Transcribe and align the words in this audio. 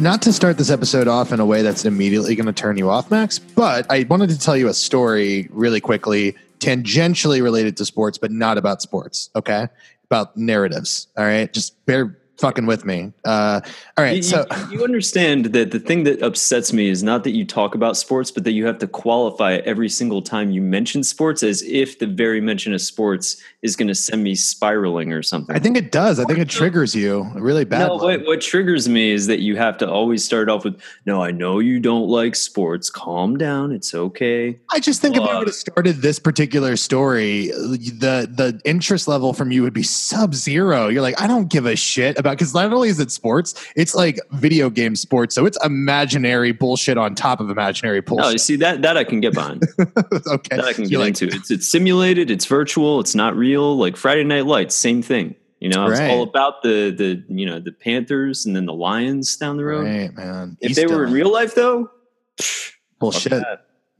Not 0.00 0.20
to 0.22 0.32
start 0.32 0.58
this 0.58 0.70
episode 0.70 1.08
off 1.08 1.32
in 1.32 1.40
a 1.40 1.46
way 1.46 1.62
that's 1.62 1.84
immediately 1.84 2.34
going 2.34 2.46
to 2.46 2.52
turn 2.52 2.76
you 2.76 2.90
off, 2.90 3.10
Max, 3.10 3.38
but 3.38 3.90
I 3.90 4.04
wanted 4.10 4.30
to 4.30 4.38
tell 4.38 4.56
you 4.56 4.68
a 4.68 4.74
story 4.74 5.48
really 5.50 5.80
quickly, 5.80 6.36
tangentially 6.58 7.42
related 7.42 7.76
to 7.78 7.84
sports, 7.84 8.18
but 8.18 8.30
not 8.30 8.58
about 8.58 8.82
sports. 8.82 9.30
Okay, 9.34 9.68
about 10.04 10.36
narratives. 10.36 11.08
All 11.16 11.24
right, 11.24 11.52
just 11.52 11.84
bear 11.86 12.18
fucking 12.38 12.66
with 12.66 12.84
me. 12.84 13.12
Uh, 13.24 13.60
all 13.96 14.04
right, 14.04 14.16
You, 14.16 14.22
so 14.22 14.44
you, 14.70 14.78
you 14.78 14.84
understand 14.84 15.46
that 15.46 15.70
the 15.70 15.80
thing 15.80 16.04
that 16.04 16.22
upsets 16.22 16.72
me 16.72 16.88
is 16.88 17.02
not 17.02 17.24
that 17.24 17.30
you 17.30 17.44
talk 17.44 17.74
about 17.74 17.96
sports, 17.96 18.30
but 18.30 18.44
that 18.44 18.52
you 18.52 18.66
have 18.66 18.78
to 18.78 18.86
qualify 18.86 19.54
every 19.64 19.88
single 19.88 20.22
time 20.22 20.50
you 20.50 20.60
mention 20.60 21.02
sports 21.02 21.42
as 21.42 21.62
if 21.62 21.98
the 21.98 22.06
very 22.06 22.40
mention 22.40 22.74
of 22.74 22.80
sports 22.80 23.40
is 23.62 23.76
going 23.76 23.88
to 23.88 23.94
send 23.94 24.22
me 24.22 24.34
spiraling 24.34 25.12
or 25.12 25.22
something. 25.22 25.54
I 25.54 25.58
think 25.58 25.76
it 25.76 25.92
does. 25.92 26.20
I 26.20 26.24
think 26.24 26.38
it 26.38 26.48
triggers 26.48 26.94
you 26.94 27.30
really 27.34 27.64
bad. 27.64 27.88
no, 27.88 27.96
what, 27.96 28.24
what 28.26 28.40
triggers 28.40 28.88
me 28.88 29.10
is 29.10 29.26
that 29.26 29.40
you 29.40 29.56
have 29.56 29.78
to 29.78 29.90
always 29.90 30.24
start 30.24 30.48
off 30.48 30.64
with, 30.64 30.80
"No, 31.04 31.22
I 31.22 31.30
know 31.30 31.58
you 31.58 31.80
don't 31.80 32.08
like 32.08 32.36
sports. 32.36 32.90
Calm 32.90 33.36
down. 33.36 33.72
It's 33.72 33.94
okay." 33.94 34.58
I 34.70 34.80
just 34.80 35.00
think 35.00 35.16
if 35.16 35.22
I 35.22 35.38
would 35.38 35.48
have 35.48 35.54
started 35.54 35.96
this 35.96 36.18
particular 36.18 36.76
story, 36.76 37.48
the 37.48 38.28
the 38.30 38.60
interest 38.64 39.08
level 39.08 39.32
from 39.32 39.50
you 39.50 39.62
would 39.62 39.72
be 39.72 39.82
sub 39.82 40.34
zero. 40.34 40.88
You're 40.88 41.02
like, 41.02 41.20
I 41.20 41.26
don't 41.26 41.48
give 41.48 41.66
a 41.66 41.76
shit 41.76 42.18
about 42.26 42.38
because 42.38 42.54
not 42.54 42.72
only 42.72 42.88
is 42.88 43.00
it 43.00 43.10
sports, 43.10 43.54
it's 43.76 43.94
like 43.94 44.18
video 44.32 44.70
game 44.70 44.96
sports, 44.96 45.34
so 45.34 45.46
it's 45.46 45.58
imaginary 45.64 46.52
bullshit 46.52 46.98
on 46.98 47.14
top 47.14 47.40
of 47.40 47.50
imaginary 47.50 48.00
bullshit. 48.00 48.24
No, 48.24 48.30
you 48.30 48.38
see 48.38 48.56
that 48.56 48.82
that 48.82 48.96
I 48.96 49.04
can 49.04 49.20
get 49.20 49.34
behind. 49.34 49.62
okay, 49.78 50.56
that 50.56 50.64
I 50.64 50.72
can 50.72 50.84
get 50.84 50.98
like, 50.98 51.08
into. 51.08 51.26
It's 51.26 51.50
it's 51.50 51.68
simulated. 51.68 52.30
It's 52.30 52.46
virtual. 52.46 53.00
It's 53.00 53.14
not 53.14 53.36
real. 53.36 53.76
Like 53.76 53.96
Friday 53.96 54.24
Night 54.24 54.46
Lights, 54.46 54.74
same 54.74 55.02
thing. 55.02 55.34
You 55.60 55.70
know, 55.70 55.86
it's 55.86 55.98
Right. 56.00 56.10
all 56.10 56.22
about 56.22 56.62
the 56.62 56.90
the 56.90 57.24
you 57.34 57.46
know 57.46 57.60
the 57.60 57.72
Panthers 57.72 58.44
and 58.44 58.54
then 58.54 58.66
the 58.66 58.74
Lions 58.74 59.36
down 59.36 59.56
the 59.56 59.64
road. 59.64 59.86
Right, 59.86 60.14
man. 60.14 60.56
If 60.60 60.72
East 60.72 60.80
they 60.80 60.86
were 60.86 61.04
in 61.04 61.12
real 61.12 61.32
life, 61.32 61.54
though, 61.54 61.90
psh, 62.38 62.72
bullshit, 62.98 63.42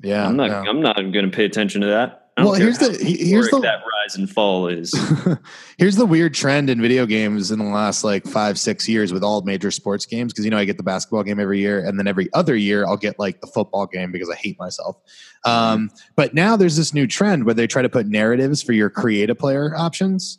yeah. 0.02 0.26
I'm 0.26 0.36
not. 0.36 0.50
no. 0.50 0.70
I'm 0.70 0.80
not 0.80 0.96
going 0.96 1.24
to 1.24 1.30
pay 1.30 1.44
attention 1.44 1.80
to 1.80 1.86
that. 1.88 2.25
I 2.38 2.44
Well, 2.44 2.54
here's 2.54 2.78
the- 2.78 2.92
here's 3.02 3.48
the- 3.48 3.60
that 3.60 3.80
rise 3.80 4.16
and 4.16 4.28
fall 4.30 4.68
is. 4.68 4.92
Here's 5.78 5.96
the 5.96 6.06
weird 6.06 6.32
trend 6.34 6.70
in 6.70 6.80
video 6.80 7.04
games 7.06 7.50
in 7.50 7.58
the 7.58 7.64
last 7.64 8.02
like 8.04 8.24
five, 8.26 8.58
six 8.58 8.88
years 8.88 9.12
with 9.12 9.22
all 9.22 9.42
major 9.42 9.70
sports 9.70 10.06
games. 10.06 10.32
Cause 10.32 10.44
you 10.44 10.50
know, 10.50 10.56
I 10.58 10.64
get 10.64 10.76
the 10.76 10.82
basketball 10.82 11.22
game 11.22 11.38
every 11.40 11.60
year, 11.60 11.84
and 11.84 11.98
then 11.98 12.06
every 12.06 12.32
other 12.34 12.54
year 12.56 12.86
I'll 12.86 12.96
get 12.96 13.18
like 13.18 13.40
the 13.40 13.46
football 13.46 13.86
game 13.86 14.12
because 14.12 14.30
I 14.30 14.34
hate 14.36 14.58
myself. 14.58 14.96
Um, 15.44 15.90
but 16.14 16.34
now 16.34 16.56
there's 16.56 16.76
this 16.76 16.92
new 16.94 17.06
trend 17.06 17.44
where 17.44 17.54
they 17.54 17.66
try 17.66 17.82
to 17.82 17.88
put 17.88 18.06
narratives 18.06 18.62
for 18.62 18.72
your 18.72 18.90
create 18.90 19.28
a 19.30 19.34
player 19.34 19.74
options. 19.76 20.38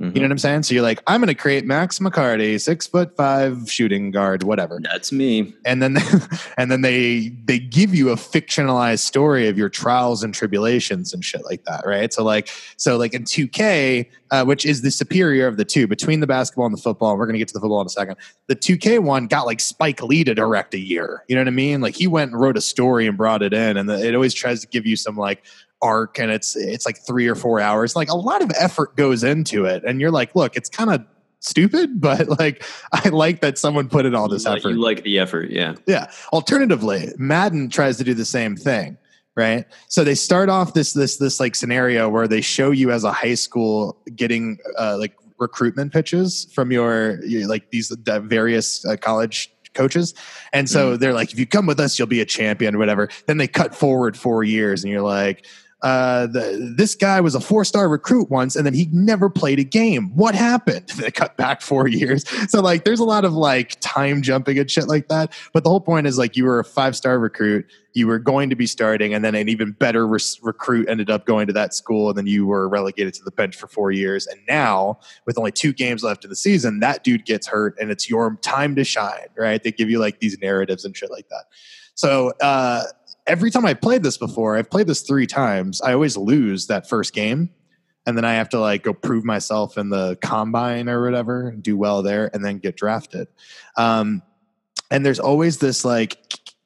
Mhm. 0.00 0.14
You 0.14 0.20
know 0.20 0.26
what 0.26 0.30
I'm 0.32 0.38
saying? 0.38 0.62
So 0.62 0.74
you're 0.74 0.82
like, 0.84 1.02
I'm 1.08 1.20
going 1.20 1.26
to 1.26 1.34
create 1.34 1.66
Max 1.66 1.98
McCarty, 1.98 2.60
six 2.60 2.86
foot 2.86 3.16
five 3.16 3.68
shooting 3.68 4.12
guard, 4.12 4.44
whatever. 4.44 4.78
That's 4.80 5.10
me. 5.10 5.52
And 5.64 5.82
then, 5.82 5.96
and 6.56 6.70
then 6.70 6.82
they 6.82 7.30
they 7.46 7.58
give 7.58 7.92
you 7.96 8.10
a 8.10 8.14
fictionalized 8.14 9.00
story 9.00 9.48
of 9.48 9.58
your 9.58 9.68
trials 9.68 10.22
and 10.22 10.32
tribulations 10.32 11.12
and 11.12 11.24
shit 11.24 11.44
like 11.44 11.64
that, 11.64 11.84
right? 11.84 12.12
So 12.12 12.22
like, 12.22 12.48
so 12.76 12.96
like 12.96 13.12
in 13.12 13.24
2K, 13.24 14.08
uh, 14.30 14.44
which 14.44 14.64
is 14.64 14.82
the 14.82 14.92
superior 14.92 15.48
of 15.48 15.56
the 15.56 15.64
two 15.64 15.88
between 15.88 16.20
the 16.20 16.28
basketball 16.28 16.66
and 16.66 16.76
the 16.76 16.80
football. 16.80 17.10
And 17.10 17.18
we're 17.18 17.26
gonna 17.26 17.38
get 17.38 17.48
to 17.48 17.54
the 17.54 17.60
football 17.60 17.80
in 17.80 17.86
a 17.86 17.90
second. 17.90 18.16
The 18.46 18.54
2K 18.54 19.00
one 19.00 19.26
got 19.26 19.46
like 19.46 19.58
Spike 19.58 20.00
Lee 20.02 20.22
to 20.22 20.34
direct 20.34 20.74
a 20.74 20.78
year. 20.78 21.24
You 21.26 21.34
know 21.34 21.40
what 21.40 21.48
I 21.48 21.52
mean? 21.52 21.80
Like 21.80 21.96
he 21.96 22.06
went 22.06 22.30
and 22.30 22.40
wrote 22.40 22.56
a 22.56 22.60
story 22.60 23.08
and 23.08 23.16
brought 23.16 23.42
it 23.42 23.52
in, 23.52 23.76
and 23.76 23.88
the, 23.88 24.06
it 24.06 24.14
always 24.14 24.32
tries 24.32 24.60
to 24.60 24.68
give 24.68 24.86
you 24.86 24.94
some 24.94 25.16
like 25.16 25.42
arc 25.80 26.18
and 26.18 26.30
it's 26.30 26.56
it's 26.56 26.84
like 26.84 26.98
three 27.06 27.28
or 27.28 27.36
four 27.36 27.60
hours 27.60 27.94
like 27.94 28.10
a 28.10 28.16
lot 28.16 28.42
of 28.42 28.50
effort 28.58 28.96
goes 28.96 29.22
into 29.22 29.64
it 29.64 29.84
and 29.84 30.00
you're 30.00 30.10
like 30.10 30.34
look 30.34 30.56
it's 30.56 30.68
kind 30.68 30.90
of 30.90 31.04
stupid 31.40 32.00
but 32.00 32.28
like 32.40 32.64
i 32.92 33.08
like 33.10 33.40
that 33.40 33.58
someone 33.58 33.88
put 33.88 34.04
in 34.04 34.14
all 34.14 34.28
this 34.28 34.44
you, 34.44 34.50
like, 34.50 34.58
effort 34.58 34.70
you 34.70 34.80
like 34.80 35.04
the 35.04 35.18
effort, 35.18 35.50
yeah. 35.50 35.74
yeah. 35.86 36.10
Alternatively, 36.32 37.12
Madden 37.16 37.68
tries 37.68 37.96
to 37.98 38.04
do 38.04 38.14
the 38.14 38.24
same 38.24 38.56
thing, 38.56 38.96
right? 39.36 39.66
So 39.88 40.04
they 40.04 40.14
start 40.14 40.48
off 40.48 40.74
this 40.74 40.92
this 40.92 41.16
this 41.16 41.40
like 41.40 41.54
scenario 41.54 42.08
where 42.08 42.28
they 42.28 42.40
show 42.40 42.70
you 42.70 42.90
as 42.90 43.04
a 43.04 43.12
high 43.12 43.34
school 43.34 43.98
getting 44.14 44.58
uh, 44.78 44.96
like 44.98 45.14
recruitment 45.38 45.92
pitches 45.92 46.48
from 46.52 46.72
your, 46.72 47.22
your 47.24 47.46
like 47.46 47.70
these 47.70 47.94
various 48.04 48.84
uh, 48.84 48.96
college 48.96 49.52
coaches 49.74 50.12
and 50.52 50.68
so 50.68 50.96
they're 50.96 51.12
like 51.12 51.32
if 51.32 51.38
you 51.38 51.46
come 51.46 51.64
with 51.64 51.78
us 51.78 51.98
you'll 51.98 52.08
be 52.08 52.20
a 52.20 52.24
champion 52.24 52.74
or 52.74 52.78
whatever 52.78 53.08
then 53.26 53.36
they 53.36 53.46
cut 53.46 53.72
forward 53.72 54.16
four 54.16 54.42
years 54.42 54.82
and 54.82 54.90
you're 54.90 55.02
like 55.02 55.46
uh, 55.82 56.26
the, 56.26 56.74
this 56.76 56.96
guy 56.96 57.20
was 57.20 57.36
a 57.36 57.40
four 57.40 57.64
star 57.64 57.88
recruit 57.88 58.30
once, 58.30 58.56
and 58.56 58.66
then 58.66 58.74
he 58.74 58.88
never 58.92 59.30
played 59.30 59.60
a 59.60 59.64
game. 59.64 60.14
What 60.16 60.34
happened? 60.34 60.92
They 60.98 61.12
cut 61.12 61.36
back 61.36 61.62
four 61.62 61.86
years. 61.86 62.28
So 62.50 62.60
like, 62.60 62.84
there's 62.84 62.98
a 62.98 63.04
lot 63.04 63.24
of 63.24 63.32
like 63.32 63.78
time 63.80 64.20
jumping 64.20 64.58
and 64.58 64.68
shit 64.68 64.88
like 64.88 65.06
that. 65.08 65.32
But 65.52 65.62
the 65.62 65.70
whole 65.70 65.80
point 65.80 66.08
is 66.08 66.18
like, 66.18 66.36
you 66.36 66.44
were 66.44 66.58
a 66.58 66.64
five 66.64 66.96
star 66.96 67.20
recruit, 67.20 67.66
you 67.94 68.08
were 68.08 68.18
going 68.18 68.50
to 68.50 68.56
be 68.56 68.66
starting, 68.66 69.14
and 69.14 69.24
then 69.24 69.36
an 69.36 69.48
even 69.48 69.72
better 69.72 70.08
re- 70.08 70.18
recruit 70.42 70.88
ended 70.88 71.08
up 71.08 71.24
going 71.24 71.46
to 71.46 71.52
that 71.52 71.72
school, 71.72 72.08
and 72.08 72.18
then 72.18 72.26
you 72.26 72.46
were 72.46 72.68
relegated 72.68 73.14
to 73.14 73.22
the 73.22 73.30
bench 73.30 73.54
for 73.54 73.68
four 73.68 73.92
years. 73.92 74.26
And 74.26 74.40
now, 74.48 74.98
with 75.24 75.38
only 75.38 75.52
two 75.52 75.72
games 75.72 76.02
left 76.02 76.24
in 76.24 76.30
the 76.30 76.36
season, 76.36 76.80
that 76.80 77.04
dude 77.04 77.24
gets 77.24 77.46
hurt, 77.46 77.76
and 77.80 77.92
it's 77.92 78.10
your 78.10 78.36
time 78.42 78.74
to 78.74 78.82
shine. 78.82 79.28
Right? 79.36 79.62
They 79.62 79.70
give 79.70 79.88
you 79.88 80.00
like 80.00 80.18
these 80.18 80.36
narratives 80.40 80.84
and 80.84 80.96
shit 80.96 81.12
like 81.12 81.28
that. 81.28 81.44
So 81.94 82.32
uh, 82.40 82.84
every 83.28 83.50
time 83.50 83.66
I 83.66 83.74
played 83.74 84.02
this 84.02 84.16
before, 84.16 84.56
I've 84.56 84.70
played 84.70 84.86
this 84.86 85.02
three 85.02 85.26
times. 85.26 85.80
I 85.80 85.92
always 85.92 86.16
lose 86.16 86.66
that 86.66 86.88
first 86.88 87.12
game, 87.12 87.50
and 88.06 88.16
then 88.16 88.24
I 88.24 88.34
have 88.34 88.48
to 88.50 88.58
like 88.58 88.82
go 88.82 88.92
prove 88.92 89.24
myself 89.24 89.78
in 89.78 89.90
the 89.90 90.16
combine 90.20 90.88
or 90.88 91.04
whatever 91.04 91.52
do 91.60 91.76
well 91.76 92.02
there, 92.02 92.30
and 92.34 92.44
then 92.44 92.58
get 92.58 92.76
drafted. 92.76 93.28
Um, 93.76 94.22
and 94.90 95.04
there's 95.04 95.20
always 95.20 95.58
this 95.58 95.84
like 95.84 96.18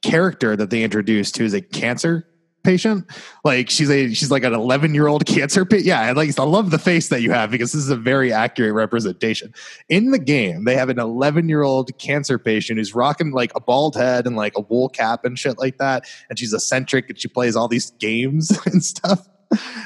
character 0.02 0.56
that 0.56 0.70
they 0.70 0.82
introduced 0.82 1.36
who 1.36 1.44
is 1.44 1.54
a 1.54 1.60
cancer 1.60 2.26
patient. 2.62 3.06
Like 3.44 3.70
she's 3.70 3.90
a 3.90 4.12
she's 4.14 4.30
like 4.30 4.44
an 4.44 4.54
11 4.54 4.94
year 4.94 5.06
old 5.06 5.26
cancer 5.26 5.64
patient. 5.64 5.86
Yeah, 5.86 6.00
I 6.00 6.12
like 6.12 6.38
I 6.38 6.44
love 6.44 6.70
the 6.70 6.78
face 6.78 7.08
that 7.08 7.22
you 7.22 7.30
have 7.32 7.50
because 7.50 7.72
this 7.72 7.82
is 7.82 7.90
a 7.90 7.96
very 7.96 8.32
accurate 8.32 8.74
representation. 8.74 9.52
In 9.88 10.10
the 10.10 10.18
game, 10.18 10.64
they 10.64 10.76
have 10.76 10.88
an 10.88 10.98
11 10.98 11.48
year 11.48 11.62
old 11.62 11.96
cancer 11.98 12.38
patient 12.38 12.78
who's 12.78 12.94
rocking 12.94 13.32
like 13.32 13.52
a 13.54 13.60
bald 13.60 13.96
head 13.96 14.26
and 14.26 14.36
like 14.36 14.56
a 14.56 14.60
wool 14.60 14.88
cap 14.88 15.24
and 15.24 15.38
shit 15.38 15.58
like 15.58 15.78
that, 15.78 16.04
and 16.28 16.38
she's 16.38 16.52
eccentric 16.52 17.08
and 17.08 17.20
she 17.20 17.28
plays 17.28 17.56
all 17.56 17.68
these 17.68 17.90
games 17.92 18.50
and 18.66 18.84
stuff. 18.84 19.28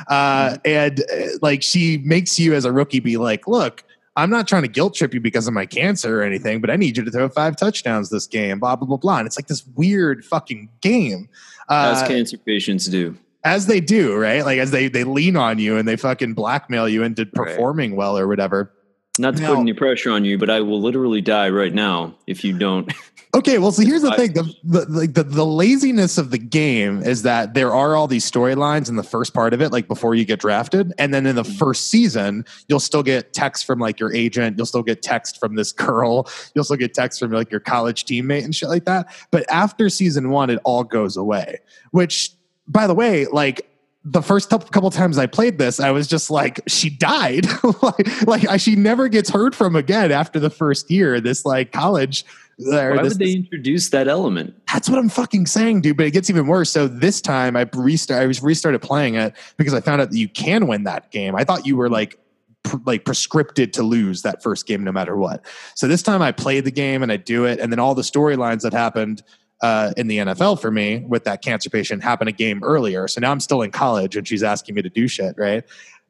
Uh, 0.09 0.57
and 0.65 1.01
uh, 1.01 1.27
like 1.43 1.63
she 1.63 1.99
makes 1.99 2.39
you 2.39 2.55
as 2.55 2.65
a 2.65 2.73
rookie 2.73 3.01
be 3.01 3.17
like, 3.17 3.47
look. 3.47 3.83
I'm 4.19 4.31
not 4.31 4.49
trying 4.49 4.63
to 4.63 4.69
guilt 4.69 4.95
trip 4.95 5.13
you 5.13 5.21
because 5.21 5.47
of 5.47 5.53
my 5.53 5.67
cancer 5.67 6.23
or 6.23 6.25
anything, 6.25 6.63
but 6.63 6.71
I 6.71 6.77
need 6.77 6.97
you 6.97 7.05
to 7.05 7.11
throw 7.11 7.29
five 7.29 7.55
touchdowns 7.55 8.09
this 8.09 8.27
game, 8.27 8.59
blah, 8.59 8.75
blah, 8.75 8.87
blah, 8.87 8.97
blah. 8.97 9.19
And 9.19 9.27
it's 9.27 9.37
like 9.37 9.49
this 9.49 9.67
weird 9.77 10.25
fucking 10.25 10.71
game. 10.81 11.29
As 11.69 12.03
Uh, 12.03 12.07
cancer 12.09 12.37
patients 12.39 12.87
do. 12.87 13.17
as 13.45 13.67
they 13.67 13.81
do, 13.81 14.15
right? 14.17 14.45
Like 14.45 14.59
as 14.59 14.71
they 14.71 14.89
they 14.89 15.05
lean 15.05 15.37
on 15.37 15.59
you 15.59 15.77
and 15.77 15.87
they 15.87 15.97
fucking 15.97 16.35
blackmail 16.35 16.89
you 16.89 17.03
into 17.03 17.23
Right. 17.23 17.33
performing 17.35 17.97
well 17.97 18.19
or 18.19 18.27
whatever. 18.29 18.73
Not 19.19 19.37
to 19.37 19.43
now- 19.43 19.55
put 19.55 19.61
any 19.61 19.73
pressure 19.73 20.11
on 20.11 20.25
you, 20.25 20.39
but 20.39 20.51
I 20.51 20.61
will 20.61 20.81
literally 20.81 21.21
die 21.21 21.49
right 21.49 21.73
now 21.73 22.15
if 22.27 22.45
you 22.45 22.57
don't. 22.59 22.93
Okay, 23.35 23.59
well, 23.59 23.71
so 23.71 23.83
here's 23.83 24.01
the 24.01 24.13
thing: 24.13 24.33
the, 24.33 24.55
the 24.65 25.07
the, 25.13 25.23
the 25.23 25.45
laziness 25.45 26.17
of 26.17 26.31
the 26.31 26.39
game 26.39 27.03
is 27.03 27.21
that 27.23 27.53
there 27.53 27.75
are 27.75 27.95
all 27.95 28.07
these 28.07 28.31
storylines 28.31 28.89
in 28.89 28.97
the 28.97 29.03
first 29.03 29.35
part 29.35 29.53
of 29.53 29.61
it, 29.61 29.73
like 29.73 29.89
before 29.89 30.15
you 30.15 30.25
get 30.25 30.41
drafted, 30.41 30.95
and 30.97 31.13
then 31.13 31.27
in 31.27 31.37
the 31.37 31.43
mm-hmm. 31.43 31.59
first 31.59 31.89
season, 31.89 32.47
you'll 32.69 32.81
still 32.81 33.03
get 33.03 33.35
text 33.35 33.67
from 33.67 33.79
like 33.79 34.01
your 34.01 34.15
agent, 34.15 34.57
you'll 34.57 34.65
still 34.65 34.83
get 34.83 35.03
text 35.03 35.39
from 35.39 35.55
this 35.55 35.71
girl, 35.73 36.27
you'll 36.55 36.65
still 36.65 36.79
get 36.79 36.95
text 36.95 37.21
from 37.21 37.31
like 37.31 37.51
your 37.51 37.61
college 37.61 38.07
teammate 38.07 38.43
and 38.43 38.55
shit 38.55 38.71
like 38.71 38.87
that. 38.87 39.15
But 39.31 39.45
after 39.51 39.91
season 39.91 40.31
one, 40.31 40.49
it 40.49 40.59
all 40.65 40.85
goes 40.85 41.19
away. 41.19 41.59
Which, 41.91 42.31
by 42.67 42.87
the 42.87 42.95
way, 42.95 43.27
like 43.27 43.69
the 44.09 44.23
first 44.23 44.51
couple 44.51 44.89
times 44.91 45.19
I 45.19 45.27
played 45.27 45.59
this, 45.59 45.81
I 45.81 45.91
was 45.91 46.07
just 46.07 46.31
like, 46.31 46.61
she 46.69 46.89
died. 46.91 47.45
like, 47.83 48.27
like 48.27 48.49
I, 48.49 48.57
she 48.57 48.77
never 48.77 49.09
gets 49.09 49.29
heard 49.29 49.53
from 49.53 49.75
again 49.75 50.13
after 50.13 50.39
the 50.39 50.49
first 50.49 50.89
year. 50.93 51.21
This 51.21 51.45
like 51.45 51.73
college. 51.73 52.25
Uh, 52.65 52.77
or 52.77 52.97
Why 52.97 53.03
this- 53.03 53.15
would 53.15 53.19
they 53.19 53.33
introduce 53.33 53.91
that 53.91 54.07
element? 54.07 54.55
that's 54.73 54.89
what 54.89 55.01
I'm 55.01 55.09
fucking 55.09 55.47
saying, 55.47 55.81
dude. 55.81 55.97
But 55.97 56.07
it 56.07 56.13
gets 56.13 56.31
even 56.31 56.47
worse. 56.47 56.71
So 56.71 56.87
this 56.87 57.21
time 57.21 57.57
I 57.57 57.69
restart. 57.75 58.23
I 58.23 58.27
was 58.27 58.41
restarted 58.41 58.81
playing 58.81 59.17
it 59.17 59.35
because 59.57 59.75
I 59.75 59.81
found 59.81 60.01
out 60.01 60.11
that 60.13 60.17
you 60.17 60.29
can 60.29 60.69
win 60.69 60.85
that 60.85 61.11
game. 61.11 61.35
I 61.35 61.43
thought 61.43 61.67
you 61.67 61.77
were 61.77 61.91
like 61.91 62.17
pr- 62.63 62.77
like 62.87 63.05
prescripted 63.05 63.73
to 63.73 63.83
lose 63.83 64.23
that 64.23 64.41
first 64.41 64.67
game 64.67 64.85
no 64.85 64.93
matter 64.93 65.17
what. 65.17 65.45
So 65.75 65.89
this 65.89 66.03
time 66.03 66.23
I 66.23 66.31
played 66.31 66.65
the 66.65 66.71
game 66.71 67.03
and 67.03 67.11
I 67.11 67.17
do 67.17 67.45
it, 67.45 67.59
and 67.59 67.73
then 67.73 67.81
all 67.81 67.97
the 67.97 68.03
storylines 68.03 68.63
that 68.63 68.73
happened 68.73 69.25
uh, 69.63 69.93
in 69.97 70.07
the 70.07 70.19
NFL 70.19 70.61
for 70.61 70.71
me 70.71 71.05
with 71.09 71.25
that 71.25 71.43
cancer 71.43 71.71
patient 71.71 72.03
happened 72.03 72.29
a 72.29 72.33
game 72.33 72.63
earlier. 72.63 73.09
So 73.09 73.21
now 73.21 73.31
I'm 73.33 73.41
still 73.41 73.63
in 73.63 73.71
college 73.71 74.17
and 74.17 74.27
she's 74.29 74.43
asking 74.43 74.75
me 74.75 74.83
to 74.83 74.91
do 74.91 75.09
shit, 75.09 75.35
right? 75.39 75.65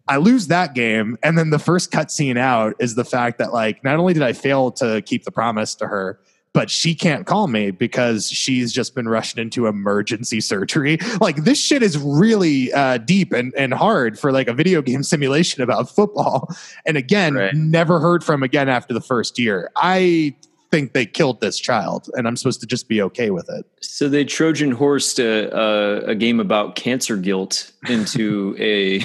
I 0.08 0.18
lose 0.18 0.46
that 0.48 0.74
game, 0.74 1.18
and 1.24 1.36
then 1.36 1.50
the 1.50 1.58
first 1.58 1.90
cutscene 1.90 2.38
out 2.38 2.74
is 2.78 2.94
the 2.94 3.04
fact 3.04 3.38
that 3.38 3.52
like 3.52 3.82
not 3.82 3.98
only 3.98 4.14
did 4.14 4.22
I 4.22 4.34
fail 4.34 4.70
to 4.72 5.02
keep 5.02 5.24
the 5.24 5.32
promise 5.32 5.74
to 5.76 5.88
her, 5.88 6.20
but 6.52 6.70
she 6.70 6.94
can't 6.94 7.26
call 7.26 7.48
me 7.48 7.70
because 7.72 8.30
she's 8.30 8.72
just 8.72 8.94
been 8.94 9.08
rushed 9.08 9.36
into 9.36 9.66
emergency 9.66 10.40
surgery. 10.40 10.96
Like 11.20 11.36
this 11.44 11.60
shit 11.60 11.82
is 11.82 11.98
really 11.98 12.72
uh, 12.72 12.98
deep 12.98 13.32
and, 13.32 13.52
and 13.56 13.74
hard 13.74 14.16
for 14.18 14.30
like 14.30 14.46
a 14.48 14.52
video 14.54 14.80
game 14.80 15.02
simulation 15.12 15.60
about 15.62 15.90
football. 15.90 16.48
And 16.86 16.96
again, 16.96 17.34
Right. 17.34 17.52
never 17.54 17.98
heard 17.98 18.22
from 18.22 18.42
again 18.44 18.68
after 18.68 18.94
the 18.94 19.00
first 19.00 19.38
year. 19.40 19.70
I 19.76 20.34
think 20.70 20.92
they 20.92 21.06
killed 21.06 21.40
this 21.40 21.58
child, 21.58 22.08
and 22.14 22.26
I'm 22.26 22.36
supposed 22.36 22.60
to 22.60 22.66
just 22.66 22.88
be 22.88 23.02
okay 23.02 23.30
with 23.30 23.48
it. 23.48 23.64
So 23.80 24.08
they 24.08 24.24
Trojan 24.24 24.72
horsed 24.72 25.18
a, 25.18 25.54
a, 25.56 25.98
a 26.10 26.14
game 26.14 26.40
about 26.40 26.76
cancer 26.76 27.16
guilt 27.16 27.72
into 27.88 28.56
a 28.60 29.00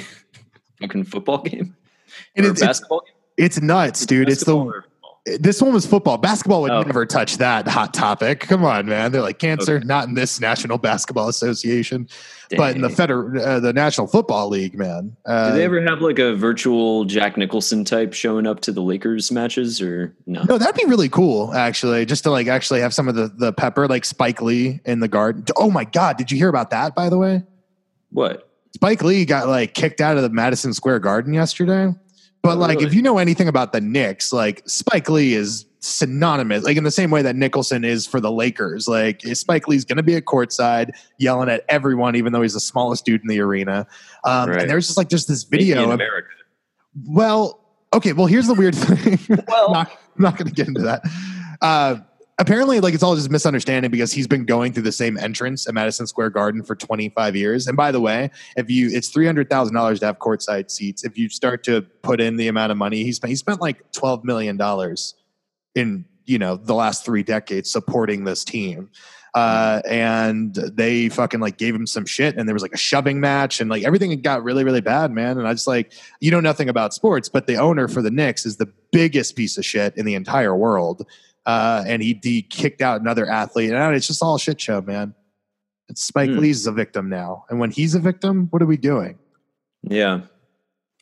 fucking 0.80 1.04
football 1.04 1.38
game 1.42 1.76
And 2.36 2.46
it's, 2.46 2.60
basketball 2.60 3.02
game. 3.06 3.14
it's, 3.36 3.56
it's 3.56 3.64
nuts, 3.64 4.06
dude. 4.06 4.28
It's 4.28 4.44
the 4.44 4.56
or? 4.56 4.84
This 5.38 5.62
one 5.62 5.72
was 5.72 5.86
football. 5.86 6.18
Basketball 6.18 6.62
would 6.62 6.72
Oh. 6.72 6.82
never 6.82 7.06
touch 7.06 7.38
that 7.38 7.68
hot 7.68 7.94
topic. 7.94 8.40
Come 8.40 8.64
on, 8.64 8.86
man. 8.86 9.12
They're 9.12 9.22
like 9.22 9.38
cancer, 9.38 9.76
Okay. 9.76 9.84
not 9.86 10.08
in 10.08 10.14
this 10.14 10.40
National 10.40 10.78
Basketball 10.78 11.28
Association, 11.28 12.08
but 12.56 12.74
in 12.74 12.82
the 12.82 12.88
Dang. 12.88 12.96
feder- 12.96 13.38
uh, 13.38 13.60
the 13.60 13.72
National 13.72 14.08
Football 14.08 14.48
League, 14.48 14.76
man. 14.76 15.14
Uh, 15.24 15.50
Do 15.52 15.56
they 15.58 15.64
ever 15.64 15.80
have 15.82 16.00
like 16.00 16.18
a 16.18 16.34
virtual 16.34 17.04
Jack 17.04 17.36
Nicholson 17.36 17.84
type 17.84 18.14
showing 18.14 18.48
up 18.48 18.60
to 18.62 18.72
the 18.72 18.82
Lakers 18.82 19.30
matches 19.30 19.80
or 19.80 20.12
no? 20.26 20.42
No, 20.48 20.58
that'd 20.58 20.74
be 20.74 20.86
really 20.86 21.08
cool, 21.08 21.54
actually, 21.54 22.04
just 22.04 22.24
to 22.24 22.30
like 22.32 22.48
actually 22.48 22.80
have 22.80 22.92
some 22.92 23.06
of 23.08 23.14
the 23.14 23.30
the 23.36 23.52
pepper, 23.52 23.86
like 23.86 24.04
Spike 24.04 24.42
Lee 24.42 24.80
in 24.84 24.98
the 24.98 25.08
garden. 25.08 25.44
Oh 25.56 25.70
my 25.70 25.84
God, 25.84 26.16
did 26.16 26.32
you 26.32 26.36
hear 26.36 26.48
about 26.48 26.70
that? 26.70 26.94
By 26.96 27.08
the 27.08 27.18
way, 27.18 27.44
What? 28.10 28.48
Spike 28.74 29.02
Lee 29.04 29.24
got 29.24 29.46
like 29.48 29.74
kicked 29.74 30.00
out 30.00 30.16
of 30.16 30.22
the 30.22 30.30
Madison 30.30 30.72
Square 30.72 30.98
Garden 31.00 31.32
yesterday. 31.34 31.94
But 32.42 32.56
Oh, 32.56 32.60
like, 32.60 32.76
really? 32.78 32.86
if 32.86 32.94
you 32.94 33.02
know 33.02 33.18
anything 33.18 33.46
about 33.48 33.72
the 33.72 33.80
Knicks, 33.80 34.32
like 34.32 34.62
Spike 34.68 35.08
Lee 35.08 35.34
is 35.34 35.64
synonymous, 35.78 36.64
like 36.64 36.76
in 36.76 36.84
the 36.84 36.90
same 36.90 37.10
way 37.10 37.22
that 37.22 37.36
Nicholson 37.36 37.84
is 37.84 38.06
for 38.06 38.20
the 38.20 38.30
Lakers. 38.32 38.88
Like 38.88 39.20
Spike 39.34 39.68
Lee's 39.68 39.84
going 39.84 39.96
to 39.96 40.02
be 40.02 40.16
at 40.16 40.24
courtside 40.24 40.90
yelling 41.18 41.48
at 41.48 41.64
everyone, 41.68 42.16
even 42.16 42.32
though 42.32 42.42
he's 42.42 42.54
the 42.54 42.60
smallest 42.60 43.04
dude 43.04 43.20
in 43.22 43.28
the 43.28 43.40
arena. 43.40 43.86
Um, 44.24 44.48
Right. 44.50 44.62
And 44.62 44.70
there's 44.70 44.86
just 44.86 44.98
like 44.98 45.08
just 45.08 45.28
this 45.28 45.44
video. 45.44 45.84
of- 45.84 45.90
America. 45.90 46.28
well, 47.06 47.60
okay. 47.94 48.12
Well, 48.12 48.26
here's 48.26 48.46
the 48.46 48.54
weird 48.54 48.74
thing. 48.76 49.18
Well- 49.48 49.72
not, 49.72 49.90
I'm 50.16 50.22
not 50.22 50.36
going 50.36 50.48
to 50.48 50.54
get 50.54 50.68
into 50.68 50.82
that. 50.82 51.02
Uh, 51.60 51.96
apparently, 52.38 52.80
like 52.80 52.94
it's 52.94 53.02
all 53.02 53.14
just 53.14 53.30
misunderstanding 53.30 53.90
because 53.90 54.12
he's 54.12 54.26
been 54.26 54.44
going 54.44 54.72
through 54.72 54.84
the 54.84 54.92
same 54.92 55.16
entrance 55.16 55.66
at 55.68 55.74
Madison 55.74 56.06
Square 56.06 56.30
Garden 56.30 56.62
for 56.62 56.74
25 56.74 57.36
years. 57.36 57.66
And 57.66 57.76
by 57.76 57.92
the 57.92 58.00
way, 58.00 58.30
if 58.56 58.70
you, 58.70 58.90
it's 58.90 59.08
three 59.08 59.26
hundred 59.26 59.50
thousand 59.50 59.74
dollars 59.74 60.00
to 60.00 60.06
have 60.06 60.18
courtside 60.18 60.70
seats. 60.70 61.04
If 61.04 61.18
you 61.18 61.28
start 61.28 61.64
to 61.64 61.82
put 62.02 62.20
in 62.20 62.36
the 62.36 62.48
amount 62.48 62.72
of 62.72 62.78
money 62.78 63.04
he 63.04 63.12
spent, 63.12 63.30
he 63.30 63.36
spent 63.36 63.60
like 63.60 63.92
12 63.92 64.24
million 64.24 64.56
dollars 64.56 65.14
in 65.74 66.04
you 66.26 66.38
know 66.38 66.56
the 66.56 66.74
last 66.74 67.04
three 67.04 67.22
decades 67.22 67.70
supporting 67.70 68.24
this 68.24 68.44
team 68.44 68.90
uh 69.34 69.80
and 69.88 70.54
they 70.54 71.08
fucking 71.08 71.40
like 71.40 71.56
gave 71.56 71.74
him 71.74 71.86
some 71.86 72.04
shit 72.04 72.36
and 72.36 72.46
there 72.46 72.54
was 72.54 72.62
like 72.62 72.74
a 72.74 72.78
shoving 72.78 73.18
match 73.18 73.60
and 73.60 73.70
like 73.70 73.82
everything 73.82 74.20
got 74.20 74.44
really 74.44 74.62
really 74.62 74.80
bad 74.80 75.10
man 75.10 75.38
and 75.38 75.48
i 75.48 75.52
just 75.52 75.66
like 75.66 75.92
you 76.20 76.30
know 76.30 76.40
nothing 76.40 76.68
about 76.68 76.92
sports 76.92 77.28
but 77.28 77.46
the 77.46 77.56
owner 77.56 77.88
for 77.88 78.02
the 78.02 78.10
Knicks 78.10 78.44
is 78.44 78.58
the 78.58 78.70
biggest 78.92 79.34
piece 79.34 79.56
of 79.56 79.64
shit 79.64 79.96
in 79.96 80.04
the 80.04 80.14
entire 80.14 80.54
world 80.54 81.06
uh 81.46 81.82
and 81.86 82.02
he, 82.02 82.18
he 82.22 82.42
kicked 82.42 82.80
out 82.82 83.00
another 83.00 83.28
athlete 83.28 83.72
and 83.72 83.94
it's 83.94 84.06
just 84.06 84.22
all 84.22 84.34
a 84.36 84.38
shit 84.40 84.60
show 84.60 84.80
man 84.80 85.14
it's 85.88 86.02
Spike 86.02 86.30
Hmm. 86.30 86.38
Lee's 86.38 86.66
a 86.66 86.72
victim 86.72 87.08
now 87.08 87.44
and 87.50 87.58
when 87.58 87.70
he's 87.70 87.94
a 87.94 88.00
victim 88.00 88.46
what 88.50 88.62
are 88.62 88.66
we 88.66 88.76
doing 88.76 89.18
Yeah. 89.82 90.20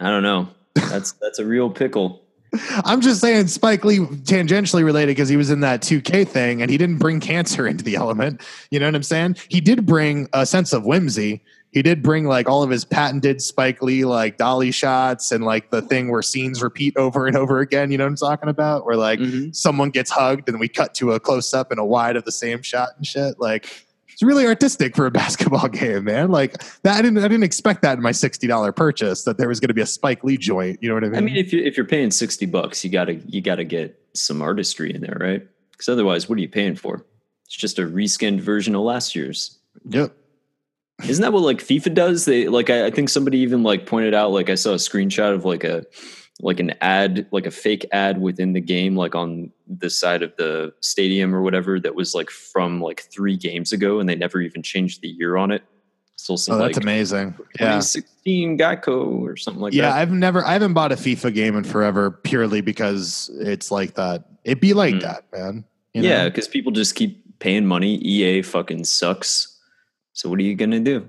I 0.01 0.09
don't 0.09 0.23
know. 0.23 0.49
That's 0.75 1.13
that's 1.13 1.39
a 1.39 1.45
real 1.45 1.69
pickle. 1.69 2.23
I'm 2.85 3.03
just 3.03 3.21
saying 3.21 3.49
Spike 3.49 3.85
Lee 3.85 3.99
tangentially 3.99 4.83
related 4.83 5.09
because 5.09 5.29
he 5.29 5.37
was 5.37 5.51
in 5.51 5.61
that 5.61 5.83
2K 5.83 6.27
thing 6.27 6.63
and 6.63 6.71
he 6.71 6.79
didn't 6.79 6.97
bring 6.97 7.21
cancer 7.21 7.67
into 7.71 7.85
the 7.85 7.97
element. 7.97 8.41
You 8.71 8.81
know 8.81 8.87
what 8.87 8.95
I'm 8.95 9.03
saying? 9.03 9.37
He 9.51 9.61
did 9.61 9.85
bring 9.85 10.27
a 10.33 10.47
sense 10.47 10.73
of 10.73 10.85
whimsy. 10.85 11.43
He 11.73 11.83
did 11.83 12.03
bring 12.03 12.27
like 12.27 12.49
all 12.49 12.63
of 12.65 12.71
his 12.71 12.85
patented 12.85 13.41
Spike 13.41 13.81
Lee 13.81 14.05
like 14.05 14.37
dolly 14.39 14.73
shots 14.73 15.31
and 15.31 15.45
like 15.45 15.71
the 15.71 15.81
thing 15.83 16.11
where 16.11 16.21
scenes 16.23 16.63
repeat 16.63 16.97
over 16.97 17.27
and 17.29 17.37
over 17.37 17.61
again. 17.61 17.93
You 17.93 17.99
know 17.99 18.05
what 18.05 18.11
I'm 18.11 18.17
talking 18.17 18.49
about? 18.49 18.85
Where 18.87 18.97
like 18.97 19.21
Mhm. 19.21 19.55
someone 19.55 19.91
gets 19.91 20.11
hugged 20.11 20.49
and 20.49 20.59
we 20.59 20.67
cut 20.69 20.95
to 20.95 21.13
a 21.13 21.21
close 21.21 21.55
up 21.55 21.71
and 21.71 21.79
a 21.79 21.85
wide 21.85 22.17
of 22.17 22.25
the 22.25 22.33
same 22.33 22.63
shot 22.63 22.89
and 22.97 23.07
shit. 23.07 23.39
Like 23.39 23.87
it's 24.13 24.21
really 24.23 24.47
artistic 24.47 24.97
for 24.97 25.07
a 25.07 25.11
basketball 25.23 25.69
game, 25.69 26.05
man. 26.05 26.33
Like 26.33 26.61
that, 26.83 26.97
I 26.99 27.03
didn't, 27.03 27.19
I 27.19 27.29
didn't 27.29 27.45
expect 27.45 27.83
that 27.83 27.97
in 27.97 28.03
my 28.03 28.13
sixty 28.13 28.49
dollar 28.49 28.73
purchase 28.73 29.23
that 29.23 29.39
there 29.39 29.49
was 29.49 29.61
going 29.61 29.69
to 29.69 29.75
be 29.75 29.81
a 29.81 29.87
Spike 29.87 30.25
Lee 30.25 30.37
joint. 30.37 30.79
You 30.83 30.89
know 30.89 30.97
what 30.97 31.05
I 31.05 31.09
mean? 31.09 31.17
I 31.19 31.21
mean, 31.21 31.37
if 31.37 31.53
you 31.53 31.63
if 31.63 31.77
you're 31.77 31.87
paying 31.87 32.11
sixty 32.11 32.47
bucks, 32.47 32.85
you 32.85 32.91
gotta 32.91 33.15
you 33.29 33.41
gotta 33.41 33.65
get 33.65 33.97
some 34.15 34.43
artistry 34.43 34.93
in 34.93 35.03
there, 35.03 35.17
right? 35.21 35.47
Because 35.71 35.89
otherwise, 35.89 36.29
what 36.29 36.37
are 36.37 36.43
you 36.43 36.49
paying 36.49 36.75
for? 36.75 37.07
It's 37.47 37.57
just 37.57 37.79
a 37.79 37.83
reskinned 37.83 38.41
version 38.41 38.75
of 38.75 38.83
last 38.83 39.15
year's. 39.15 39.57
yep. 39.89 40.17
Isn't 41.09 41.23
that 41.23 41.33
what 41.33 41.43
like 41.43 41.59
FIFA 41.59 41.95
does? 41.95 42.25
They 42.25 42.49
like 42.49 42.71
I, 42.71 42.87
I 42.87 42.91
think 42.91 43.09
somebody 43.09 43.39
even 43.39 43.63
like 43.63 43.87
pointed 43.87 44.15
out 44.15 44.31
like 44.33 44.51
I 44.51 44.55
saw 44.55 44.73
a 44.73 44.77
screenshot 44.77 45.35
of 45.35 45.45
like 45.45 45.65
a 45.65 45.85
like 46.43 46.59
an 46.59 46.73
ad 46.81 47.27
like 47.33 47.45
a 47.47 47.51
fake 47.51 47.85
ad 47.93 48.21
within 48.21 48.55
the 48.55 48.61
game 48.61 48.97
like 48.97 49.15
on 49.15 49.51
the 49.69 49.91
side 49.91 50.23
of 50.23 50.35
the 50.37 50.73
stadium 50.81 51.35
or 51.35 51.43
whatever 51.43 51.79
that 51.79 51.95
was 51.95 52.15
like 52.15 52.31
from 52.31 52.81
like 52.81 53.03
three 53.13 53.37
games 53.37 53.73
ago 53.73 54.01
and 54.01 54.09
they 54.09 54.15
never 54.15 54.41
even 54.41 54.63
changed 54.63 55.03
the 55.03 55.09
year 55.09 55.37
on 55.37 55.51
it. 55.51 55.63
Still 56.17 56.37
some 56.37 56.57
Oh, 56.57 56.59
that's 56.59 56.77
like 56.77 56.83
amazing. 56.85 57.35
Yeah. 57.59 57.79
2016 57.81 58.59
Geico 58.59 59.21
or 59.21 59.37
something 59.37 59.63
like 59.63 59.73
yeah, 59.75 59.91
that. 59.91 59.97
I've 59.97 60.13
never, 60.13 60.45
I 60.45 60.53
haven't 60.53 60.75
bought 60.75 60.93
a 60.93 60.97
FIFA 60.97 61.35
game 61.35 61.57
in 61.57 61.65
forever 61.65 62.11
purely 62.11 62.61
because 62.61 63.31
it's 63.41 63.71
like 63.71 63.95
that. 63.95 64.25
It'd 64.45 64.61
be 64.61 64.75
like 64.75 64.97
Mm. 64.97 65.01
that, 65.03 65.25
man. 65.33 65.65
You 65.95 66.03
yeah, 66.03 66.29
because 66.29 66.47
people 66.47 66.73
just 66.73 66.95
keep 66.95 67.39
paying 67.39 67.67
money. 67.67 67.97
EA 67.97 68.43
fucking 68.43 68.85
sucks. 68.85 69.59
So 70.13 70.29
what 70.29 70.39
are 70.39 70.43
you 70.43 70.55
gonna 70.55 70.81
do? 70.81 71.09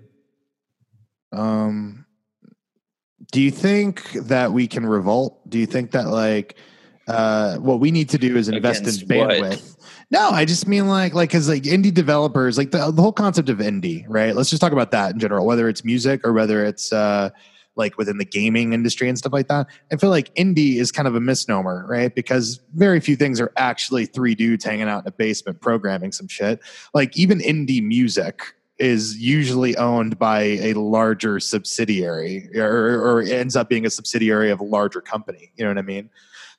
Um, 1.31 2.05
do 3.31 3.41
you 3.41 3.51
think 3.51 4.11
that 4.13 4.51
we 4.51 4.67
can 4.67 4.85
revolt? 4.85 5.49
Do 5.49 5.57
you 5.57 5.65
think 5.65 5.91
that 5.91 6.07
like 6.07 6.55
uh, 7.07 7.57
what 7.57 7.79
we 7.79 7.91
need 7.91 8.09
to 8.09 8.17
do 8.17 8.37
is 8.37 8.49
invest 8.49 8.81
Against 8.81 9.03
in 9.03 9.17
what? 9.17 9.29
bandwidth? 9.29 9.77
No, 10.11 10.29
I 10.29 10.45
just 10.45 10.67
mean 10.67 10.87
like 10.87 11.13
like 11.13 11.29
because 11.29 11.47
like 11.47 11.63
indie 11.63 11.93
developers, 11.93 12.57
like 12.57 12.71
the, 12.71 12.91
the 12.91 13.01
whole 13.01 13.13
concept 13.13 13.49
of 13.49 13.59
indie, 13.59 14.05
right? 14.07 14.35
Let's 14.35 14.49
just 14.49 14.61
talk 14.61 14.73
about 14.73 14.91
that 14.91 15.13
in 15.13 15.19
general, 15.19 15.45
whether 15.45 15.69
it's 15.69 15.85
music 15.85 16.25
or 16.25 16.33
whether 16.33 16.65
it's 16.65 16.91
uh, 16.91 17.29
like 17.75 17.97
within 17.97 18.17
the 18.17 18.25
gaming 18.25 18.73
industry 18.73 19.07
and 19.07 19.17
stuff 19.17 19.31
like 19.31 19.47
that. 19.47 19.67
I 19.91 19.95
feel 19.95 20.09
like 20.09 20.33
indie 20.35 20.75
is 20.75 20.91
kind 20.91 21.07
of 21.07 21.15
a 21.15 21.21
misnomer, 21.21 21.85
right? 21.87 22.13
Because 22.13 22.59
very 22.73 22.99
few 22.99 23.15
things 23.15 23.39
are 23.39 23.53
actually 23.55 24.05
three 24.05 24.35
dudes 24.35 24.65
hanging 24.65 24.89
out 24.89 25.03
in 25.03 25.07
a 25.07 25.11
basement 25.11 25.61
programming 25.61 26.11
some 26.11 26.27
shit. 26.27 26.59
Like 26.93 27.15
even 27.17 27.39
indie 27.39 27.81
music 27.81 28.53
is 28.81 29.17
usually 29.17 29.77
owned 29.77 30.17
by 30.17 30.41
a 30.41 30.73
larger 30.73 31.39
subsidiary 31.39 32.49
or, 32.57 32.99
or 32.99 33.21
ends 33.21 33.55
up 33.55 33.69
being 33.69 33.85
a 33.85 33.89
subsidiary 33.89 34.49
of 34.49 34.59
a 34.59 34.63
larger 34.63 35.01
company. 35.01 35.51
You 35.55 35.63
know 35.63 35.69
what 35.69 35.77
I 35.77 35.83
mean? 35.83 36.09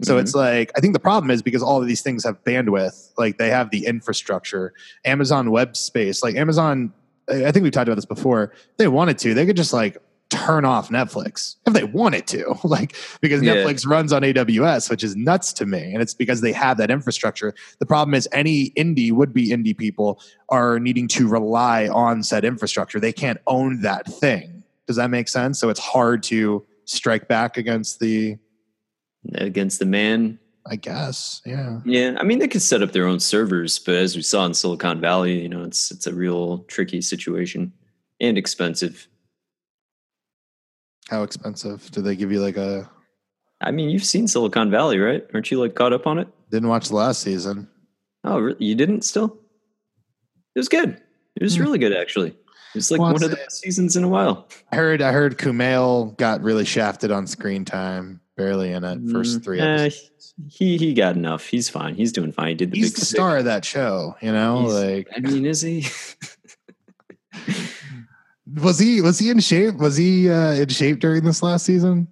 So 0.02 0.16
Mhm. 0.16 0.20
it's 0.22 0.34
like 0.34 0.70
I 0.76 0.80
think 0.80 0.94
the 0.94 1.00
problem 1.00 1.30
is 1.30 1.42
because 1.42 1.62
all 1.62 1.80
of 1.80 1.86
these 1.86 2.00
things 2.00 2.24
have 2.24 2.42
bandwidth, 2.44 3.10
like 3.18 3.38
they 3.38 3.50
have 3.50 3.70
the 3.70 3.86
infrastructure. 3.86 4.72
Amazon 5.04 5.50
Web 5.50 5.76
Space, 5.76 6.22
like 6.22 6.34
Amazon, 6.36 6.92
I 7.28 7.46
I 7.46 7.52
think 7.52 7.64
we've 7.64 7.72
talked 7.72 7.88
about 7.88 7.96
this 7.96 8.04
before. 8.06 8.52
If 8.70 8.76
they 8.78 8.88
wanted 8.88 9.18
to, 9.18 9.34
they 9.34 9.44
could 9.46 9.56
just 9.56 9.72
like 9.72 9.98
turn 10.32 10.64
off 10.64 10.88
Netflix 10.88 11.56
if 11.66 11.72
they 11.72 11.84
wanted 11.84 12.26
to, 12.28 12.54
like 12.64 12.94
because 13.20 13.42
Yeah. 13.42 13.54
Netflix 13.54 13.86
runs 13.86 14.12
on 14.12 14.22
AWS, 14.22 14.90
which 14.90 15.04
is 15.04 15.14
nuts 15.14 15.52
to 15.54 15.66
me, 15.66 15.92
and 15.92 16.00
it's 16.02 16.14
because 16.14 16.40
they 16.40 16.52
have 16.52 16.76
that 16.78 16.90
infrastructure. 16.90 17.54
The 17.78 17.86
problem 17.86 18.14
is 18.14 18.28
any 18.32 18.70
indie 18.70 19.12
would 19.12 19.32
be 19.32 19.50
indie 19.50 19.76
people 19.76 20.20
are 20.48 20.78
needing 20.80 21.08
to 21.08 21.28
rely 21.28 21.88
on 21.88 22.22
said 22.22 22.44
infrastructure. 22.44 22.98
They 22.98 23.12
can't 23.12 23.38
own 23.46 23.82
that 23.82 24.06
thing. 24.06 24.64
Does 24.86 24.96
that 24.96 25.10
make 25.10 25.28
sense? 25.28 25.60
So 25.60 25.68
it's 25.68 25.80
hard 25.80 26.22
to 26.24 26.66
strike 26.84 27.28
back 27.28 27.56
against 27.56 28.00
the. 28.00 28.36
against 29.34 29.78
the 29.78 29.86
man. 29.86 30.38
I 30.64 30.76
guess, 30.76 31.42
yeah. 31.44 31.80
Yeah, 31.84 32.16
I 32.20 32.22
mean 32.22 32.38
they 32.38 32.46
could 32.46 32.62
set 32.62 32.82
up 32.82 32.92
their 32.92 33.06
own 33.06 33.18
servers, 33.18 33.80
but 33.80 33.96
as 33.96 34.14
we 34.14 34.22
saw 34.22 34.46
in 34.46 34.54
Silicon 34.54 35.00
Valley, 35.00 35.42
you 35.42 35.48
know, 35.48 35.64
it's 35.64 35.90
it's 35.90 36.06
a 36.06 36.14
real 36.14 36.58
tricky 36.68 37.00
situation 37.00 37.72
and 38.20 38.38
expensive. 38.38 39.08
How 41.12 41.22
expensive? 41.24 41.90
Do 41.90 42.00
they 42.00 42.16
give 42.16 42.32
you 42.32 42.40
like 42.40 42.56
a? 42.56 42.90
I 43.60 43.70
mean, 43.70 43.90
you've 43.90 44.02
seen 44.04 44.26
Silicon 44.26 44.70
Valley, 44.70 44.98
right? 44.98 45.22
Aren't 45.34 45.50
you 45.50 45.60
like 45.60 45.74
caught 45.74 45.92
up 45.92 46.06
on 46.06 46.18
it? 46.18 46.26
Didn't 46.50 46.70
watch 46.70 46.88
the 46.88 46.96
last 46.96 47.20
season. 47.20 47.68
Oh, 48.24 48.38
really? 48.38 48.64
you 48.64 48.74
didn't 48.74 49.02
still? 49.04 49.38
It 50.54 50.58
was 50.58 50.70
good. 50.70 50.98
It 51.36 51.42
was 51.42 51.56
Hmm. 51.56 51.62
really 51.64 51.78
good, 51.78 51.92
actually. 51.92 52.28
It 52.30 52.36
was 52.76 52.90
like 52.90 52.98
Well, 52.98 53.12
one 53.12 53.22
of 53.22 53.28
the 53.30 53.36
it's- 53.36 53.46
best 53.46 53.60
seasons 53.60 53.94
in 53.94 54.04
a 54.04 54.08
while. 54.08 54.48
I 54.72 54.76
heard. 54.76 55.02
I 55.02 55.12
heard 55.12 55.36
Kumail 55.36 56.16
got 56.16 56.40
really 56.42 56.64
shafted 56.64 57.10
on 57.10 57.26
screen 57.26 57.66
time. 57.66 58.20
Barely 58.38 58.72
in 58.72 58.82
it. 58.82 58.98
First 59.12 59.40
Mm, 59.40 59.44
three 59.44 59.60
eh, 59.60 59.90
he 60.48 60.78
he 60.78 60.94
got 60.94 61.14
enough. 61.16 61.44
He's 61.46 61.68
fine. 61.68 61.94
He's 61.94 62.10
doing 62.12 62.32
fine. 62.32 62.48
He 62.48 62.54
did 62.54 62.70
the 62.72 62.78
He's 62.78 62.90
big 62.92 63.00
the 63.00 63.04
sick. 63.04 63.16
star 63.18 63.36
of 63.36 63.44
that 63.44 63.66
show. 63.66 64.16
You 64.22 64.32
know, 64.32 64.60
He's- 64.62 64.72
like 64.72 65.08
I 65.14 65.20
mean, 65.20 65.44
is 65.44 65.60
he? 65.60 65.84
was 68.60 68.78
he 68.78 69.00
was 69.00 69.18
he 69.18 69.30
in 69.30 69.40
shape? 69.40 69.76
Was 69.76 69.96
he 69.96 70.30
uh, 70.30 70.52
in 70.52 70.68
shape 70.68 71.00
during 71.00 71.24
this 71.24 71.42
last 71.42 71.64
season? 71.66 72.08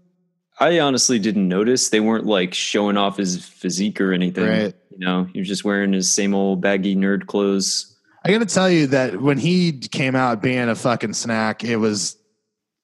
I 0.59 0.79
honestly 0.81 1.19
didn't 1.19 1.49
notice. 1.49 1.89
They 1.89 2.01
weren't 2.01 2.27
like 2.27 2.53
showing 2.55 2.97
off 2.97 3.17
his 3.17 3.45
physique 3.45 4.01
or 4.01 4.13
anything. 4.13 4.47
Right. 4.47 4.75
You 4.91 4.99
know, 4.99 5.25
he 5.33 5.39
was 5.39 5.49
just 5.49 5.65
wearing 5.65 5.93
his 5.93 6.13
same 6.13 6.35
old 6.35 6.61
baggy 6.61 6.95
nerd 6.95 7.27
clothes. 7.27 7.97
I 8.25 8.31
got 8.31 8.41
to 8.41 8.47
tell 8.47 8.69
you 8.69 8.87
that 8.89 9.23
when 9.23 9.39
he 9.39 9.73
came 9.79 10.15
out 10.15 10.43
being 10.43 10.69
a 10.69 10.75
fucking 10.75 11.15
snack, 11.15 11.65
it 11.65 11.77
was 11.77 12.17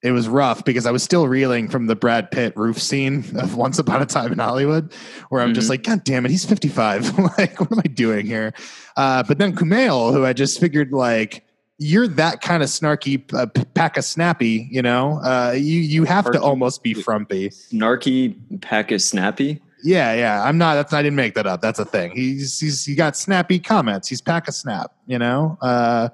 it 0.03 0.13
was 0.13 0.29
rough 0.29 0.65
because 0.65 0.87
I 0.87 0.91
was 0.91 1.03
still 1.03 1.27
reeling 1.29 1.69
from 1.69 1.87
the 1.87 1.97
Brad 1.97 2.31
Pitt 2.31 2.57
roof 2.57 2.81
scene 2.81 3.25
of 3.39 3.57
Once 3.57 3.79
Upon 3.79 4.01
a 4.01 4.07
Time 4.07 4.33
in 4.33 4.39
Hollywood, 4.39 4.95
where 5.29 5.43
I'm 5.43 5.53
just 5.53 5.67
Mhm. 5.67 5.71
like, 5.71 5.83
God 5.83 6.05
damn 6.05 6.25
it, 6.25 6.31
he's 6.31 6.45
55. 6.47 7.19
like, 7.39 7.61
what 7.61 7.73
am 7.73 7.79
I 7.81 7.89
doing 7.89 8.25
here? 8.25 8.55
Uh, 8.97 9.23
but 9.25 9.37
then 9.39 9.55
Kumail, 9.55 10.13
who 10.15 10.25
I 10.25 10.33
just 10.33 10.61
figured 10.61 10.93
like, 10.93 11.45
you're 11.79 12.09
that 12.09 12.41
kind 12.41 12.63
of 12.63 12.69
snarky 12.69 13.23
uh, 13.35 13.47
pack 13.75 13.97
of 13.97 14.05
snappy, 14.05 14.69
you 14.71 14.83
know. 14.83 15.21
Uh, 15.23 15.53
you 15.57 15.81
you 15.81 16.05
have 16.05 16.31
to 16.33 16.41
almost 16.41 16.83
be 16.83 16.95
frumpy. 16.95 17.51
Snarky 17.51 18.35
pack 18.63 18.91
of 18.93 19.03
snappy. 19.03 19.61
Yeah, 19.83 20.15
yeah. 20.15 20.43
I'm 20.43 20.59
not. 20.59 20.75
That's 20.75 20.93
I 20.93 21.03
didn't 21.03 21.17
make 21.17 21.35
that 21.35 21.47
up. 21.47 21.61
That's 21.61 21.79
a 21.79 21.85
thing. 21.85 22.13
He's 22.13 22.59
he's 22.59 22.85
he 22.85 22.95
got 22.95 23.17
snappy 23.17 23.59
comments. 23.59 24.09
He's 24.09 24.21
pack 24.21 24.49
a 24.49 24.53
snap. 24.53 24.93
You 25.07 25.19
know. 25.19 25.59
Uh, 25.61 26.09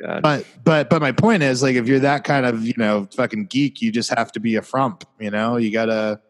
God. 0.00 0.22
but 0.22 0.46
but 0.62 0.88
but 0.88 1.02
my 1.02 1.10
point 1.10 1.42
is 1.42 1.62
like 1.62 1.74
if 1.74 1.88
you're 1.88 1.98
that 1.98 2.22
kind 2.22 2.46
of 2.46 2.64
you 2.64 2.74
know 2.76 3.08
fucking 3.16 3.46
geek, 3.46 3.82
you 3.82 3.90
just 3.90 4.10
have 4.16 4.30
to 4.32 4.40
be 4.40 4.54
a 4.54 4.62
frump. 4.62 5.04
You 5.18 5.30
know. 5.32 5.56
You 5.56 5.72
gotta 5.72 6.20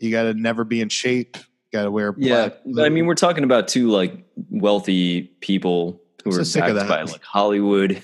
you 0.00 0.10
gotta 0.10 0.32
never 0.34 0.64
be 0.64 0.80
in 0.80 0.88
shape. 0.88 1.36
Gotta 1.72 1.90
wear. 1.90 2.14
yeah, 2.18 2.48
black- 2.66 2.86
I 2.86 2.88
mean, 2.88 3.06
we're 3.06 3.14
talking 3.14 3.44
about 3.44 3.68
two 3.68 3.88
like 3.90 4.14
wealthy 4.50 5.22
people 5.40 6.00
who 6.24 6.32
So 6.32 6.40
are 6.40 6.44
sick 6.44 6.64
of 6.64 6.76
backed 6.76 6.88
that. 6.88 7.06
by 7.06 7.10
like 7.12 7.22
Hollywood 7.22 8.02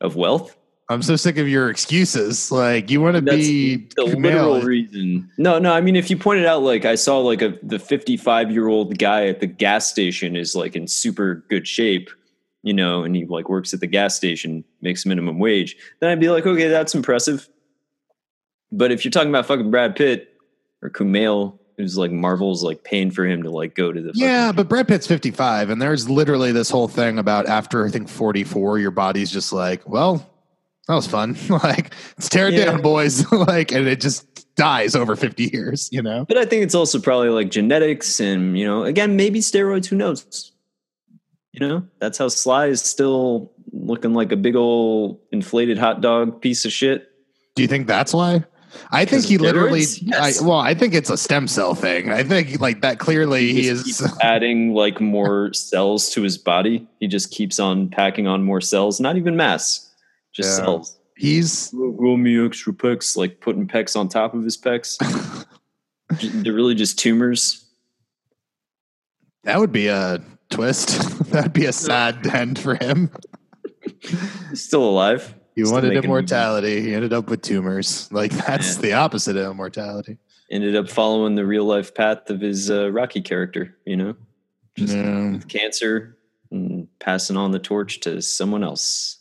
of 0.00 0.16
wealth. 0.16 0.56
I'm 0.88 1.02
so 1.02 1.16
sick 1.16 1.36
of 1.36 1.48
your 1.48 1.68
excuses. 1.68 2.52
Like 2.52 2.90
you 2.90 3.00
want 3.00 3.16
to 3.16 3.22
be 3.22 3.76
the 3.96 4.02
Kumail. 4.02 4.22
literal 4.22 4.60
reason. 4.62 5.30
No, 5.36 5.58
no. 5.58 5.72
I 5.72 5.80
mean, 5.80 5.96
if 5.96 6.10
you 6.10 6.16
pointed 6.16 6.46
out, 6.46 6.62
like 6.62 6.84
I 6.84 6.94
saw, 6.94 7.18
like 7.18 7.42
a 7.42 7.58
the 7.62 7.78
fifty 7.78 8.16
five 8.16 8.52
year 8.52 8.68
old 8.68 8.98
guy 8.98 9.26
at 9.26 9.40
the 9.40 9.46
gas 9.46 9.90
station 9.90 10.36
is 10.36 10.54
like 10.54 10.76
in 10.76 10.86
super 10.86 11.44
good 11.48 11.66
shape, 11.66 12.10
you 12.62 12.72
know, 12.72 13.02
and 13.02 13.16
he 13.16 13.24
like 13.24 13.48
works 13.48 13.74
at 13.74 13.80
the 13.80 13.88
gas 13.88 14.14
station, 14.14 14.64
makes 14.80 15.04
minimum 15.04 15.40
wage. 15.40 15.76
Then 16.00 16.10
I'd 16.10 16.20
be 16.20 16.30
like, 16.30 16.46
okay, 16.46 16.68
that's 16.68 16.94
impressive. 16.94 17.48
But 18.70 18.92
if 18.92 19.04
you're 19.04 19.10
talking 19.10 19.30
about 19.30 19.46
fucking 19.46 19.70
Brad 19.70 19.96
Pitt 19.96 20.34
or 20.82 20.90
Kumail, 20.90 21.58
who's 21.76 21.96
like 21.98 22.10
Marvel's 22.10 22.62
like 22.62 22.82
paying 22.84 23.10
for 23.10 23.26
him 23.26 23.42
to 23.42 23.50
like 23.50 23.74
go 23.74 23.92
to 23.92 24.00
the 24.00 24.12
Yeah, 24.14 24.52
but 24.52 24.68
Brad 24.68 24.88
Pitt's 24.88 25.06
55, 25.06 25.70
and 25.70 25.80
there's 25.80 26.08
literally 26.08 26.52
this 26.52 26.70
whole 26.70 26.88
thing 26.88 27.18
about 27.18 27.46
after 27.46 27.86
I 27.86 27.90
think 27.90 28.08
44, 28.08 28.78
your 28.78 28.90
body's 28.90 29.30
just 29.30 29.52
like, 29.52 29.86
well, 29.88 30.28
that 30.88 30.94
was 30.94 31.06
fun. 31.06 31.36
like, 31.48 31.92
let's 32.16 32.28
tear 32.28 32.48
it 32.48 32.54
Yeah. 32.54 32.66
down, 32.66 32.82
boys. 32.82 33.30
like, 33.32 33.72
and 33.72 33.86
it 33.86 34.00
just 34.00 34.54
dies 34.56 34.94
over 34.96 35.16
50 35.16 35.50
years, 35.52 35.88
you 35.92 36.00
know? 36.00 36.24
But 36.26 36.38
I 36.38 36.46
think 36.46 36.62
it's 36.62 36.74
also 36.74 36.98
probably 36.98 37.28
like 37.28 37.50
genetics 37.50 38.20
and, 38.20 38.58
you 38.58 38.64
know, 38.64 38.84
again, 38.84 39.16
maybe 39.16 39.40
steroids, 39.40 39.86
who 39.86 39.96
knows? 39.96 40.52
You 41.52 41.66
know, 41.66 41.86
that's 42.00 42.18
how 42.18 42.28
Sly 42.28 42.66
is 42.66 42.80
still 42.82 43.52
looking 43.72 44.14
like 44.14 44.32
a 44.32 44.36
big 44.36 44.56
old 44.56 45.20
inflated 45.32 45.76
hot 45.78 46.00
dog 46.00 46.40
piece 46.40 46.64
of 46.64 46.72
shit. 46.72 47.10
Do 47.54 47.62
you 47.62 47.68
think 47.68 47.86
that's 47.86 48.12
why? 48.14 48.44
I 48.90 49.04
think 49.04 49.24
he 49.24 49.38
literally. 49.38 49.80
Yes. 50.02 50.40
I, 50.40 50.44
well, 50.46 50.58
I 50.58 50.74
think 50.74 50.94
it's 50.94 51.10
a 51.10 51.16
stem 51.16 51.48
cell 51.48 51.74
thing. 51.74 52.10
I 52.10 52.22
think 52.22 52.60
like 52.60 52.80
that 52.82 52.98
clearly 52.98 53.52
he 53.52 53.62
just 53.62 54.00
is. 54.00 54.18
adding 54.22 54.74
like 54.74 55.00
more 55.00 55.52
cells 55.54 56.10
to 56.10 56.22
his 56.22 56.38
body. 56.38 56.86
He 57.00 57.06
just 57.08 57.30
keeps 57.30 57.58
on 57.58 57.88
packing 57.88 58.26
on 58.26 58.42
more 58.42 58.60
cells, 58.60 59.00
not 59.00 59.16
even 59.16 59.36
mass, 59.36 59.90
just 60.32 60.58
Yeah. 60.58 60.64
cells. 60.64 60.98
He's 61.16 61.70
grow 61.70 62.16
me 62.16 62.44
extra 62.44 62.72
pecs, 62.74 63.16
like 63.16 63.40
putting 63.40 63.66
pecs 63.66 63.96
on 63.96 64.08
top 64.08 64.34
of 64.34 64.44
his 64.44 64.56
pecs. 64.58 64.96
They're 66.42 66.52
really 66.52 66.74
just 66.74 66.98
tumors. 66.98 67.64
that 69.44 69.58
would 69.58 69.72
be 69.72 69.88
a 69.88 70.22
twist. 70.50 70.88
That'd 71.30 71.52
be 71.52 71.64
a 71.66 71.72
sad 71.72 72.26
end 72.26 72.58
for 72.58 72.74
him. 72.74 73.10
He's 74.00 74.62
still 74.62 74.84
alive. 74.84 75.34
He 75.56 75.64
Still 75.64 75.74
wanted 75.74 76.04
immortality. 76.04 76.82
He 76.82 76.94
ended 76.94 77.12
up 77.14 77.28
with 77.30 77.42
tumors. 77.42 78.08
Like 78.12 78.30
that's 78.30 78.76
Yeah. 78.76 78.82
the 78.82 78.92
opposite 78.92 79.36
of 79.36 79.50
immortality. 79.50 80.18
ended 80.50 80.76
up 80.76 80.88
following 80.88 81.34
the 81.34 81.44
real 81.44 81.64
life 81.64 81.92
path 81.94 82.30
of 82.30 82.40
his 82.40 82.70
uh, 82.70 82.92
Rocky 82.92 83.20
character, 83.20 83.76
you 83.84 83.96
know, 83.96 84.14
just 84.76 84.94
Yeah. 84.94 85.38
cancer 85.48 86.16
and 86.52 86.86
passing 87.00 87.36
on 87.36 87.50
the 87.50 87.58
torch 87.58 87.98
to 88.00 88.22
someone 88.22 88.62
else. 88.62 89.16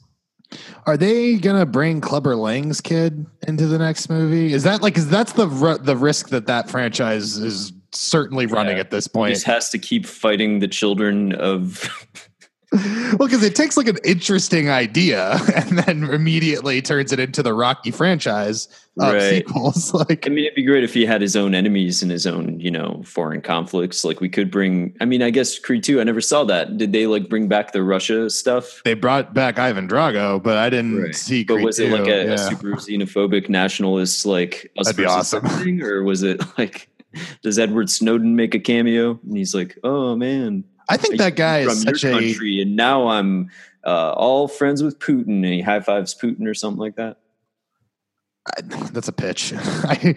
Are 0.86 0.96
they 0.98 1.38
gonna 1.38 1.65
bring 1.65 2.00
Clubber 2.01 2.36
Lang's 2.36 2.80
kid 2.80 3.25
into 3.48 3.65
the 3.65 3.80
next 3.80 4.10
movie? 4.10 4.54
Is 4.54 4.62
that 4.63 4.82
like 4.84 4.98
is 4.98 5.10
that's 5.10 5.34
the 5.34 5.48
the 5.82 5.96
risk 5.98 6.30
that 6.30 6.46
that 6.48 6.70
franchise 6.70 7.38
is 7.38 7.72
certainly 7.94 8.46
running 8.46 8.75
Yeah. 8.75 8.82
at 8.82 8.92
this 8.92 9.06
He 9.06 9.10
point? 9.10 9.34
just 9.34 9.46
has 9.48 9.70
to 9.72 9.80
keep 9.80 10.06
fighting 10.06 10.60
the 10.60 10.68
children 10.68 11.32
of. 11.34 11.89
well, 13.17 13.27
because 13.27 13.44
it 13.44 13.55
takes 13.55 13.77
like 13.77 13.88
an 13.88 13.98
interesting 14.03 14.70
idea 14.70 15.38
and 15.55 15.77
then 15.79 16.03
immediately 16.05 16.82
turns 16.82 17.12
it 17.12 17.20
into 17.20 17.41
the 17.44 17.53
Rocky 17.53 17.91
franchise 17.91 18.67
of 19.00 19.13
Right. 19.13 19.29
sequels. 19.29 19.94
Like, 20.10 20.25
I 20.25 20.29
mean, 20.29 20.46
it'd 20.46 20.55
be 20.55 20.63
great 20.63 20.84
if 20.84 20.94
he 20.94 21.05
had 21.05 21.22
his 21.22 21.36
own 21.36 21.55
enemies 21.55 22.01
and 22.01 22.12
his 22.12 22.25
own, 22.27 22.60
you 22.60 22.72
know, 22.72 23.01
foreign 23.05 23.41
conflicts. 23.41 24.03
Like 24.05 24.20
we 24.22 24.29
could 24.29 24.50
bring. 24.51 24.96
I 25.01 25.05
mean, 25.05 25.22
I 25.22 25.29
guess 25.29 25.58
Creed 25.60 25.84
two. 25.84 26.00
I 26.01 26.03
never 26.03 26.22
saw 26.22 26.44
that. 26.46 26.77
Did 26.77 26.91
they 26.91 27.08
like 27.08 27.29
bring 27.29 27.48
back 27.48 27.72
the 27.72 27.84
Russia 27.84 28.29
stuff? 28.29 28.82
they 28.86 28.94
brought 28.94 29.34
back 29.34 29.58
Ivan 29.60 29.88
Drago, 29.88 30.41
but 30.41 30.58
I 30.58 30.70
didn't 30.70 31.01
Right. 31.01 31.15
see. 31.15 31.44
But 31.44 31.55
Creed 31.55 31.65
was 31.65 31.79
it 31.79 31.91
like 31.91 32.05
2. 32.05 32.10
a, 32.12 32.22
a 32.22 32.25
Yeah. 32.32 32.36
super 32.50 32.74
xenophobic 32.75 33.50
nationalist 33.50 34.25
like 34.25 34.72
us 34.77 34.86
That'd 34.88 34.98
be 34.98 35.05
awesome. 35.05 35.46
thing, 35.46 35.82
or 35.82 36.03
was 36.03 36.24
it 36.24 36.41
like 36.58 36.89
does 37.41 37.58
Edward 37.58 37.89
Snowden 37.89 38.36
make 38.36 38.53
a 38.55 38.60
cameo 38.60 39.17
and 39.25 39.38
he's 39.38 39.55
like, 39.55 39.77
oh 39.84 40.15
man, 40.17 40.63
I 40.89 40.98
think 40.98 41.18
that 41.18 41.36
guy 41.36 41.60
is 41.60 41.68
from 41.84 41.94
such 41.94 42.04
your 42.04 42.12
a. 42.13 42.15
country, 42.22 42.62
and 42.62 42.75
now 42.75 43.08
I'm 43.08 43.50
uh, 43.86 44.12
all 44.13 44.48
friends 44.48 44.84
with 44.84 45.00
Putin, 45.00 45.44
and 45.44 45.46
he 45.46 45.62
high 45.62 45.80
fives 45.80 46.13
Putin 46.15 46.48
or 46.48 46.54
something 46.54 46.80
like 46.80 46.96
that. 46.98 47.18
I- 48.58 48.62
that's 48.92 49.08
a 49.08 49.12
pitch. 49.13 49.54
I, 49.58 50.15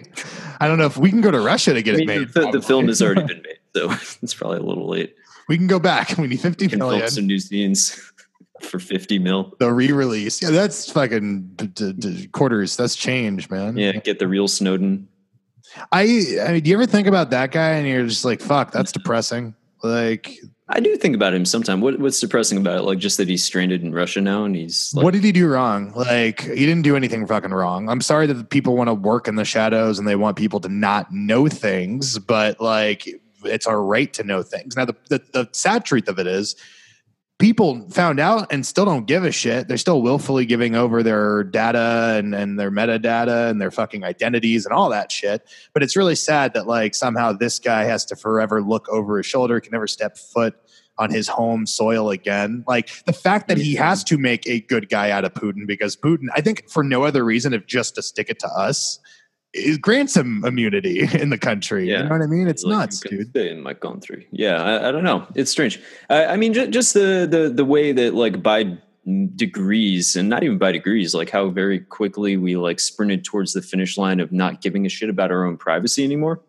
I 0.59 0.67
don't 0.67 0.77
know 0.77 0.85
if 0.85 0.97
we 0.97 1.09
can 1.09 1.21
go 1.21 1.31
to 1.31 1.39
Russia 1.39 1.73
to 1.73 1.81
get 1.81 1.95
I 1.95 1.99
it 2.01 2.07
made. 2.07 2.33
the, 2.33 2.51
the 2.51 2.61
film 2.61 2.87
has 2.87 3.01
already 3.01 3.23
been 3.27 3.41
made, 3.41 3.57
so 3.75 3.89
it's 4.21 4.33
probably 4.33 4.59
a 4.59 4.63
little 4.63 4.87
late. 4.87 5.15
We 5.47 5.57
can 5.57 5.67
go 5.67 5.79
back. 5.79 6.17
We 6.17 6.27
need 6.27 6.39
fifty 6.41 6.65
You 6.65 6.69
can 6.69 6.79
film 6.79 7.07
some 7.09 7.25
new 7.25 7.39
scenes 7.39 7.99
for 8.61 8.77
fifty 8.77 9.17
mil. 9.17 9.55
The 9.59 9.71
re-release. 9.73 10.41
Yeah, 10.43 10.51
that's 10.51 10.91
fucking 10.91 11.53
d- 11.55 11.67
d- 11.67 11.93
d- 11.93 12.27
quarters. 12.27 12.77
That's 12.77 12.95
change, 12.95 13.49
man. 13.49 13.75
Yeah, 13.75 13.93
get 13.93 14.19
the 14.19 14.27
real 14.27 14.47
Snowden. 14.47 15.07
I, 15.91 16.01
I 16.43 16.51
mean, 16.53 16.63
do 16.63 16.69
you 16.69 16.75
ever 16.75 16.85
think 16.85 17.07
about 17.07 17.29
that 17.31 17.51
guy 17.51 17.71
and 17.71 17.87
you're 17.87 18.05
just 18.05 18.25
like, 18.25 18.41
fuck, 18.41 18.71
that's 18.71 18.91
depressing. 18.91 19.53
Like, 19.83 20.37
I 20.71 20.79
do 20.79 20.95
think 20.97 21.15
about 21.15 21.33
him 21.33 21.45
sometimes. 21.45 21.81
What, 21.81 21.99
what's 21.99 22.19
depressing 22.19 22.59
about 22.59 22.77
it? 22.77 22.81
Like 22.83 22.99
just 22.99 23.17
that 23.17 23.27
he's 23.27 23.43
stranded 23.43 23.81
in 23.81 23.91
Russia 23.91 24.21
now, 24.21 24.45
and 24.45 24.55
he's 24.55 24.93
like, 24.93 25.03
what 25.03 25.13
did 25.13 25.23
he 25.23 25.31
do 25.31 25.47
wrong? 25.47 25.91
Like, 25.93 26.41
he 26.41 26.65
didn't 26.65 26.83
do 26.83 26.95
anything 26.95 27.25
fucking 27.25 27.51
wrong. 27.51 27.89
I'm 27.89 28.01
sorry 28.01 28.27
that 28.27 28.49
people 28.51 28.77
want 28.77 28.87
to 28.87 28.93
work 28.93 29.27
in 29.27 29.35
the 29.35 29.45
shadows 29.45 29.97
and 29.97 30.07
they 30.07 30.15
want 30.15 30.37
people 30.37 30.59
to 30.59 30.69
not 30.69 31.11
know 31.11 31.47
things, 31.47 32.19
but 32.19 32.61
like, 32.61 33.09
it's 33.43 33.65
our 33.65 33.83
right 33.83 34.13
to 34.13 34.23
know 34.23 34.43
things. 34.43 34.75
Now, 34.75 34.85
the, 34.85 34.95
the, 35.09 35.21
the 35.33 35.49
sad 35.53 35.85
truth 35.85 36.07
of 36.07 36.19
it 36.19 36.27
is, 36.27 36.55
people 37.39 37.89
found 37.89 38.19
out 38.19 38.51
and 38.51 38.65
still 38.65 38.85
don't 38.85 39.05
give 39.05 39.23
a 39.23 39.31
shit. 39.31 39.67
They're 39.67 39.77
still 39.77 40.01
willfully 40.01 40.45
giving 40.45 40.75
over 40.75 41.01
their 41.01 41.43
data 41.45 42.15
and, 42.17 42.35
and 42.35 42.59
their 42.59 42.69
metadata 42.69 43.49
and 43.49 43.61
their 43.61 43.71
fucking 43.71 44.03
identities 44.03 44.65
and 44.65 44.73
all 44.73 44.89
that 44.89 45.11
shit. 45.11 45.47
But 45.73 45.81
it's 45.81 45.95
really 45.95 46.15
sad 46.15 46.53
that 46.53 46.67
like 46.67 46.93
somehow 46.93 47.31
this 47.31 47.57
guy 47.57 47.85
has 47.85 48.05
to 48.05 48.15
forever 48.15 48.61
look 48.61 48.87
over 48.89 49.17
his 49.17 49.25
shoulder, 49.25 49.59
can 49.61 49.71
never 49.71 49.87
step 49.87 50.17
foot 50.17 50.55
on 50.97 51.09
his 51.09 51.29
home 51.29 51.65
soil 51.65 52.09
again. 52.09 52.65
Like 52.67 53.05
the 53.05 53.13
fact 53.13 53.47
that 53.47 53.57
he 53.57 53.73
has 53.75 54.03
to 54.03 54.17
make 54.17 54.45
a 54.45 54.59
good 54.59 54.89
guy 54.89 55.11
out 55.11 55.23
of 55.23 55.33
Putin 55.33 55.65
because 55.65 55.95
Putin, 55.95 56.25
I 56.35 56.41
think 56.41 56.69
for 56.69 56.83
no 56.83 57.05
other 57.05 57.23
reason, 57.23 57.53
if 57.53 57.65
just 57.65 57.95
to 57.95 58.01
stick 58.01 58.29
it 58.29 58.39
to 58.39 58.47
us, 58.47 58.99
it 59.53 59.81
grants 59.81 60.15
him 60.15 60.43
immunity 60.45 61.01
in 61.13 61.29
the 61.29 61.37
country. 61.37 61.89
Yeah. 61.89 61.97
You 61.97 62.03
know 62.03 62.09
what 62.09 62.21
I 62.21 62.27
mean? 62.27 62.47
It's 62.47 62.63
like, 62.63 62.77
nuts, 62.77 62.99
dude. 62.99 63.35
in 63.35 63.61
my 63.61 63.73
country. 63.73 64.27
Yeah, 64.31 64.61
I, 64.61 64.89
I 64.89 64.91
don't 64.91 65.03
know. 65.03 65.27
It's 65.35 65.51
strange. 65.51 65.79
I, 66.09 66.25
I 66.27 66.37
mean, 66.37 66.53
ju- 66.53 66.67
just 66.67 66.93
the 66.93 67.27
the 67.29 67.49
the 67.49 67.65
way 67.65 67.91
that 67.91 68.13
like 68.13 68.43
by 68.43 68.77
degrees 69.35 70.15
and 70.15 70.29
not 70.29 70.43
even 70.43 70.57
by 70.57 70.71
degrees, 70.71 71.15
like 71.15 71.29
how 71.29 71.49
very 71.49 71.79
quickly 71.79 72.37
we 72.37 72.55
like 72.55 72.79
sprinted 72.79 73.23
towards 73.23 73.53
the 73.53 73.61
finish 73.61 73.97
line 73.97 74.19
of 74.19 74.31
not 74.31 74.61
giving 74.61 74.85
a 74.85 74.89
shit 74.89 75.09
about 75.09 75.31
our 75.31 75.45
own 75.45 75.57
privacy 75.57 76.03
anymore. 76.03 76.41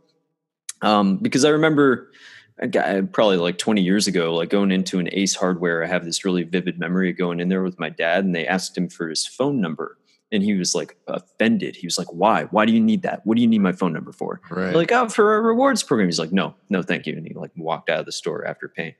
Um, 0.83 1.17
because 1.19 1.45
I 1.45 1.51
remember 1.51 2.11
a 2.59 2.69
guy 2.69 3.01
probably 3.01 3.39
like 3.39 3.59
20 3.59 3.81
years 3.81 4.07
ago, 4.07 4.35
like 4.35 4.51
going 4.51 4.71
into 4.71 4.99
an 4.99 5.09
Ace 5.13 5.35
Hardware, 5.35 5.83
I 5.83 5.87
have 5.87 6.05
this 6.05 6.25
really 6.25 6.43
vivid 6.43 6.79
memory 6.79 7.11
of 7.11 7.17
going 7.17 7.41
in 7.41 7.49
there 7.49 7.63
with 7.63 7.79
my 7.79 7.89
dad, 7.89 8.25
and 8.25 8.35
they 8.35 8.47
asked 8.47 8.77
him 8.77 8.89
for 8.89 9.09
his 9.09 9.27
phone 9.27 9.61
number. 9.61 9.97
And 10.33 10.43
he 10.43 10.55
was 10.55 10.75
like 10.75 10.97
offended. 11.09 11.75
He 11.75 11.87
was 11.87 11.99
like, 11.99 12.07
"Why? 12.13 12.45
Why 12.45 12.65
do 12.65 12.73
you 12.73 12.81
need 12.81 13.03
that? 13.03 13.27
What 13.27 13.35
do 13.37 13.43
you 13.43 13.49
need 13.49 13.61
my 13.61 13.73
phone 13.73 13.93
number 13.93 14.13
for?" 14.13 14.41
Right. 14.51 14.75
like 14.75 14.93
oh 14.93 15.09
for 15.09 15.37
a 15.37 15.41
rewards 15.41 15.83
program 15.83 16.09
he's 16.09 16.19
like 16.19 16.33
no 16.33 16.55
no 16.69 16.83
thank 16.83 17.07
you 17.07 17.17
and 17.17 17.27
he 17.27 17.35
like 17.35 17.51
walked 17.57 17.91
out 17.91 18.01
of 18.01 18.07
the 18.07 18.13
store 18.13 18.47
after 18.47 18.69
paying 18.69 18.95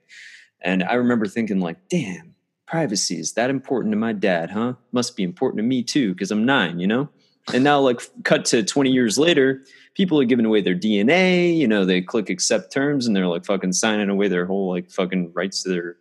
and 0.61 0.83
i 0.83 0.93
remember 0.93 1.25
thinking 1.25 1.59
like 1.59 1.77
damn 1.89 2.35
privacy 2.67 3.19
is 3.19 3.33
that 3.33 3.49
important 3.49 3.91
to 3.91 3.97
my 3.97 4.13
dad 4.13 4.51
huh 4.51 4.73
must 4.91 5.15
be 5.15 5.23
important 5.23 5.57
to 5.57 5.63
me 5.63 5.83
too 5.83 6.13
because 6.13 6.31
i'm 6.31 6.45
nine 6.45 6.79
you 6.79 6.87
know 6.87 7.09
and 7.53 7.63
now 7.63 7.79
like 7.79 8.01
cut 8.23 8.45
to 8.45 8.63
20 8.63 8.91
years 8.91 9.17
later 9.17 9.63
people 9.95 10.19
are 10.19 10.25
giving 10.25 10.45
away 10.45 10.61
their 10.61 10.75
dna 10.75 11.55
you 11.57 11.67
know 11.67 11.83
they 11.85 12.01
click 12.01 12.29
accept 12.29 12.71
terms 12.71 13.07
and 13.07 13.15
they're 13.15 13.27
like 13.27 13.45
fucking 13.45 13.73
signing 13.73 14.09
away 14.09 14.27
their 14.27 14.45
whole 14.45 14.69
like 14.69 14.89
fucking 14.89 15.31
rights 15.33 15.63
to 15.63 15.69
their 15.69 15.97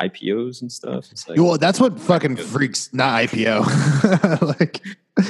IPOs 0.00 0.62
and 0.62 0.72
stuff. 0.72 1.10
It's 1.10 1.28
like, 1.28 1.38
well, 1.38 1.58
that's 1.58 1.78
what 1.78 1.98
fucking 1.98 2.36
freaks. 2.36 2.92
Not 2.92 3.22
IPO, 3.22 4.58
like 4.58 4.80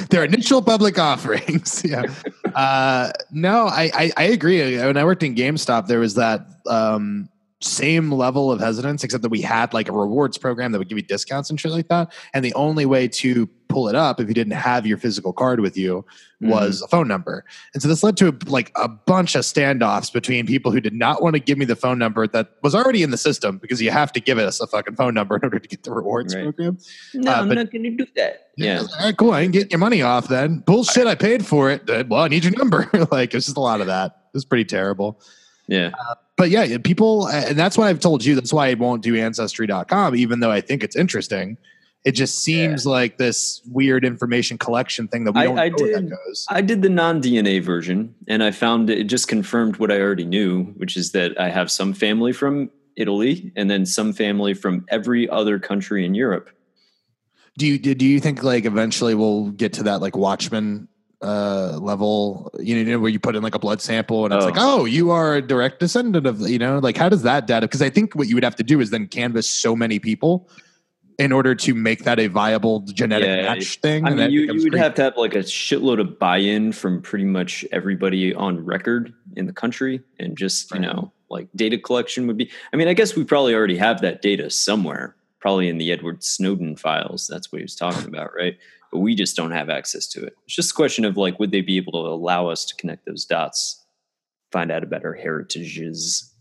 their 0.09 0.23
initial 0.23 0.61
public 0.61 0.97
offerings. 0.97 1.83
yeah. 1.85 2.05
Uh, 2.55 3.11
no, 3.31 3.67
I, 3.67 3.91
I 3.93 4.11
I 4.15 4.23
agree. 4.23 4.77
When 4.77 4.97
I 4.97 5.03
worked 5.03 5.23
in 5.23 5.35
GameStop, 5.35 5.87
there 5.87 5.99
was 5.99 6.15
that 6.15 6.47
um, 6.67 7.29
same 7.61 8.11
level 8.11 8.51
of 8.51 8.59
hesitance, 8.59 9.03
except 9.03 9.23
that 9.23 9.29
we 9.29 9.41
had 9.41 9.73
like 9.73 9.89
a 9.89 9.91
rewards 9.91 10.37
program 10.37 10.71
that 10.71 10.79
would 10.79 10.89
give 10.89 10.97
you 10.97 11.03
discounts 11.03 11.49
and 11.49 11.59
shit 11.59 11.71
like 11.71 11.87
that. 11.89 12.13
And 12.33 12.43
the 12.43 12.53
only 12.53 12.85
way 12.85 13.07
to 13.09 13.47
pull 13.73 13.89
it 13.89 13.95
up 13.95 14.19
if 14.21 14.27
you 14.27 14.33
didn't 14.33 14.53
have 14.53 14.85
your 14.85 14.97
physical 14.97 15.33
card 15.33 15.59
with 15.59 15.75
you 15.75 16.05
was 16.41 16.77
Mm-hmm. 16.77 16.85
a 16.85 16.87
phone 16.89 17.07
number. 17.07 17.45
And 17.73 17.81
so 17.81 17.87
this 17.87 18.03
led 18.03 18.17
to 18.17 18.37
like 18.47 18.71
a 18.75 18.87
bunch 18.89 19.33
of 19.35 19.43
standoffs 19.43 20.11
between 20.11 20.45
people 20.45 20.71
who 20.71 20.79
did 20.81 20.93
not 20.93 21.21
want 21.23 21.35
to 21.35 21.39
give 21.39 21.57
me 21.57 21.63
the 21.65 21.75
phone 21.75 21.97
number 21.97 22.27
that 22.27 22.51
was 22.61 22.75
already 22.75 23.01
in 23.01 23.11
the 23.11 23.17
system 23.17 23.57
because 23.59 23.81
you 23.81 23.91
have 23.91 24.11
to 24.13 24.19
give 24.19 24.37
us 24.37 24.59
a 24.61 24.67
fucking 24.67 24.95
phone 24.95 25.13
number 25.13 25.35
in 25.37 25.41
order 25.43 25.57
to 25.59 25.67
get 25.67 25.83
the 25.83 25.91
rewards 25.91 26.35
Right. 26.35 26.43
program. 26.43 26.77
no, 27.13 27.31
uh, 27.31 27.35
I'm 27.35 27.47
but- 27.47 27.55
not 27.55 27.71
going 27.71 27.83
to 27.83 27.91
do 27.91 28.05
that. 28.17 28.33
I 28.33 28.37
Yeah. 28.57 28.79
was 28.81 28.91
like, 28.91 28.99
All 28.99 29.05
right, 29.07 29.17
cool. 29.17 29.31
I 29.31 29.41
ain't 29.41 29.53
getting 29.53 29.69
your 29.71 29.79
money 29.79 30.01
off 30.01 30.27
then. 30.27 30.59
Bullshit. 30.65 31.07
I 31.07 31.15
paid 31.15 31.45
for 31.45 31.71
it. 31.71 31.89
Uh, 31.89 32.03
Well, 32.07 32.21
I 32.21 32.27
need 32.27 32.43
your 32.43 32.53
number. 32.57 32.89
like 33.11 33.33
it's 33.33 33.45
just 33.45 33.57
a 33.57 33.61
lot 33.61 33.81
of 33.81 33.87
that. 33.87 34.11
It 34.11 34.33
was 34.37 34.45
pretty 34.45 34.65
terrible 34.65 35.19
Yeah. 35.67 35.91
but 36.37 36.49
yeah, 36.49 36.77
people, 36.83 37.27
and 37.29 37.57
that's 37.57 37.77
why 37.77 37.87
I've 37.89 37.99
told 38.01 38.25
you. 38.25 38.35
That's 38.35 38.51
why 38.51 38.67
I 38.69 38.73
won't 38.73 39.01
do 39.01 39.15
ancestry.com, 39.15 40.15
even 40.15 40.39
though 40.41 40.51
I 40.51 40.59
think 40.61 40.83
it's 40.83 40.95
interesting. 40.95 41.57
It 42.05 42.11
just 42.13 42.43
seems 42.43 42.85
like 42.85 43.17
this 43.17 43.61
weird 43.65 44.03
information 44.03 44.57
collection 44.57 45.07
thing 45.07 45.23
that 45.23 45.31
we 45.33 45.43
don't 45.43 45.57
I 45.57 45.69
know 45.69 45.75
where 45.79 45.93
that 45.93 46.01
did- 46.01 46.09
goes. 46.09 46.45
I 46.49 46.61
did 46.61 46.81
the 46.81 46.89
non 46.89 47.21
DNA 47.21 47.63
version 47.63 48.13
and 48.27 48.43
I 48.43 48.51
found 48.51 48.89
it 48.89 49.05
just 49.05 49.27
confirmed 49.29 49.77
what 49.77 49.89
I 49.91 49.99
already 50.01 50.25
knew, 50.25 50.65
which 50.75 50.97
is 50.97 51.13
that 51.13 51.39
I 51.39 51.49
have 51.49 51.71
some 51.71 51.93
family 51.93 52.33
from 52.33 52.69
Italy 52.97 53.51
and 53.55 53.69
then 53.71 53.85
some 53.85 54.11
family 54.11 54.53
from 54.53 54.85
every 54.89 55.29
other 55.29 55.59
country 55.59 56.05
in 56.05 56.13
Europe. 56.13 56.49
Do 57.57 57.65
you 57.67 57.77
do 57.79 58.05
you 58.05 58.19
think 58.19 58.43
like 58.43 58.65
eventually 58.65 59.15
we'll 59.15 59.51
get 59.51 59.71
to 59.73 59.83
that 59.83 60.01
like 60.01 60.17
Watchmen 60.17 60.87
uh 61.21 61.77
level 61.81 62.51
you 62.59 62.83
know 62.83 62.99
where 62.99 63.09
you 63.09 63.17
put 63.19 63.33
in 63.33 63.41
like 63.41 63.55
a 63.55 63.59
blood 63.59 63.79
sample 63.81 64.25
and 64.25 64.33
it's 64.33 64.43
Oh. 64.43 64.47
like 64.47 64.57
oh 64.57 64.83
you 64.83 65.09
are 65.11 65.35
a 65.35 65.41
direct 65.41 65.79
descendant 65.79 66.27
of 66.27 66.41
you 66.41 66.59
know 66.59 66.79
like 66.79 66.97
how 66.97 67.07
does 67.07 67.21
that 67.21 67.47
data 67.47 67.65
because 67.65 67.81
i 67.81 67.89
think 67.89 68.13
what 68.13 68.27
you 68.27 68.35
would 68.35 68.43
have 68.43 68.57
to 68.57 68.63
do 68.63 68.81
is 68.81 68.89
then 68.89 69.07
canvass 69.07 69.47
so 69.49 69.73
many 69.73 69.99
people 69.99 70.49
in 71.19 71.31
order 71.31 71.53
to 71.55 71.73
make 71.73 72.03
that 72.03 72.19
a 72.19 72.27
viable 72.27 72.81
genetic 72.81 73.27
Yeah, 73.27 73.53
match 73.53 73.79
thing 73.79 74.05
I 74.05 74.11
mean, 74.11 74.31
you, 74.31 74.41
you 74.41 74.53
would 74.53 74.71
crazy. 74.71 74.77
have 74.83 74.93
to 74.95 75.03
have 75.03 75.17
like 75.17 75.35
a 75.35 75.39
shitload 75.39 75.99
of 75.99 76.17
buy 76.19 76.37
in 76.37 76.71
from 76.71 77.01
pretty 77.01 77.25
much 77.25 77.65
everybody 77.71 78.33
on 78.33 78.63
record 78.63 79.13
in 79.35 79.45
the 79.45 79.53
country. 79.53 80.01
And 80.19 80.37
just, 80.37 80.73
you 80.73 80.79
know, 80.79 81.11
like 81.29 81.47
data 81.55 81.77
collection 81.77 82.27
would 82.27 82.37
be. 82.37 82.49
I 82.71 82.77
mean, 82.77 82.87
I 82.87 82.93
guess 82.93 83.15
we 83.15 83.23
probably 83.23 83.53
already 83.53 83.77
have 83.77 84.01
that 84.01 84.21
data 84.21 84.49
somewhere, 84.49 85.15
probably 85.39 85.67
in 85.69 85.77
the 85.77 85.91
Edward 85.91 86.23
Snowden 86.23 86.75
files. 86.75 87.27
That's 87.27 87.51
what 87.51 87.59
he 87.59 87.63
was 87.63 87.75
talking 87.75 88.07
about, 88.07 88.31
right? 88.37 88.57
But 88.91 88.99
we 88.99 89.15
just 89.15 89.35
don't 89.35 89.51
have 89.51 89.69
access 89.69 90.07
to 90.09 90.23
it. 90.23 90.35
It's 90.45 90.55
just 90.55 90.71
a 90.71 90.75
question 90.75 91.05
of 91.05 91.17
like, 91.17 91.39
would 91.39 91.51
they 91.51 91.61
be 91.61 91.77
able 91.77 91.93
to 91.93 92.09
allow 92.09 92.47
us 92.47 92.65
to 92.65 92.75
connect 92.75 93.05
those 93.05 93.25
dots, 93.25 93.83
find 94.51 94.71
out 94.71 94.83
about 94.83 95.03
our 95.03 95.13
heritages? 95.13 96.31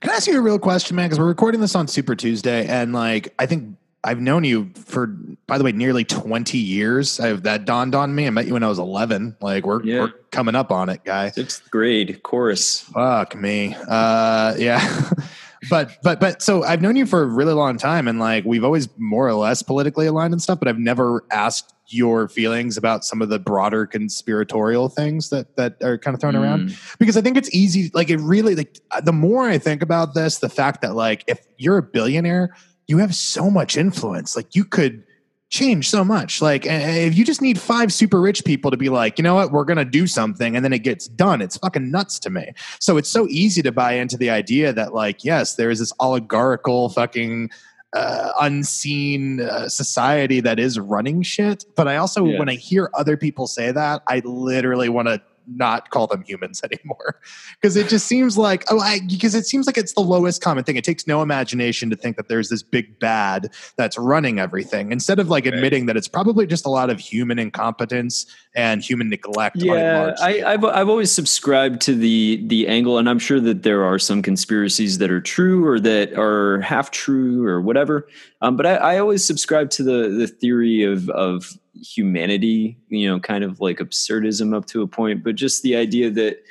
Can 0.00 0.10
I 0.10 0.16
ask 0.16 0.26
you 0.26 0.38
a 0.38 0.42
real 0.42 0.58
question, 0.58 0.96
man? 0.96 1.06
Because 1.06 1.18
we're 1.18 1.26
recording 1.26 1.62
this 1.62 1.74
on 1.74 1.88
Super 1.88 2.14
Tuesday, 2.14 2.66
and 2.66 2.92
like 2.92 3.32
I 3.38 3.46
think 3.46 3.76
I've 4.04 4.20
known 4.20 4.44
you 4.44 4.70
for, 4.74 5.06
by 5.46 5.56
the 5.58 5.64
way, 5.64 5.72
nearly 5.72 6.04
twenty 6.04 6.58
years. 6.58 7.18
I've 7.20 7.42
that 7.44 7.64
dawned 7.64 7.94
on 7.94 8.14
me. 8.14 8.26
I 8.26 8.30
met 8.30 8.46
you 8.46 8.52
when 8.52 8.62
I 8.62 8.68
was 8.68 8.78
eleven. 8.78 9.36
Like 9.40 9.64
we're 9.66 9.82
Yeah. 9.82 10.00
we're 10.00 10.12
coming 10.30 10.54
up 10.54 10.70
on 10.70 10.88
it, 10.90 11.04
guy. 11.04 11.30
Sixth 11.30 11.70
grade 11.70 12.22
chorus. 12.22 12.80
Fuck 12.80 13.34
me. 13.34 13.74
Uh, 13.88 14.54
yeah. 14.58 15.10
but 15.70 15.96
but 16.02 16.20
but 16.20 16.42
so 16.42 16.62
I've 16.64 16.82
known 16.82 16.96
you 16.96 17.06
for 17.06 17.22
a 17.22 17.26
really 17.26 17.54
long 17.54 17.78
time, 17.78 18.06
and 18.06 18.18
like 18.20 18.44
we've 18.44 18.64
always 18.64 18.88
more 18.98 19.26
or 19.26 19.34
less 19.34 19.62
politically 19.62 20.06
aligned 20.06 20.34
and 20.34 20.42
stuff. 20.42 20.58
But 20.58 20.68
I've 20.68 20.78
never 20.78 21.24
asked 21.30 21.70
your 21.88 22.28
feelings 22.28 22.76
about 22.78 23.04
some 23.04 23.20
of 23.20 23.28
the 23.28 23.38
broader 23.38 23.86
conspiratorial 23.86 24.88
things 24.88 25.30
that 25.30 25.56
that 25.56 25.82
are 25.82 25.98
kind 25.98 26.14
of 26.14 26.20
thrown 26.20 26.34
around 26.36 26.68
Mm. 26.70 26.98
because 26.98 27.16
I 27.16 27.20
think 27.20 27.36
it's 27.36 27.54
easy. 27.54 27.90
Like 27.94 28.10
it 28.10 28.18
really, 28.20 28.54
like 28.54 28.78
the 29.02 29.12
more 29.12 29.48
I 29.48 29.58
think 29.58 29.82
about 29.82 30.14
this, 30.14 30.38
the 30.38 30.48
fact 30.48 30.82
that 30.82 30.94
like 30.94 31.24
if 31.26 31.40
you're 31.58 31.76
a 31.78 31.82
billionaire, 31.82 32.54
you 32.86 32.98
have 32.98 33.14
so 33.14 33.50
much 33.50 33.76
influence. 33.76 34.36
Like 34.36 34.54
you 34.54 34.64
could 34.64 35.04
change 35.50 35.88
so 35.88 36.04
much. 36.04 36.42
Like 36.42 36.66
if 36.66 37.16
you 37.16 37.24
just 37.24 37.40
need 37.40 37.60
five 37.60 37.92
super 37.92 38.20
rich 38.20 38.44
people 38.44 38.70
to 38.72 38.76
be 38.76 38.88
like, 38.88 39.18
you 39.18 39.22
know 39.22 39.34
what, 39.36 39.52
we're 39.52 39.64
gonna 39.64 39.84
do 39.84 40.06
something, 40.06 40.56
and 40.56 40.64
then 40.64 40.72
it 40.72 40.80
gets 40.80 41.06
done. 41.06 41.40
It's 41.40 41.56
fucking 41.58 41.90
nuts 41.90 42.18
to 42.20 42.30
me. 42.30 42.52
So 42.80 42.96
it's 42.96 43.08
so 43.08 43.28
easy 43.28 43.62
to 43.62 43.70
buy 43.72 43.92
into 43.92 44.16
the 44.16 44.30
idea 44.30 44.72
that 44.72 44.94
like, 44.94 45.24
yes, 45.24 45.54
there 45.56 45.70
is 45.70 45.78
this 45.78 45.92
oligarchical 46.00 46.88
fucking. 46.90 47.50
Uh, 47.96 48.32
unseen 48.40 49.40
uh, 49.40 49.68
society 49.68 50.40
that 50.40 50.58
is 50.58 50.80
running 50.80 51.22
shit, 51.22 51.64
but 51.76 51.86
I 51.86 51.94
also, 51.94 52.24
Yeah. 52.26 52.40
when 52.40 52.48
I 52.48 52.56
hear 52.56 52.90
other 52.92 53.16
people 53.16 53.46
say 53.46 53.70
that, 53.70 54.02
I 54.08 54.20
literally 54.24 54.88
want 54.88 55.06
to 55.06 55.22
not 55.46 55.90
call 55.90 56.06
them 56.06 56.22
humans 56.22 56.62
anymore 56.72 57.20
because 57.60 57.76
it 57.76 57.88
just 57.88 58.06
seems 58.06 58.36
like 58.36 58.64
oh 58.70 58.80
I 58.80 59.00
because 59.08 59.34
it 59.34 59.44
seems 59.46 59.66
like 59.66 59.78
it's 59.78 59.92
the 59.92 60.00
lowest 60.00 60.42
common 60.42 60.64
thing 60.64 60.76
it 60.76 60.84
takes 60.84 61.06
no 61.06 61.22
imagination 61.22 61.90
to 61.90 61.96
think 61.96 62.16
that 62.16 62.28
there's 62.28 62.48
this 62.48 62.62
big 62.62 62.98
bad 62.98 63.50
that's 63.76 63.96
running 63.98 64.38
everything 64.38 64.90
instead 64.92 65.18
of 65.18 65.28
like 65.28 65.44
Right. 65.44 65.52
admitting 65.52 65.86
that 65.86 65.96
it's 65.96 66.08
probably 66.08 66.46
just 66.46 66.64
a 66.64 66.70
lot 66.70 66.88
of 66.90 66.98
human 66.98 67.38
incompetence 67.38 68.24
and 68.54 68.82
human 68.82 69.10
neglect 69.10 69.56
Yeah, 69.56 70.14
I, 70.20 70.42
I've, 70.42 70.64
I've 70.64 70.88
always 70.88 71.10
subscribed 71.12 71.80
to 71.82 71.94
the 71.94 72.42
the 72.46 72.66
angle, 72.68 72.98
and 72.98 73.08
I'm 73.08 73.18
sure 73.18 73.40
that 73.40 73.62
there 73.62 73.84
are 73.84 73.98
some 73.98 74.22
conspiracies 74.22 74.98
that 74.98 75.10
are 75.10 75.20
true 75.20 75.66
or 75.66 75.78
that 75.80 76.16
are 76.16 76.60
half 76.60 76.90
true 76.90 77.46
or 77.46 77.60
whatever. 77.60 78.06
Um, 78.40 78.56
but 78.56 78.64
I, 78.64 78.74
I 78.76 78.98
always 78.98 79.24
subscribe 79.24 79.70
to 79.70 79.82
the 79.82 80.08
the 80.08 80.26
theory 80.28 80.82
of 80.84 81.10
of 81.10 81.52
humanity, 81.74 82.78
you 82.88 83.08
know, 83.08 83.20
kind 83.20 83.44
of 83.44 83.60
like 83.60 83.78
absurdism 83.78 84.54
up 84.54 84.66
to 84.66 84.82
a 84.82 84.86
point, 84.86 85.24
but 85.24 85.34
just 85.34 85.62
the 85.62 85.76
idea 85.76 86.10
that. 86.10 86.42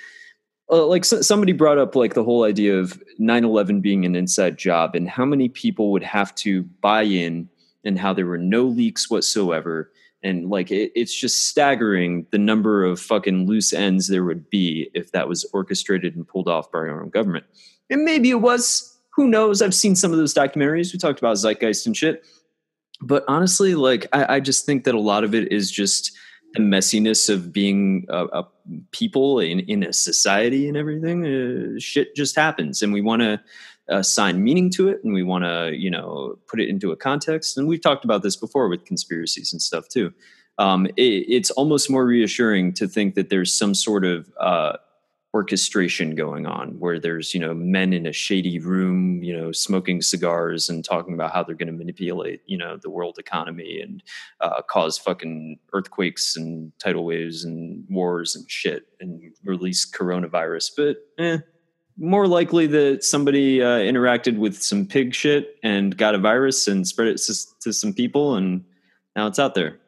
Uh, 0.72 0.86
like 0.86 1.04
so, 1.04 1.22
somebody 1.22 1.52
brought 1.52 1.78
up 1.78 1.94
like 1.94 2.14
the 2.14 2.24
whole 2.24 2.46
idea 2.46 2.80
of 2.80 3.04
9-11 3.20 3.82
being 3.82 4.06
an 4.06 4.16
inside 4.16 4.58
job 4.58 4.96
and 4.96 5.10
how 5.10 5.26
many 5.26 5.50
people 5.50 5.92
would 5.92 6.02
have 6.02 6.34
to 6.36 6.64
buy 6.82 7.04
in 7.04 7.50
and 7.84 8.00
how 8.00 8.14
there 8.14 8.26
were 8.26 8.38
no 8.38 8.64
leaks 8.64 9.10
whatsoever. 9.10 9.92
And 10.24 10.50
like 10.50 10.72
it, 10.72 10.94
it's 10.96 11.14
just 11.14 11.50
staggering 11.50 12.26
the 12.32 12.38
number 12.38 12.86
of 12.86 13.00
fucking 13.00 13.46
loose 13.46 13.74
ends 13.74 14.08
there 14.08 14.24
would 14.24 14.50
be 14.50 14.90
if 14.94 15.12
that 15.12 15.28
was 15.28 15.46
orchestrated 15.52 16.16
and 16.16 16.26
pulled 16.26 16.48
off 16.48 16.72
by 16.72 16.80
our 16.80 17.02
own 17.02 17.10
government. 17.10 17.46
And 17.90 18.06
maybe 18.06 18.30
it 18.30 18.42
was. 18.42 18.90
Who 19.16 19.28
knows? 19.28 19.62
I've 19.62 19.76
seen 19.76 19.96
some 19.96 20.12
of 20.12 20.18
those 20.18 20.34
documentaries. 20.34 20.92
We 20.92 20.98
talked 20.98 21.20
about 21.20 21.36
zeitgeist 21.36 21.86
and 21.86 21.96
shit 21.96 22.24
but 23.02 23.24
honestly 23.28 23.76
like 23.76 24.08
i, 24.14 24.36
I 24.36 24.40
just 24.40 24.66
think 24.66 24.84
that 24.86 24.96
a 24.96 25.00
lot 25.00 25.24
of 25.24 25.34
it 25.34 25.52
is 25.52 25.72
just 25.72 26.12
the 26.54 26.60
messiness 26.60 27.30
of 27.30 27.52
being 27.52 28.06
a, 28.10 28.26
a 28.26 28.48
people 28.92 29.40
in, 29.40 29.60
in 29.62 29.84
a 29.84 29.92
society 29.92 30.68
and 30.68 30.78
everything. 30.78 31.26
Uh, 31.26 31.80
shit 31.80 32.16
just 32.16 32.36
happens 32.36 32.82
and 32.82 32.94
we 32.94 33.02
want 33.02 33.22
to 33.22 33.42
assign 33.90 34.42
meaning 34.42 34.70
to 34.70 34.88
it 34.88 35.04
and 35.04 35.14
we 35.14 35.24
want 35.24 35.44
to 35.44 35.76
you 35.76 35.92
know 35.92 36.38
put 36.48 36.62
it 36.62 36.70
into 36.70 36.92
a 36.92 36.96
context. 36.96 37.58
And 37.58 37.68
we've 37.68 37.82
talked 37.82 38.06
about 38.06 38.24
this 38.24 38.36
before 38.36 38.70
with 38.70 38.86
conspiracies 38.86 39.52
and 39.52 39.62
stuff 39.62 39.90
too. 39.90 40.14
Um, 40.60 40.86
it, 40.86 41.26
it's 41.28 41.52
almost 41.52 41.90
more 41.90 42.06
reassuring 42.06 42.74
to 42.74 42.88
think 42.88 43.16
that 43.16 43.30
there's 43.30 43.54
some 43.54 43.74
sort 43.74 44.06
of 44.06 44.32
uh, 44.40 44.74
orchestration 45.34 46.14
going 46.14 46.46
on 46.46 46.80
where 46.80 47.00
there's 47.00 47.34
you 47.34 47.40
know 47.40 47.54
men 47.56 47.92
in 47.92 48.06
a 48.06 48.14
shady 48.14 48.60
room 48.60 49.24
you 49.24 49.36
know 49.36 49.52
smoking 49.52 50.00
cigars 50.00 50.70
and 50.70 50.86
talking 50.86 51.16
about 51.16 51.34
how 51.34 51.44
they're 51.44 51.56
going 51.56 51.68
to 51.68 51.74
manipulate 51.74 52.42
you 52.46 52.58
know 52.58 52.78
the 52.78 52.90
world 52.90 53.18
economy 53.18 53.80
and 53.82 54.04
uh, 54.42 54.62
cause 54.62 54.98
fucking 54.98 55.58
earthquakes 55.74 56.36
and 56.38 56.72
tidal 56.78 57.04
waves 57.04 57.44
and 57.44 57.84
wars 57.90 58.36
and 58.36 58.50
shit 58.50 58.86
and 59.00 59.22
release 59.44 59.90
coronavirus. 59.90 60.72
But 60.78 60.98
eh, 61.18 61.40
more 61.98 62.28
likely 62.28 62.68
that 62.68 63.04
somebody 63.04 63.62
uh, 63.62 63.80
interacted 63.80 64.38
with 64.38 64.62
some 64.62 64.86
pig 64.86 65.16
shit 65.16 65.56
and 65.64 65.98
got 65.98 66.16
a 66.16 66.20
virus 66.20 66.68
and 66.68 66.88
spread 66.88 67.08
it 67.08 67.18
to, 67.18 67.34
to 67.62 67.74
some 67.74 67.94
people 67.94 68.36
and 68.36 68.64
now 69.16 69.26
it's 69.28 69.40
out 69.40 69.56
there 69.56 69.80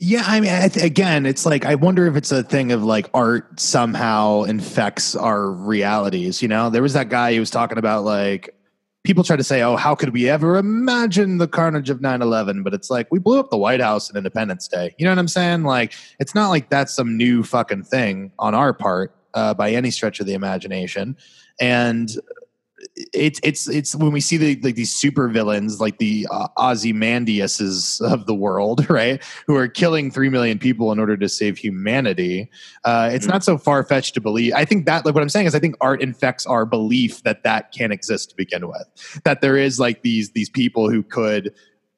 Yeah, 0.00 0.22
I 0.26 0.40
mean, 0.40 0.50
I 0.50 0.68
th- 0.68 0.84
again, 0.84 1.26
it's 1.26 1.44
like 1.44 1.64
I 1.66 1.74
wonder 1.74 2.06
if 2.06 2.14
it's 2.14 2.30
a 2.30 2.44
thing 2.44 2.70
of 2.70 2.84
like 2.84 3.10
art 3.14 3.58
somehow 3.58 4.44
infects 4.44 5.16
our 5.16 5.50
realities. 5.50 6.40
You 6.40 6.46
know, 6.46 6.70
there 6.70 6.82
was 6.82 6.92
that 6.92 7.08
guy 7.08 7.34
who 7.34 7.40
was 7.40 7.50
talking 7.50 7.78
about 7.78 8.04
like 8.04 8.54
people 9.02 9.24
try 9.24 9.34
to 9.34 9.42
say, 9.42 9.60
"Oh, 9.62 9.74
how 9.74 9.96
could 9.96 10.10
we 10.10 10.28
ever 10.28 10.56
imagine 10.56 11.38
the 11.38 11.48
carnage 11.48 11.90
of 11.90 12.00
9/11?" 12.00 12.62
But 12.62 12.74
it's 12.74 12.90
like 12.90 13.08
we 13.10 13.18
blew 13.18 13.40
up 13.40 13.50
the 13.50 13.56
White 13.56 13.80
House 13.80 14.08
on 14.08 14.16
Independence 14.16 14.68
Day. 14.68 14.94
You 14.98 15.04
know 15.04 15.10
what 15.10 15.18
I'm 15.18 15.28
saying? 15.28 15.64
Like, 15.64 15.94
it's 16.20 16.34
not 16.34 16.50
like 16.50 16.70
that's 16.70 16.94
some 16.94 17.16
new 17.16 17.42
fucking 17.42 17.82
thing 17.82 18.30
on 18.38 18.54
our 18.54 18.72
part 18.72 19.16
uh, 19.34 19.54
by 19.54 19.72
any 19.72 19.90
stretch 19.90 20.20
of 20.20 20.26
the 20.26 20.34
imagination. 20.34 21.16
And 21.60 22.10
it's 23.12 23.40
it's 23.42 23.68
it's 23.68 23.94
when 23.94 24.12
we 24.12 24.20
see 24.20 24.36
the 24.36 24.58
like 24.62 24.74
these 24.74 24.94
super 24.94 25.28
villains 25.28 25.80
like 25.80 25.98
the 25.98 26.26
uh, 26.30 26.48
Ozymandiases 26.56 28.00
of 28.00 28.26
the 28.26 28.34
world, 28.34 28.88
right? 28.90 29.22
Who 29.46 29.56
are 29.56 29.68
killing 29.68 30.10
three 30.10 30.28
million 30.28 30.58
people 30.58 30.92
in 30.92 30.98
order 30.98 31.16
to 31.16 31.28
save 31.28 31.58
humanity. 31.58 32.50
Uh, 32.84 33.10
it's 33.12 33.24
mm-hmm. 33.24 33.32
not 33.32 33.44
so 33.44 33.58
far 33.58 33.82
fetched 33.84 34.14
to 34.14 34.20
believe. 34.20 34.52
I 34.54 34.64
think 34.64 34.86
that 34.86 35.04
like 35.04 35.14
what 35.14 35.22
I'm 35.22 35.28
saying 35.28 35.46
is 35.46 35.54
I 35.54 35.58
think 35.60 35.76
art 35.80 36.02
infects 36.02 36.46
our 36.46 36.64
belief 36.64 37.22
that 37.22 37.42
that 37.44 37.72
can 37.72 37.92
exist 37.92 38.30
to 38.30 38.36
begin 38.36 38.68
with. 38.68 39.20
That 39.24 39.40
there 39.40 39.56
is 39.56 39.80
like 39.80 40.02
these 40.02 40.30
these 40.30 40.48
people 40.48 40.90
who 40.90 41.02
could 41.02 41.52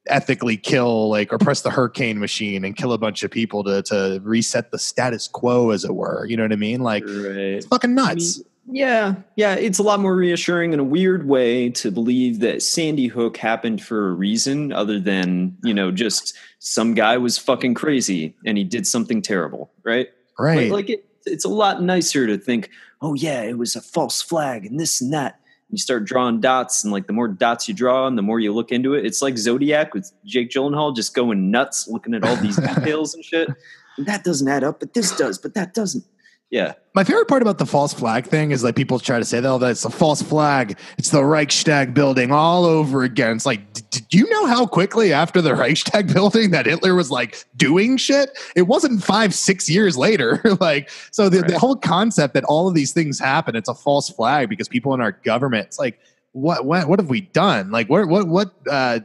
ethically 0.08 0.56
kill 0.56 1.10
like 1.10 1.32
or 1.32 1.38
press 1.38 1.60
the 1.60 1.70
hurricane 1.70 2.18
machine 2.18 2.64
and 2.64 2.74
kill 2.74 2.92
a 2.92 2.98
bunch 2.98 3.22
of 3.22 3.30
people 3.30 3.62
to 3.62 3.82
to 3.82 4.20
reset 4.24 4.70
the 4.70 4.78
status 4.78 5.28
quo 5.28 5.70
as 5.70 5.84
it 5.84 5.94
were 5.94 6.24
you 6.26 6.38
know 6.38 6.42
what 6.42 6.52
i 6.52 6.56
mean 6.56 6.80
like 6.80 7.04
right. 7.04 7.36
it's 7.36 7.66
fucking 7.66 7.94
nuts 7.94 8.38
I 8.38 8.42
mean, 8.42 8.49
yeah, 8.72 9.14
yeah, 9.36 9.54
it's 9.54 9.78
a 9.78 9.82
lot 9.82 10.00
more 10.00 10.14
reassuring 10.14 10.72
in 10.72 10.80
a 10.80 10.84
weird 10.84 11.26
way 11.26 11.70
to 11.70 11.90
believe 11.90 12.40
that 12.40 12.62
Sandy 12.62 13.06
Hook 13.06 13.36
happened 13.36 13.82
for 13.82 14.08
a 14.08 14.12
reason 14.12 14.72
other 14.72 15.00
than, 15.00 15.56
you 15.62 15.74
know, 15.74 15.90
just 15.90 16.36
some 16.58 16.94
guy 16.94 17.16
was 17.18 17.38
fucking 17.38 17.74
crazy 17.74 18.34
and 18.44 18.56
he 18.56 18.64
did 18.64 18.86
something 18.86 19.22
terrible, 19.22 19.70
right? 19.82 20.08
Right. 20.38 20.70
Like, 20.70 20.72
like 20.72 20.90
it, 20.90 21.04
it's 21.26 21.44
a 21.44 21.48
lot 21.48 21.82
nicer 21.82 22.26
to 22.26 22.38
think, 22.38 22.70
oh 23.02 23.14
yeah, 23.14 23.42
it 23.42 23.58
was 23.58 23.76
a 23.76 23.80
false 23.80 24.22
flag 24.22 24.66
and 24.66 24.78
this 24.78 25.00
and 25.00 25.12
that. 25.12 25.40
And 25.68 25.78
you 25.78 25.78
start 25.78 26.04
drawing 26.04 26.40
dots, 26.40 26.82
and 26.82 26.92
like 26.92 27.06
the 27.06 27.12
more 27.12 27.28
dots 27.28 27.68
you 27.68 27.74
draw, 27.74 28.06
and 28.06 28.18
the 28.18 28.22
more 28.22 28.40
you 28.40 28.52
look 28.52 28.72
into 28.72 28.94
it, 28.94 29.06
it's 29.06 29.22
like 29.22 29.38
Zodiac 29.38 29.94
with 29.94 30.12
Jake 30.24 30.50
Gyllenhaal 30.50 30.96
just 30.96 31.14
going 31.14 31.50
nuts, 31.50 31.86
looking 31.86 32.14
at 32.14 32.24
all 32.24 32.36
these 32.36 32.56
details 32.74 33.14
and 33.14 33.24
shit. 33.24 33.48
And 33.96 34.06
that 34.06 34.24
doesn't 34.24 34.48
add 34.48 34.64
up, 34.64 34.80
but 34.80 34.94
this 34.94 35.16
does, 35.16 35.38
but 35.38 35.54
that 35.54 35.74
doesn't. 35.74 36.04
Yeah. 36.50 36.74
My 36.94 37.04
favorite 37.04 37.28
part 37.28 37.42
about 37.42 37.58
the 37.58 37.66
false 37.66 37.94
flag 37.94 38.26
thing 38.26 38.50
is 38.50 38.64
like 38.64 38.74
people 38.74 38.98
try 38.98 39.20
to 39.20 39.24
say, 39.24 39.38
oh, 39.38 39.58
that's 39.58 39.84
a 39.84 39.90
false 39.90 40.20
flag. 40.20 40.76
It's 40.98 41.10
the 41.10 41.24
Reichstag 41.24 41.94
building 41.94 42.32
all 42.32 42.64
over 42.64 43.04
again. 43.04 43.36
It's 43.36 43.46
like, 43.46 43.72
did 43.90 44.12
you 44.12 44.28
know 44.28 44.46
how 44.46 44.66
quickly 44.66 45.12
after 45.12 45.40
the 45.40 45.54
Reichstag 45.54 46.12
building 46.12 46.50
that 46.50 46.66
Hitler 46.66 46.96
was 46.96 47.08
like 47.08 47.44
doing 47.56 47.96
shit? 47.96 48.36
It 48.56 48.62
wasn't 48.62 49.04
five, 49.04 49.32
six 49.32 49.70
years 49.70 49.96
later. 49.96 50.40
like, 50.60 50.90
so 51.12 51.28
the, 51.28 51.42
right. 51.42 51.50
the 51.52 51.58
whole 51.58 51.76
concept 51.76 52.34
that 52.34 52.42
all 52.44 52.66
of 52.66 52.74
these 52.74 52.92
things 52.92 53.20
happen, 53.20 53.54
it's 53.54 53.68
a 53.68 53.74
false 53.74 54.10
flag 54.10 54.48
because 54.48 54.68
people 54.68 54.92
in 54.92 55.00
our 55.00 55.12
government, 55.12 55.66
it's 55.66 55.78
like, 55.78 56.00
what 56.32 56.64
what 56.64 56.88
what 56.88 57.00
have 57.00 57.10
we 57.10 57.22
done? 57.22 57.70
Like 57.72 57.88
what 57.88 58.06
what 58.06 58.28
what 58.28 58.52
uh, 58.70 59.00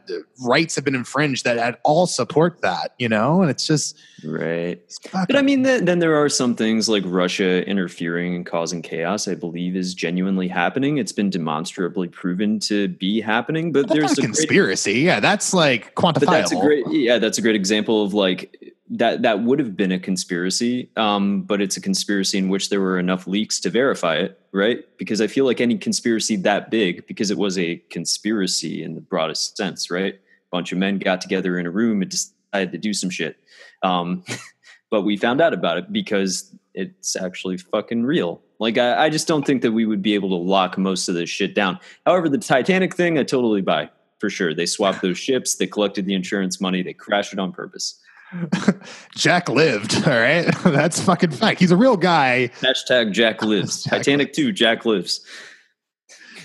rights 0.46 0.76
have 0.76 0.86
been 0.86 0.94
infringed 0.94 1.44
that 1.46 1.58
at 1.58 1.80
all 1.84 2.06
support 2.06 2.62
that? 2.62 2.94
You 3.00 3.10
know, 3.10 3.42
and 3.42 3.50
it's 3.50 3.66
just 3.66 3.98
right. 4.24 4.80
It's 4.84 5.00
but 5.00 5.36
I 5.36 5.42
mean, 5.42 5.64
then, 5.64 5.86
then 5.86 6.00
there 6.00 6.16
are 6.16 6.30
some 6.30 6.56
things 6.56 6.88
like 6.88 7.04
Russia 7.06 7.68
interfering 7.68 8.36
and 8.36 8.46
causing 8.46 8.84
chaos. 8.84 9.28
I 9.28 9.34
believe 9.34 9.76
is 9.76 9.96
genuinely 9.96 10.48
happening. 10.48 10.98
It's 10.98 11.12
been 11.12 11.32
demonstrably 11.32 12.10
proven 12.10 12.60
to 12.62 12.90
be 12.90 13.22
happening. 13.22 13.72
But, 13.72 13.88
there's 13.88 14.18
a 14.18 14.22
conspiracy. 14.22 14.94
Great, 14.94 15.04
yeah, 15.04 15.20
that's 15.20 15.54
like 15.54 15.96
quantifiable. 15.96 16.26
That's 16.28 16.52
a 16.52 16.60
great. 16.60 16.86
Yeah, 16.90 17.18
that's 17.18 17.40
a 17.40 17.42
great 17.42 17.56
example 17.56 18.04
of 18.04 18.14
like 18.14 18.75
that 18.89 19.24
that 19.24 19.41
would 19.41 19.58
have 19.58 19.76
been 19.76 19.91
a 19.91 20.00
conspiracy 20.00 20.89
um, 20.95 21.41
but 21.41 21.62
it's 21.62 21.76
a 21.76 21.82
conspiracy 21.82 22.38
in 22.38 22.50
which 22.50 22.69
there 22.69 22.82
were 22.82 23.00
enough 23.00 23.26
leaks 23.26 23.60
to 23.60 23.69
verify 23.69 24.15
it 24.15 24.39
right? 24.52 24.86
Because 24.98 25.21
i 25.21 25.28
feel 25.28 25.45
like 25.45 25.60
any 25.60 25.78
conspiracy 25.78 26.36
that 26.38 26.69
big 26.69 27.06
because 27.08 27.32
it 27.32 27.38
was 27.38 27.58
a 27.58 27.78
conspiracy 27.89 28.84
in 28.84 28.95
the 28.95 29.02
broadest 29.02 29.58
sense 29.58 29.89
right? 29.89 30.15
A 30.15 30.19
bunch 30.52 30.71
of 30.71 30.78
men 30.78 31.00
got 31.00 31.21
together 31.21 31.58
in 31.58 31.65
a 31.65 31.71
room 31.71 32.02
and 32.02 32.12
decided 32.12 32.71
to 32.71 32.78
do 32.78 32.93
some 32.93 33.10
shit 33.10 33.38
um, 33.84 34.24
but 34.89 35.02
we 35.02 35.17
found 35.17 35.41
out 35.41 35.54
about 35.54 35.78
it 35.78 35.91
because 35.91 36.54
it's 36.74 37.15
actually 37.15 37.58
fucking 37.58 38.04
real. 38.04 38.41
Like 38.60 38.78
I, 38.78 39.06
I 39.06 39.10
just 39.10 39.28
don't 39.28 39.45
think 39.45 39.62
that 39.62 39.71
we 39.71 39.86
would 39.86 40.02
be 40.02 40.13
able 40.13 40.30
to 40.30 40.36
lock 40.36 40.78
most 40.78 41.08
of 41.10 41.15
this 41.15 41.30
shit 41.30 41.56
down. 41.56 41.80
However 42.06 42.30
the 42.30 42.38
titanic 42.38 42.95
thing 42.95 43.17
i 43.17 43.24
totally 43.24 43.62
buy 43.62 43.89
for 44.19 44.30
sure. 44.30 44.54
They 44.54 44.65
swapped 44.65 45.02
those 45.02 45.17
ships 45.17 45.56
they 45.56 45.67
collected 45.67 46.06
the 46.06 46.13
insurance 46.13 46.62
money 46.62 46.84
they 46.84 46.93
crashed 46.93 47.34
it 47.34 47.39
on 47.39 47.52
purpose 47.52 48.00
Jack 49.16 49.50
lived. 49.50 49.96
All 50.08 50.14
right. 50.14 50.46
That's 50.64 51.02
fucking 51.02 51.32
fact. 51.32 51.60
He's 51.60 51.72
a 51.72 51.78
real 51.78 51.98
guy. 51.98 52.50
Hashtag 52.60 53.12
Jack 53.12 53.42
lives. 53.42 53.84
Jack 53.84 54.00
Titanic 54.00 54.28
lives. 54.28 54.38
2, 54.38 54.52
Jack 54.52 54.86
lives. 54.86 55.26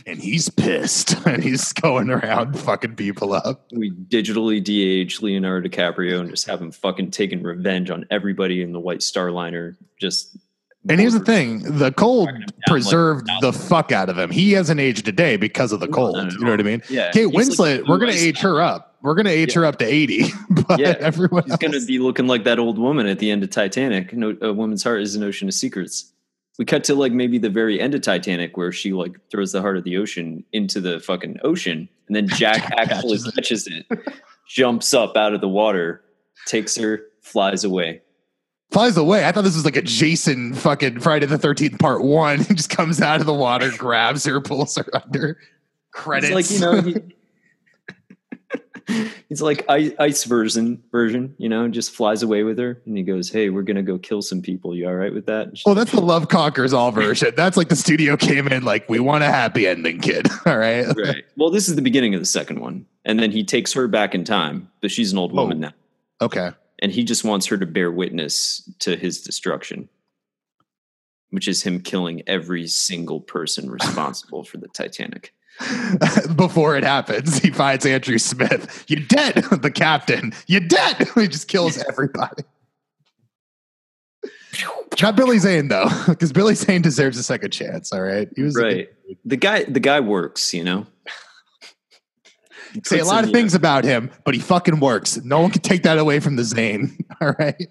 And 0.06 0.18
he's 0.18 0.48
pissed 0.48 1.14
and 1.26 1.42
he's 1.44 1.72
going 1.74 2.10
around 2.10 2.58
fucking 2.58 2.96
people 2.96 3.34
up. 3.34 3.66
We 3.72 3.90
digitally 3.90 4.62
de-age 4.64 5.20
Leonardo 5.20 5.68
DiCaprio 5.68 6.20
and 6.20 6.30
just 6.30 6.46
have 6.46 6.60
him 6.60 6.72
fucking 6.72 7.10
taking 7.10 7.42
revenge 7.42 7.90
on 7.90 8.06
everybody 8.10 8.62
in 8.62 8.72
the 8.72 8.80
White 8.80 9.02
Star 9.02 9.30
Liner. 9.30 9.76
Just 10.00 10.36
and 10.88 10.98
here's 10.98 11.12
the 11.12 11.20
thing: 11.20 11.60
the 11.78 11.92
cold 11.92 12.30
preserved 12.66 13.28
like 13.28 13.40
the 13.42 13.52
fuck 13.52 13.92
out 13.92 14.08
of 14.08 14.18
him. 14.18 14.30
He 14.30 14.52
hasn't 14.52 14.80
aged 14.80 15.06
a 15.08 15.12
day 15.12 15.36
because 15.36 15.72
of 15.72 15.80
the 15.80 15.88
cold. 15.88 16.32
You 16.32 16.38
know 16.40 16.52
what 16.52 16.60
I 16.60 16.62
mean? 16.62 16.82
Yeah. 16.88 17.10
Kate 17.10 17.28
Winslet, 17.28 17.80
like 17.80 17.88
we're 17.88 17.98
gonna 17.98 18.12
age 18.12 18.38
her 18.38 18.62
up. 18.62 18.89
We're 19.02 19.14
gonna 19.14 19.30
age 19.30 19.50
yeah. 19.50 19.60
her 19.60 19.66
up 19.66 19.78
to 19.78 19.84
eighty. 19.84 20.24
But 20.70 20.78
yeah. 20.78 20.94
everyone 21.00 21.50
is 21.50 21.56
gonna 21.56 21.80
be 21.84 21.98
looking 21.98 22.28
like 22.28 22.44
that 22.44 22.60
old 22.60 22.78
woman 22.78 23.06
at 23.06 23.18
the 23.18 23.30
end 23.32 23.42
of 23.42 23.50
Titanic. 23.50 24.12
No, 24.12 24.36
a 24.40 24.52
woman's 24.52 24.84
heart 24.84 25.00
is 25.00 25.16
an 25.16 25.24
ocean 25.24 25.48
of 25.48 25.54
secrets. 25.54 26.12
We 26.60 26.64
cut 26.64 26.84
to 26.84 26.94
like 26.94 27.10
maybe 27.10 27.38
the 27.38 27.50
very 27.50 27.80
end 27.80 27.94
of 27.94 28.02
Titanic 28.02 28.56
where 28.56 28.70
she 28.70 28.92
like 28.92 29.16
throws 29.30 29.50
the 29.50 29.62
heart 29.62 29.76
of 29.76 29.82
the 29.82 29.96
ocean 29.96 30.44
into 30.52 30.80
the 30.80 31.00
fucking 31.00 31.40
ocean, 31.42 31.88
and 32.06 32.14
then 32.14 32.28
Jack, 32.36 32.68
Jack 32.68 32.88
actually 32.90 33.18
catches 33.32 33.66
it, 33.66 33.84
jumps 34.46 34.94
up 34.94 35.16
out 35.16 35.34
of 35.34 35.40
the 35.40 35.48
water, 35.48 36.02
takes 36.46 36.76
her, 36.76 37.00
flies 37.22 37.64
away 37.64 38.02
flies 38.70 38.96
away. 38.96 39.26
I 39.26 39.32
thought 39.32 39.42
this 39.42 39.56
was 39.56 39.64
like 39.64 39.76
a 39.76 39.82
Jason 39.82 40.54
fucking 40.54 41.00
Friday 41.00 41.26
the 41.26 41.38
Thirteenth 41.38 41.78
Part 41.78 42.02
One. 42.02 42.44
He 42.44 42.54
just 42.54 42.70
comes 42.70 43.00
out 43.00 43.20
of 43.20 43.26
the 43.26 43.34
water, 43.34 43.70
grabs 43.76 44.24
her, 44.24 44.40
pulls 44.40 44.76
her 44.76 44.86
under. 44.94 45.38
Credits. 45.92 46.50
It's 46.50 46.60
like 46.60 46.60
you 46.60 46.92
know. 46.92 47.00
He, 47.00 47.14
He's 49.28 49.42
like 49.42 49.64
ice 49.68 50.24
version 50.24 50.82
version, 50.90 51.34
you 51.38 51.48
know, 51.48 51.68
just 51.68 51.90
flies 51.90 52.22
away 52.22 52.42
with 52.42 52.58
her, 52.58 52.80
and 52.86 52.96
he 52.96 53.02
goes, 53.02 53.30
"Hey, 53.30 53.50
we're 53.50 53.62
gonna 53.62 53.82
go 53.82 53.98
kill 53.98 54.22
some 54.22 54.42
people. 54.42 54.74
You 54.74 54.88
all 54.88 54.94
right 54.94 55.12
with 55.12 55.26
that?" 55.26 55.52
Oh, 55.66 55.74
that's 55.74 55.92
the 55.92 56.00
love 56.00 56.28
conquers 56.28 56.72
all 56.72 56.90
version. 56.90 57.32
That's 57.36 57.56
like 57.56 57.68
the 57.68 57.76
studio 57.76 58.16
came 58.16 58.48
in 58.48 58.64
like, 58.64 58.88
"We 58.88 59.00
want 59.00 59.24
a 59.24 59.26
happy 59.26 59.66
ending, 59.66 60.00
kid." 60.00 60.26
All 60.46 60.58
right, 60.58 60.86
right. 60.96 61.24
Well, 61.36 61.50
this 61.50 61.68
is 61.68 61.76
the 61.76 61.82
beginning 61.82 62.14
of 62.14 62.20
the 62.20 62.26
second 62.26 62.60
one, 62.60 62.86
and 63.04 63.18
then 63.18 63.30
he 63.30 63.44
takes 63.44 63.72
her 63.74 63.86
back 63.88 64.14
in 64.14 64.24
time, 64.24 64.70
but 64.80 64.90
she's 64.90 65.12
an 65.12 65.18
old 65.18 65.32
woman 65.32 65.58
oh, 65.58 65.68
now. 65.68 65.72
Okay, 66.22 66.50
and 66.80 66.92
he 66.92 67.04
just 67.04 67.24
wants 67.24 67.46
her 67.46 67.58
to 67.58 67.66
bear 67.66 67.90
witness 67.90 68.68
to 68.80 68.96
his 68.96 69.20
destruction, 69.20 69.88
which 71.30 71.46
is 71.46 71.62
him 71.62 71.80
killing 71.80 72.22
every 72.26 72.66
single 72.66 73.20
person 73.20 73.70
responsible 73.70 74.44
for 74.44 74.56
the 74.58 74.68
Titanic. 74.68 75.34
Before 76.36 76.76
it 76.76 76.84
happens, 76.84 77.38
he 77.38 77.50
finds 77.50 77.84
Andrew 77.84 78.18
Smith. 78.18 78.84
You're 78.88 79.00
dead, 79.00 79.34
the 79.62 79.70
captain. 79.70 80.32
You're 80.46 80.60
dead. 80.60 81.08
he 81.14 81.28
just 81.28 81.48
kills 81.48 81.82
everybody. 81.88 82.44
Not 85.00 85.16
Billy 85.16 85.38
Zane 85.38 85.68
though, 85.68 85.88
because 86.08 86.32
Billy 86.32 86.54
Zane 86.54 86.82
deserves 86.82 87.16
a 87.16 87.22
second 87.22 87.52
chance. 87.52 87.92
All 87.92 88.02
right, 88.02 88.28
he 88.36 88.42
was 88.42 88.56
right. 88.56 88.88
The 89.24 89.36
guy, 89.36 89.64
the 89.64 89.80
guy 89.80 90.00
works. 90.00 90.52
You 90.52 90.64
know, 90.64 90.86
say 92.84 92.98
a 92.98 93.04
lot 93.04 93.24
of 93.24 93.30
things 93.30 93.54
about 93.54 93.84
him, 93.84 94.10
but 94.24 94.34
he 94.34 94.40
fucking 94.40 94.80
works. 94.80 95.16
No 95.24 95.40
one 95.40 95.50
can 95.50 95.62
take 95.62 95.84
that 95.84 95.98
away 95.98 96.20
from 96.20 96.36
the 96.36 96.44
Zane. 96.44 96.98
All 97.20 97.34
right. 97.38 97.70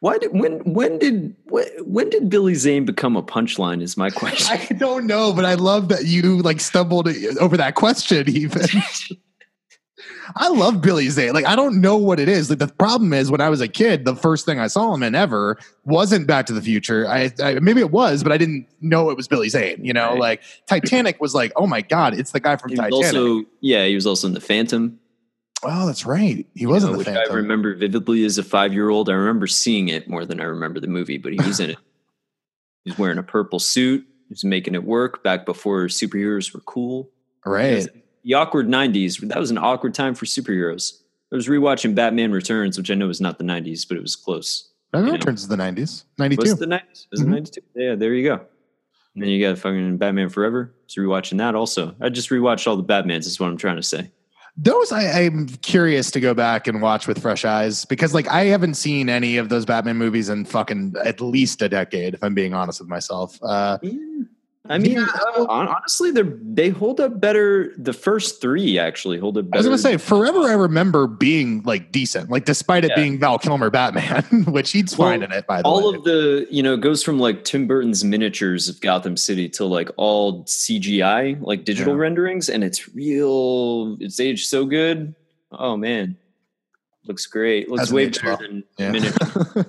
Why 0.00 0.18
did 0.18 0.32
when 0.32 0.60
when 0.60 0.98
did 0.98 1.34
when 1.46 2.10
did 2.10 2.28
Billy 2.28 2.54
Zane 2.54 2.84
become 2.84 3.16
a 3.16 3.22
punchline? 3.22 3.82
Is 3.82 3.96
my 3.96 4.10
question. 4.10 4.58
I 4.70 4.74
don't 4.74 5.06
know, 5.06 5.32
but 5.32 5.44
I 5.44 5.54
love 5.54 5.88
that 5.88 6.04
you 6.04 6.42
like 6.42 6.60
stumbled 6.60 7.08
over 7.40 7.56
that 7.56 7.74
question. 7.74 8.28
Even 8.28 8.66
I 10.36 10.48
love 10.48 10.82
Billy 10.82 11.08
Zane. 11.08 11.32
Like 11.32 11.46
I 11.46 11.56
don't 11.56 11.80
know 11.80 11.96
what 11.96 12.20
it 12.20 12.28
is. 12.28 12.50
Like 12.50 12.58
the 12.58 12.68
problem 12.68 13.14
is 13.14 13.30
when 13.30 13.40
I 13.40 13.48
was 13.48 13.62
a 13.62 13.68
kid, 13.68 14.04
the 14.04 14.14
first 14.14 14.44
thing 14.44 14.60
I 14.60 14.66
saw 14.66 14.92
him 14.92 15.02
in 15.02 15.14
ever 15.14 15.58
wasn't 15.84 16.26
Back 16.26 16.46
to 16.46 16.52
the 16.52 16.62
Future. 16.62 17.08
I, 17.08 17.32
I 17.42 17.54
maybe 17.54 17.80
it 17.80 17.90
was, 17.90 18.22
but 18.22 18.32
I 18.32 18.36
didn't 18.36 18.66
know 18.82 19.08
it 19.08 19.16
was 19.16 19.28
Billy 19.28 19.48
Zane. 19.48 19.82
You 19.82 19.94
know, 19.94 20.10
right. 20.10 20.20
like 20.20 20.42
Titanic 20.66 21.20
was 21.20 21.34
like, 21.34 21.52
oh 21.56 21.66
my 21.66 21.80
god, 21.80 22.14
it's 22.14 22.32
the 22.32 22.40
guy 22.40 22.56
from 22.56 22.70
Titanic. 22.70 22.92
Also, 22.92 23.44
yeah, 23.60 23.86
he 23.86 23.94
was 23.94 24.06
also 24.06 24.26
in 24.26 24.34
the 24.34 24.40
Phantom. 24.40 24.98
Oh, 25.64 25.86
that's 25.86 26.06
right. 26.06 26.46
He 26.54 26.66
was 26.66 26.84
in 26.84 26.92
the 26.92 27.04
Phantom. 27.04 27.32
I 27.32 27.34
remember 27.34 27.74
vividly 27.74 28.24
as 28.24 28.38
a 28.38 28.44
five 28.44 28.72
year 28.72 28.90
old. 28.90 29.08
I 29.08 29.14
remember 29.14 29.46
seeing 29.46 29.88
it 29.88 30.08
more 30.08 30.24
than 30.24 30.40
I 30.40 30.44
remember 30.44 30.78
the 30.80 30.86
movie, 30.86 31.18
but 31.18 31.32
he 31.32 31.38
was 31.40 31.58
in 31.60 31.70
it. 31.70 31.78
He's 32.84 32.96
wearing 32.96 33.18
a 33.18 33.22
purple 33.22 33.58
suit. 33.58 34.06
He's 34.28 34.44
making 34.44 34.74
it 34.74 34.84
work 34.84 35.22
back 35.22 35.44
before 35.44 35.86
superheroes 35.86 36.54
were 36.54 36.60
cool. 36.60 37.10
Right 37.44 37.88
the 38.28 38.34
awkward 38.34 38.68
90s. 38.68 39.26
That 39.26 39.38
was 39.38 39.50
an 39.50 39.56
awkward 39.56 39.94
time 39.94 40.14
for 40.14 40.26
superheroes. 40.26 41.00
I 41.32 41.36
was 41.36 41.48
rewatching 41.48 41.94
Batman 41.94 42.30
Returns, 42.30 42.76
which 42.76 42.90
I 42.90 42.94
know 42.94 43.08
is 43.08 43.22
not 43.22 43.38
the 43.38 43.44
90s, 43.44 43.88
but 43.88 43.96
it 43.96 44.02
was 44.02 44.16
close. 44.16 44.70
Batman 44.92 45.14
Returns 45.14 45.42
is 45.42 45.48
the 45.48 45.56
90s. 45.56 46.04
92. 46.18 46.42
Was 46.42 46.58
the 46.58 46.66
90s? 46.66 47.06
Was 47.10 47.20
mm-hmm. 47.20 47.30
92? 47.30 47.60
Yeah, 47.74 47.94
there 47.94 48.12
you 48.12 48.28
go. 48.28 48.34
And 49.14 49.22
then 49.24 49.30
you 49.30 49.46
got 49.46 49.58
fucking 49.58 49.96
Batman 49.96 50.28
Forever. 50.28 50.74
So 50.86 51.00
rewatching 51.00 51.38
that 51.38 51.54
also. 51.54 51.94
I 52.00 52.10
just 52.10 52.28
rewatched 52.28 52.66
all 52.66 52.76
the 52.76 52.84
Batmans, 52.84 53.26
is 53.26 53.40
what 53.40 53.48
I'm 53.48 53.56
trying 53.56 53.76
to 53.76 53.82
say. 53.82 54.10
Those 54.60 54.90
I, 54.90 55.04
I'm 55.20 55.46
curious 55.62 56.10
to 56.10 56.20
go 56.20 56.34
back 56.34 56.66
and 56.66 56.82
watch 56.82 57.06
with 57.06 57.22
fresh 57.22 57.44
eyes 57.44 57.84
because 57.84 58.12
like 58.12 58.26
I 58.26 58.46
haven't 58.46 58.74
seen 58.74 59.08
any 59.08 59.36
of 59.36 59.50
those 59.50 59.64
Batman 59.64 59.96
movies 59.96 60.28
in 60.28 60.44
fucking 60.44 60.96
at 61.04 61.20
least 61.20 61.62
a 61.62 61.68
decade, 61.68 62.14
if 62.14 62.24
I'm 62.24 62.34
being 62.34 62.54
honest 62.54 62.80
with 62.80 62.88
myself. 62.88 63.38
Uh, 63.40 63.78
I 64.68 64.78
mean, 64.78 64.98
uh, 64.98 65.46
honestly, 65.48 66.10
they 66.10 66.22
they 66.22 66.68
hold 66.68 67.00
up 67.00 67.20
better. 67.20 67.72
The 67.78 67.92
first 67.92 68.40
three 68.40 68.78
actually 68.78 69.18
hold 69.18 69.38
up 69.38 69.50
better. 69.50 69.56
I 69.56 69.58
was 69.58 69.66
gonna 69.66 69.78
say, 69.78 69.96
forever 69.96 70.42
I 70.42 70.52
remember 70.52 71.06
being 71.06 71.62
like 71.62 71.90
decent, 71.90 72.30
like 72.30 72.44
despite 72.44 72.84
it 72.84 72.90
yeah. 72.90 72.96
being 72.96 73.18
Val 73.18 73.38
Kilmer 73.38 73.70
Batman, 73.70 74.22
which 74.46 74.72
he's 74.72 74.96
well, 74.96 75.08
fine 75.08 75.22
in 75.22 75.32
it. 75.32 75.46
By 75.46 75.62
the 75.62 75.68
all 75.68 75.92
way, 75.92 75.98
of 75.98 76.04
the 76.04 76.46
you 76.50 76.62
know 76.62 76.76
goes 76.76 77.02
from 77.02 77.18
like 77.18 77.44
Tim 77.44 77.66
Burton's 77.66 78.04
miniatures 78.04 78.68
of 78.68 78.80
Gotham 78.80 79.16
City 79.16 79.48
to 79.50 79.64
like 79.64 79.90
all 79.96 80.44
CGI, 80.44 81.40
like 81.40 81.64
digital 81.64 81.94
yeah. 81.94 82.00
renderings, 82.00 82.48
and 82.48 82.62
it's 82.62 82.94
real. 82.94 83.96
It's 84.00 84.20
aged 84.20 84.48
so 84.48 84.66
good. 84.66 85.14
Oh 85.50 85.76
man, 85.76 86.16
looks 87.06 87.26
great. 87.26 87.70
Looks 87.70 87.90
way 87.90 88.06
better 88.10 88.26
well. 88.26 88.36
than 88.36 88.64
yeah. 88.78 88.90
miniatures. 88.90 89.64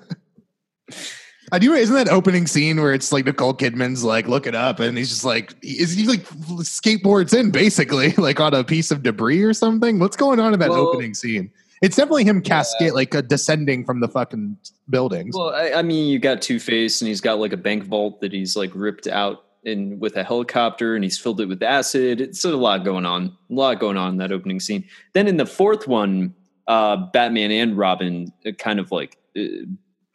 I 1.51 1.59
do. 1.59 1.73
Isn't 1.73 1.95
that 1.95 2.09
opening 2.09 2.47
scene 2.47 2.81
where 2.81 2.93
it's 2.93 3.11
like 3.11 3.25
Nicole 3.25 3.53
Kidman's 3.53 4.03
like, 4.03 4.27
look 4.27 4.47
it 4.47 4.55
up, 4.55 4.79
and 4.79 4.97
he's 4.97 5.09
just 5.09 5.25
like, 5.25 5.55
is 5.61 5.93
he 5.93 6.05
like 6.05 6.23
skateboards 6.59 7.37
in 7.37 7.51
basically 7.51 8.11
like 8.17 8.39
on 8.39 8.53
a 8.53 8.63
piece 8.63 8.91
of 8.91 9.03
debris 9.03 9.43
or 9.43 9.53
something? 9.53 9.99
What's 9.99 10.17
going 10.17 10.39
on 10.39 10.53
in 10.53 10.59
that 10.59 10.69
well, 10.69 10.87
opening 10.87 11.13
scene? 11.13 11.51
It's 11.81 11.95
definitely 11.95 12.25
him 12.25 12.41
cascade 12.41 12.87
yeah. 12.87 12.93
like 12.93 13.15
uh, 13.15 13.21
descending 13.21 13.85
from 13.85 14.01
the 14.01 14.07
fucking 14.07 14.57
buildings. 14.89 15.35
Well, 15.35 15.53
I, 15.53 15.71
I 15.75 15.81
mean, 15.81 16.07
you 16.07 16.19
got 16.19 16.41
Two 16.41 16.59
Face, 16.59 17.01
and 17.01 17.07
he's 17.07 17.21
got 17.21 17.39
like 17.39 17.53
a 17.53 17.57
bank 17.57 17.85
vault 17.85 18.21
that 18.21 18.33
he's 18.33 18.55
like 18.55 18.71
ripped 18.73 19.07
out 19.07 19.45
in 19.63 19.99
with 19.99 20.17
a 20.17 20.23
helicopter, 20.23 20.95
and 20.95 21.03
he's 21.03 21.17
filled 21.17 21.39
it 21.41 21.45
with 21.45 21.63
acid. 21.63 22.21
It's 22.21 22.43
a 22.43 22.49
lot 22.49 22.83
going 22.83 23.05
on, 23.05 23.37
a 23.49 23.53
lot 23.53 23.79
going 23.79 23.97
on 23.97 24.13
in 24.13 24.17
that 24.17 24.31
opening 24.31 24.59
scene. 24.59 24.83
Then 25.13 25.27
in 25.27 25.37
the 25.37 25.45
fourth 25.45 25.87
one, 25.87 26.33
uh, 26.67 26.97
Batman 27.13 27.51
and 27.51 27.77
Robin 27.77 28.31
uh, 28.45 28.51
kind 28.51 28.79
of 28.79 28.91
like. 28.91 29.17
Uh, 29.37 29.65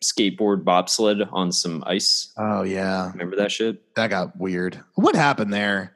skateboard 0.05 0.65
bobsled 0.65 1.23
on 1.33 1.51
some 1.51 1.83
ice. 1.87 2.33
Oh 2.37 2.63
yeah, 2.63 3.11
remember 3.13 3.37
that 3.37 3.51
shit? 3.51 3.95
That 3.97 4.11
got 4.11 4.37
weird. 4.39 4.81
What 4.95 5.15
happened 5.15 5.53
there? 5.53 5.95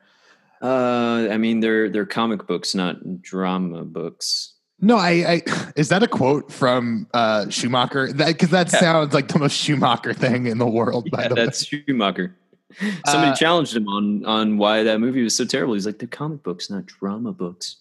Uh, 0.60 1.28
I 1.30 1.36
mean, 1.36 1.60
they're 1.60 1.88
they're 1.88 2.06
comic 2.06 2.46
books, 2.46 2.74
not 2.74 3.22
drama 3.22 3.84
books. 3.84 4.54
No, 4.80 4.96
I, 4.96 5.10
I 5.10 5.42
is 5.76 5.88
that 5.88 6.02
a 6.02 6.08
quote 6.08 6.52
from 6.52 7.08
uh, 7.14 7.48
Schumacher? 7.50 8.12
That 8.12 8.28
because 8.28 8.50
that 8.50 8.72
yeah. 8.72 8.80
sounds 8.80 9.14
like 9.14 9.28
the 9.28 9.38
most 9.38 9.56
Schumacher 9.56 10.14
thing 10.14 10.46
in 10.46 10.58
the 10.58 10.66
world. 10.66 11.08
Yeah, 11.12 11.28
that's 11.28 11.70
way. 11.72 11.82
Schumacher. 11.86 12.36
Somebody 13.06 13.32
uh, 13.32 13.34
challenged 13.34 13.76
him 13.76 13.88
on 13.88 14.24
on 14.24 14.58
why 14.58 14.82
that 14.82 15.00
movie 15.00 15.22
was 15.22 15.34
so 15.34 15.44
terrible. 15.44 15.74
He's 15.74 15.86
like, 15.86 15.98
they're 15.98 16.08
comic 16.08 16.42
books, 16.42 16.70
not 16.70 16.86
drama 16.86 17.32
books. 17.32 17.76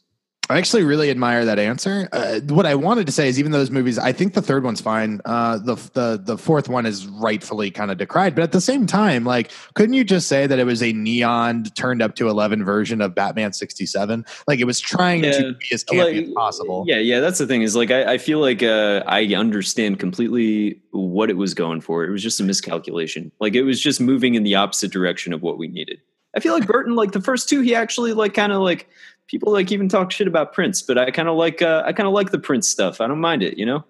I 0.50 0.58
actually 0.58 0.84
really 0.84 1.10
admire 1.10 1.44
that 1.46 1.60
answer. 1.60 2.08
Uh, 2.12 2.40
what 2.42 2.66
I 2.66 2.76
wanted 2.76 3.06
to 3.08 3.12
say 3.12 3.28
is, 3.28 3.38
even 3.38 3.52
those 3.52 3.70
movies, 3.70 4.00
I 4.00 4.14
think 4.14 4.34
the 4.34 4.42
third 4.42 4.64
one's 4.64 4.80
fine. 4.80 5.20
Uh, 5.26 5.58
the 5.58 5.76
the 5.94 6.22
the 6.24 6.38
fourth 6.38 6.70
one 6.70 6.86
is 6.86 7.06
rightfully 7.08 7.70
kind 7.70 7.92
of 7.92 7.98
decried, 7.98 8.34
but 8.34 8.44
at 8.44 8.54
the 8.54 8.62
same 8.62 8.88
time, 8.88 9.26
like, 9.26 9.52
couldn't 9.74 9.94
you 9.94 10.04
just 10.04 10.28
say 10.28 10.48
that 10.48 10.58
it 10.58 10.66
was 10.66 10.82
a 10.82 10.94
neon 10.94 11.66
turned 11.76 12.02
up 12.02 12.16
to 12.16 12.30
eleven 12.30 12.64
version 12.64 13.02
of 13.02 13.14
Batman 13.14 13.52
sixty 13.52 13.86
seven? 13.86 14.26
Like, 14.48 14.60
it 14.60 14.66
was 14.66 14.80
trying 14.80 15.24
yeah. 15.24 15.34
to 15.34 15.54
be 15.54 15.68
as 15.74 15.84
campy 15.84 16.16
like, 16.16 16.28
as 16.28 16.34
possible. 16.34 16.86
Yeah, 16.88 17.00
yeah. 17.00 17.20
That's 17.20 17.40
the 17.40 17.48
thing 17.48 17.62
is, 17.62 17.76
like, 17.76 17.92
I, 17.92 18.14
I 18.14 18.18
feel 18.18 18.40
like 18.40 18.64
uh, 18.64 19.04
I 19.06 19.26
understand 19.36 20.00
completely 20.00 20.80
what 20.92 21.30
it 21.30 21.38
was 21.38 21.54
going 21.54 21.82
for. 21.82 22.06
It 22.06 22.12
was 22.12 22.24
just 22.24 22.40
a 22.40 22.44
miscalculation. 22.44 23.32
Like, 23.40 23.56
it 23.56 23.64
was 23.64 23.82
just 23.82 24.00
moving 24.00 24.36
in 24.36 24.44
the 24.44 24.56
opposite 24.56 24.92
direction 24.92 25.34
of 25.34 25.42
what 25.42 25.58
we 25.58 25.68
needed. 25.68 26.00
I 26.36 26.40
feel 26.40 26.54
like 26.54 26.68
Burton, 26.68 26.96
like 26.96 27.14
the 27.14 27.22
first 27.22 27.50
two, 27.50 27.62
he 27.62 27.74
actually 27.74 28.14
like 28.14 28.36
kind 28.36 28.52
of 28.52 28.62
like 28.62 28.88
people 29.28 29.52
like 29.52 29.72
even 29.72 29.90
talk 29.90 30.12
shit 30.12 30.28
about 30.28 30.54
Prince, 30.54 30.82
but 30.82 30.98
I 30.98 31.12
kind 31.12 31.28
of 31.28 31.36
like 31.36 31.62
uh, 31.62 31.84
I 31.86 31.94
kind 31.94 32.08
of 32.08 32.14
like 32.14 32.32
the 32.32 32.40
Prince 32.40 32.68
stuff. 32.68 33.02
I 33.02 33.08
don't 33.08 33.22
mind 33.22 33.44
it, 33.44 33.58
you 33.58 33.66
know. 33.66 33.84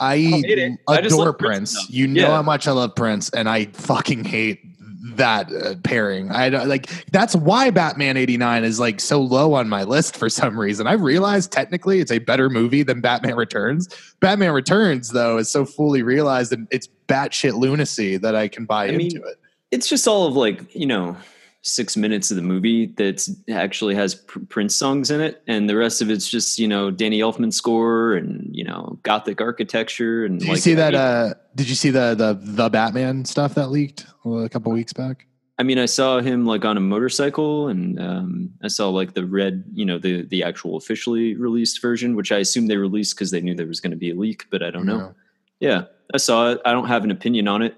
I, 0.00 0.42
I 0.88 0.98
adore 0.98 1.32
Prince. 1.32 1.74
Prince 1.74 1.90
you 1.90 2.08
know 2.08 2.22
yeah. 2.22 2.30
how 2.30 2.42
much 2.42 2.66
I 2.66 2.72
love 2.72 2.94
Prince, 2.96 3.30
and 3.30 3.48
I 3.48 3.66
fucking 3.66 4.24
hate 4.24 4.60
that 5.04 5.52
uh, 5.52 5.74
pairing. 5.84 6.30
I 6.32 6.48
like 6.48 6.88
that's 7.12 7.36
why 7.36 7.70
Batman 7.70 8.16
89 8.16 8.64
is 8.64 8.80
like 8.80 9.00
so 9.00 9.20
low 9.20 9.54
on 9.54 9.68
my 9.68 9.84
list 9.84 10.16
for 10.16 10.28
some 10.28 10.58
reason. 10.58 10.86
I 10.86 10.94
realize 10.94 11.46
technically 11.46 12.00
it's 12.00 12.10
a 12.10 12.18
better 12.18 12.48
movie 12.48 12.82
than 12.82 13.00
Batman 13.00 13.36
Returns. 13.36 13.88
Batman 14.20 14.52
Returns 14.52 15.10
though 15.10 15.38
is 15.38 15.50
so 15.50 15.64
fully 15.64 16.02
realized 16.02 16.52
and 16.52 16.66
it's 16.70 16.88
batshit 17.06 17.54
lunacy 17.54 18.16
that 18.16 18.34
I 18.34 18.48
can 18.48 18.64
buy 18.64 18.84
I 18.84 18.88
into 18.88 18.98
mean, 18.98 19.16
it. 19.18 19.38
It's 19.70 19.88
just 19.88 20.08
all 20.08 20.26
of 20.26 20.36
like, 20.36 20.74
you 20.74 20.86
know, 20.86 21.16
six 21.64 21.96
minutes 21.96 22.30
of 22.30 22.36
the 22.36 22.42
movie 22.42 22.86
that 22.86 23.26
actually 23.50 23.94
has 23.94 24.14
Prince 24.14 24.76
songs 24.76 25.10
in 25.10 25.20
it, 25.20 25.42
and 25.46 25.68
the 25.68 25.76
rest 25.76 26.00
of 26.02 26.10
it's 26.10 26.28
just 26.28 26.58
you 26.58 26.68
know 26.68 26.90
Danny 26.90 27.20
Elfman 27.20 27.52
score 27.52 28.14
and 28.14 28.48
you 28.54 28.64
know 28.64 28.98
gothic 29.02 29.40
architecture. 29.40 30.24
And 30.24 30.38
did 30.38 30.48
like, 30.48 30.56
you 30.56 30.60
see 30.60 30.74
that? 30.74 30.94
Uh, 30.94 31.34
did 31.54 31.68
you 31.68 31.74
see 31.74 31.90
the 31.90 32.14
the 32.14 32.38
the 32.40 32.68
Batman 32.68 33.24
stuff 33.24 33.54
that 33.54 33.68
leaked 33.68 34.06
a 34.24 34.48
couple 34.48 34.72
weeks 34.72 34.92
back? 34.92 35.26
I 35.56 35.62
mean, 35.62 35.78
I 35.78 35.86
saw 35.86 36.20
him 36.20 36.46
like 36.46 36.64
on 36.64 36.76
a 36.76 36.80
motorcycle, 36.80 37.68
and 37.68 38.00
um, 38.00 38.50
I 38.62 38.68
saw 38.68 38.88
like 38.88 39.14
the 39.14 39.24
red, 39.24 39.64
you 39.72 39.84
know, 39.84 39.98
the 39.98 40.22
the 40.22 40.42
actual 40.42 40.76
officially 40.76 41.34
released 41.34 41.80
version, 41.80 42.16
which 42.16 42.32
I 42.32 42.38
assume 42.38 42.66
they 42.66 42.76
released 42.76 43.16
because 43.16 43.30
they 43.30 43.40
knew 43.40 43.54
there 43.54 43.66
was 43.66 43.80
going 43.80 43.92
to 43.92 43.96
be 43.96 44.10
a 44.10 44.14
leak, 44.14 44.46
but 44.50 44.62
I 44.62 44.70
don't 44.70 44.86
know. 44.86 45.14
Yeah, 45.60 45.84
I 46.12 46.18
saw 46.18 46.50
it. 46.50 46.60
I 46.64 46.72
don't 46.72 46.88
have 46.88 47.04
an 47.04 47.10
opinion 47.10 47.48
on 47.48 47.62
it. 47.62 47.76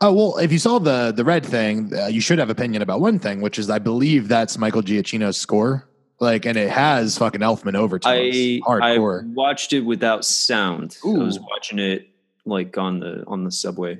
Oh 0.00 0.12
well, 0.12 0.38
if 0.38 0.52
you 0.52 0.58
saw 0.58 0.78
the 0.78 1.12
the 1.12 1.24
red 1.24 1.44
thing, 1.44 1.92
uh, 1.94 2.06
you 2.06 2.20
should 2.20 2.38
have 2.38 2.50
opinion 2.50 2.82
about 2.82 3.00
one 3.00 3.18
thing, 3.18 3.40
which 3.40 3.58
is 3.58 3.68
I 3.68 3.78
believe 3.78 4.28
that's 4.28 4.56
Michael 4.56 4.82
Giacchino's 4.82 5.36
score. 5.36 5.86
Like, 6.18 6.46
and 6.46 6.56
it 6.56 6.70
has 6.70 7.18
fucking 7.18 7.42
Elfman 7.42 7.74
over 7.74 7.98
to 7.98 8.08
I, 8.08 8.60
hardcore. 8.64 9.22
I 9.22 9.26
watched 9.34 9.74
it 9.74 9.80
without 9.80 10.24
sound. 10.24 10.96
Ooh. 11.04 11.20
I 11.20 11.24
was 11.24 11.38
watching 11.38 11.78
it 11.78 12.08
like 12.46 12.78
on 12.78 13.00
the 13.00 13.24
on 13.26 13.44
the 13.44 13.50
subway. 13.50 13.98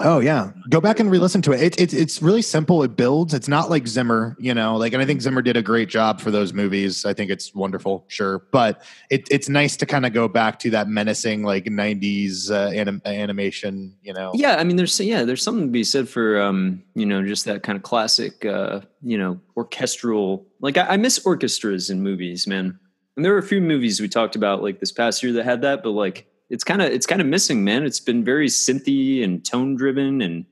Oh 0.00 0.20
yeah, 0.20 0.50
go 0.68 0.80
back 0.80 1.00
and 1.00 1.10
re-listen 1.10 1.42
to 1.42 1.52
it. 1.52 1.60
It's 1.60 1.76
it, 1.76 1.98
it's 1.98 2.22
really 2.22 2.42
simple. 2.42 2.82
It 2.82 2.96
builds. 2.96 3.34
It's 3.34 3.48
not 3.48 3.70
like 3.70 3.86
Zimmer, 3.86 4.36
you 4.38 4.54
know. 4.54 4.76
Like, 4.76 4.92
and 4.92 5.02
I 5.02 5.06
think 5.06 5.20
Zimmer 5.20 5.42
did 5.42 5.56
a 5.56 5.62
great 5.62 5.88
job 5.88 6.20
for 6.20 6.30
those 6.30 6.52
movies. 6.52 7.04
I 7.04 7.14
think 7.14 7.30
it's 7.30 7.54
wonderful, 7.54 8.04
sure, 8.08 8.40
but 8.50 8.82
it, 9.10 9.26
it's 9.30 9.48
nice 9.48 9.76
to 9.78 9.86
kind 9.86 10.06
of 10.06 10.12
go 10.12 10.28
back 10.28 10.58
to 10.60 10.70
that 10.70 10.88
menacing 10.88 11.42
like 11.42 11.64
'90s 11.64 12.50
uh, 12.50 12.70
anim- 12.70 13.02
animation, 13.04 13.96
you 14.02 14.12
know. 14.12 14.32
Yeah, 14.34 14.56
I 14.56 14.64
mean, 14.64 14.76
there's 14.76 14.98
yeah, 15.00 15.24
there's 15.24 15.42
something 15.42 15.66
to 15.66 15.72
be 15.72 15.84
said 15.84 16.08
for 16.08 16.40
um, 16.40 16.82
you 16.94 17.06
know, 17.06 17.24
just 17.24 17.44
that 17.44 17.62
kind 17.62 17.76
of 17.76 17.82
classic, 17.82 18.44
uh, 18.44 18.80
you 19.02 19.18
know, 19.18 19.40
orchestral. 19.56 20.46
Like, 20.60 20.76
I, 20.76 20.86
I 20.86 20.96
miss 20.96 21.24
orchestras 21.24 21.90
in 21.90 22.02
movies, 22.02 22.46
man. 22.46 22.78
And 23.16 23.24
there 23.24 23.32
were 23.32 23.38
a 23.38 23.42
few 23.42 23.60
movies 23.60 24.00
we 24.00 24.08
talked 24.08 24.34
about 24.34 24.62
like 24.62 24.80
this 24.80 24.92
past 24.92 25.22
year 25.22 25.32
that 25.34 25.44
had 25.44 25.62
that, 25.62 25.82
but 25.82 25.90
like 25.90 26.26
it's 26.50 26.64
kind 26.64 26.82
of 26.82 26.90
it's 26.90 27.06
kind 27.06 27.20
of 27.20 27.26
missing, 27.26 27.64
man. 27.64 27.84
It's 27.84 28.00
been 28.00 28.24
very 28.24 28.48
synthy 28.48 29.24
and 29.24 29.44
tone 29.44 29.76
driven, 29.76 30.20
and 30.20 30.44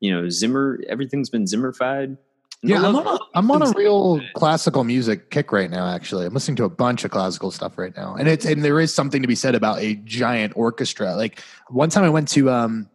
you 0.00 0.12
know 0.12 0.28
Zimmer. 0.28 0.80
Everything's 0.88 1.30
been 1.30 1.44
Zimmerfied. 1.44 2.16
Yeah, 2.62 2.86
I'm 2.86 2.94
on, 2.94 3.06
a, 3.06 3.18
I'm 3.34 3.50
on 3.50 3.62
a 3.62 3.72
real 3.74 4.20
classical 4.34 4.84
music 4.84 5.30
kick 5.30 5.50
right 5.50 5.70
now. 5.70 5.86
Actually, 5.86 6.26
I'm 6.26 6.34
listening 6.34 6.56
to 6.56 6.64
a 6.64 6.68
bunch 6.68 7.04
of 7.04 7.10
classical 7.10 7.50
stuff 7.50 7.78
right 7.78 7.96
now, 7.96 8.16
and 8.16 8.28
it's 8.28 8.44
and 8.44 8.62
there 8.62 8.78
is 8.80 8.92
something 8.92 9.22
to 9.22 9.28
be 9.28 9.34
said 9.34 9.54
about 9.54 9.78
a 9.80 9.94
giant 9.94 10.52
orchestra. 10.56 11.16
Like 11.16 11.40
one 11.68 11.88
time, 11.88 12.04
I 12.04 12.10
went 12.10 12.28
to 12.28 12.50
um, 12.50 12.90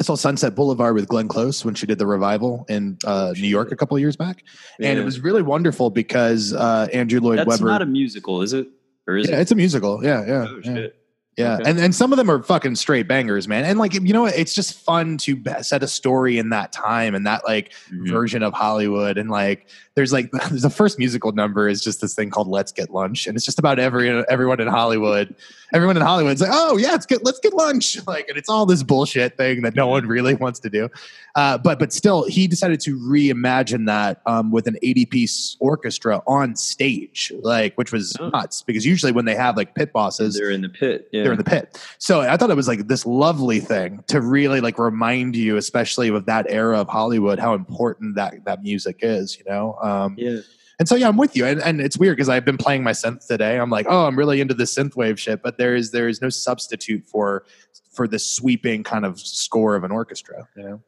I 0.00 0.04
saw 0.04 0.14
Sunset 0.14 0.54
Boulevard 0.54 0.94
with 0.94 1.06
Glenn 1.06 1.28
Close 1.28 1.66
when 1.66 1.74
she 1.74 1.86
did 1.86 1.98
the 1.98 2.06
revival 2.06 2.64
in 2.70 2.96
uh, 3.04 3.34
New 3.36 3.46
York 3.46 3.72
a 3.72 3.76
couple 3.76 3.94
of 3.94 4.00
years 4.00 4.16
back, 4.16 4.42
yeah. 4.78 4.88
and 4.88 4.98
it 4.98 5.04
was 5.04 5.20
really 5.20 5.42
wonderful 5.42 5.90
because 5.90 6.54
uh, 6.54 6.88
Andrew 6.90 7.20
Lloyd 7.20 7.40
That's 7.40 7.48
Webber. 7.48 7.66
not 7.66 7.82
a 7.82 7.86
musical, 7.86 8.40
is 8.40 8.54
it? 8.54 8.68
Or 9.06 9.18
is 9.18 9.28
yeah, 9.28 9.36
it? 9.36 9.42
It's 9.42 9.52
a 9.52 9.54
musical. 9.54 10.02
Yeah, 10.02 10.24
yeah. 10.26 10.46
Oh, 10.48 10.60
yeah. 10.64 10.86
Yeah, 11.36 11.54
okay. 11.54 11.70
and 11.70 11.80
and 11.80 11.94
some 11.94 12.12
of 12.12 12.16
them 12.16 12.30
are 12.30 12.42
fucking 12.42 12.76
straight 12.76 13.08
bangers, 13.08 13.48
man. 13.48 13.64
And 13.64 13.78
like 13.78 13.94
you 13.94 14.12
know, 14.12 14.26
it's 14.26 14.54
just 14.54 14.78
fun 14.78 15.16
to 15.18 15.42
set 15.62 15.82
a 15.82 15.88
story 15.88 16.38
in 16.38 16.50
that 16.50 16.72
time 16.72 17.14
and 17.14 17.26
that 17.26 17.44
like 17.44 17.72
mm-hmm. 17.72 18.08
version 18.08 18.44
of 18.44 18.52
Hollywood. 18.52 19.18
And 19.18 19.30
like, 19.30 19.66
there's 19.96 20.12
like 20.12 20.30
the 20.50 20.70
first 20.70 20.96
musical 20.98 21.32
number 21.32 21.68
is 21.68 21.82
just 21.82 22.00
this 22.00 22.14
thing 22.14 22.30
called 22.30 22.46
"Let's 22.46 22.70
Get 22.70 22.90
Lunch," 22.90 23.26
and 23.26 23.36
it's 23.36 23.44
just 23.44 23.58
about 23.58 23.80
every 23.80 24.10
everyone 24.26 24.60
in 24.60 24.68
Hollywood. 24.68 25.34
Everyone 25.74 25.96
in 25.96 26.02
Hollywood's 26.02 26.40
like, 26.40 26.50
"Oh 26.52 26.76
yeah, 26.76 26.92
let's 26.92 27.04
get 27.04 27.24
let's 27.24 27.40
get 27.40 27.52
lunch." 27.52 27.98
Like, 28.06 28.28
and 28.28 28.36
it's 28.36 28.50
all 28.50 28.66
this 28.66 28.82
bullshit 28.82 29.36
thing 29.36 29.62
that 29.62 29.74
no 29.74 29.86
one 29.86 30.06
really 30.06 30.34
wants 30.34 30.60
to 30.60 30.70
do. 30.70 30.88
Uh, 31.34 31.58
but 31.58 31.78
but 31.78 31.92
still, 31.92 32.28
he 32.28 32.46
decided 32.46 32.78
to 32.80 32.96
reimagine 32.96 33.86
that 33.86 34.20
um, 34.26 34.52
with 34.52 34.66
an 34.66 34.76
80 34.82 35.06
piece 35.06 35.56
orchestra 35.58 36.22
on 36.26 36.54
stage, 36.54 37.32
like 37.42 37.74
which 37.74 37.92
was 37.92 38.16
oh. 38.20 38.28
nuts 38.28 38.62
because 38.62 38.86
usually 38.86 39.10
when 39.10 39.24
they 39.24 39.34
have 39.34 39.56
like 39.56 39.74
pit 39.74 39.92
bosses, 39.92 40.36
they're 40.36 40.50
in 40.50 40.60
the 40.60 40.68
pit. 40.68 41.08
Yeah. 41.12 41.24
They're 41.24 41.32
in 41.32 41.38
the 41.38 41.44
pit. 41.44 41.80
So 41.98 42.20
I 42.20 42.36
thought 42.36 42.50
it 42.50 42.56
was 42.56 42.68
like 42.68 42.86
this 42.86 43.04
lovely 43.04 43.58
thing 43.58 44.04
to 44.08 44.20
really 44.20 44.60
like 44.60 44.78
remind 44.78 45.34
you, 45.34 45.56
especially 45.56 46.10
with 46.10 46.26
that 46.26 46.46
era 46.48 46.78
of 46.78 46.88
Hollywood, 46.88 47.38
how 47.38 47.54
important 47.54 48.14
that 48.14 48.44
that 48.44 48.62
music 48.62 48.98
is. 49.00 49.36
You 49.38 49.44
know. 49.50 49.76
Um, 49.82 50.14
yeah. 50.16 50.40
And 50.78 50.88
so 50.88 50.96
yeah, 50.96 51.08
I'm 51.08 51.16
with 51.16 51.36
you, 51.36 51.46
and, 51.46 51.62
and 51.62 51.80
it's 51.80 51.96
weird 51.96 52.16
because 52.16 52.28
I've 52.28 52.44
been 52.44 52.56
playing 52.56 52.82
my 52.82 52.90
synth 52.90 53.26
today. 53.26 53.58
I'm 53.58 53.70
like, 53.70 53.86
oh, 53.88 54.06
I'm 54.06 54.18
really 54.18 54.40
into 54.40 54.54
the 54.54 54.64
synth 54.64 54.96
wave 54.96 55.20
shit, 55.20 55.42
but 55.42 55.56
there 55.56 55.74
is 55.74 55.92
there 55.92 56.08
is 56.08 56.20
no 56.20 56.28
substitute 56.28 57.06
for 57.06 57.44
for 57.92 58.08
the 58.08 58.18
sweeping 58.18 58.82
kind 58.82 59.04
of 59.04 59.20
score 59.20 59.76
of 59.76 59.84
an 59.84 59.92
orchestra. 59.92 60.48
You 60.56 60.62
know. 60.62 60.82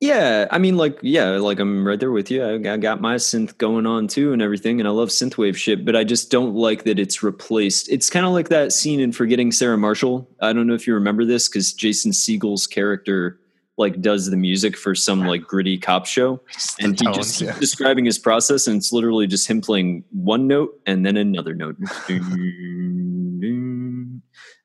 Yeah, 0.00 0.46
I 0.52 0.58
mean, 0.58 0.76
like, 0.76 0.96
yeah, 1.02 1.30
like 1.30 1.58
I'm 1.58 1.84
right 1.84 1.98
there 1.98 2.12
with 2.12 2.30
you. 2.30 2.44
I, 2.44 2.72
I, 2.72 2.76
got 2.76 3.00
my 3.00 3.16
synth 3.16 3.58
going 3.58 3.84
on 3.84 4.06
too 4.06 4.32
and 4.32 4.40
everything, 4.40 4.78
and 4.78 4.88
I 4.88 4.92
love 4.92 5.08
synthwave 5.08 5.56
shit. 5.56 5.84
But 5.84 5.96
I 5.96 6.04
just 6.04 6.30
don't 6.30 6.54
like 6.54 6.84
that 6.84 7.00
it's 7.00 7.24
replaced. 7.24 7.88
It's 7.88 8.08
kind 8.08 8.24
of 8.24 8.30
like 8.30 8.48
that 8.48 8.72
scene 8.72 9.00
in 9.00 9.10
Forgetting 9.10 9.50
Sarah 9.50 9.76
Marshall. 9.76 10.28
I 10.40 10.52
don't 10.52 10.68
know 10.68 10.74
if 10.74 10.86
you 10.86 10.94
remember 10.94 11.24
this 11.24 11.48
because 11.48 11.72
Jason 11.72 12.12
Segel's 12.12 12.68
character 12.68 13.40
like 13.78 14.00
does 14.00 14.30
the 14.30 14.36
music 14.36 14.76
for 14.76 14.94
some 14.94 15.26
like 15.26 15.42
gritty 15.42 15.78
cop 15.78 16.04
show, 16.04 16.40
and 16.80 16.98
he 16.98 17.06
tones, 17.06 17.16
just 17.16 17.40
yeah. 17.40 17.58
describing 17.58 18.04
his 18.04 18.18
process, 18.18 18.66
and 18.66 18.76
it's 18.76 18.92
literally 18.92 19.26
just 19.26 19.48
him 19.48 19.60
playing 19.60 20.04
one 20.10 20.46
note 20.46 20.78
and 20.86 21.06
then 21.06 21.16
another 21.16 21.54
note. 21.54 21.76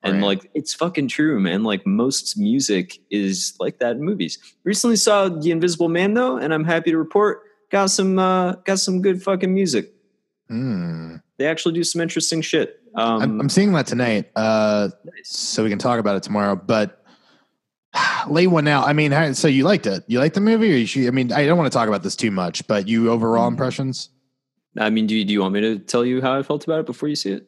And 0.05 0.15
Right. 0.15 0.23
like 0.23 0.51
it's 0.53 0.73
fucking 0.73 1.07
true, 1.07 1.39
man. 1.39 1.63
Like 1.63 1.87
most 1.87 2.37
music 2.37 2.99
is 3.09 3.55
like 3.59 3.79
that 3.79 3.95
in 3.95 4.03
movies. 4.03 4.37
Recently 4.65 4.97
saw 4.97 5.29
The 5.29 5.51
Invisible 5.51 5.87
Man 5.87 6.13
though, 6.13 6.35
and 6.35 6.53
I'm 6.53 6.65
happy 6.65 6.91
to 6.91 6.97
report 6.97 7.41
got 7.71 7.89
some 7.89 8.19
uh 8.19 8.53
got 8.65 8.79
some 8.79 9.01
good 9.01 9.23
fucking 9.23 9.53
music. 9.53 9.93
Hmm. 10.49 11.17
They 11.37 11.47
actually 11.47 11.73
do 11.73 11.83
some 11.83 12.01
interesting 12.01 12.41
shit. 12.41 12.79
Um 12.95 13.21
I'm, 13.21 13.41
I'm 13.41 13.49
seeing 13.49 13.71
that 13.73 13.87
tonight, 13.87 14.29
uh, 14.35 14.89
nice. 15.05 15.29
so 15.29 15.63
we 15.63 15.69
can 15.69 15.79
talk 15.79 15.99
about 15.99 16.17
it 16.17 16.23
tomorrow. 16.23 16.55
But 16.55 17.02
lay 18.27 18.47
one 18.47 18.67
out. 18.67 18.87
I 18.87 18.93
mean, 18.93 19.33
so 19.33 19.47
you 19.47 19.63
liked 19.63 19.85
it? 19.87 20.03
You 20.07 20.19
liked 20.19 20.35
the 20.35 20.41
movie? 20.41 20.71
Or 20.73 20.77
you 20.77 20.85
should, 20.85 21.07
I 21.07 21.11
mean, 21.11 21.31
I 21.31 21.45
don't 21.45 21.57
want 21.57 21.71
to 21.71 21.75
talk 21.77 21.87
about 21.87 22.03
this 22.03 22.15
too 22.15 22.31
much, 22.31 22.65
but 22.67 22.87
you 22.87 23.11
overall 23.11 23.47
Mm. 23.47 23.53
impressions? 23.53 24.09
I 24.77 24.89
mean, 24.89 25.05
do 25.05 25.15
you, 25.15 25.23
do 25.23 25.33
you 25.33 25.41
want 25.41 25.53
me 25.53 25.61
to 25.61 25.77
tell 25.79 26.03
you 26.03 26.21
how 26.21 26.37
I 26.37 26.41
felt 26.41 26.63
about 26.63 26.79
it 26.79 26.85
before 26.87 27.07
you 27.07 27.15
see 27.15 27.31
it? 27.33 27.47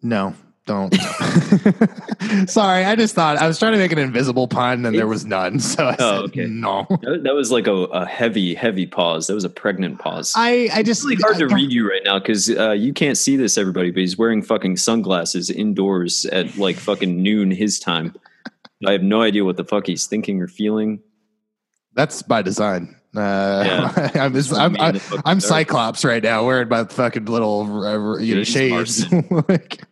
No, 0.00 0.34
don't. 0.66 0.94
Sorry, 2.48 2.84
I 2.84 2.94
just 2.96 3.14
thought 3.14 3.36
I 3.38 3.46
was 3.46 3.58
trying 3.58 3.72
to 3.72 3.78
make 3.78 3.92
an 3.92 3.98
invisible 3.98 4.46
pun 4.48 4.84
and 4.86 4.96
there 4.96 5.06
was 5.06 5.24
none. 5.24 5.58
So 5.60 5.86
I 5.86 5.96
Oh, 5.98 6.20
said 6.20 6.24
okay. 6.30 6.46
no. 6.46 6.86
That, 7.02 7.34
was 7.34 7.50
like 7.50 7.66
a, 7.66 7.72
a 7.72 8.06
heavy, 8.06 8.54
heavy 8.54 8.86
pause. 8.86 9.26
That 9.26 9.34
was 9.34 9.44
a 9.44 9.50
pregnant 9.50 9.98
pause. 9.98 10.32
I 10.36 10.68
I 10.72 10.82
just 10.82 11.00
it's 11.00 11.04
really 11.04 11.16
hard 11.22 11.38
to 11.38 11.52
I- 11.54 11.56
read 11.58 11.72
you 11.72 11.88
right 11.90 12.02
now 12.04 12.18
because 12.18 12.48
uh, 12.50 12.70
you 12.72 12.92
can't 12.92 13.18
see 13.18 13.36
this, 13.36 13.58
everybody, 13.58 13.90
but 13.90 14.00
he's 14.00 14.16
wearing 14.16 14.42
fucking 14.42 14.76
sunglasses 14.76 15.50
indoors 15.50 16.24
at 16.26 16.56
like 16.56 16.76
fucking 16.76 17.22
noon 17.22 17.50
his 17.50 17.78
time. 17.80 18.14
I 18.86 18.92
have 18.92 19.02
no 19.02 19.22
idea 19.22 19.44
what 19.44 19.56
the 19.56 19.64
fuck 19.64 19.86
he's 19.86 20.06
thinking 20.06 20.40
or 20.40 20.48
feeling. 20.48 21.00
That's 21.94 22.22
by 22.22 22.42
design. 22.42 22.96
Uh, 23.14 23.62
Yeah. 23.66 24.10
I'm, 24.24 24.32
Just 24.32 24.52
I'm, 24.54 24.76
I'm, 24.80 24.98
I'm. 25.24 25.40
Cyclops 25.40 26.04
right 26.04 26.22
now, 26.22 26.44
wearing 26.46 26.68
my 26.68 26.84
fucking 26.84 27.26
little 27.26 27.84
uh, 27.84 28.18
you 28.18 28.36
know 28.36 28.44
shades. 28.44 29.04
Like- 29.48 29.82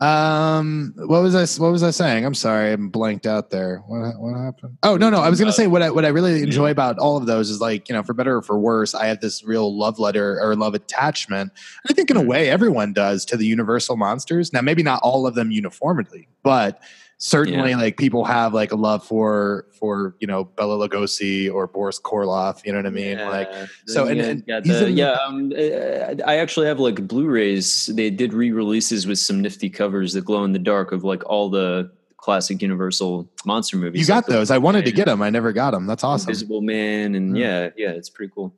um, 0.00 0.92
what 0.96 1.22
was 1.22 1.34
I? 1.34 1.62
What 1.62 1.70
was 1.72 1.82
I 1.82 1.90
saying? 1.90 2.24
I'm 2.24 2.34
sorry, 2.34 2.72
I'm 2.72 2.88
blanked 2.88 3.26
out 3.26 3.50
there. 3.50 3.78
What 3.86 4.18
what 4.18 4.38
happened? 4.38 4.76
Oh 4.82 4.96
no, 4.96 5.10
no, 5.10 5.20
I 5.20 5.30
was 5.30 5.38
gonna 5.40 5.52
say 5.52 5.66
what 5.66 5.82
I 5.82 5.90
what 5.90 6.04
I 6.04 6.08
really 6.08 6.42
enjoy 6.42 6.70
about 6.70 6.98
all 6.98 7.16
of 7.16 7.26
those 7.26 7.50
is 7.50 7.60
like 7.60 7.88
you 7.88 7.94
know, 7.94 8.02
for 8.02 8.12
better 8.14 8.36
or 8.36 8.42
for 8.42 8.58
worse, 8.58 8.94
I 8.94 9.06
have 9.06 9.20
this 9.20 9.44
real 9.44 9.76
love 9.76 9.98
letter 9.98 10.38
or 10.40 10.54
love 10.56 10.74
attachment. 10.74 11.52
I 11.88 11.92
think 11.92 12.10
in 12.10 12.16
a 12.16 12.20
Mm. 12.22 12.26
way 12.26 12.48
everyone 12.50 12.92
does 12.92 13.24
to 13.26 13.36
the 13.36 13.46
Universal 13.46 13.96
monsters. 13.96 14.52
Now, 14.52 14.60
maybe 14.62 14.82
not 14.82 15.00
all 15.02 15.26
of 15.26 15.34
them 15.34 15.50
uniformly, 15.50 16.28
but 16.42 16.80
certainly 17.26 17.74
like 17.74 17.96
people 17.96 18.22
have 18.22 18.52
like 18.52 18.70
a 18.70 18.76
love 18.76 19.02
for 19.02 19.66
for 19.78 20.14
you 20.20 20.26
know 20.26 20.44
Bela 20.44 20.76
Lugosi 20.88 21.50
or 21.52 21.66
Boris 21.66 21.98
Karloff. 21.98 22.64
You 22.66 22.72
know 22.72 22.78
what 22.78 22.86
I 22.86 22.90
mean? 22.90 23.16
Like 23.18 23.50
so, 23.86 24.06
and- 24.06 24.44
yeah, 24.46 24.56
and 24.58 24.66
he's 24.66 24.78
the- 24.80 24.90
yeah, 24.90 25.12
um, 25.26 25.50
uh, 25.56 26.22
I 26.30 26.36
actually 26.36 26.66
have 26.66 26.78
like 26.78 27.06
Blu-rays. 27.08 27.86
They 27.86 28.10
did 28.10 28.34
re-releases 28.34 29.06
with 29.06 29.18
some 29.18 29.40
nifty 29.40 29.70
covers 29.70 30.12
that 30.12 30.26
glow 30.26 30.44
in 30.44 30.52
the 30.52 30.58
dark 30.58 30.92
of 30.92 31.02
like 31.02 31.24
all 31.24 31.48
the 31.48 31.90
classic 32.18 32.60
Universal 32.62 33.30
monster 33.46 33.76
movies. 33.78 34.00
you 34.02 34.06
got 34.06 34.28
like 34.28 34.36
those. 34.36 34.50
I 34.50 34.58
wanted 34.58 34.84
to 34.84 34.92
get 34.92 35.06
them. 35.06 35.22
I 35.22 35.30
never 35.30 35.52
got 35.52 35.70
them. 35.72 35.86
That's 35.86 36.04
awesome. 36.04 36.28
Invisible 36.28 36.60
Man, 36.60 37.14
and 37.14 37.34
Mm. 37.34 37.38
yeah, 37.38 37.70
yeah, 37.76 37.90
it's 37.90 38.10
pretty 38.10 38.32
cool. 38.34 38.54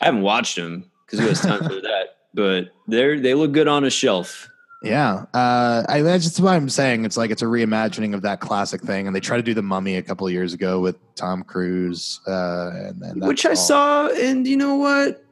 I 0.00 0.06
haven't 0.06 0.22
watched 0.22 0.56
them 0.56 0.90
because 1.06 1.20
who 1.20 1.26
has 1.28 1.40
time 1.40 1.62
for 1.62 1.80
that? 1.80 2.06
But 2.34 2.70
they're 2.88 3.20
they 3.20 3.34
look 3.34 3.52
good 3.52 3.68
on 3.68 3.84
a 3.84 3.90
shelf. 3.90 4.48
Yeah, 4.82 5.26
uh, 5.32 5.84
I, 5.88 6.02
that's 6.02 6.24
just 6.24 6.40
what 6.40 6.54
I'm 6.54 6.68
saying. 6.68 7.04
It's 7.04 7.16
like 7.16 7.30
it's 7.30 7.42
a 7.42 7.46
reimagining 7.46 8.14
of 8.14 8.22
that 8.22 8.40
classic 8.40 8.82
thing, 8.82 9.06
and 9.06 9.14
they 9.14 9.20
tried 9.20 9.38
to 9.38 9.42
do 9.42 9.54
the 9.54 9.62
Mummy 9.62 9.96
a 9.96 10.02
couple 10.02 10.26
of 10.26 10.32
years 10.32 10.52
ago 10.52 10.80
with 10.80 10.96
Tom 11.14 11.44
Cruise, 11.44 12.20
uh, 12.26 12.70
and 12.74 13.00
then 13.00 13.18
that's 13.18 13.28
which 13.28 13.46
I 13.46 13.50
all. 13.50 13.56
saw, 13.56 14.08
and 14.08 14.46
you 14.46 14.56
know 14.56 14.76
what? 14.76 15.24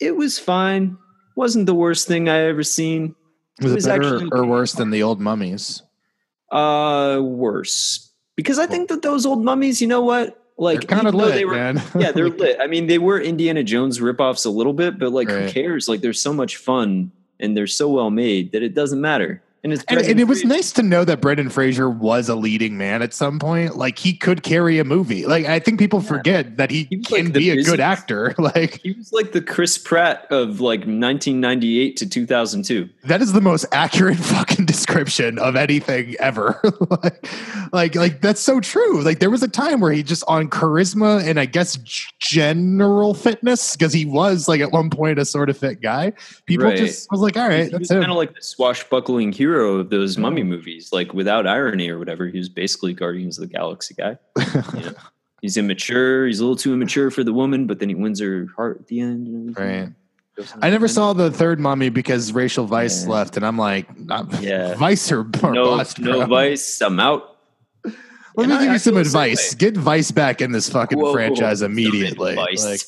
It 0.00 0.16
was 0.16 0.38
fine. 0.38 0.98
wasn't 1.36 1.66
the 1.66 1.74
worst 1.74 2.08
thing 2.08 2.28
I 2.28 2.40
ever 2.40 2.62
seen. 2.62 3.14
Was 3.62 3.72
it 3.72 3.78
it, 3.78 3.84
better 3.84 4.16
actually- 4.16 4.30
or 4.32 4.44
worse 4.44 4.72
than 4.72 4.90
the 4.90 5.02
old 5.02 5.20
mummies? 5.20 5.82
Uh, 6.50 7.20
worse 7.22 8.06
because 8.36 8.58
I 8.58 8.66
think 8.66 8.90
that 8.90 9.02
those 9.02 9.26
old 9.26 9.42
mummies, 9.42 9.80
you 9.80 9.88
know 9.88 10.02
what? 10.02 10.40
Like 10.58 10.86
kind 10.86 11.06
of 11.06 11.14
lit, 11.14 11.34
they 11.34 11.44
were, 11.44 11.54
man. 11.54 11.82
yeah, 11.98 12.12
they're 12.12 12.30
lit. 12.30 12.58
I 12.60 12.66
mean, 12.66 12.86
they 12.86 12.98
were 12.98 13.20
Indiana 13.20 13.62
Jones 13.62 13.98
ripoffs 13.98 14.46
a 14.46 14.50
little 14.50 14.72
bit, 14.72 14.98
but 14.98 15.12
like, 15.12 15.28
who 15.28 15.48
cares? 15.48 15.88
Like, 15.88 16.00
they're 16.00 16.12
so 16.12 16.32
much 16.32 16.56
fun 16.56 17.12
and 17.40 17.56
they're 17.56 17.66
so 17.66 17.88
well 17.88 18.10
made 18.10 18.52
that 18.52 18.62
it 18.62 18.74
doesn't 18.74 19.00
matter. 19.00 19.42
And 19.66 19.72
it's 19.72 19.82
And, 19.88 20.00
and 20.00 20.20
it 20.20 20.28
was 20.28 20.44
nice 20.44 20.70
to 20.74 20.82
know 20.84 21.04
that 21.04 21.20
Brendan 21.20 21.48
Fraser 21.48 21.90
was 21.90 22.28
a 22.28 22.36
leading 22.36 22.78
man 22.78 23.02
at 23.02 23.12
some 23.12 23.40
point. 23.40 23.76
Like 23.76 23.98
he 23.98 24.14
could 24.14 24.44
carry 24.44 24.78
a 24.78 24.84
movie. 24.84 25.26
Like 25.26 25.44
I 25.46 25.58
think 25.58 25.80
people 25.80 26.00
Yeah. 26.00 26.06
forget 26.08 26.56
that 26.58 26.70
he, 26.70 26.84
He 26.88 26.98
can 26.98 27.24
like 27.24 27.32
be 27.32 27.50
a 27.50 27.64
good 27.64 27.80
actor. 27.80 28.32
Like 28.38 28.80
He 28.80 28.92
was 28.92 29.12
like 29.12 29.32
the 29.32 29.42
Chris 29.42 29.76
Pratt 29.76 30.24
of 30.30 30.60
like 30.60 30.80
1998 30.86 31.96
to 31.96 32.08
2002. 32.08 32.88
that 33.06 33.20
is 33.20 33.32
the 33.32 33.40
most 33.40 33.66
accurate 33.72 34.18
fucking 34.34 34.66
description 34.66 35.40
of 35.40 35.56
anything 35.56 36.14
ever. 36.20 36.60
like, 37.02 37.28
like, 37.72 37.94
like 37.96 38.20
that's 38.20 38.40
so 38.40 38.60
true. 38.60 39.02
Like 39.02 39.18
there 39.18 39.30
was 39.30 39.42
a 39.42 39.48
time 39.48 39.80
where 39.80 39.90
he 39.90 40.04
just 40.04 40.22
on 40.28 40.48
charisma 40.48 41.26
and 41.26 41.40
I 41.40 41.46
guess 41.46 41.76
general 42.20 43.14
fitness 43.14 43.74
because 43.76 43.92
he 43.92 44.04
was 44.04 44.46
like 44.46 44.60
at 44.60 44.70
one 44.70 44.90
point 44.90 45.18
a 45.18 45.24
sort 45.24 45.50
of 45.50 45.58
fit 45.58 45.80
guy. 45.80 46.12
People 46.46 46.66
Right. 46.66 46.76
just 46.76 47.10
was 47.10 47.20
like, 47.20 47.36
all 47.36 47.48
right, 47.48 47.64
he 47.64 47.70
that's 47.70 47.88
kind 47.88 48.04
of 48.10 48.16
like 48.16 48.34
the 48.34 48.42
swashbuckling 48.42 49.32
hero 49.32 49.55
of 49.62 49.90
those 49.90 50.18
mummy 50.18 50.42
movies, 50.42 50.90
like 50.92 51.12
without 51.14 51.46
irony 51.46 51.88
or 51.90 51.98
whatever. 51.98 52.26
He 52.26 52.38
was 52.38 52.48
basically 52.48 52.92
Guardians 52.92 53.38
of 53.38 53.48
the 53.48 53.54
Galaxy 53.54 53.94
guy. 53.94 54.18
you 54.74 54.80
know? 54.80 54.92
He's 55.42 55.56
immature. 55.56 56.26
He's 56.26 56.40
a 56.40 56.42
little 56.42 56.56
too 56.56 56.72
immature 56.72 57.10
for 57.10 57.22
the 57.22 57.32
woman, 57.32 57.66
but 57.66 57.78
then 57.78 57.88
he 57.88 57.94
wins 57.94 58.20
her 58.20 58.46
heart 58.56 58.78
at 58.80 58.86
the 58.88 59.00
end. 59.00 59.56
Right. 59.58 59.88
I 60.60 60.68
never 60.70 60.86
saw 60.88 61.12
the 61.14 61.30
third 61.30 61.60
mummy 61.60 61.88
because 61.88 62.32
Rachel 62.32 62.66
Weisz 62.68 63.04
Yeah. 63.06 63.12
left, 63.12 63.36
and 63.36 63.46
I'm 63.46 63.56
like, 63.56 63.98
not, 63.98 64.26
Yeah. 64.42 64.74
Weisz 64.74 65.10
or, 65.12 65.20
or 65.46 65.52
no, 65.54 65.76
bust, 65.76 65.98
no 65.98 66.26
vice. 66.26 66.80
I'm 66.82 67.00
out. 67.00 67.36
Let 67.84 67.94
And 68.36 68.48
me 68.48 68.54
I- 68.54 68.60
give 68.60 68.68
I 68.70 68.72
you 68.74 68.78
some 68.78 68.94
feel 68.94 69.04
the 69.04 69.08
same 69.10 69.20
advice. 69.22 69.54
Get 69.54 69.74
Weisz 69.76 70.14
back 70.14 70.42
in 70.42 70.52
this 70.52 70.68
fucking 70.68 70.98
Whoa, 70.98 71.12
franchise 71.12 71.60
some 71.60 71.72
immediately. 71.72 72.34
Like, 72.34 72.80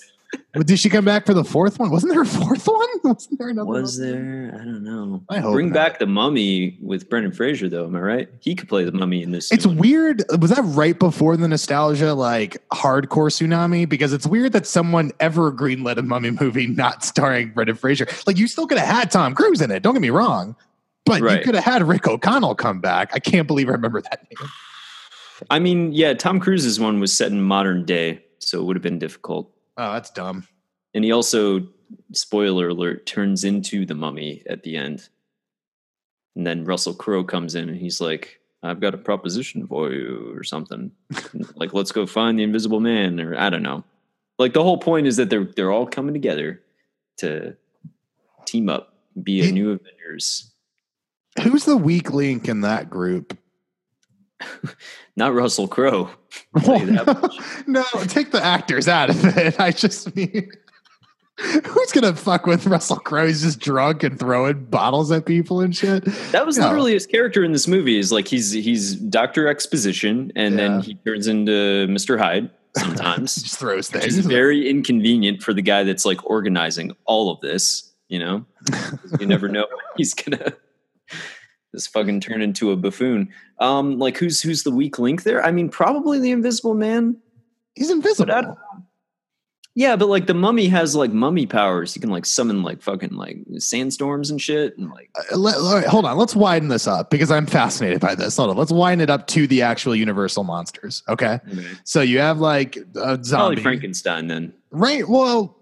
did 0.64 0.78
she 0.78 0.88
come 0.90 1.04
back 1.04 1.24
for 1.26 1.34
the 1.34 1.44
fourth 1.44 1.78
one? 1.78 1.90
Wasn't 1.90 2.12
there 2.12 2.22
a 2.22 2.26
fourth 2.26 2.66
one? 2.66 2.88
Wasn't 3.04 3.38
there 3.38 3.48
another? 3.48 3.68
Was 3.68 3.98
one? 3.98 4.08
there? 4.08 4.54
I 4.54 4.64
don't 4.64 4.84
know. 4.84 5.22
I 5.28 5.38
hope 5.38 5.54
Bring 5.54 5.68
not. 5.68 5.74
back 5.74 5.98
the 5.98 6.06
mummy 6.06 6.78
with 6.82 7.08
Brendan 7.08 7.32
Fraser, 7.32 7.68
though. 7.68 7.86
Am 7.86 7.96
I 7.96 8.00
right? 8.00 8.28
He 8.40 8.54
could 8.54 8.68
play 8.68 8.84
the 8.84 8.92
mummy 8.92 9.22
in 9.22 9.32
this. 9.32 9.50
It's 9.52 9.66
one. 9.66 9.76
weird. 9.76 10.24
Was 10.40 10.50
that 10.50 10.62
right 10.62 10.98
before 10.98 11.36
the 11.36 11.48
nostalgia, 11.48 12.14
like 12.14 12.56
hardcore 12.70 13.30
tsunami? 13.30 13.88
Because 13.88 14.12
it's 14.12 14.26
weird 14.26 14.52
that 14.52 14.66
someone 14.66 15.12
ever 15.20 15.52
greenlit 15.52 15.96
a 15.96 16.02
mummy 16.02 16.30
movie 16.30 16.66
not 16.66 17.04
starring 17.04 17.50
Brendan 17.50 17.76
Fraser. 17.76 18.06
Like 18.26 18.38
you 18.38 18.48
still 18.48 18.66
could 18.66 18.78
have 18.78 18.88
had 18.88 19.10
Tom 19.10 19.34
Cruise 19.34 19.60
in 19.60 19.70
it. 19.70 19.82
Don't 19.82 19.94
get 19.94 20.02
me 20.02 20.10
wrong, 20.10 20.56
but 21.06 21.22
you 21.22 21.38
could 21.42 21.54
have 21.54 21.64
had 21.64 21.82
Rick 21.86 22.06
O'Connell 22.06 22.54
come 22.54 22.80
back. 22.80 23.10
I 23.14 23.18
can't 23.18 23.46
believe 23.46 23.68
I 23.68 23.72
remember 23.72 24.02
that 24.02 24.26
name. 24.30 24.48
I 25.50 25.58
mean, 25.58 25.92
yeah, 25.92 26.14
Tom 26.14 26.40
Cruise's 26.40 26.80
one 26.80 27.00
was 27.00 27.12
set 27.12 27.30
in 27.30 27.40
modern 27.42 27.84
day, 27.84 28.22
so 28.38 28.60
it 28.60 28.64
would 28.64 28.76
have 28.76 28.82
been 28.82 28.98
difficult. 28.98 29.50
Oh, 29.78 29.92
that's 29.92 30.10
dumb. 30.10 30.46
And 30.92 31.04
he 31.04 31.12
also, 31.12 31.68
spoiler 32.12 32.68
alert, 32.68 33.06
turns 33.06 33.44
into 33.44 33.86
the 33.86 33.94
mummy 33.94 34.42
at 34.46 34.64
the 34.64 34.76
end. 34.76 35.08
And 36.34 36.46
then 36.46 36.64
Russell 36.64 36.94
Crowe 36.94 37.24
comes 37.24 37.54
in 37.54 37.68
and 37.68 37.78
he's 37.78 38.00
like, 38.00 38.40
I've 38.62 38.80
got 38.80 38.94
a 38.94 38.98
proposition 38.98 39.66
for 39.68 39.92
you 39.92 40.34
or 40.36 40.42
something. 40.42 40.90
like, 41.54 41.72
let's 41.74 41.92
go 41.92 42.06
find 42.06 42.38
the 42.38 42.42
invisible 42.42 42.80
man, 42.80 43.20
or 43.20 43.38
I 43.38 43.50
don't 43.50 43.62
know. 43.62 43.84
Like 44.38 44.52
the 44.52 44.62
whole 44.62 44.78
point 44.78 45.06
is 45.06 45.16
that 45.16 45.30
they're 45.30 45.44
they're 45.44 45.70
all 45.70 45.86
coming 45.86 46.14
together 46.14 46.60
to 47.18 47.56
team 48.46 48.68
up, 48.68 48.94
be 49.20 49.48
a 49.48 49.52
new 49.52 49.70
Avengers. 49.72 50.52
Who's 51.42 51.64
the 51.64 51.76
weak 51.76 52.12
link 52.12 52.48
in 52.48 52.62
that 52.62 52.88
group? 52.90 53.36
Not 55.16 55.34
Russell 55.34 55.68
Crowe. 55.68 56.10
you 56.64 56.82
no, 57.66 57.84
take 58.06 58.30
the 58.30 58.40
actors 58.42 58.88
out 58.88 59.10
of 59.10 59.24
it. 59.36 59.58
I 59.60 59.70
just 59.72 60.14
mean, 60.14 60.50
who's 61.38 61.92
gonna 61.92 62.14
fuck 62.14 62.46
with 62.46 62.66
Russell 62.66 62.98
Crowe? 62.98 63.26
He's 63.26 63.42
just 63.42 63.58
drunk 63.60 64.02
and 64.02 64.18
throwing 64.18 64.64
bottles 64.66 65.10
at 65.10 65.26
people 65.26 65.60
and 65.60 65.74
shit. 65.76 66.04
That 66.32 66.46
was 66.46 66.56
No. 66.58 66.66
literally 66.66 66.92
his 66.92 67.06
character 67.06 67.42
in 67.44 67.52
this 67.52 67.66
movie. 67.66 67.98
Is 67.98 68.12
like 68.12 68.28
he's 68.28 68.52
he's 68.52 68.94
Doctor 68.96 69.48
Exposition, 69.48 70.30
and 70.36 70.54
Yeah. 70.54 70.68
then 70.68 70.80
he 70.82 70.94
turns 71.06 71.26
into 71.26 71.86
Mister 71.88 72.16
Hyde 72.18 72.50
sometimes. 72.76 73.34
just 73.36 73.58
throws 73.58 73.92
which 73.92 74.02
things. 74.02 74.18
is 74.18 74.26
very 74.26 74.68
inconvenient 74.70 75.42
for 75.42 75.52
the 75.52 75.62
guy 75.62 75.82
that's 75.82 76.04
like 76.04 76.24
organizing 76.30 76.92
all 77.06 77.30
of 77.32 77.40
this. 77.40 77.92
You 78.08 78.20
know, 78.20 78.46
you 79.20 79.26
never 79.26 79.48
know 79.48 79.62
when 79.68 79.84
he's 79.96 80.14
gonna 80.14 80.52
just 81.74 81.92
fucking 81.92 82.20
turned 82.20 82.42
into 82.42 82.70
a 82.72 82.76
buffoon. 82.76 83.28
Um, 83.58 83.98
like 83.98 84.16
who's 84.16 84.40
who's 84.40 84.62
the 84.62 84.70
weak 84.70 84.98
link 84.98 85.22
there? 85.24 85.44
I 85.44 85.50
mean, 85.50 85.68
probably 85.68 86.18
the 86.18 86.30
Invisible 86.30 86.74
Man. 86.74 87.16
He's 87.74 87.90
invisible. 87.90 88.26
But 88.34 88.56
Yeah, 89.74 89.94
but 89.94 90.08
like 90.08 90.26
the 90.26 90.34
mummy 90.34 90.66
has 90.68 90.96
like 90.96 91.12
mummy 91.12 91.46
powers. 91.46 91.94
He 91.94 92.00
can 92.00 92.10
like 92.10 92.26
summon 92.26 92.62
like 92.64 92.82
fucking 92.82 93.12
like 93.12 93.38
sandstorms 93.58 94.30
and 94.30 94.40
shit, 94.42 94.76
and 94.76 94.90
like 94.90 95.10
Uh, 95.32 95.36
let- 95.36 95.56
all 95.56 95.76
right, 95.76 95.86
hold 95.86 96.04
on. 96.04 96.16
Let's 96.18 96.34
widen 96.34 96.68
this 96.68 96.86
up 96.88 97.10
because 97.10 97.30
I'm 97.30 97.46
fascinated 97.46 98.00
by 98.00 98.16
this. 98.16 98.36
Hold 98.36 98.50
on. 98.50 98.56
Let's 98.56 98.72
widen 98.72 99.00
it 99.00 99.10
up 99.10 99.28
to 99.28 99.46
the 99.46 99.62
actual 99.62 99.94
Universal 99.94 100.42
monsters. 100.44 101.04
Okay. 101.08 101.38
So 101.84 102.00
you 102.00 102.18
have 102.18 102.40
like 102.40 102.76
a 102.76 102.82
probably 102.92 103.24
zombie. 103.24 103.62
Frankenstein. 103.62 104.26
Then 104.26 104.52
Right. 104.70 105.08
Well, 105.08 105.57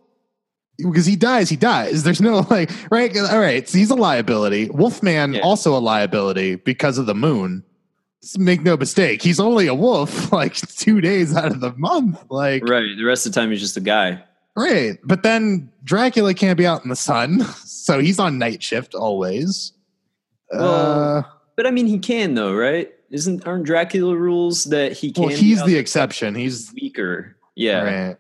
because 0.79 1.07
he 1.07 1.16
dies, 1.16 1.49
he 1.49 1.57
dies. 1.57 2.03
There's 2.03 2.20
no 2.20 2.41
like, 2.51 2.70
right. 2.91 3.16
All 3.16 3.41
right. 3.41 3.68
So 3.68 3.79
he's 3.79 3.91
a 3.91 3.95
liability. 3.95 4.68
Wolfman 4.70 5.35
Yeah. 5.35 5.41
also 5.41 5.77
a 5.77 5.81
liability 5.81 6.57
because 6.57 6.99
of 6.99 7.07
the 7.07 7.14
moon. 7.14 7.64
Let's 8.22 8.39
make 8.39 8.62
no 8.62 8.77
mistake. 8.77 9.22
He's 9.22 9.39
only 9.41 9.66
a 9.68 9.74
wolf 9.74 10.33
like 10.41 10.55
two 10.55 11.01
days 11.01 11.37
out 11.37 11.53
of 11.53 11.61
the 11.61 11.72
month. 11.77 12.22
Like, 12.31 12.68
right. 12.68 12.97
the 12.97 13.05
rest 13.05 13.27
of 13.27 13.33
the 13.33 13.41
time 13.41 13.51
he's 13.51 13.61
just 13.61 13.77
a 13.77 13.81
guy. 13.81 14.22
Right, 14.59 14.99
but 15.05 15.22
then 15.22 15.70
Dracula 15.85 16.33
can't 16.33 16.57
be 16.57 16.66
out 16.66 16.83
in 16.83 16.89
the 16.89 16.97
sun. 16.97 17.45
So 17.87 18.01
he's 18.01 18.18
on 18.18 18.39
night 18.39 18.64
shift 18.64 18.97
always. 18.97 19.72
Well, 20.51 21.18
uh, 21.18 21.22
But 21.57 21.68
I 21.68 21.70
mean, 21.70 21.87
he 21.87 22.01
can 22.01 22.35
though, 22.35 22.53
right? 22.53 22.91
Isn't 23.12 23.47
aren't 23.47 23.64
Dracula 23.64 24.16
rules 24.16 24.64
that 24.64 24.91
he 24.91 25.12
can? 25.12 25.22
well, 25.27 25.33
he's 25.37 25.62
the 25.64 25.77
exception. 25.77 26.35
He's 26.35 26.72
weaker. 26.74 27.37
Yeah, 27.55 27.83
Right. 28.09 28.16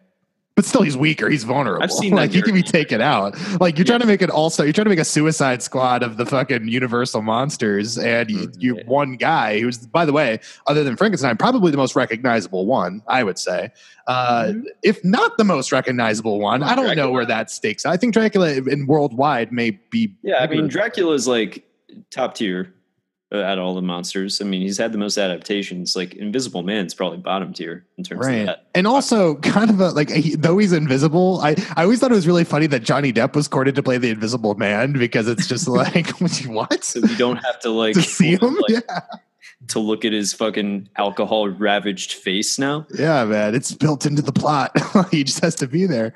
But 0.56 0.64
still, 0.64 0.80
he's 0.80 0.96
weaker. 0.96 1.28
He's 1.28 1.44
vulnerable. 1.44 1.82
I've 1.82 1.92
seen 1.92 2.10
that 2.14 2.16
like 2.16 2.30
he 2.32 2.40
can 2.40 2.54
be 2.54 2.62
taken 2.62 3.02
out. 3.02 3.36
Like 3.60 3.76
you're 3.76 3.84
Yeah. 3.84 3.90
trying 3.90 4.00
to 4.00 4.06
make 4.06 4.22
an 4.22 4.30
all 4.30 4.48
star. 4.48 4.64
You're 4.64 4.72
trying 4.72 4.86
to 4.86 4.88
make 4.88 4.98
a 4.98 5.04
Suicide 5.04 5.62
Squad 5.62 6.02
of 6.02 6.16
the 6.16 6.24
fucking 6.24 6.66
Universal 6.66 7.20
monsters, 7.20 7.98
and 7.98 8.30
you, 8.30 8.38
Mhm. 8.48 8.54
you 8.58 8.74
one 8.86 9.16
guy 9.16 9.60
who's, 9.60 9.76
by 9.86 10.06
the 10.06 10.14
way, 10.14 10.40
other 10.66 10.82
than 10.82 10.96
Frankenstein, 10.96 11.36
probably 11.36 11.70
the 11.70 11.76
most 11.76 11.94
recognizable 11.94 12.64
one. 12.64 13.02
I 13.06 13.22
would 13.22 13.38
say, 13.38 13.70
uh, 14.06 14.44
Mhm. 14.46 14.62
if 14.82 15.04
not 15.04 15.36
the 15.36 15.44
most 15.44 15.72
recognizable 15.72 16.40
one. 16.40 16.62
I 16.62 16.74
don't 16.74 16.96
know 16.96 17.10
where 17.10 17.26
that 17.26 17.50
stakes. 17.50 17.84
I 17.84 17.98
think 17.98 18.14
Dracula 18.14 18.52
in 18.52 18.86
worldwide 18.86 19.52
may 19.52 19.72
be. 19.90 20.14
Yeah, 20.22 20.36
I 20.36 20.46
mean, 20.46 20.62
bigger. 20.62 20.68
Dracula 20.68 21.12
is 21.12 21.28
like 21.28 21.64
top 22.10 22.34
tier 22.34 22.72
Uh, 23.34 23.38
out 23.42 23.58
of 23.58 23.64
all 23.64 23.74
the 23.74 23.82
monsters. 23.82 24.40
I 24.40 24.44
mean, 24.44 24.60
he's 24.62 24.78
had 24.78 24.92
the 24.92 24.98
most 24.98 25.18
adaptations. 25.18 25.96
Like 25.96 26.14
Invisible 26.14 26.62
Man's 26.62 26.94
probably 26.94 27.18
bottom 27.18 27.52
tier 27.52 27.84
in 27.98 28.04
terms 28.04 28.20
of 28.24 28.26
Right, 28.30 28.46
that. 28.46 28.66
and 28.72 28.86
also 28.86 29.34
kind 29.38 29.68
of 29.68 29.80
a 29.80 29.90
like 29.90 30.10
he, 30.10 30.36
though 30.36 30.58
he's 30.58 30.72
invisible. 30.72 31.40
I 31.42 31.56
I 31.76 31.82
always 31.82 31.98
thought 31.98 32.12
it 32.12 32.14
was 32.14 32.28
really 32.28 32.44
funny 32.44 32.68
that 32.68 32.84
Johnny 32.84 33.12
Depp 33.12 33.34
was 33.34 33.48
courted 33.48 33.74
to 33.74 33.82
play 33.82 33.98
the 33.98 34.10
Invisible 34.10 34.54
Man 34.54 34.92
because 34.92 35.26
it's 35.26 35.48
just 35.48 35.66
like 35.82 36.08
what 36.20 36.40
you 36.40 36.52
want? 36.52 36.84
So 36.84 37.00
you 37.00 37.16
don't 37.16 37.38
have 37.44 37.58
to 37.62 37.70
like 37.70 37.94
to 37.94 38.02
see 38.02 38.34
him. 38.40 38.54
like, 38.68 38.84
yeah, 38.88 39.00
to 39.70 39.80
look 39.80 40.04
at 40.04 40.12
his 40.12 40.32
fucking 40.32 40.88
alcohol 40.96 41.48
ravaged 41.48 42.12
face 42.12 42.60
now. 42.60 42.86
yeah, 42.96 43.24
man, 43.24 43.56
it's 43.56 43.72
built 43.74 44.06
into 44.06 44.22
the 44.22 44.30
plot. 44.32 44.70
he 45.10 45.24
just 45.24 45.40
has 45.40 45.56
to 45.56 45.66
be 45.66 45.84
there. 45.86 46.14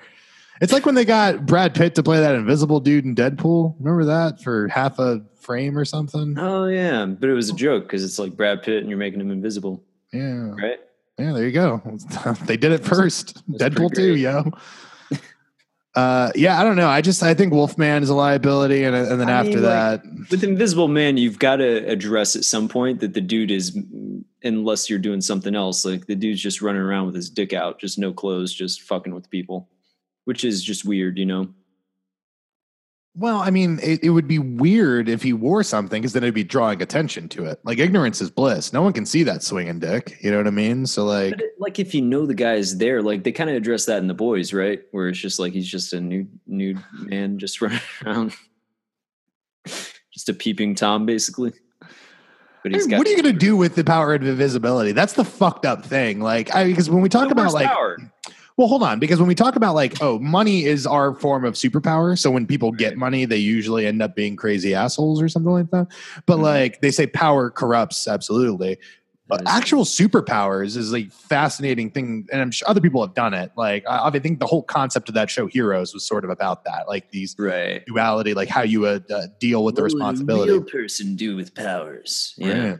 It's 0.60 0.72
like 0.72 0.84
when 0.84 0.94
they 0.94 1.04
got 1.04 1.46
Brad 1.46 1.74
Pitt 1.74 1.94
to 1.94 2.02
play 2.02 2.20
that 2.20 2.34
invisible 2.34 2.80
dude 2.80 3.04
in 3.04 3.14
Deadpool. 3.14 3.76
Remember 3.78 4.04
that 4.04 4.42
for 4.42 4.68
half 4.68 4.98
a 4.98 5.22
frame 5.40 5.76
or 5.78 5.84
something? 5.84 6.36
Oh 6.38 6.66
yeah, 6.66 7.06
but 7.06 7.28
it 7.30 7.32
was 7.34 7.48
a 7.48 7.54
joke 7.54 7.84
because 7.84 8.04
it's 8.04 8.18
like 8.18 8.36
Brad 8.36 8.62
Pitt 8.62 8.78
and 8.78 8.88
you're 8.88 8.98
making 8.98 9.20
him 9.20 9.30
invisible, 9.30 9.82
Yeah, 10.12 10.50
right? 10.50 10.78
yeah. 11.18 11.32
There 11.32 11.46
you 11.46 11.52
go. 11.52 11.80
they 12.44 12.56
did 12.58 12.72
it 12.72 12.84
first. 12.84 13.42
That's 13.48 13.74
Deadpool 13.74 13.94
too, 13.94 14.16
yo. 14.16 14.44
Uh, 15.96 16.30
yeah, 16.36 16.60
I 16.60 16.62
don't 16.62 16.76
know. 16.76 16.86
I 16.86 17.00
just 17.00 17.20
I 17.20 17.34
think 17.34 17.52
Wolfman 17.52 18.04
is 18.04 18.10
a 18.10 18.14
liability, 18.14 18.84
and, 18.84 18.94
and 18.94 19.20
then 19.20 19.28
I 19.28 19.32
after 19.40 19.54
mean, 19.56 19.62
like, 19.64 20.02
that, 20.04 20.04
With 20.30 20.44
Invisible 20.44 20.86
Man, 20.86 21.16
you've 21.16 21.40
got 21.40 21.56
to 21.56 21.84
address 21.88 22.36
at 22.36 22.44
some 22.44 22.68
point 22.68 23.00
that 23.00 23.12
the 23.12 23.20
dude 23.20 23.50
is, 23.50 23.76
unless 24.44 24.88
you're 24.88 25.00
doing 25.00 25.20
something 25.20 25.56
else, 25.56 25.84
like 25.84 26.06
the 26.06 26.14
dude's 26.14 26.40
just 26.40 26.62
running 26.62 26.80
around 26.80 27.06
with 27.06 27.16
his 27.16 27.28
dick 27.28 27.52
out, 27.52 27.80
just 27.80 27.98
no 27.98 28.12
clothes, 28.12 28.54
just 28.54 28.82
fucking 28.82 29.12
with 29.12 29.28
people, 29.30 29.68
which 30.24 30.44
is 30.44 30.62
just 30.62 30.84
weird, 30.84 31.18
you 31.18 31.26
know? 31.26 31.48
Well, 33.16 33.38
I 33.38 33.50
mean, 33.50 33.80
it, 33.82 34.04
it 34.04 34.10
would 34.10 34.28
be 34.28 34.38
weird 34.38 35.08
if 35.08 35.20
he 35.22 35.32
wore 35.32 35.64
something 35.64 36.00
because 36.00 36.12
then 36.12 36.22
it'd 36.22 36.32
be 36.34 36.44
drawing 36.44 36.80
attention 36.80 37.28
to 37.30 37.44
it. 37.44 37.58
Like 37.64 37.78
ignorance 37.78 38.20
is 38.20 38.30
bliss. 38.30 38.72
No 38.72 38.82
one 38.82 38.92
can 38.92 39.04
see 39.04 39.24
that 39.24 39.42
swinging 39.42 39.80
dick. 39.80 40.16
You 40.22 40.30
know 40.30 40.36
what 40.36 40.46
I 40.46 40.50
mean? 40.50 40.86
So 40.86 41.04
like, 41.04 41.32
it- 41.34 41.54
like 41.58 41.78
if 41.80 41.92
you 41.92 42.02
know 42.02 42.24
the 42.24 42.34
guy's 42.34 42.78
there, 42.78 43.02
like 43.02 43.24
they 43.24 43.32
kind 43.32 43.50
of 43.50 43.56
address 43.56 43.86
that 43.86 43.98
in 43.98 44.06
the 44.06 44.14
boys, 44.14 44.52
right? 44.52 44.80
Where 44.92 45.08
it's 45.08 45.18
just 45.18 45.40
like 45.40 45.52
he's 45.52 45.68
just 45.68 45.92
a 45.92 46.00
nude 46.00 46.30
nude 46.46 46.82
man 46.94 47.38
just 47.38 47.60
running 47.60 47.80
around, 48.06 48.32
just 49.66 50.28
a 50.28 50.32
peeping 50.32 50.76
tom, 50.76 51.04
basically. 51.04 51.52
But 52.62 52.74
I 52.74 52.78
mean, 52.78 52.96
what 52.98 53.06
are 53.06 53.10
you 53.10 53.16
gonna 53.16 53.32
do 53.32 53.56
with 53.56 53.74
the 53.74 53.84
power 53.84 54.14
of 54.14 54.22
invisibility? 54.22 54.92
That's 54.92 55.14
the 55.14 55.24
fucked 55.24 55.66
up 55.66 55.84
thing. 55.84 56.20
Like, 56.20 56.54
I 56.54 56.64
because 56.64 56.88
when 56.90 57.02
we 57.02 57.08
talk 57.08 57.30
about 57.30 57.52
like, 57.52 57.66
power. 57.68 57.98
Well, 58.60 58.68
hold 58.68 58.82
on, 58.82 58.98
because 58.98 59.18
when 59.18 59.26
we 59.26 59.34
talk 59.34 59.56
about 59.56 59.74
like, 59.74 60.02
oh, 60.02 60.18
money 60.18 60.66
is 60.66 60.86
our 60.86 61.14
form 61.14 61.46
of 61.46 61.54
superpower. 61.54 62.18
So 62.18 62.30
when 62.30 62.46
people 62.46 62.72
get 62.72 62.98
money, 62.98 63.24
they 63.24 63.38
usually 63.38 63.86
end 63.86 64.02
up 64.02 64.14
being 64.14 64.36
crazy 64.36 64.74
assholes 64.74 65.22
or 65.22 65.30
something 65.30 65.50
like 65.50 65.70
that. 65.70 65.86
But 66.26 66.36
Mhm. 66.36 66.42
like 66.42 66.80
they 66.82 66.90
say, 66.90 67.06
power 67.06 67.48
corrupts. 67.48 68.06
Absolutely. 68.06 68.76
But 69.28 69.48
actual 69.48 69.84
superpowers 69.84 70.76
is 70.76 70.92
a 70.92 71.04
fascinating 71.04 71.90
thing, 71.90 72.26
and 72.30 72.42
I'm 72.42 72.50
sure 72.50 72.68
other 72.68 72.82
people 72.82 73.00
have 73.00 73.14
done 73.14 73.32
it. 73.32 73.50
Like 73.56 73.82
I, 73.88 74.08
I 74.08 74.18
think 74.18 74.40
the 74.40 74.46
whole 74.46 74.62
concept 74.62 75.08
of 75.08 75.14
that 75.14 75.30
show, 75.30 75.46
Heroes, 75.46 75.94
was 75.94 76.04
sort 76.06 76.24
of 76.24 76.30
about 76.30 76.64
that, 76.64 76.86
like 76.86 77.10
these 77.12 77.34
right. 77.38 77.82
duality, 77.86 78.34
like 78.34 78.48
how 78.50 78.60
you 78.60 78.80
would 78.80 79.10
uh, 79.10 79.28
deal 79.38 79.64
with 79.64 79.74
the 79.76 79.80
What 79.82 79.92
would 79.92 79.94
responsibility. 79.94 80.50
a 80.50 80.54
real 80.56 80.64
person 80.64 81.16
do 81.16 81.34
with 81.34 81.54
powers? 81.54 82.34
Yeah. 82.36 82.68
Right. 82.72 82.78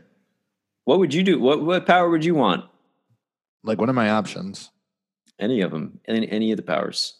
What 0.83 0.99
would 0.99 1.11
you 1.11 1.23
do? 1.23 1.39
What 1.39 1.63
what 1.63 1.87
power 1.87 2.07
would 2.07 2.23
you 2.23 2.35
want? 2.35 2.65
Like, 3.63 3.79
what 3.79 3.89
are 3.89 3.93
my 3.93 4.11
options? 4.11 4.69
Any 5.41 5.59
of 5.61 5.71
them? 5.71 5.99
Any 6.07 6.29
any 6.31 6.51
of 6.51 6.57
the 6.57 6.63
powers? 6.63 7.15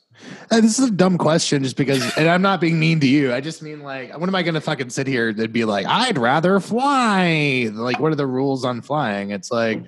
Uh, 0.51 0.61
this 0.61 0.77
is 0.77 0.87
a 0.89 0.91
dumb 0.91 1.17
question, 1.17 1.63
just 1.63 1.75
because, 1.75 2.15
and 2.15 2.27
I'm 2.29 2.43
not 2.43 2.61
being 2.61 2.79
mean 2.79 2.99
to 2.99 3.07
you. 3.07 3.33
I 3.33 3.41
just 3.41 3.63
mean 3.63 3.81
like, 3.81 4.15
when 4.19 4.29
am 4.29 4.35
I 4.35 4.43
going 4.43 4.53
to 4.53 4.61
fucking 4.61 4.91
sit 4.91 5.07
here 5.07 5.29
and 5.29 5.51
be 5.51 5.65
like, 5.65 5.87
I'd 5.87 6.17
rather 6.19 6.59
fly? 6.59 7.69
Like, 7.73 7.99
what 7.99 8.11
are 8.11 8.15
the 8.15 8.27
rules 8.27 8.63
on 8.63 8.81
flying? 8.81 9.31
It's 9.31 9.49
like, 9.51 9.83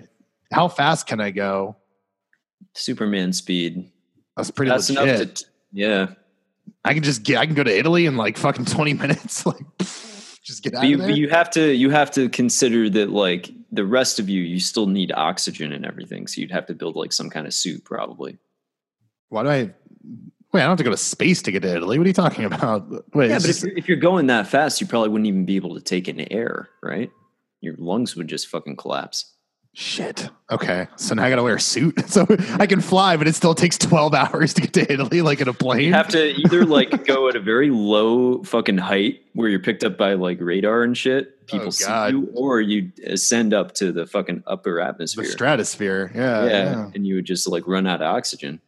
how 0.52 0.70
fast 0.70 1.06
can 1.06 1.22
I 1.22 1.30
go? 1.30 1.76
Superman 2.74 3.32
speed. 3.34 3.92
That's 4.36 4.50
pretty 4.50 4.72
That's 4.72 4.90
legit. 4.90 5.16
enough 5.20 5.34
to. 5.36 5.46
yeah. 5.72 6.08
I 6.86 6.94
can 6.96 7.04
just 7.04 7.22
get, 7.24 7.38
I 7.38 7.46
can 7.46 7.54
go 7.56 7.64
to 7.64 7.78
Italy 7.78 8.08
in 8.08 8.18
like 8.18 8.38
fucking 8.38 8.66
20 8.66 8.94
minutes. 8.96 9.46
Like, 9.54 9.58
just 10.44 10.64
get 10.64 10.74
out 10.74 10.82
But 10.82 10.88
you, 10.90 10.98
there. 10.98 11.08
but 11.10 11.16
you 11.18 11.30
have 11.30 11.50
to 11.52 11.74
you 11.74 11.90
have 11.92 12.12
to 12.12 12.28
consider 12.28 12.90
that 12.90 13.10
like 13.12 13.50
the 13.74 13.86
rest 13.86 14.20
of 14.20 14.30
you, 14.30 14.42
you 14.42 14.60
still 14.60 14.88
need 14.88 15.12
oxygen 15.16 15.74
and 15.74 15.86
everything. 15.86 16.28
So 16.28 16.40
you'd 16.42 16.52
have 16.52 16.68
to 16.68 16.74
build 16.74 16.96
like 16.96 17.12
some 17.12 17.30
kind 17.30 17.48
of 17.48 17.54
suit, 17.54 17.84
probably. 17.84 18.38
Why 19.30 19.44
do 19.44 19.50
I? 19.50 19.74
Wait, 20.54 20.62
I 20.62 20.66
don't 20.66 20.70
have 20.70 20.78
to 20.78 20.84
go 20.84 20.92
to 20.92 20.98
space 20.98 21.42
to 21.42 21.52
get 21.52 21.64
to 21.64 21.76
Italy. 21.76 21.98
What 21.98 22.06
are 22.06 22.10
you 22.10 22.14
talking 22.14 22.46
about? 22.46 22.88
Wait, 23.16 23.30
Yeah, 23.30 23.40
but 23.40 23.50
if 23.50 23.64
you're, 23.64 23.78
if 23.78 23.88
you're 23.88 23.98
going 23.98 24.28
that 24.28 24.46
fast, 24.48 24.80
you 24.80 24.86
probably 24.86 25.10
wouldn't 25.10 25.28
even 25.28 25.46
be 25.46 25.56
able 25.56 25.74
to 25.74 25.82
take 25.82 26.08
in 26.08 26.32
air, 26.32 26.70
right? 26.84 27.10
Your 27.62 27.76
lungs 27.80 28.16
would 28.16 28.28
just 28.28 28.48
fucking 28.48 28.76
collapse. 28.76 29.34
shit. 29.74 30.30
Okay, 30.52 30.88
so 30.98 31.16
now 31.16 31.24
I 31.24 31.32
got 31.32 31.38
to 31.38 31.44
wear 31.44 31.56
a 31.56 31.60
suit. 31.60 32.00
So 32.08 32.28
I 32.60 32.68
can 32.68 32.80
fly, 32.80 33.18
but 33.18 33.28
it 33.28 33.34
still 33.34 33.56
takes 33.56 33.76
12 33.80 34.14
hours 34.14 34.54
to 34.54 34.62
get 34.62 34.74
to 34.74 34.94
Italy, 34.94 35.24
like 35.24 35.42
in 35.42 35.48
a 35.48 35.54
plane. 35.54 35.82
You 35.82 35.94
have 35.94 36.10
to 36.10 36.24
either 36.40 36.64
like 36.64 37.06
go 37.06 37.28
at 37.28 37.36
a 37.36 37.40
very 37.40 37.72
low 37.72 38.44
fucking 38.44 38.78
height 38.78 39.22
where 39.34 39.50
you're 39.50 39.60
picked 39.60 39.84
up 39.84 39.98
by 39.98 40.14
like 40.14 40.38
radar 40.40 40.84
and 40.84 40.96
shit, 40.96 41.33
people 41.46 41.68
Oh, 41.68 41.70
see 41.72 42.10
you, 42.10 42.30
or 42.36 42.62
you 42.62 42.92
ascend 43.06 43.54
up 43.54 43.74
to 43.76 43.92
the 43.92 44.06
fucking 44.06 44.44
upper 44.48 44.76
the 44.76 44.84
atmosphere. 44.86 45.26
stratosphere. 45.26 46.12
Yeah, 46.16 46.46
yeah, 46.46 46.50
yeah. 46.50 46.92
and 46.96 47.06
you 47.08 47.16
would 47.16 47.26
just 47.26 47.48
like 47.48 47.68
run 47.68 47.88
out 47.88 48.02
of 48.02 48.08
oxygen. 48.16 48.60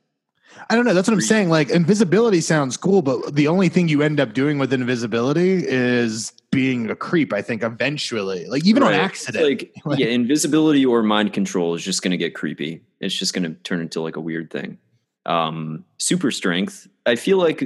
I 0.69 0.75
don't 0.75 0.85
know. 0.85 0.93
That's 0.93 1.07
what 1.07 1.13
I'm 1.13 1.21
saying. 1.21 1.49
Like 1.49 1.69
invisibility 1.69 2.41
sounds 2.41 2.77
cool, 2.77 3.01
but 3.01 3.35
the 3.35 3.47
only 3.47 3.67
thing 3.69 3.87
you 3.89 4.01
end 4.01 4.19
up 4.19 4.33
doing 4.33 4.57
with 4.57 4.71
invisibility 4.71 5.63
is 5.67 6.31
being 6.51 6.89
a 6.89 6.95
creep. 6.95 7.33
I 7.33 7.41
think 7.41 7.61
eventually, 7.61 8.45
like 8.47 8.65
even 8.65 8.81
on 8.81 8.93
accident. 8.93 9.43
Like, 9.45 9.73
Like- 9.85 9.99
yeah, 9.99 10.07
invisibility 10.07 10.85
or 10.85 11.03
mind 11.03 11.33
control 11.33 11.75
is 11.75 11.83
just 11.83 12.01
going 12.01 12.11
to 12.11 12.17
get 12.17 12.33
creepy. 12.35 12.81
It's 13.01 13.13
just 13.13 13.33
going 13.33 13.43
to 13.43 13.53
turn 13.63 13.81
into 13.81 13.99
like 14.01 14.15
a 14.15 14.21
weird 14.21 14.49
thing. 14.49 14.77
Um, 15.25 15.83
super 15.97 16.31
strength, 16.31 16.87
I 17.05 17.15
feel 17.15 17.37
like 17.37 17.63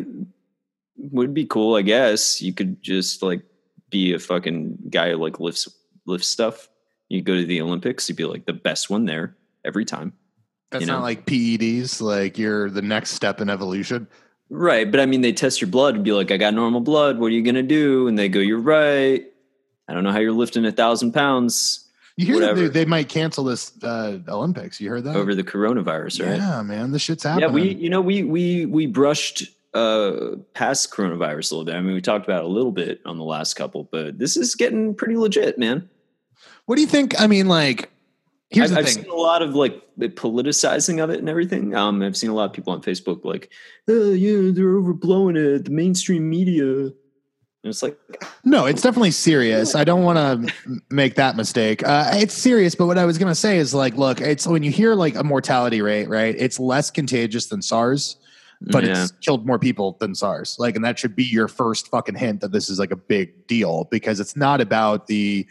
would 0.97 1.33
be 1.33 1.45
cool. 1.45 1.75
I 1.75 1.81
guess 1.83 2.41
you 2.41 2.53
could 2.53 2.81
just 2.81 3.21
like 3.21 3.41
be 3.89 4.13
a 4.13 4.19
fucking 4.19 4.77
guy 4.89 5.11
who 5.11 5.17
like 5.17 5.39
lifts 5.39 5.67
lifts 6.05 6.27
stuff. 6.27 6.69
You 7.07 7.21
go 7.21 7.35
to 7.35 7.45
the 7.45 7.61
Olympics, 7.61 8.07
you'd 8.07 8.15
be 8.15 8.25
like 8.25 8.45
the 8.45 8.53
best 8.53 8.89
one 8.89 9.05
there 9.05 9.35
every 9.65 9.85
time. 9.85 10.13
That's 10.71 10.81
you 10.81 10.87
not 10.87 10.97
know. 10.97 11.03
like 11.03 11.25
PEDs. 11.25 12.01
Like 12.01 12.37
you're 12.37 12.69
the 12.69 12.81
next 12.81 13.11
step 13.11 13.41
in 13.41 13.49
evolution. 13.49 14.07
Right, 14.51 14.89
but 14.89 14.99
I 14.99 15.05
mean, 15.05 15.21
they 15.21 15.31
test 15.31 15.61
your 15.61 15.69
blood 15.69 15.95
and 15.95 16.03
be 16.03 16.11
like, 16.11 16.31
"I 16.31 16.37
got 16.37 16.53
normal 16.53 16.81
blood. 16.81 17.19
What 17.19 17.27
are 17.27 17.35
you 17.35 17.43
gonna 17.43 17.63
do?" 17.63 18.07
And 18.07 18.17
they 18.17 18.29
go, 18.29 18.39
"You're 18.39 18.59
right. 18.59 19.25
I 19.87 19.93
don't 19.93 20.03
know 20.03 20.11
how 20.11 20.19
you're 20.19 20.31
lifting 20.31 20.65
a 20.65 20.71
thousand 20.71 21.13
pounds 21.13 21.87
You 22.15 22.27
hear 22.27 22.39
that 22.41 22.55
they, 22.55 22.67
they 22.67 22.85
might 22.85 23.09
cancel 23.09 23.43
this 23.43 23.71
uh, 23.83 24.19
Olympics. 24.27 24.79
You 24.79 24.89
heard 24.89 25.05
that? 25.05 25.15
over 25.15 25.35
the 25.35 25.43
coronavirus, 25.43 26.25
right?" 26.25 26.37
Yeah, 26.37 26.61
man, 26.63 26.91
this 26.91 27.03
shit's 27.03 27.23
happening. 27.23 27.49
Yeah, 27.49 27.53
we 27.53 27.75
you 27.75 27.89
know 27.89 28.01
we 28.01 28.23
we 28.23 28.65
we 28.65 28.87
brushed 28.87 29.43
uh 29.73 30.35
past 30.53 30.91
coronavirus 30.91 31.51
a 31.51 31.55
little 31.55 31.65
bit. 31.65 31.75
I 31.75 31.81
mean, 31.81 31.93
we 31.93 32.01
talked 32.01 32.25
about 32.25 32.43
it 32.43 32.45
a 32.45 32.53
little 32.53 32.71
bit 32.71 33.01
on 33.05 33.17
the 33.17 33.23
last 33.23 33.53
couple, 33.53 33.87
but 33.91 34.17
this 34.17 34.35
is 34.35 34.55
getting 34.55 34.95
pretty 34.95 35.17
legit, 35.17 35.57
man. 35.57 35.89
What 36.65 36.75
do 36.75 36.81
you 36.81 36.87
think? 36.87 37.19
I 37.19 37.27
mean, 37.27 37.47
like, 37.47 37.89
here's 38.49 38.71
I've, 38.71 38.75
the 38.75 38.79
I've 38.79 38.85
thing. 38.85 39.03
seen 39.03 39.11
a 39.11 39.15
lot 39.15 39.41
of 39.41 39.55
like 39.55 39.81
the 39.97 40.09
politicizing 40.09 41.03
of 41.03 41.09
it 41.09 41.19
and 41.19 41.29
everything. 41.29 41.75
Um, 41.75 42.01
I've 42.01 42.17
seen 42.17 42.29
a 42.29 42.33
lot 42.33 42.45
of 42.45 42.53
people 42.53 42.73
on 42.73 42.81
Facebook 42.81 43.25
like, 43.25 43.51
oh, 43.87 44.11
yeah, 44.11 44.51
they're 44.51 44.75
overblowing 44.75 45.37
it. 45.37 45.65
The 45.65 45.71
mainstream 45.71 46.29
media. 46.29 46.63
And 47.61 47.71
it's 47.71 47.83
like, 47.83 47.97
No, 48.45 48.67
it's 48.67 48.81
definitely 48.81 49.11
serious. 49.11 49.75
I 49.75 49.83
don't 49.83 50.03
want 50.03 50.17
to 50.47 50.81
make 50.89 51.15
that 51.15 51.35
mistake. 51.35 51.85
Uh, 51.85 52.11
it's 52.13 52.33
serious, 52.33 52.73
but 52.73 52.87
what 52.87 52.97
I 52.97 53.03
was 53.03 53.17
going 53.17 53.27
to 53.31 53.35
say 53.35 53.57
is 53.57 53.73
like, 53.73 53.95
look, 53.95 54.21
it's 54.21 54.47
when 54.47 54.63
you 54.63 54.71
hear 54.71 54.95
like 54.95 55.15
a 55.15 55.23
mortality 55.23 55.81
rate, 55.81 56.07
right? 56.07 56.35
It's 56.37 56.57
less 56.57 56.89
contagious 56.89 57.47
than 57.47 57.61
SARS, 57.61 58.15
but 58.61 58.83
yeah. 58.83 59.03
it's 59.03 59.11
killed 59.21 59.45
more 59.45 59.59
people 59.59 59.97
than 59.99 60.13
SARS. 60.15 60.57
Like, 60.59 60.75
and 60.75 60.83
that 60.83 60.99
should 60.99 61.15
be 61.15 61.23
your 61.23 61.47
first 61.47 61.87
fucking 61.87 62.15
hint 62.15 62.41
that 62.41 62.51
this 62.51 62.69
is 62.69 62.79
like 62.79 62.91
a 62.91 62.97
big 62.97 63.47
deal 63.47 63.87
because 63.89 64.19
it's 64.19 64.35
not 64.35 64.59
about 64.59 65.07
the 65.07 65.47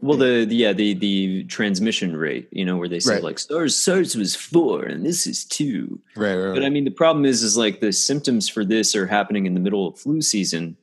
Well, 0.00 0.16
the, 0.16 0.44
the 0.44 0.56
yeah 0.56 0.72
the 0.72 0.94
the 0.94 1.44
transmission 1.44 2.16
rate, 2.16 2.48
you 2.50 2.64
know, 2.64 2.76
where 2.76 2.88
they 2.88 3.00
say 3.00 3.14
Right. 3.14 3.22
like 3.22 3.38
SARS 3.38 3.76
SARS 3.76 4.16
was 4.16 4.34
four 4.34 4.84
and 4.84 5.04
this 5.04 5.26
is 5.26 5.44
two. 5.44 6.00
right, 6.16 6.34
right, 6.34 6.54
But 6.54 6.64
I 6.64 6.70
mean, 6.70 6.84
the 6.84 6.90
problem 6.90 7.24
is, 7.26 7.42
is 7.42 7.56
like 7.56 7.80
the 7.80 7.92
symptoms 7.92 8.48
for 8.48 8.64
this 8.64 8.96
are 8.96 9.06
happening 9.06 9.44
in 9.46 9.54
the 9.54 9.60
middle 9.60 9.86
of 9.86 9.98
flu 9.98 10.22
season, 10.22 10.76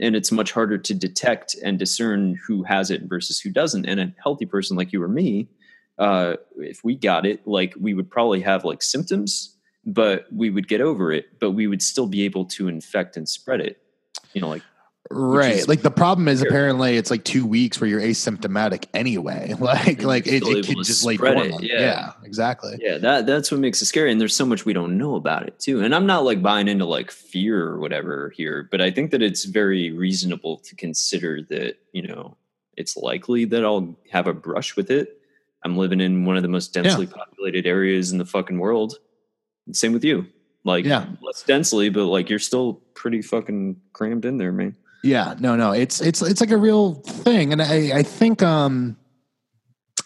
and 0.00 0.16
it's 0.16 0.32
much 0.32 0.50
harder 0.52 0.78
to 0.78 0.94
detect 0.94 1.54
and 1.62 1.78
discern 1.78 2.38
who 2.46 2.64
has 2.64 2.90
it 2.90 3.02
versus 3.02 3.40
who 3.40 3.50
doesn't. 3.50 3.86
And 3.86 4.00
a 4.00 4.12
healthy 4.22 4.46
person 4.46 4.76
like 4.76 4.92
you 4.92 5.02
or 5.02 5.08
me, 5.08 5.48
uh, 5.98 6.36
if 6.56 6.82
we 6.82 6.96
got 6.96 7.24
it, 7.26 7.46
like 7.46 7.74
we 7.78 7.94
would 7.94 8.10
probably 8.10 8.40
have 8.40 8.64
like 8.64 8.82
symptoms, 8.82 9.56
but 9.88 10.26
we 10.30 10.50
would 10.50 10.68
get 10.68 10.80
over 10.80 11.10
it, 11.10 11.38
but 11.40 11.52
we 11.52 11.66
would 11.66 11.82
still 11.82 12.06
be 12.06 12.24
able 12.24 12.44
to 12.44 12.68
infect 12.68 13.16
and 13.16 13.28
spread 13.28 13.60
it. 13.60 13.80
You 14.34 14.42
know, 14.42 14.48
like 14.48 14.62
right. 15.10 15.66
Like 15.66 15.80
the 15.80 15.90
problem 15.90 16.28
is 16.28 16.42
apparently 16.42 16.98
it's 16.98 17.10
like 17.10 17.24
two 17.24 17.46
weeks 17.46 17.80
where 17.80 17.88
you're 17.88 18.02
asymptomatic 18.02 18.84
anyway. 18.92 19.54
Like, 19.68 20.02
like 20.02 20.26
it, 20.26 20.42
it 20.46 20.64
just 20.82 21.06
it, 21.06 21.62
yeah. 21.62 21.80
yeah, 21.80 22.12
exactly. 22.24 22.78
yeah, 22.80 22.96
that 22.98 23.26
that's 23.26 23.50
what 23.50 23.60
makes 23.60 23.82
it 23.82 23.86
scary. 23.86 24.10
And 24.10 24.20
there's 24.20 24.34
so 24.34 24.46
much 24.46 24.64
we 24.64 24.72
don't 24.72 24.96
know 24.96 25.14
about 25.14 25.46
it 25.46 25.58
too. 25.58 25.82
And 25.82 25.94
I'm 25.94 26.06
not 26.06 26.24
like 26.24 26.42
buying 26.42 26.68
into 26.68 26.84
like 26.84 27.10
fear 27.10 27.66
or 27.66 27.78
whatever 27.78 28.32
here, 28.36 28.66
but 28.70 28.80
I 28.80 28.90
think 28.90 29.10
that 29.10 29.22
it's 29.22 29.44
very 29.44 29.90
reasonable 29.90 30.58
to 30.58 30.74
consider 30.74 31.42
that 31.50 31.76
you 31.92 32.06
know 32.06 32.36
it's 32.76 32.96
likely 32.96 33.44
that 33.46 33.64
I'll 33.64 33.96
have 34.10 34.26
a 34.26 34.32
brush 34.32 34.76
with 34.76 34.90
it. 34.90 35.20
I'm 35.64 35.76
living 35.76 36.00
in 36.00 36.24
one 36.24 36.36
of 36.36 36.42
the 36.42 36.48
most 36.48 36.72
densely 36.72 37.06
populated 37.06 37.66
areas 37.66 38.12
in 38.12 38.18
the 38.18 38.24
fucking 38.24 38.58
world. 38.58 38.98
Same 39.72 39.92
with 39.92 40.04
you. 40.04 40.26
Like 40.64 40.84
Yeah. 40.84 41.06
less 41.22 41.42
densely, 41.42 41.88
but 41.88 42.06
like 42.06 42.28
you're 42.28 42.38
still 42.38 42.74
pretty 42.94 43.22
fucking 43.22 43.76
crammed 43.92 44.24
in 44.24 44.38
there, 44.38 44.52
man. 44.52 44.76
Yeah, 45.04 45.34
no, 45.38 45.54
no, 45.56 45.72
it's 45.72 46.00
it's 46.00 46.20
it's 46.22 46.40
like 46.40 46.50
a 46.50 46.56
real 46.56 46.94
thing, 46.94 47.52
and 47.52 47.62
I 47.62 47.98
I 47.98 48.02
think 48.02 48.42
um 48.42 48.96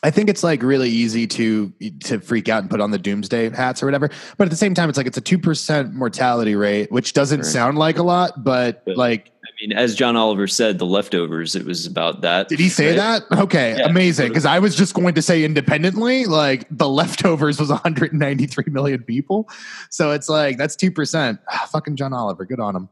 I 0.04 0.10
think 0.10 0.28
it's 0.28 0.42
like 0.42 0.62
really 0.62 0.90
easy 0.90 1.26
to 1.28 1.72
to 2.04 2.18
freak 2.20 2.48
out 2.48 2.60
and 2.62 2.70
put 2.70 2.80
on 2.80 2.90
the 2.90 2.98
doomsday 2.98 3.48
hats 3.50 3.82
or 3.82 3.86
whatever, 3.86 4.10
but 4.36 4.44
at 4.44 4.50
the 4.50 4.56
same 4.56 4.74
time, 4.74 4.88
it's 4.88 4.98
like 4.98 5.06
it's 5.06 5.16
a 5.18 5.22
two 5.22 5.38
percent 5.38 5.94
mortality 5.94 6.54
rate, 6.56 6.92
which 6.92 7.12
doesn't 7.14 7.40
Sure. 7.40 7.50
sound 7.50 7.78
like 7.78 7.98
a 7.98 8.02
lot, 8.02 8.44
but 8.44 8.84
But- 8.84 8.96
like, 8.98 9.30
mean, 9.62 9.72
as 9.72 9.94
John 9.94 10.16
Oliver 10.16 10.46
said, 10.46 10.78
the 10.78 10.86
leftovers, 10.86 11.54
it 11.54 11.64
was 11.64 11.86
about 11.86 12.20
that. 12.22 12.48
did 12.48 12.58
he 12.60 12.68
say 12.68 12.88
right? 12.98 13.22
that? 13.30 13.38
Okay, 13.40 13.76
Yeah. 13.78 13.86
amazing. 13.86 14.28
Because 14.28 14.44
I 14.44 14.58
was 14.58 14.74
just 14.76 14.94
going 14.94 15.14
to 15.14 15.22
say 15.22 15.44
independently, 15.44 16.26
like 16.26 16.66
the 16.70 16.88
leftovers 16.88 17.58
was 17.60 17.68
193 17.70 18.64
million 18.68 19.02
people, 19.02 19.48
so 19.90 20.10
it's 20.10 20.28
like 20.28 20.58
that's 20.58 20.76
two 20.76 20.90
percent. 20.90 21.38
Ah, 21.48 21.68
fucking 21.72 21.96
John 21.96 22.12
Oliver, 22.12 22.44
good 22.44 22.60
on 22.60 22.76
him. 22.76 22.88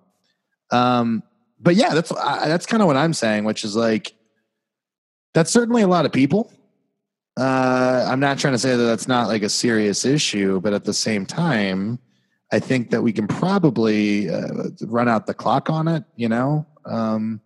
Um, 0.71 1.23
but 1.61 1.75
yeah, 1.75 1.93
that's 1.95 2.12
I, 2.12 2.49
that's 2.49 2.66
kind 2.66 2.83
of 2.83 2.87
what 2.87 2.97
I'm 2.97 3.12
saying, 3.12 3.45
which 3.45 3.64
is 3.64 3.75
like 3.77 4.14
that's 5.35 5.51
certainly 5.51 5.83
a 5.83 5.89
lot 5.89 6.07
of 6.07 6.12
people. 6.12 6.53
Uh, 7.39 8.07
I'm 8.09 8.21
not 8.21 8.39
trying 8.39 8.55
to 8.55 8.59
say 8.59 8.77
that 8.77 8.83
that's 8.85 9.09
not 9.09 9.29
like 9.29 9.43
a 9.43 9.49
serious 9.49 10.05
issue, 10.05 10.61
but 10.61 10.73
at 10.73 10.85
the 10.85 10.93
same 10.93 11.25
time, 11.25 11.99
I 12.53 12.59
think 12.59 12.91
that 12.91 13.03
we 13.03 13.13
can 13.13 13.27
probably 13.29 14.29
uh, 14.29 14.71
run 14.83 15.09
out 15.09 15.27
the 15.27 15.35
clock 15.35 15.71
on 15.71 15.89
it. 15.89 16.05
You 16.17 16.29
know. 16.29 16.67
Um, 16.85 17.41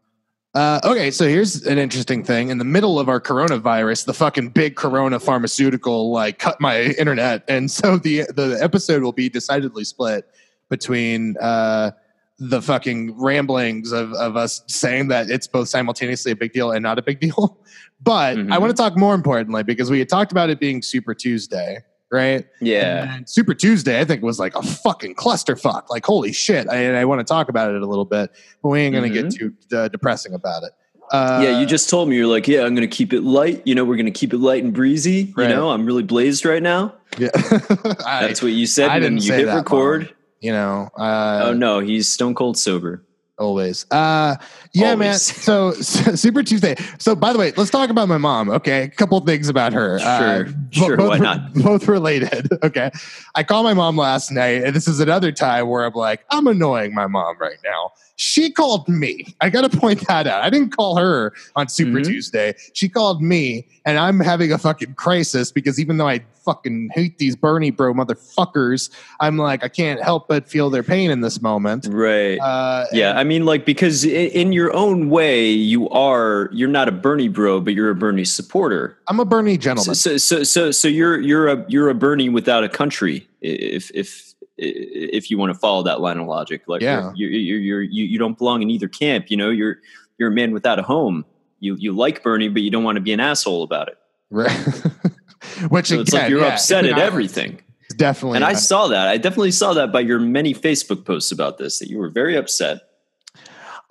uh, 0.55 0.79
okay, 0.85 1.11
so 1.11 1.27
here's 1.27 1.67
an 1.67 1.79
interesting 1.79 2.23
thing. 2.23 2.49
In 2.51 2.59
the 2.59 2.65
middle 2.65 3.01
of 3.01 3.09
our 3.09 3.21
coronavirus, 3.21 4.07
the 4.07 4.15
fucking 4.15 4.51
big 4.51 4.77
corona 4.77 5.19
pharmaceutical 5.19 6.13
like 6.13 6.39
cut 6.39 6.61
my 6.61 6.83
internet, 6.83 7.43
and 7.49 7.71
so 7.71 7.99
the 7.99 8.23
the 8.35 8.59
episode 8.63 9.03
will 9.03 9.13
be 9.13 9.29
decidedly 9.29 9.83
split 9.85 10.29
between 10.71 11.37
uh, 11.41 11.91
the 12.39 12.63
fucking 12.63 13.21
ramblings 13.21 13.93
of, 13.93 14.13
of 14.15 14.37
us 14.37 14.63
saying 14.67 15.09
that 15.09 15.29
it's 15.31 15.47
both 15.47 15.69
simultaneously 15.69 16.33
a 16.33 16.37
big 16.37 16.53
deal 16.53 16.71
and 16.73 16.83
not 16.83 16.99
a 16.99 17.03
big 17.03 17.21
deal. 17.21 17.59
But 18.03 18.37
I 18.37 18.41
Mhm. 18.41 18.61
want 18.61 18.71
to 18.77 18.77
talk 18.77 18.99
more 18.99 19.15
importantly 19.15 19.63
because 19.63 19.91
we 19.91 19.99
had 19.99 20.11
talked 20.11 20.31
about 20.31 20.51
it 20.51 20.61
being 20.61 20.83
Super 20.83 21.15
Tuesday, 21.15 21.79
right? 22.15 22.47
Yeah. 22.61 23.19
Super 23.27 23.53
Tuesday, 23.53 24.01
I 24.01 24.05
think, 24.05 24.23
was 24.23 24.39
like 24.39 24.55
a 24.55 24.63
fucking 24.63 25.17
clusterfuck. 25.17 25.91
Like, 25.91 26.07
holy 26.07 26.33
shit. 26.33 26.69
I, 26.69 27.01
I 27.01 27.05
want 27.05 27.19
to 27.19 27.25
talk 27.25 27.49
about 27.49 27.75
it 27.75 27.83
a 27.83 27.87
little 27.87 28.05
bit, 28.05 28.31
but 28.63 28.69
we 28.69 28.81
ain't 28.81 28.95
going 28.95 29.13
to 29.13 29.23
get 29.23 29.33
too 29.33 29.53
uh, 29.77 29.89
depressing 29.89 30.33
about 30.33 30.63
it. 30.63 30.73
Uh, 31.11 31.41
yeah, 31.43 31.61
you 31.61 31.67
just 31.67 31.91
told 31.91 32.09
me 32.09 32.17
you're 32.17 32.27
like, 32.27 32.49
yeah, 32.49 32.65
I'm 32.65 32.75
gonna 32.75 32.87
keep 32.87 33.13
it 33.13 33.21
light. 33.21 33.61
You 33.67 33.75
know, 33.75 33.85
we're 33.85 33.99
gonna 33.99 34.11
keep 34.11 34.33
it 34.33 34.39
light 34.39 34.65
and 34.65 34.73
breezy. 34.73 35.35
Right. 35.37 35.51
You 35.51 35.55
know, 35.55 35.71
I'm 35.71 35.85
really 35.85 36.03
blazed 36.03 36.47
right 36.47 36.63
now. 36.63 36.95
Yeah. 37.19 37.29
I, 37.35 38.27
That's 38.27 38.43
what 38.43 38.53
you 38.53 38.67
said. 38.67 38.89
I 38.89 39.01
didn't 39.01 39.17
you 39.17 39.29
say 39.29 39.37
hit 39.41 39.47
that, 39.47 39.57
record. 39.57 40.05
Mom. 40.05 40.11
you 40.41 40.53
know, 40.53 40.89
uh, 40.97 41.43
oh 41.45 41.53
no, 41.53 41.81
he's 41.81 42.09
stone 42.09 42.35
cold 42.35 42.57
sober. 42.57 43.05
Always. 43.39 43.87
Uh, 43.91 44.37
yeah, 44.73 44.95
man. 44.95 45.15
So, 45.15 45.73
so 45.73 46.15
Super 46.15 46.43
Tuesday. 46.43 46.77
So, 46.99 47.15
by 47.15 47.33
the 47.33 47.39
way, 47.39 47.53
let's 47.57 47.71
talk 47.71 47.91
about 47.91 48.09
my 48.09 48.19
mom. 48.19 48.51
Okay, 48.51 48.83
a 48.83 48.89
couple 48.89 49.19
things 49.21 49.49
about 49.49 49.73
her. 49.73 49.99
Sure, 49.99 50.45
bo- 50.45 50.71
sure, 50.71 50.97
both, 50.97 51.09
why 51.11 51.19
not? 51.19 51.55
Both 51.65 51.89
related. 51.89 52.49
Okay, 52.65 52.91
I 53.35 53.43
called 53.43 53.65
my 53.65 53.75
mom 53.75 53.97
last 53.97 54.31
night, 54.31 54.63
and 54.65 54.75
this 54.75 54.89
is 54.89 54.99
another 54.99 55.31
time 55.33 55.69
where 55.69 55.85
I'm 55.85 55.93
like, 55.93 56.25
I'm 56.31 56.47
annoying 56.47 56.95
my 56.95 57.07
mom 57.07 57.37
right 57.39 57.59
now. 57.63 57.93
She 58.17 58.51
called 58.51 58.89
me. 58.89 59.35
I 59.41 59.51
got 59.51 59.71
to 59.71 59.77
point 59.77 60.07
that 60.07 60.27
out. 60.27 60.43
I 60.43 60.51
didn't 60.51 60.71
call 60.71 60.97
her 60.97 61.33
on 61.57 61.69
Super 61.69 61.99
Mhm. 61.99 62.05
Tuesday. 62.07 62.55
She 62.73 62.89
called 62.89 63.21
me, 63.21 63.67
and 63.85 63.99
I'm 63.99 64.21
having 64.21 64.53
a 64.53 64.59
fucking 64.59 64.95
crisis 64.95 65.51
because 65.51 65.81
even 65.81 65.97
though 65.97 66.07
I 66.09 66.21
fucking 66.45 66.91
hate 66.95 67.19
these 67.19 67.35
Bernie 67.35 67.71
bro 67.71 67.93
motherfuckers, 67.95 68.91
I'm 69.21 69.37
like, 69.39 69.65
I 69.65 69.69
can't 69.69 70.01
help 70.03 70.29
but 70.29 70.49
feel 70.49 70.71
their 70.71 70.83
pain 70.83 71.11
in 71.11 71.23
this 71.23 71.41
moment. 71.43 71.89
Right. 71.91 72.39
Uh, 72.39 72.85
yeah, 72.93 73.19
I 73.19 73.25
mean, 73.25 73.45
like 73.47 73.65
because 73.65 74.05
in 74.05 74.53
your 74.53 74.73
own 74.75 75.11
way, 75.11 75.49
you 75.51 75.89
are 75.91 76.51
you're 76.53 76.69
not 76.69 76.87
a 76.89 76.93
Bernie 76.93 77.29
bro, 77.29 77.61
but 77.61 77.75
you're 77.75 77.91
a 77.91 77.95
Bernie 77.95 78.25
supporter. 78.25 78.97
I'm 79.09 79.19
a 79.21 79.25
Bernie 79.25 79.55
So, 79.55 79.59
gentleman. 79.61 79.95
so, 79.95 80.17
so, 80.19 80.43
so, 80.45 80.71
so 80.71 80.87
you're 80.89 81.21
you're 81.21 81.49
a 81.49 81.65
you're 81.69 81.89
a 81.89 81.95
Bernie 81.95 82.29
without 82.29 82.63
a 82.63 82.69
country. 82.69 83.27
If 83.41 83.91
if 83.95 84.34
if 84.57 85.31
you 85.31 85.39
want 85.39 85.53
to 85.53 85.59
follow 85.59 85.83
that 85.85 86.01
line 86.01 86.19
of 86.19 86.27
logic, 86.27 86.63
like 86.69 86.83
Yeah. 86.83 87.13
you're, 87.15 87.31
you're, 87.31 87.59
you're, 87.59 87.83
you 87.83 88.05
you 88.05 88.19
don't 88.19 88.39
belong 88.39 88.63
in 88.63 88.71
either 88.71 88.89
camp. 88.89 89.27
You 89.31 89.37
know, 89.37 89.51
you're 89.51 89.79
you're 90.19 90.31
a 90.31 90.35
man 90.35 90.53
without 90.53 90.79
a 90.79 90.83
home. 90.83 91.25
You 91.61 91.77
you 91.77 91.93
like 91.93 92.23
Bernie, 92.23 92.49
but 92.49 92.63
you 92.63 92.71
don't 92.71 92.85
want 92.85 92.97
to 92.97 93.01
be 93.03 93.13
an 93.13 93.21
asshole 93.21 93.63
about 93.63 93.89
it. 93.89 93.99
Right. 94.31 94.51
Which 95.69 95.89
So 95.89 96.01
it's 96.01 96.11
again, 96.13 96.23
like 96.23 96.31
you're 96.31 96.41
yeah, 96.41 96.55
upset 96.55 96.85
at 96.87 96.99
everything. 96.99 97.61
Definitely. 97.97 98.37
And 98.37 98.45
I 98.45 98.55
saw 98.55 98.89
that. 98.89 99.09
I 99.09 99.19
definitely 99.19 99.51
saw 99.53 99.75
that 99.75 99.93
by 99.93 100.01
your 100.01 100.19
many 100.19 100.55
Facebook 100.55 101.05
posts 101.05 101.31
about 101.31 101.59
this. 101.59 101.79
That 101.79 101.89
you 101.89 101.99
were 101.99 102.09
very 102.09 102.37
upset. 102.37 102.81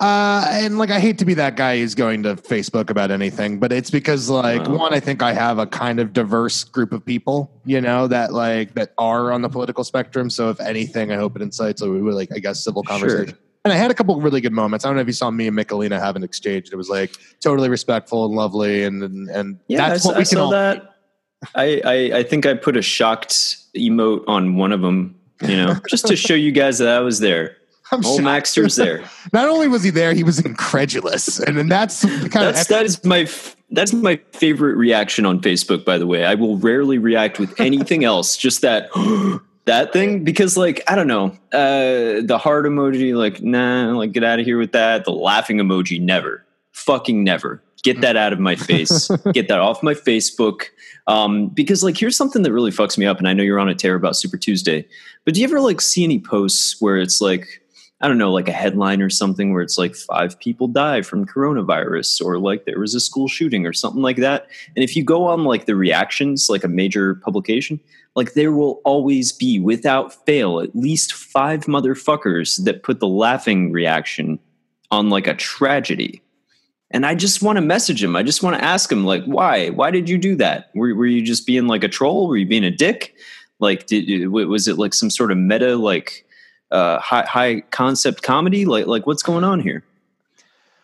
Uh, 0.00 0.44
and 0.50 0.76
like, 0.76 0.90
I 0.90 0.98
hate 0.98 1.18
to 1.18 1.24
be 1.24 1.34
that 1.34 1.56
guy 1.56 1.78
who's 1.78 1.94
going 1.94 2.24
to 2.24 2.34
Facebook 2.36 2.90
about 2.90 3.10
anything, 3.10 3.58
but 3.58 3.72
it's 3.72 3.90
because 3.90 4.28
like 4.28 4.66
Wow. 4.66 4.76
one, 4.76 4.94
I 4.94 5.00
think 5.00 5.22
I 5.22 5.32
have 5.32 5.58
a 5.58 5.66
kind 5.66 6.00
of 6.00 6.12
diverse 6.12 6.64
group 6.64 6.92
of 6.92 7.04
people, 7.06 7.50
you 7.64 7.80
know, 7.80 8.08
that 8.08 8.32
like 8.32 8.74
that 8.74 8.92
are 8.98 9.30
on 9.32 9.42
the 9.42 9.48
political 9.48 9.84
spectrum. 9.84 10.30
So 10.30 10.50
if 10.50 10.60
anything, 10.60 11.12
I 11.12 11.16
hope 11.16 11.36
it 11.36 11.42
incites 11.42 11.80
a 11.80 11.86
like 11.86 12.30
I 12.34 12.38
guess 12.38 12.62
civil 12.64 12.82
Sure. 12.82 12.90
conversation. 12.98 13.38
And 13.64 13.72
I 13.72 13.76
had 13.76 13.90
a 13.90 13.94
couple 13.94 14.14
of 14.16 14.22
really 14.22 14.42
good 14.42 14.52
moments. 14.52 14.84
I 14.84 14.88
don't 14.88 14.96
know 14.96 15.00
if 15.02 15.06
you 15.06 15.14
saw 15.14 15.30
me 15.30 15.46
and 15.46 15.56
Michelina 15.56 15.98
have 15.98 16.16
an 16.16 16.22
exchange. 16.24 16.68
It 16.70 16.76
was 16.76 16.90
like 16.90 17.16
totally 17.40 17.70
respectful 17.70 18.26
and 18.26 18.34
lovely, 18.34 18.84
and 18.84 19.02
and, 19.02 19.30
and 19.30 19.58
Yeah, 19.68 19.88
that's 19.88 20.04
I, 20.04 20.08
what 20.08 20.16
I 20.16 20.18
we 20.18 20.24
can 20.24 20.36
saw 20.36 20.44
all. 20.46 20.50
that. 20.50 20.96
I, 21.54 21.80
I 21.84 22.18
I 22.18 22.22
think 22.24 22.44
I 22.46 22.54
put 22.54 22.76
a 22.76 22.82
shocked 22.82 23.32
emote 23.74 24.24
on 24.26 24.56
one 24.56 24.72
of 24.72 24.82
them. 24.82 25.14
You 25.40 25.56
know, 25.56 25.76
just 25.88 26.06
to 26.08 26.16
show 26.16 26.34
you 26.34 26.52
guys 26.52 26.78
that 26.78 26.88
I 26.88 27.00
was 27.00 27.20
there. 27.20 27.56
I'm 27.94 28.04
Old 28.04 28.16
shocked. 28.16 28.24
Maxter's 28.24 28.76
there. 28.76 29.04
Not 29.32 29.48
only 29.48 29.68
was 29.68 29.82
he 29.82 29.90
there, 29.90 30.12
he 30.12 30.24
was 30.24 30.38
incredulous, 30.40 31.38
and 31.38 31.56
then 31.56 31.68
that's 31.68 32.04
kind 32.04 32.32
That's 32.32 32.62
of 32.62 32.68
that 32.68 32.84
is 32.84 33.04
my 33.04 33.28
that's 33.70 33.92
my 33.92 34.20
favorite 34.32 34.76
reaction 34.76 35.26
on 35.26 35.40
Facebook. 35.40 35.84
By 35.84 35.98
the 35.98 36.06
way, 36.06 36.24
I 36.24 36.34
will 36.34 36.58
rarely 36.58 36.98
react 36.98 37.38
with 37.38 37.58
anything 37.60 38.04
else. 38.12 38.36
Just 38.36 38.62
that 38.62 38.88
that 39.64 39.92
thing 39.92 40.24
because 40.24 40.56
like 40.56 40.82
I 40.88 40.94
don't 40.94 41.08
know 41.08 41.36
uh, 41.52 42.22
the 42.22 42.38
heart 42.40 42.66
emoji. 42.66 43.16
Like 43.16 43.42
nah, 43.42 43.96
like 43.96 44.12
get 44.12 44.24
out 44.24 44.40
of 44.40 44.46
here 44.46 44.58
with 44.58 44.72
that. 44.72 45.04
The 45.04 45.12
laughing 45.12 45.58
emoji, 45.58 46.00
never, 46.00 46.44
fucking 46.72 47.22
never. 47.24 47.62
Get 47.82 48.00
that 48.00 48.16
out 48.16 48.32
of 48.32 48.40
my 48.40 48.56
face. 48.56 49.08
Get 49.34 49.48
that 49.48 49.60
off 49.60 49.82
my 49.82 49.92
Facebook. 49.92 50.62
Um, 51.06 51.48
because 51.48 51.82
like 51.82 51.98
here's 51.98 52.16
something 52.16 52.42
that 52.42 52.50
really 52.50 52.70
fucks 52.70 52.96
me 52.96 53.04
up, 53.04 53.18
and 53.18 53.28
I 53.28 53.34
know 53.34 53.42
you're 53.42 53.60
on 53.60 53.68
a 53.68 53.74
tear 53.74 53.94
about 53.94 54.16
Super 54.16 54.38
Tuesday. 54.38 54.86
But 55.26 55.34
do 55.34 55.40
you 55.40 55.46
ever 55.46 55.60
like 55.60 55.82
see 55.82 56.02
any 56.02 56.18
posts 56.18 56.80
where 56.80 56.96
it's 56.96 57.20
like? 57.20 57.60
I 58.04 58.08
don't 58.08 58.18
know, 58.18 58.32
like 58.32 58.48
a 58.48 58.52
headline 58.52 59.00
or 59.00 59.08
something 59.08 59.54
where 59.54 59.62
it's 59.62 59.78
like 59.78 59.94
five 59.94 60.38
people 60.38 60.68
die 60.68 61.00
from 61.00 61.24
coronavirus 61.24 62.22
or 62.22 62.38
like 62.38 62.66
there 62.66 62.78
was 62.78 62.94
a 62.94 63.00
school 63.00 63.28
shooting 63.28 63.64
or 63.64 63.72
something 63.72 64.02
like 64.02 64.18
that. 64.18 64.46
And 64.76 64.84
if 64.84 64.94
you 64.94 65.02
go 65.02 65.24
on 65.24 65.44
like 65.44 65.64
the 65.64 65.74
reactions, 65.74 66.50
like 66.50 66.64
a 66.64 66.68
major 66.68 67.14
publication, 67.14 67.80
like 68.14 68.34
there 68.34 68.52
will 68.52 68.82
always 68.84 69.32
be 69.32 69.58
without 69.58 70.26
fail 70.26 70.60
at 70.60 70.76
least 70.76 71.14
five 71.14 71.64
motherfuckers 71.64 72.62
that 72.64 72.82
put 72.82 73.00
the 73.00 73.08
laughing 73.08 73.72
reaction 73.72 74.38
on 74.90 75.08
like 75.08 75.26
a 75.26 75.32
tragedy. 75.32 76.20
And 76.90 77.06
I 77.06 77.14
just 77.14 77.42
want 77.42 77.56
to 77.56 77.62
message 77.62 78.04
him. 78.04 78.16
I 78.16 78.22
just 78.22 78.42
want 78.42 78.54
to 78.58 78.62
ask 78.62 78.92
him, 78.92 79.06
like, 79.06 79.24
why? 79.24 79.70
Why 79.70 79.90
did 79.90 80.10
you 80.10 80.18
do 80.18 80.36
that? 80.36 80.68
Were, 80.74 80.94
were 80.94 81.06
you 81.06 81.22
just 81.22 81.46
being 81.46 81.68
like 81.68 81.82
a 81.82 81.88
troll? 81.88 82.28
Were 82.28 82.36
you 82.36 82.46
being 82.46 82.64
a 82.64 82.70
dick? 82.70 83.14
Like, 83.60 83.86
did 83.86 84.28
was 84.28 84.68
it 84.68 84.76
like 84.76 84.92
some 84.92 85.08
sort 85.08 85.32
of 85.32 85.38
meta, 85.38 85.76
like, 85.76 86.23
uh, 86.74 86.98
high 87.00 87.24
high 87.24 87.60
concept 87.70 88.22
comedy? 88.22 88.64
Like, 88.64 88.86
like 88.86 89.06
what's 89.06 89.22
going 89.22 89.44
on 89.44 89.60
here? 89.60 89.84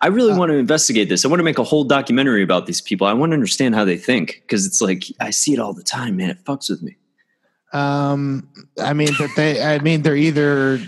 I 0.01 0.07
really 0.07 0.33
uh, 0.33 0.39
want 0.39 0.51
to 0.51 0.57
investigate 0.57 1.09
this. 1.09 1.25
I 1.25 1.29
want 1.29 1.41
to 1.41 1.45
make 1.45 1.59
a 1.59 1.65
whole 1.65 1.85
documentary 1.85 2.43
about 2.43 2.67
these 2.67 2.81
people. 2.81 3.07
I 3.07 3.13
want 3.13 3.31
to 3.31 3.35
understand 3.35 3.75
how 3.75 3.85
they 3.85 3.99
think 3.99 4.43
because 4.47 4.67
it's 4.67 4.81
like 4.81 5.05
I 5.21 5.31
see 5.31 5.53
it 5.53 5.59
all 5.59 5.75
the 5.75 5.83
time, 5.83 6.17
man. 6.17 6.31
It 6.31 6.45
fucks 6.45 6.71
with 6.71 6.83
me. 6.83 6.97
Um, 7.73 8.49
I 8.81 8.95
mean 8.95 9.11
that 9.19 9.31
they. 9.37 9.63
I 9.63 9.79
mean 9.81 10.03
they're 10.03 10.17
either 10.17 10.81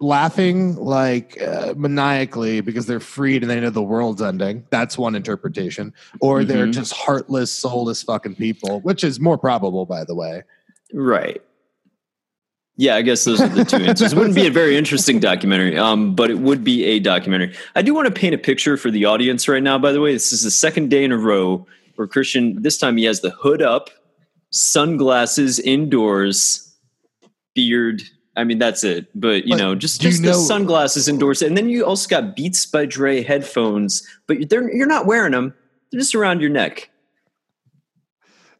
laughing 0.00 0.76
like 0.76 1.40
uh, 1.42 1.74
maniacally 1.76 2.60
because 2.60 2.86
they're 2.86 3.00
freed 3.00 3.42
and 3.42 3.50
they 3.50 3.60
know 3.60 3.70
the 3.70 3.82
world's 3.82 4.22
ending. 4.22 4.64
That's 4.70 4.96
one 4.96 5.14
interpretation. 5.14 5.92
Or 6.20 6.40
mm-hmm. 6.40 6.48
they're 6.48 6.66
just 6.66 6.92
heartless, 6.92 7.52
soulless 7.52 8.02
fucking 8.02 8.36
people, 8.36 8.80
which 8.80 9.02
is 9.02 9.18
more 9.18 9.38
probable, 9.38 9.86
by 9.86 10.04
the 10.04 10.14
way. 10.14 10.42
Right. 10.92 11.42
Yeah, 12.78 12.94
I 12.94 13.02
guess 13.02 13.24
those 13.24 13.40
are 13.40 13.48
the 13.48 13.64
two 13.64 13.78
answers. 13.78 14.12
It 14.12 14.16
wouldn't 14.16 14.36
be 14.36 14.46
a 14.46 14.52
very 14.52 14.76
interesting 14.76 15.18
documentary, 15.18 15.76
um, 15.76 16.14
but 16.14 16.30
it 16.30 16.38
would 16.38 16.62
be 16.62 16.84
a 16.84 17.00
documentary. 17.00 17.52
I 17.74 17.82
do 17.82 17.92
want 17.92 18.06
to 18.06 18.14
paint 18.14 18.36
a 18.36 18.38
picture 18.38 18.76
for 18.76 18.92
the 18.92 19.04
audience 19.04 19.48
right 19.48 19.62
now. 19.62 19.78
By 19.78 19.90
the 19.90 20.00
way, 20.00 20.12
this 20.12 20.32
is 20.32 20.44
the 20.44 20.50
second 20.52 20.88
day 20.88 21.02
in 21.02 21.10
a 21.10 21.18
row 21.18 21.66
where 21.96 22.06
Christian. 22.06 22.62
This 22.62 22.78
time 22.78 22.96
he 22.96 23.02
has 23.02 23.20
the 23.20 23.30
hood 23.30 23.62
up, 23.62 23.90
sunglasses 24.50 25.58
indoors, 25.58 26.72
beard. 27.52 28.00
I 28.36 28.44
mean, 28.44 28.60
that's 28.60 28.84
it. 28.84 29.08
But 29.12 29.44
you 29.44 29.56
but 29.56 29.58
know, 29.58 29.74
just 29.74 30.00
just 30.00 30.20
you 30.20 30.26
the 30.26 30.32
know, 30.34 30.38
sunglasses 30.38 31.08
indoors, 31.08 31.42
and 31.42 31.56
then 31.56 31.68
you 31.68 31.84
also 31.84 32.08
got 32.08 32.36
Beats 32.36 32.64
by 32.64 32.86
Dre 32.86 33.24
headphones, 33.24 34.06
but 34.28 34.48
they're 34.48 34.72
you're 34.72 34.86
not 34.86 35.04
wearing 35.04 35.32
them; 35.32 35.52
they're 35.90 35.98
just 35.98 36.14
around 36.14 36.40
your 36.40 36.50
neck. 36.50 36.90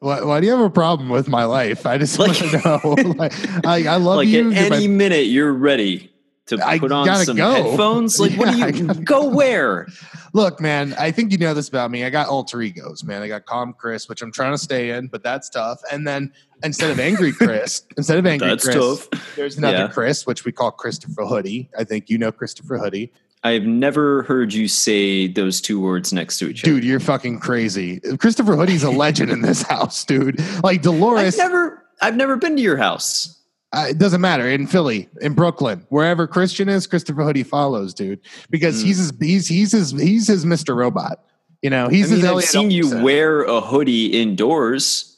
Why, 0.01 0.22
why, 0.22 0.40
do 0.40 0.46
you 0.46 0.53
have 0.53 0.64
a 0.64 0.70
problem 0.70 1.09
with 1.09 1.28
my 1.28 1.44
life? 1.44 1.84
I 1.84 1.99
just 1.99 2.18
like, 2.18 2.40
want 2.40 2.53
to 2.53 3.03
know. 3.05 3.12
like, 3.18 3.66
I, 3.66 3.86
I 3.86 3.96
love 3.96 4.16
like 4.16 4.28
you. 4.28 4.53
At 4.53 4.72
any 4.72 4.86
my, 4.86 4.94
minute, 4.94 5.26
you're 5.26 5.53
ready 5.53 6.11
to 6.49 6.78
put 6.78 6.92
on 6.92 7.24
some 7.24 7.36
go. 7.36 7.51
headphones. 7.51 8.18
Like, 8.18 8.32
yeah, 8.32 8.38
what 8.38 8.74
do 8.74 8.78
you 8.78 8.94
go 9.05 9.28
where? 9.28 9.86
Look, 10.34 10.61
man, 10.61 10.94
I 10.99 11.11
think 11.11 11.32
you 11.32 11.38
know 11.38 11.55
this 11.55 11.68
about 11.68 11.90
me. 11.90 12.05
I 12.05 12.11
got 12.11 12.28
alter 12.28 12.61
egos, 12.61 13.03
man. 13.03 13.22
I 13.22 13.28
got 13.28 13.46
calm 13.46 13.74
Chris, 13.76 14.09
which 14.09 14.22
I'm 14.22 14.30
trying 14.30 14.53
to 14.53 14.59
stay 14.59 14.90
in, 14.90 15.09
but 15.09 15.22
that's 15.22 15.49
tough. 15.49 15.80
And 15.90 16.07
then 16.07 16.32
instead 16.62 16.90
of 16.90 17.01
angry 17.01 17.32
Chris, 17.32 17.82
instead 17.96 18.18
of 18.18 18.26
angry 18.26 18.49
that's 18.49 18.64
Chris, 18.64 18.76
tough. 18.76 19.36
there's 19.36 19.59
another 19.59 19.78
yeah. 19.78 19.88
Chris, 19.88 20.26
which 20.26 20.44
we 20.44 20.53
call 20.53 20.70
Christopher 20.70 21.24
Hoodie. 21.24 21.70
I 21.78 21.84
think 21.84 22.11
you 22.11 22.18
know 22.18 22.30
Christopher 22.30 22.78
Hoodie. 22.78 23.12
I've 23.45 23.64
never 23.64 24.24
heard 24.24 24.53
you 24.53 24.68
say 24.68 25.28
those 25.28 25.61
two 25.61 25.80
words 25.80 26.12
next 26.12 26.39
to 26.39 26.49
each 26.49 26.64
other. 26.64 26.72
Dude, 26.72 26.84
you're 26.84 27.01
fucking 27.01 27.39
crazy. 27.41 28.01
Christopher 28.18 28.57
Hoodie's 28.57 28.82
a 28.82 28.91
legend 28.91 29.30
in 29.30 29.43
this 29.43 29.62
house, 29.62 30.05
dude. 30.05 30.41
Like 30.62 30.82
Dolores. 30.82 31.39
I've 31.39 31.51
never 31.51 31.84
I've 32.01 32.16
never 32.16 32.36
been 32.36 32.57
to 32.57 32.62
your 32.62 32.76
house. 32.76 33.34
Uh, 33.72 33.86
it 33.91 33.99
doesn't 33.99 34.22
matter 34.22 34.49
in 34.49 34.66
Philly, 34.66 35.09
in 35.20 35.34
Brooklyn, 35.34 35.84
wherever 35.91 36.26
Christian 36.26 36.70
is, 36.70 36.86
Christopher 36.86 37.22
Hoodie 37.22 37.43
follows, 37.43 37.93
dude, 37.93 38.18
because 38.49 38.82
mm. 38.82 38.86
he's 38.86 38.97
his 38.97 39.12
he's 39.20 39.47
he's 39.47 39.72
his 39.72 39.91
he's 39.93 40.26
his 40.26 40.45
Mr. 40.45 40.74
Robot. 40.74 41.22
You 41.62 41.70
know, 41.70 41.89
he's 41.89 42.11
I 42.11 42.14
mean, 42.14 42.24
his. 42.24 42.30
I've 42.30 42.45
seen 42.45 42.70
you 42.70 43.03
wear 43.03 43.43
a 43.43 43.61
hoodie 43.61 44.20
indoors. 44.20 45.17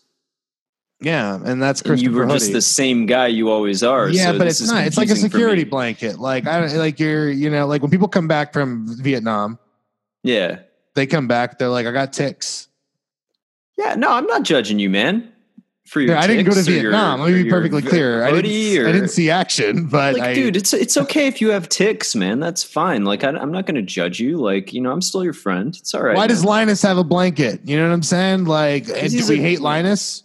Yeah, 1.01 1.40
and 1.44 1.62
that's 1.62 1.80
Christopher. 1.80 1.92
And 1.94 2.03
you 2.03 2.12
were 2.12 2.26
Hoodie. 2.26 2.38
just 2.38 2.53
the 2.53 2.61
same 2.61 3.07
guy 3.07 3.28
you 3.28 3.51
always 3.51 3.82
are. 3.82 4.09
Yeah, 4.09 4.32
so 4.32 4.38
but 4.38 4.46
it's 4.46 4.61
not. 4.61 4.86
It's 4.86 4.98
like 4.98 5.09
a 5.09 5.16
security 5.16 5.64
blanket. 5.64 6.18
Like 6.18 6.46
I 6.46 6.66
like 6.76 7.01
you're 7.01 7.30
you 7.30 7.48
know 7.48 7.66
like 7.66 7.80
when 7.82 7.90
people 7.90 8.09
come 8.09 8.28
back 8.28 8.53
from 8.53 8.86
Vietnam. 9.03 9.59
Yeah, 10.22 10.61
they 10.94 11.07
come 11.07 11.26
back. 11.26 11.59
They're 11.59 11.68
like, 11.68 11.86
I 11.86 11.92
got 11.92 12.12
ticks. 12.12 12.68
Yeah, 13.78 13.94
no, 13.94 14.12
I'm 14.12 14.26
not 14.26 14.42
judging 14.42 14.78
you, 14.78 14.90
man. 14.90 15.32
For 15.86 16.01
your 16.01 16.14
yeah, 16.14 16.20
I 16.20 16.26
didn't 16.26 16.44
go 16.44 16.53
to 16.53 16.62
Vietnam. 16.62 17.18
Your, 17.18 17.28
Let 17.28 17.34
me 17.34 17.42
be 17.44 17.51
perfectly 17.51 17.82
clear. 17.82 18.22
I 18.22 18.30
didn't, 18.30 18.78
or, 18.78 18.88
I 18.88 18.92
didn't 18.92 19.09
see 19.09 19.30
action, 19.30 19.86
but 19.90 20.14
like, 20.14 20.22
I, 20.22 20.34
dude, 20.34 20.55
it's 20.55 20.72
it's 20.74 20.96
okay 20.98 21.26
if 21.26 21.40
you 21.40 21.48
have 21.48 21.68
ticks, 21.68 22.14
man. 22.14 22.38
That's 22.38 22.62
fine. 22.62 23.05
Like, 23.05 23.24
I, 23.24 23.30
am 23.30 23.51
not 23.51 23.66
going 23.66 23.74
to 23.74 23.82
judge 23.82 24.20
you. 24.20 24.36
Like, 24.36 24.74
you 24.74 24.82
know, 24.82 24.92
I'm 24.92 25.01
still 25.01 25.24
your 25.24 25.32
friend. 25.32 25.74
It's 25.74 25.94
all 25.94 26.03
right. 26.03 26.14
Why 26.14 26.22
man. 26.22 26.28
does 26.28 26.44
Linus 26.44 26.82
have 26.82 26.98
a 26.98 27.03
blanket? 27.03 27.62
You 27.64 27.78
know 27.78 27.88
what 27.88 27.94
I'm 27.94 28.03
saying? 28.03 28.44
Like, 28.44 28.88
eh, 28.90 29.09
do 29.09 29.26
we 29.26 29.40
hate 29.40 29.62
Linus? 29.62 30.22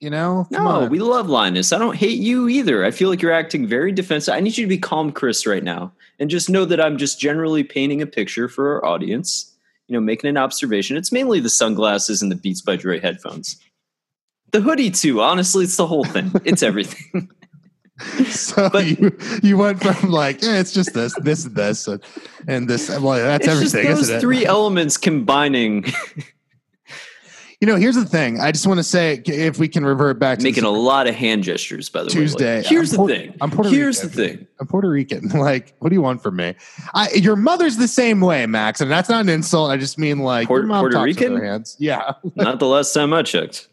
You 0.00 0.10
know? 0.10 0.46
Come 0.52 0.64
no, 0.64 0.70
on. 0.70 0.90
we 0.90 0.98
love 0.98 1.28
Linus. 1.28 1.72
I 1.72 1.78
don't 1.78 1.96
hate 1.96 2.18
you 2.18 2.48
either. 2.48 2.84
I 2.84 2.90
feel 2.90 3.08
like 3.08 3.22
you're 3.22 3.32
acting 3.32 3.66
very 3.66 3.92
defensive. 3.92 4.34
I 4.34 4.40
need 4.40 4.56
you 4.56 4.64
to 4.64 4.68
be 4.68 4.78
calm, 4.78 5.12
Chris, 5.12 5.46
right 5.46 5.64
now. 5.64 5.92
And 6.18 6.28
just 6.30 6.50
know 6.50 6.64
that 6.66 6.80
I'm 6.80 6.98
just 6.98 7.18
generally 7.18 7.64
painting 7.64 8.02
a 8.02 8.06
picture 8.06 8.48
for 8.48 8.74
our 8.74 8.84
audience, 8.84 9.52
you 9.88 9.94
know, 9.94 10.00
making 10.00 10.28
an 10.28 10.36
observation. 10.36 10.96
It's 10.96 11.10
mainly 11.10 11.40
the 11.40 11.48
sunglasses 11.48 12.22
and 12.22 12.30
the 12.30 12.36
Beats 12.36 12.60
by 12.60 12.76
Dre 12.76 13.00
headphones. 13.00 13.56
The 14.52 14.60
hoodie, 14.60 14.90
too. 14.90 15.20
Honestly, 15.20 15.64
it's 15.64 15.76
the 15.76 15.86
whole 15.86 16.04
thing, 16.04 16.30
it's 16.44 16.62
everything. 16.62 17.30
so 18.26 18.68
but, 18.70 18.86
you 18.86 19.16
you 19.40 19.56
went 19.56 19.80
from 19.80 20.10
like 20.10 20.42
yeah 20.42 20.58
it's 20.58 20.72
just 20.72 20.92
this 20.94 21.14
this 21.20 21.44
and 21.44 21.54
this 21.54 21.86
and, 21.86 22.02
and 22.48 22.68
this 22.68 22.88
well 22.88 23.14
that's 23.14 23.46
everything 23.46 23.86
those 23.86 24.10
three 24.16 24.44
elements 24.44 24.96
combining 24.96 25.84
you 27.64 27.72
know, 27.72 27.76
here's 27.76 27.94
the 27.94 28.04
thing. 28.04 28.40
I 28.40 28.52
just 28.52 28.66
want 28.66 28.76
to 28.76 28.84
say, 28.84 29.22
if 29.24 29.58
we 29.58 29.68
can 29.68 29.86
revert 29.86 30.18
back 30.18 30.36
to 30.36 30.44
making 30.44 30.64
a 30.64 30.70
lot 30.70 31.06
of 31.06 31.14
hand 31.14 31.44
gestures, 31.44 31.88
by 31.88 32.02
the 32.02 32.10
Tuesday, 32.10 32.44
way. 32.44 32.56
Like, 32.58 32.66
here's 32.66 32.92
I'm 32.92 33.06
the 33.06 33.14
thing. 33.14 33.34
I'm 33.40 33.50
Puerto 33.50 33.70
here's 33.70 34.04
Rican. 34.04 34.10
the 34.10 34.28
thing. 34.28 34.46
I'm 34.60 34.66
Puerto 34.66 34.90
Rican. 34.90 35.30
Like, 35.44 35.74
what 35.78 35.88
do 35.88 35.94
you 35.94 36.02
want 36.02 36.22
from 36.22 36.36
me? 36.36 36.54
I, 36.92 37.10
your 37.12 37.36
mother's 37.36 37.78
the 37.78 37.88
same 37.88 38.20
way, 38.20 38.44
Max, 38.44 38.82
and 38.82 38.90
that's 38.90 39.08
not 39.08 39.22
an 39.22 39.30
insult. 39.30 39.70
I 39.70 39.78
just 39.78 39.98
mean 39.98 40.18
like 40.18 40.46
Puerto, 40.46 40.68
Puerto 40.68 41.00
Rican. 41.00 41.40
Hands. 41.40 41.74
Yeah. 41.78 42.12
not 42.34 42.58
the 42.58 42.66
last 42.66 42.92
time 42.92 43.14
I 43.14 43.22
checked. 43.22 43.68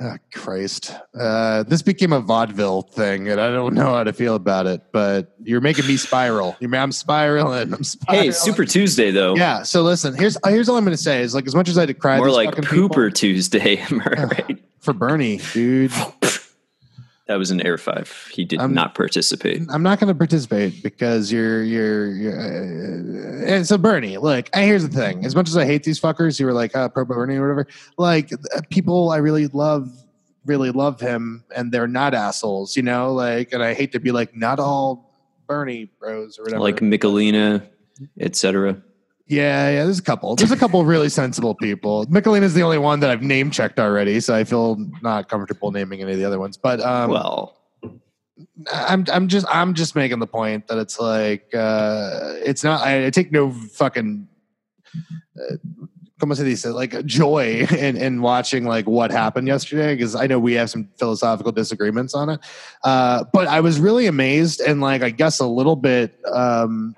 Oh, 0.00 0.16
Christ. 0.32 0.94
Uh, 1.18 1.64
this 1.64 1.82
became 1.82 2.12
a 2.12 2.20
vaudeville 2.20 2.82
thing, 2.82 3.28
and 3.28 3.40
I 3.40 3.50
don't 3.50 3.74
know 3.74 3.94
how 3.94 4.04
to 4.04 4.12
feel 4.12 4.36
about 4.36 4.66
it, 4.66 4.82
but 4.92 5.34
you're 5.42 5.60
making 5.60 5.88
me 5.88 5.96
spiral. 5.96 6.56
You're, 6.60 6.74
I'm 6.76 6.92
spiraling. 6.92 7.74
I'm 7.74 7.82
spiraling. 7.82 8.26
Hey, 8.26 8.30
Super 8.30 8.64
Tuesday, 8.64 9.10
though. 9.10 9.34
Yeah. 9.34 9.64
So 9.64 9.82
listen, 9.82 10.14
here's 10.14 10.38
here's 10.46 10.68
all 10.68 10.76
I'm 10.76 10.84
going 10.84 10.96
to 10.96 11.02
say 11.02 11.22
is 11.22 11.34
like, 11.34 11.48
as 11.48 11.54
much 11.54 11.68
as 11.68 11.78
I 11.78 11.86
decry 11.86 12.18
More 12.18 12.30
like 12.30 12.50
Pooper 12.50 12.70
people, 12.70 13.10
Tuesday. 13.10 13.82
I 13.90 13.94
right? 13.94 14.58
For 14.78 14.92
Bernie, 14.92 15.40
dude. 15.52 15.92
That 17.28 17.38
was 17.38 17.50
an 17.50 17.60
air 17.60 17.76
five. 17.76 18.30
He 18.32 18.46
did 18.46 18.58
I'm, 18.58 18.72
not 18.72 18.94
participate. 18.94 19.60
I'm 19.68 19.82
not 19.82 20.00
going 20.00 20.08
to 20.08 20.14
participate 20.14 20.82
because 20.82 21.30
you're 21.30 21.62
you're. 21.62 22.10
you're 22.12 22.32
uh, 22.32 23.52
and 23.52 23.66
so 23.68 23.76
Bernie, 23.76 24.16
look, 24.16 24.48
here's 24.54 24.82
the 24.82 24.88
thing. 24.88 25.26
As 25.26 25.34
much 25.36 25.46
as 25.46 25.54
I 25.54 25.66
hate 25.66 25.82
these 25.82 26.00
fuckers 26.00 26.38
who 26.38 26.48
are 26.48 26.54
like 26.54 26.74
uh, 26.74 26.88
pro 26.88 27.04
Bernie 27.04 27.36
or 27.36 27.42
whatever, 27.42 27.66
like 27.98 28.32
uh, 28.32 28.62
people 28.70 29.10
I 29.10 29.18
really 29.18 29.46
love, 29.48 29.90
really 30.46 30.70
love 30.70 31.00
him, 31.00 31.44
and 31.54 31.70
they're 31.70 31.86
not 31.86 32.14
assholes, 32.14 32.78
you 32.78 32.82
know. 32.82 33.12
Like, 33.12 33.52
and 33.52 33.62
I 33.62 33.74
hate 33.74 33.92
to 33.92 34.00
be 34.00 34.10
like, 34.10 34.34
not 34.34 34.58
all 34.58 35.14
Bernie 35.46 35.90
bros 36.00 36.38
or 36.38 36.44
whatever. 36.44 36.62
Like 36.62 36.76
Michelina, 36.76 37.62
etc. 38.18 38.82
Yeah, 39.28 39.70
yeah. 39.70 39.84
There's 39.84 39.98
a 39.98 40.02
couple. 40.02 40.34
There's 40.36 40.50
a 40.50 40.56
couple 40.56 40.84
really 40.86 41.10
sensible 41.10 41.54
people. 41.54 42.06
Michelina 42.06 42.42
is 42.42 42.54
the 42.54 42.62
only 42.62 42.78
one 42.78 43.00
that 43.00 43.10
I've 43.10 43.22
name 43.22 43.50
checked 43.50 43.78
already, 43.78 44.20
so 44.20 44.34
I 44.34 44.44
feel 44.44 44.76
not 45.02 45.28
comfortable 45.28 45.70
naming 45.70 46.00
any 46.00 46.12
of 46.12 46.18
the 46.18 46.24
other 46.24 46.38
ones. 46.38 46.56
But 46.56 46.80
um, 46.80 47.10
well, 47.10 47.58
I'm 48.72 49.04
I'm 49.12 49.28
just 49.28 49.46
I'm 49.50 49.74
just 49.74 49.94
making 49.94 50.18
the 50.18 50.26
point 50.26 50.66
that 50.68 50.78
it's 50.78 50.98
like 50.98 51.54
uh, 51.54 52.34
it's 52.42 52.64
not. 52.64 52.80
I, 52.80 53.06
I 53.06 53.10
take 53.10 53.30
no 53.30 53.50
fucking. 53.50 54.26
Uh, 55.38 55.56
como 56.18 56.34
se 56.34 56.44
dice, 56.44 56.66
like 56.66 57.04
joy 57.04 57.66
in, 57.70 57.96
in 57.96 58.22
watching 58.22 58.64
like 58.64 58.86
what 58.86 59.10
happened 59.10 59.46
yesterday 59.46 59.94
because 59.94 60.16
I 60.16 60.26
know 60.26 60.38
we 60.38 60.54
have 60.54 60.68
some 60.70 60.88
philosophical 60.98 61.52
disagreements 61.52 62.14
on 62.14 62.30
it. 62.30 62.40
Uh, 62.82 63.24
but 63.32 63.46
I 63.46 63.60
was 63.60 63.78
really 63.78 64.06
amazed 64.06 64.60
and 64.60 64.80
like 64.80 65.02
I 65.02 65.10
guess 65.10 65.38
a 65.38 65.46
little 65.46 65.76
bit 65.76 66.18
um, 66.32 66.96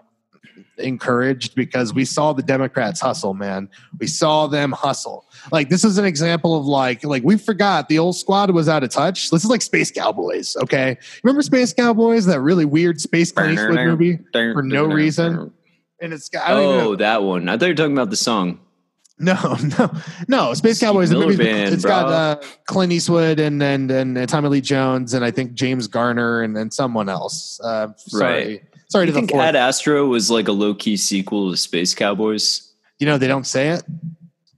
encouraged 0.81 1.55
because 1.55 1.93
we 1.93 2.05
saw 2.05 2.33
the 2.33 2.43
Democrats 2.43 3.01
hustle, 3.01 3.35
man. 3.35 3.69
We 3.99 4.07
saw 4.07 4.47
them 4.47 4.73
hustle. 4.73 5.27
Like 5.53 5.69
this 5.69 5.85
is 5.85 5.99
an 5.99 6.05
example 6.05 6.57
of 6.57 6.67
like 6.67 7.05
like 7.05 7.23
we 7.23 7.37
forgot 7.37 7.89
the 7.89 7.99
old 7.99 8.17
squad 8.17 8.51
was 8.51 8.69
out 8.69 8.83
of 8.83 8.91
touch. 8.91 9.31
This 9.31 9.45
is 9.45 9.51
like 9.51 9.63
Space 9.63 9.91
Cowboys, 9.91 10.57
okay? 10.63 10.97
Remember 11.23 11.43
Space 11.43 11.73
Cowboys, 11.73 12.27
that 12.27 12.41
really 12.41 12.65
weird 12.65 13.01
Space 13.01 13.33
Clint 13.33 13.55
Eastwood 13.55 13.75
movie 13.75 14.19
for 14.33 14.63
no 14.63 14.85
reason? 14.85 15.53
And 16.01 16.13
it's 16.13 16.29
got 16.29 16.51
oh 16.51 16.97
that 16.97 17.23
one. 17.23 17.49
I 17.49 17.57
thought 17.57 17.67
you 17.67 17.73
were 17.73 17.77
talking 17.77 17.93
about 17.93 18.11
the 18.11 18.17
song. 18.17 18.61
No, 19.19 19.35
no, 19.79 19.93
no. 20.29 20.55
Space 20.55 20.81
Cowboys. 20.81 21.13
Movie, 21.13 21.37
band, 21.37 21.75
it's 21.75 21.83
bro. 21.83 21.91
got 21.91 22.07
uh, 22.09 22.43
Clint 22.67 22.91
Eastwood 22.91 23.39
and, 23.39 23.63
and 23.63 23.91
and 23.91 24.29
Tommy 24.29 24.49
Lee 24.49 24.61
Jones 24.63 25.13
and 25.13 25.23
I 25.25 25.31
think 25.31 25.53
James 25.53 25.89
Garner 25.89 26.43
and, 26.43 26.57
and 26.57 26.73
someone 26.73 27.11
else. 27.11 27.61
Uh, 27.63 27.89
sorry. 27.97 28.25
Right 28.25 28.70
Sorry 28.91 29.05
you 29.05 29.07
to 29.07 29.13
the 29.13 29.19
think 29.21 29.31
fourth. 29.31 29.43
Ad 29.45 29.57
Astra 29.57 30.05
was 30.05 30.31
like 30.31 30.49
a 30.49 30.53
low 30.53 30.75
key 30.75 30.97
sequel 30.97 31.51
to 31.51 31.57
Space 31.57 31.95
Cowboys, 31.95 32.73
you 32.99 33.07
know 33.07 33.17
they 33.19 33.29
don't 33.29 33.47
say 33.47 33.69
it, 33.71 33.83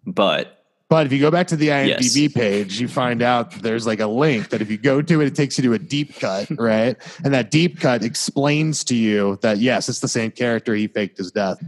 but 0.06 0.58
but 0.88 1.06
if 1.06 1.12
you 1.12 1.20
go 1.20 1.30
back 1.30 1.46
to 1.46 1.56
the 1.56 1.68
IMDb 1.68 2.22
Yes. 2.24 2.32
page, 2.34 2.80
you 2.80 2.86
find 2.86 3.22
out 3.22 3.52
there's 3.62 3.86
like 3.86 4.00
a 4.00 4.06
link 4.06 4.50
that 4.50 4.60
if 4.60 4.70
you 4.70 4.76
go 4.76 5.00
to 5.00 5.20
it, 5.22 5.26
it 5.26 5.34
takes 5.34 5.56
you 5.56 5.62
to 5.64 5.72
a 5.72 5.78
deep 5.78 6.18
cut, 6.18 6.48
right? 6.58 6.96
and 7.24 7.32
that 7.32 7.50
deep 7.50 7.80
cut 7.80 8.02
explains 8.04 8.84
to 8.84 8.94
you 8.94 9.38
that 9.42 9.58
yes, 9.58 9.88
it's 9.88 10.00
the 10.00 10.08
same 10.08 10.30
character. 10.30 10.74
He 10.74 10.88
faked 10.88 11.16
his 11.18 11.30
death. 11.30 11.62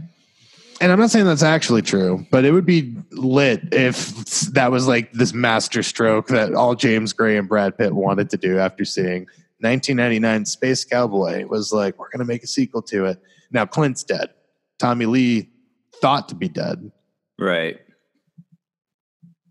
And 0.81 0.91
I'm 0.91 0.99
not 0.99 1.09
saying 1.09 1.25
that's 1.25 1.41
actually 1.41 1.81
true, 1.83 2.25
but 2.31 2.43
it 2.43 2.51
would 2.51 2.65
be 2.65 2.93
lit 3.11 3.61
if 3.71 4.09
that 4.51 4.71
was 4.71 4.87
like 4.87 5.11
this 5.13 5.33
master 5.33 5.81
stroke 5.81 6.27
that 6.27 6.53
all 6.53 6.75
James 6.75 7.13
Gray 7.13 7.37
and 7.37 7.47
Brad 7.47 7.77
Pitt 7.77 7.93
wanted 7.93 8.29
to 8.31 8.37
do 8.37 8.59
after 8.59 8.83
seeing 8.83 9.25
1999 9.65 10.45
Space 10.45 10.85
Cowboy 10.85 11.45
was 11.47 11.73
like, 11.73 11.97
we're 11.97 12.09
going 12.09 12.19
to 12.19 12.25
make 12.25 12.43
a 12.43 12.47
sequel 12.47 12.83
to 12.83 13.05
it. 13.05 13.21
Now 13.49 13.65
Clint's 13.65 14.03
dead. 14.03 14.29
Tommy 14.77 15.07
Lee 15.07 15.49
thought 16.01 16.29
to 16.29 16.35
be 16.35 16.47
dead. 16.47 16.91
right. 17.39 17.79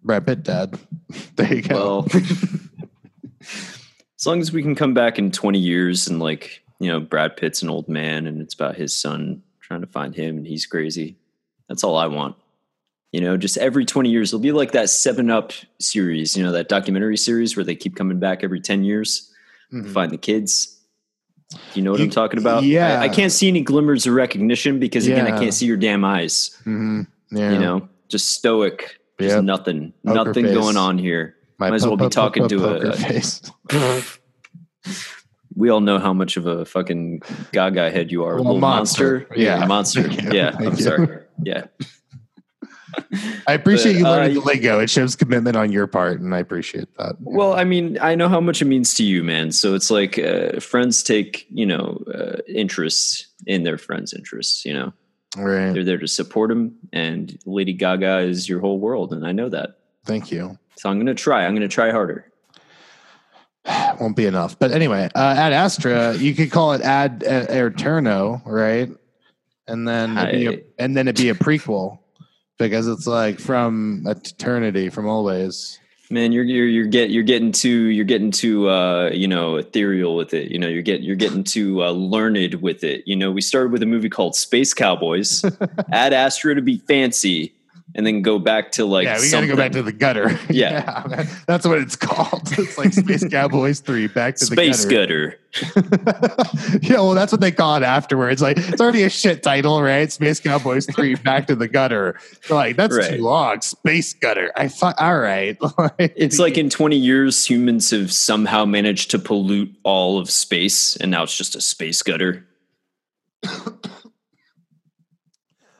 Brad 0.03 0.27
Pitt 0.27 0.43
dead. 0.43 0.79
There 1.37 1.53
you 1.55 1.63
go. 1.63 1.75
Well, 1.75 2.07
as 3.41 4.27
long 4.27 4.41
as 4.41 4.53
we 4.53 4.63
can 4.63 4.75
come 4.75 4.95
back 4.95 5.19
in 5.19 5.31
20 5.31 5.59
years 5.59 6.07
and 6.07 6.21
like, 6.21 6.63
you 6.79 6.89
know, 6.89 7.01
Brad 7.01 7.37
Pitt's 7.37 7.63
an 7.63 7.71
old 7.71 7.89
man 7.89 8.27
and 8.27 8.41
it's 8.41 8.55
about 8.55 8.77
his 8.77 8.95
son 8.95 9.43
trying 9.61 9.81
to 9.81 9.87
find 9.87 10.15
him 10.15 10.37
and 10.37 10.47
he's 10.47 10.67
crazy. 10.67 11.17
That's 11.69 11.83
all 11.83 11.97
I 11.97 12.07
want. 12.07 12.37
You 13.13 13.21
know, 13.21 13.37
just 13.37 13.59
every 13.59 13.85
20 13.85 14.11
years, 14.11 14.31
it'll 14.31 14.41
be 14.41 14.53
like 14.53 14.73
that 14.73 14.91
Seven 14.91 15.31
Up 15.31 15.53
series, 15.81 16.37
you 16.37 16.43
know, 16.43 16.53
that 16.53 16.69
documentary 16.69 17.17
series 17.17 17.57
where 17.57 17.65
they 17.65 17.77
keep 17.77 17.97
coming 17.97 18.19
back 18.19 18.45
every 18.45 18.61
10 18.61 18.85
years 18.85 19.33
Mhm. 19.75 19.93
find 19.93 20.11
the 20.13 20.17
kids. 20.19 20.71
You 21.75 21.83
know 21.83 21.91
what 21.91 22.01
You- 22.01 22.07
I'm 22.07 22.11
talking 22.11 22.39
about? 22.41 22.63
yeah. 22.65 23.01
I, 23.01 23.05
I 23.05 23.09
can't 23.09 23.31
see 23.33 23.49
any 23.49 23.61
glimmers 23.61 24.07
of 24.07 24.15
recognition 24.15 24.79
because, 24.79 25.07
again, 25.07 25.27
Yeah. 25.27 25.35
I 25.37 25.39
can't 25.39 25.53
see 25.55 25.67
your 25.67 25.77
damn 25.77 26.05
eyes. 26.05 26.57
Mhm. 26.65 27.07
Yeah. 27.31 27.53
You 27.53 27.59
know, 27.59 27.89
just 28.09 28.31
stoic. 28.31 28.99
Just 29.21 29.35
Yep. 29.37 29.45
nothing. 29.45 29.93
Poker 30.05 30.25
nothing 30.25 30.45
face. 30.47 30.55
going 30.55 30.77
on 30.77 30.99
here. 30.99 31.35
My 31.59 31.71
might 31.71 31.77
as 31.77 31.87
well 31.87 31.97
be 31.97 32.09
talking 32.09 32.49
to 32.49 32.65
a- 32.65 32.93
face. 32.97 33.41
we 35.55 35.69
all 35.71 35.81
know 35.81 35.99
how 35.99 36.13
much 36.13 36.37
of 36.37 36.47
a 36.47 36.65
fucking 36.65 37.23
gaga 37.53 37.91
head 37.91 38.11
you 38.11 38.25
are. 38.25 38.35
Well, 38.35 38.45
Little 38.45 38.59
monster. 38.61 39.21
monster. 39.21 39.41
Yeah. 39.41 39.61
Yeah. 39.61 39.67
Monster. 39.67 40.03
Yeah. 40.33 40.57
I'm 40.59 40.77
sorry. 40.77 41.19
Yeah. 41.45 41.65
I 43.47 43.53
appreciate 43.53 43.95
But, 43.95 43.99
you 43.99 44.05
learning 44.05 44.37
uh, 44.37 44.41
the 44.41 44.47
lingo. 44.47 44.81
It 44.81 44.91
shows 44.91 45.17
commitment 45.17 45.57
on 45.57 45.73
your 45.73 45.87
part, 45.87 46.21
and 46.21 46.35
I 46.35 46.39
appreciate 46.39 46.89
that. 46.99 47.17
Well, 47.21 47.55
I 47.55 47.65
mean, 47.65 47.99
I 48.01 48.15
know 48.15 48.29
how 48.29 48.41
much 48.41 48.63
it 48.63 48.67
means 48.67 48.95
to 48.95 49.05
you, 49.05 49.23
man. 49.23 49.53
So 49.53 49.75
it's 49.75 49.91
like 49.91 50.19
uh, 50.19 50.61
friends 50.61 51.03
take, 51.03 51.47
you 51.51 51.67
know, 51.67 52.03
uh, 52.13 52.39
interests 52.49 53.27
in 53.47 53.63
their 53.63 53.79
friends' 53.79 54.13
interests. 54.13 54.65
You 54.65 54.75
know, 54.75 54.93
right. 55.37 55.73
they're 55.73 55.85
there 55.85 55.99
to 55.99 56.09
support 56.09 56.51
them, 56.51 56.77
and 56.93 57.39
Lady 57.47 57.73
Gaga 57.73 58.19
is 58.21 58.49
your 58.49 58.61
whole 58.61 58.79
world, 58.79 59.13
and 59.13 59.27
I 59.27 59.33
know 59.33 59.49
that. 59.49 59.79
Thank 60.05 60.31
you. 60.31 60.59
So 60.77 60.91
I'm 60.91 60.99
gonna 60.99 61.15
try. 61.15 61.47
I'm 61.47 61.55
gonna 61.55 61.69
try 61.69 61.91
harder. 61.91 62.31
Won't 64.01 64.17
be 64.17 64.27
enough, 64.27 64.59
but 64.59 64.73
anyway, 64.73 65.09
uh, 65.15 65.35
Ad 65.37 65.53
Astra, 65.53 66.15
you 66.15 66.35
could 66.35 66.51
call 66.51 66.73
it 66.73 66.83
Ad 66.83 67.25
uh, 67.27 67.47
Eterno, 67.49 68.43
right? 68.45 68.91
And 69.67 69.89
then 69.89 70.19
it'd 70.19 70.33
be 70.33 70.47
a, 70.47 70.51
I- 70.51 70.63
and 70.79 70.97
then 70.97 71.09
it'd 71.09 71.23
be 71.23 71.31
a 71.31 71.35
prequel 71.35 72.01
because 72.59 72.87
it's 72.87 73.07
like 73.07 73.39
from 73.39 74.05
eternity, 74.07 74.91
from 74.91 75.09
always. 75.09 75.79
Man, 76.11 76.33
you're 76.33 76.45
you're 76.45 76.67
you're 76.67 76.87
get 76.87 77.11
you're 77.11 77.23
getting 77.23 77.51
too 77.51 77.87
you're 77.87 78.05
getting 78.05 78.31
too 78.31 78.69
uh 78.69 79.11
you 79.13 79.27
know 79.27 79.57
ethereal 79.57 80.17
with 80.17 80.35
it. 80.35 80.51
You 80.51 80.59
know, 80.59 80.69
you're 80.69 80.83
getting 80.83 81.05
you're 81.05 81.17
getting 81.17 81.45
too 81.45 81.83
uh, 81.83 81.91
learned 81.91 82.55
with 82.57 82.85
it. 82.85 83.05
You 83.07 83.17
know, 83.17 83.33
we 83.33 83.41
started 83.41 83.73
with 83.73 83.83
a 83.83 83.87
movie 83.87 84.11
called 84.11 84.37
Space 84.37 84.75
Cowboys, 84.75 85.45
Ad 85.93 86.13
Astra 86.13 86.55
to 86.55 86.63
be 86.63 86.79
fancy, 86.79 87.53
and 87.95 88.05
then 88.07 88.23
go 88.23 88.39
back 88.39 88.73
to 88.73 88.85
like 88.85 89.05
yeah, 89.05 89.21
we 89.21 89.31
got 89.31 89.41
to 89.43 89.47
go 89.47 89.57
back 89.57 89.73
to 89.73 89.83
the 89.83 89.93
gutter. 89.93 90.39
Yeah. 90.51 91.25
that's 91.47 91.67
what 91.67 91.79
it's 91.79 91.97
called. 91.97 92.43
It's 92.59 92.77
like 92.79 92.93
Space 92.93 93.27
Cowboys 93.29 93.81
Three, 93.81 94.07
back 94.09 94.37
to 94.37 94.47
Space 94.47 94.85
the 94.85 94.91
gutter. 94.95 95.39
Gutter. 95.53 96.79
yeah, 96.83 96.95
well, 96.97 97.15
that's 97.15 97.31
what 97.31 97.41
they 97.41 97.53
call 97.53 97.77
it 97.77 97.83
afterwards. 97.85 98.43
Like, 98.43 98.57
it's 98.59 98.81
already 98.81 99.05
a 99.05 99.09
shit 99.11 99.43
title, 99.43 99.81
right? 99.83 100.11
Space 100.11 100.41
Cowboys 100.41 100.87
3, 100.87 101.15
Back 101.17 101.47
to 101.47 101.55
the 101.55 101.69
Gutter. 101.69 102.19
Like, 102.51 102.75
that's 102.77 102.97
Right. 102.97 103.17
too 103.17 103.23
long. 103.23 103.61
Space 103.61 104.13
Gutter. 104.15 104.51
I 104.57 104.67
thought, 104.67 104.97
all 104.99 105.19
right. 105.19 105.57
It's 105.99 106.41
like 106.41 106.59
in 106.59 106.71
20 106.71 106.97
years, 106.97 107.47
humans 107.47 107.91
have 107.91 108.13
somehow 108.13 108.65
managed 108.65 109.13
to 109.13 109.19
pollute 109.21 109.73
all 109.85 110.19
of 110.19 110.29
space, 110.29 110.97
and 110.97 111.11
now 111.13 111.23
it's 111.23 111.37
just 111.37 111.55
a 111.55 111.61
space 111.61 112.03
gutter. 112.03 112.45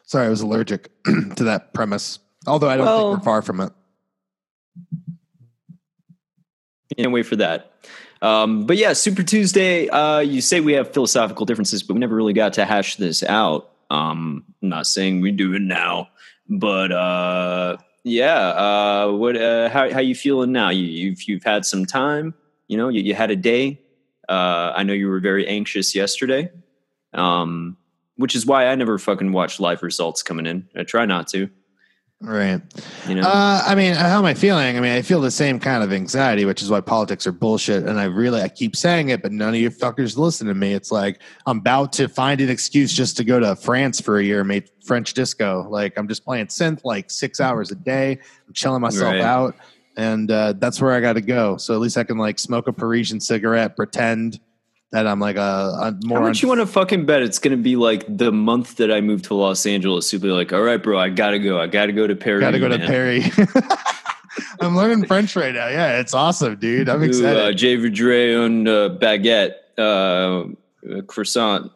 Sorry, 0.05 0.27
I 0.27 0.31
was 0.31 0.41
allergic 0.41 0.91
to 1.37 1.45
that 1.45 1.73
premise. 1.75 2.19
Although 2.47 2.69
I 2.69 2.77
don't 2.77 2.87
Well- 2.87 3.11
think 3.13 3.21
we're 3.21 3.25
far 3.25 3.43
from 3.43 3.61
it. 3.61 3.73
Can't 6.97 7.13
wait 7.13 7.27
for 7.27 7.37
that. 7.37 7.73
Um, 8.23 8.67
but 8.67 8.77
yeah, 8.77 8.93
Super 8.93 9.23
Tuesday. 9.23 9.89
Uh, 9.89 10.21
you 10.21 10.41
say 10.41 10.61
we 10.61 10.73
have 10.75 10.93
philosophical 10.93 11.45
differences, 11.45 11.83
but 11.83 11.95
we 11.95 12.01
never 12.01 12.15
really 12.15 12.33
got 12.33 12.53
to 12.55 12.65
hash 12.65 12.97
this 12.97 13.23
out. 13.23 13.71
Um, 13.91 14.45
I'm 14.63 14.69
not 14.69 14.87
saying 14.87 15.21
we 15.21 15.31
do 15.31 15.53
it 15.55 15.61
now, 15.63 16.09
but 16.49 16.91
uh, 16.93 17.77
yeah. 18.03 18.39
Uh, 18.49 19.13
what? 19.13 19.37
Uh, 19.37 19.69
how 19.69 19.93
how 19.93 20.01
you 20.01 20.15
feeling 20.15 20.53
now? 20.53 20.71
You, 20.71 20.85
you've 20.85 21.23
you've 21.25 21.45
had 21.45 21.65
some 21.67 21.85
time. 21.85 22.35
You 22.69 22.77
know, 22.79 22.89
you, 22.89 23.03
you 23.03 23.15
had 23.15 23.31
a 23.31 23.37
day. 23.37 23.81
Uh, 24.29 24.73
I 24.75 24.85
know 24.85 24.95
you 24.95 25.09
were 25.09 25.21
very 25.21 25.47
anxious 25.47 25.95
yesterday, 25.95 26.51
um, 27.13 27.77
which 28.17 28.35
is 28.35 28.47
why 28.47 28.67
I 28.67 28.75
never 28.75 28.99
fucking 28.99 29.33
watch 29.33 29.61
live 29.61 29.83
results 29.83 30.23
coming 30.23 30.47
in. 30.47 30.69
I 30.77 30.85
try 30.85 31.07
not 31.07 31.29
to. 31.29 31.49
Right. 32.21 32.63
You 33.07 33.17
know. 33.17 33.23
Uh, 33.23 33.63
I 33.67 33.75
mean, 33.75 33.93
how 33.95 34.19
am 34.19 34.25
I 34.25 34.33
feeling? 34.33 34.79
I 34.79 34.81
mean, 34.81 34.93
I 34.93 35.03
feel 35.03 35.21
the 35.21 35.31
same 35.31 35.59
kind 35.61 35.83
of 35.83 35.93
anxiety, 35.93 36.47
which 36.47 36.63
is 36.63 36.71
why 36.71 36.81
politics 36.81 37.27
are 37.27 37.33
bullshit. 37.33 37.85
And 37.85 38.01
I 38.01 38.05
really, 38.05 38.41
I 38.41 38.49
keep 38.49 38.77
saying 38.77 39.11
it, 39.11 39.21
but 39.21 39.31
none 39.31 39.51
of 39.51 39.57
you 39.57 39.69
fuckers 39.69 40.17
listen 40.17 40.47
to 40.47 40.55
me. 40.55 40.73
It's 40.73 40.91
like 40.91 41.21
I'm 41.45 41.59
about 41.59 41.93
to 41.95 42.09
find 42.09 42.41
an 42.41 42.49
excuse 42.49 42.95
just 42.95 43.19
to 43.19 43.25
go 43.25 43.41
to 43.41 43.55
France 43.57 44.01
for 44.01 44.19
a 44.19 44.25
year, 44.25 44.39
and 44.41 44.49
make 44.49 44.71
French 44.87 45.13
disco. 45.13 45.67
Like 45.69 45.99
I'm 45.99 46.09
just 46.09 46.25
playing 46.25 46.47
synth 46.47 46.81
like 46.85 47.11
six 47.11 47.41
hours 47.41 47.71
a 47.73 47.75
day. 47.75 48.13
I'm 48.47 48.55
chilling 48.55 48.81
myself 48.81 49.13
Right. 49.13 49.21
out, 49.21 49.57
and 49.99 50.31
uh, 50.31 50.55
that's 50.55 50.81
where 50.81 50.93
I 50.93 51.01
got 51.01 51.15
to 51.15 51.21
go. 51.21 51.59
So 51.59 51.75
at 51.75 51.81
least 51.81 51.99
I 51.99 52.05
can 52.05 52.17
like 52.17 52.39
smoke 52.39 52.69
a 52.69 52.73
Parisian 52.73 53.21
cigarette, 53.21 53.77
pretend 53.77 54.41
that 54.95 55.09
I'm 55.09 55.19
like 55.19 55.35
a, 55.35 55.99
more. 56.05 56.21
How 56.21 56.25
much 56.29 56.41
you 56.41 56.47
want 56.47 56.61
to 56.61 56.67
fucking 56.67 57.05
bet 57.05 57.21
it's 57.21 57.41
going 57.41 57.51
to 57.57 57.61
be 57.61 57.75
like 57.75 58.05
the 58.09 58.31
month 58.31 58.77
that 58.77 58.93
I 58.93 59.01
move 59.01 59.23
to 59.23 59.35
Los 59.35 59.67
Angeles? 59.67 60.13
You'll 60.13 60.23
be 60.23 60.29
like, 60.29 60.53
all 60.53 60.63
right, 60.63 60.81
bro, 60.81 60.97
I 60.97 61.09
gotta 61.09 61.41
go. 61.41 61.61
I 61.61 61.67
gotta 61.67 61.91
go 61.93 62.07
to 62.07 62.15
Paris. 62.15 62.41
Got 62.43 62.53
to 62.53 62.61
go 62.61 62.69
to 62.69 62.79
man. 62.79 62.87
Paris. 62.87 63.29
I'm 64.61 64.77
learning 64.77 65.07
French 65.07 65.35
right 65.35 65.53
now. 65.53 65.67
Yeah, 65.67 65.99
it's 65.99 66.15
awesome, 66.15 66.57
dude. 66.57 66.89
I'm 66.89 67.03
Ooh, 67.03 67.07
excited. 67.07 67.37
uh, 67.43 67.53
J. 67.53 67.77
Vidre 67.77 68.45
on 68.45 68.69
uh, 68.69 68.89
baguette, 69.01 69.55
uh, 69.79 71.03
croissant, 71.09 71.73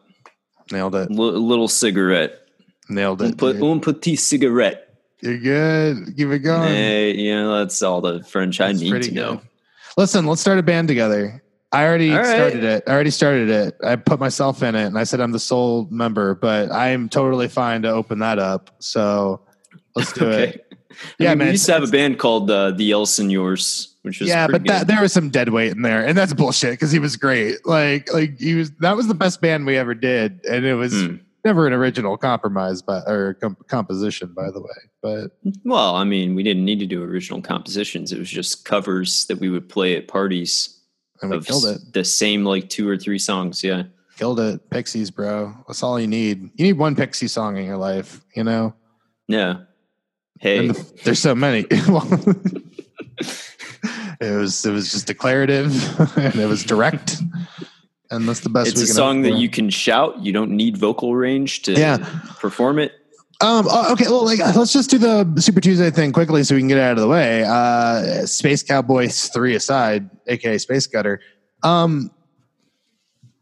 Nailed 0.71 0.95
it. 0.95 1.11
li- 1.11 1.17
little 1.37 1.67
cigarette, 1.67 2.39
Nailed 2.87 3.21
un, 3.21 3.31
it. 3.31 3.37
pe- 3.37 3.53
dude. 3.53 3.63
un 3.63 3.79
petit 3.81 4.15
cigarette. 4.15 4.95
You're 5.21 5.37
good. 5.39 6.15
Keep 6.15 6.29
it 6.29 6.39
going. 6.39 6.69
Hey, 6.69 7.15
you 7.15 7.35
know 7.35 7.57
that's 7.59 7.81
all 7.81 7.99
the 7.99 8.23
French 8.23 8.61
I 8.61 8.71
need 8.71 9.03
to 9.03 9.11
know. 9.11 9.41
Listen, 9.97 10.25
let's 10.25 10.39
start 10.39 10.57
a 10.57 10.63
band 10.63 10.87
together. 10.87 11.43
I 11.71 11.85
already 11.85 12.11
right. 12.11 12.25
started 12.25 12.63
it. 12.63 12.83
I 12.87 12.91
already 12.91 13.11
started 13.11 13.49
it. 13.49 13.75
I 13.83 13.95
put 13.95 14.19
myself 14.19 14.63
in 14.63 14.73
it 14.75 14.85
and 14.85 14.97
I 14.97 15.03
said 15.03 15.19
I'm 15.19 15.31
the 15.31 15.39
sole 15.39 15.87
member, 15.91 16.33
but 16.35 16.71
I 16.71 16.89
am 16.89 17.09
totally 17.09 17.47
fine 17.47 17.83
to 17.83 17.89
open 17.89 18.19
that 18.19 18.39
up. 18.39 18.71
So 18.79 19.41
let's 19.95 20.11
do 20.13 20.25
Okay. 20.29 20.43
it. 20.49 20.65
I 20.91 20.95
Yeah, 21.19 21.29
mean, 21.29 21.37
man, 21.37 21.47
We 21.49 21.51
used 21.51 21.67
to 21.67 21.73
have 21.73 21.83
a 21.83 21.87
band 21.87 22.17
called 22.17 22.49
uh, 22.49 22.71
the 22.71 22.91
El 22.91 23.05
Senors, 23.05 23.95
which 24.01 24.19
was 24.19 24.29
Yeah, 24.29 24.47
but 24.47 24.65
that, 24.65 24.87
there 24.87 24.99
was 25.01 25.13
some 25.13 25.29
dead 25.29 25.49
weight 25.49 25.71
in 25.71 25.83
there, 25.83 26.05
and 26.05 26.17
that's 26.17 26.33
bullshit 26.33 26.71
because 26.71 26.91
he 26.91 26.97
was 26.99 27.15
great. 27.15 27.65
Like, 27.65 28.11
like 28.11 28.39
he 28.39 28.55
was. 28.55 28.71
That 28.79 28.97
was 28.97 29.07
the 29.07 29.13
best 29.13 29.39
band 29.39 29.65
we 29.67 29.77
ever 29.77 29.93
did, 29.93 30.43
and 30.49 30.65
it 30.65 30.73
was 30.73 30.91
Hmm. 30.91 31.15
never 31.45 31.67
an 31.67 31.73
original 31.73 32.17
compromise, 32.17 32.81
but 32.81 33.07
or 33.07 33.35
com- 33.35 33.55
composition, 33.67 34.33
by 34.35 34.49
the 34.51 34.59
way. 34.59 34.67
But 35.03 35.37
Well, 35.63 35.95
I 35.95 36.03
mean, 36.03 36.33
we 36.33 36.41
didn't 36.41 36.65
need 36.65 36.79
to 36.79 36.87
do 36.87 37.03
original 37.03 37.41
compositions. 37.41 38.11
It 38.11 38.17
was 38.17 38.29
just 38.29 38.65
covers 38.65 39.25
that 39.27 39.39
we 39.39 39.49
would 39.49 39.69
play 39.69 39.95
at 39.95 40.07
parties 40.07 40.78
and 41.21 41.31
we 41.31 41.37
of 41.37 41.45
killed 41.45 41.65
it. 41.65 41.93
the 41.93 42.03
same 42.03 42.43
like 42.45 42.69
two 42.69 42.87
or 42.89 42.97
three 42.97 43.19
songs. 43.19 43.63
Yeah. 43.63 43.83
Killed 44.17 44.39
it. 44.39 44.69
Pixies, 44.69 45.11
bro. 45.11 45.53
That's 45.67 45.81
all 45.83 45.99
you 45.99 46.07
need. 46.07 46.41
You 46.55 46.65
need 46.65 46.73
one 46.77 46.95
Pixie 46.95 47.27
song 47.27 47.55
in 47.57 47.65
your 47.65 47.77
life, 47.77 48.21
you 48.35 48.43
know. 48.43 48.73
Yeah. 49.27 49.61
Hey. 50.39 50.67
The- 50.67 50.93
there's 51.03 51.19
so 51.19 51.33
many. 51.35 51.65
It 54.21 54.35
was 54.37 54.65
it 54.65 54.71
was 54.71 54.91
just 54.91 55.07
declarative 55.07 55.71
and 56.17 56.35
it 56.35 56.45
was 56.45 56.65
direct, 56.65 57.15
and 58.11 58.27
that's 58.27 58.41
the 58.41 58.49
best. 58.49 58.71
it's 58.71 58.81
a 58.81 58.87
song 58.87 59.21
that 59.21 59.35
you 59.35 59.47
can 59.47 59.69
shout. 59.69 60.19
You 60.19 60.33
don't 60.33 60.51
need 60.51 60.75
vocal 60.75 61.15
range 61.15 61.61
to 61.61 61.71
Yeah. 61.71 61.97
perform 62.37 62.79
it. 62.79 62.91
Um. 63.41 63.67
oh, 63.69 63.93
Okay. 63.93 64.05
Well, 64.05 64.25
like, 64.25 64.39
let's 64.39 64.73
just 64.73 64.89
do 64.89 64.97
the 64.97 65.39
Super 65.41 65.61
Tuesday 65.61 65.89
thing 65.91 66.11
quickly 66.11 66.43
so 66.43 66.55
we 66.55 66.61
can 66.61 66.67
get 66.67 66.77
out 66.77 66.93
of 66.93 66.99
the 67.01 67.07
way. 67.07 67.43
Uh, 67.45 68.25
Space 68.25 68.63
Cowboys 68.63 69.27
three 69.29 69.55
aside, 69.55 70.09
aka 70.27 70.57
Space 70.57 70.87
Gutter. 70.87 71.21
Um, 71.63 72.11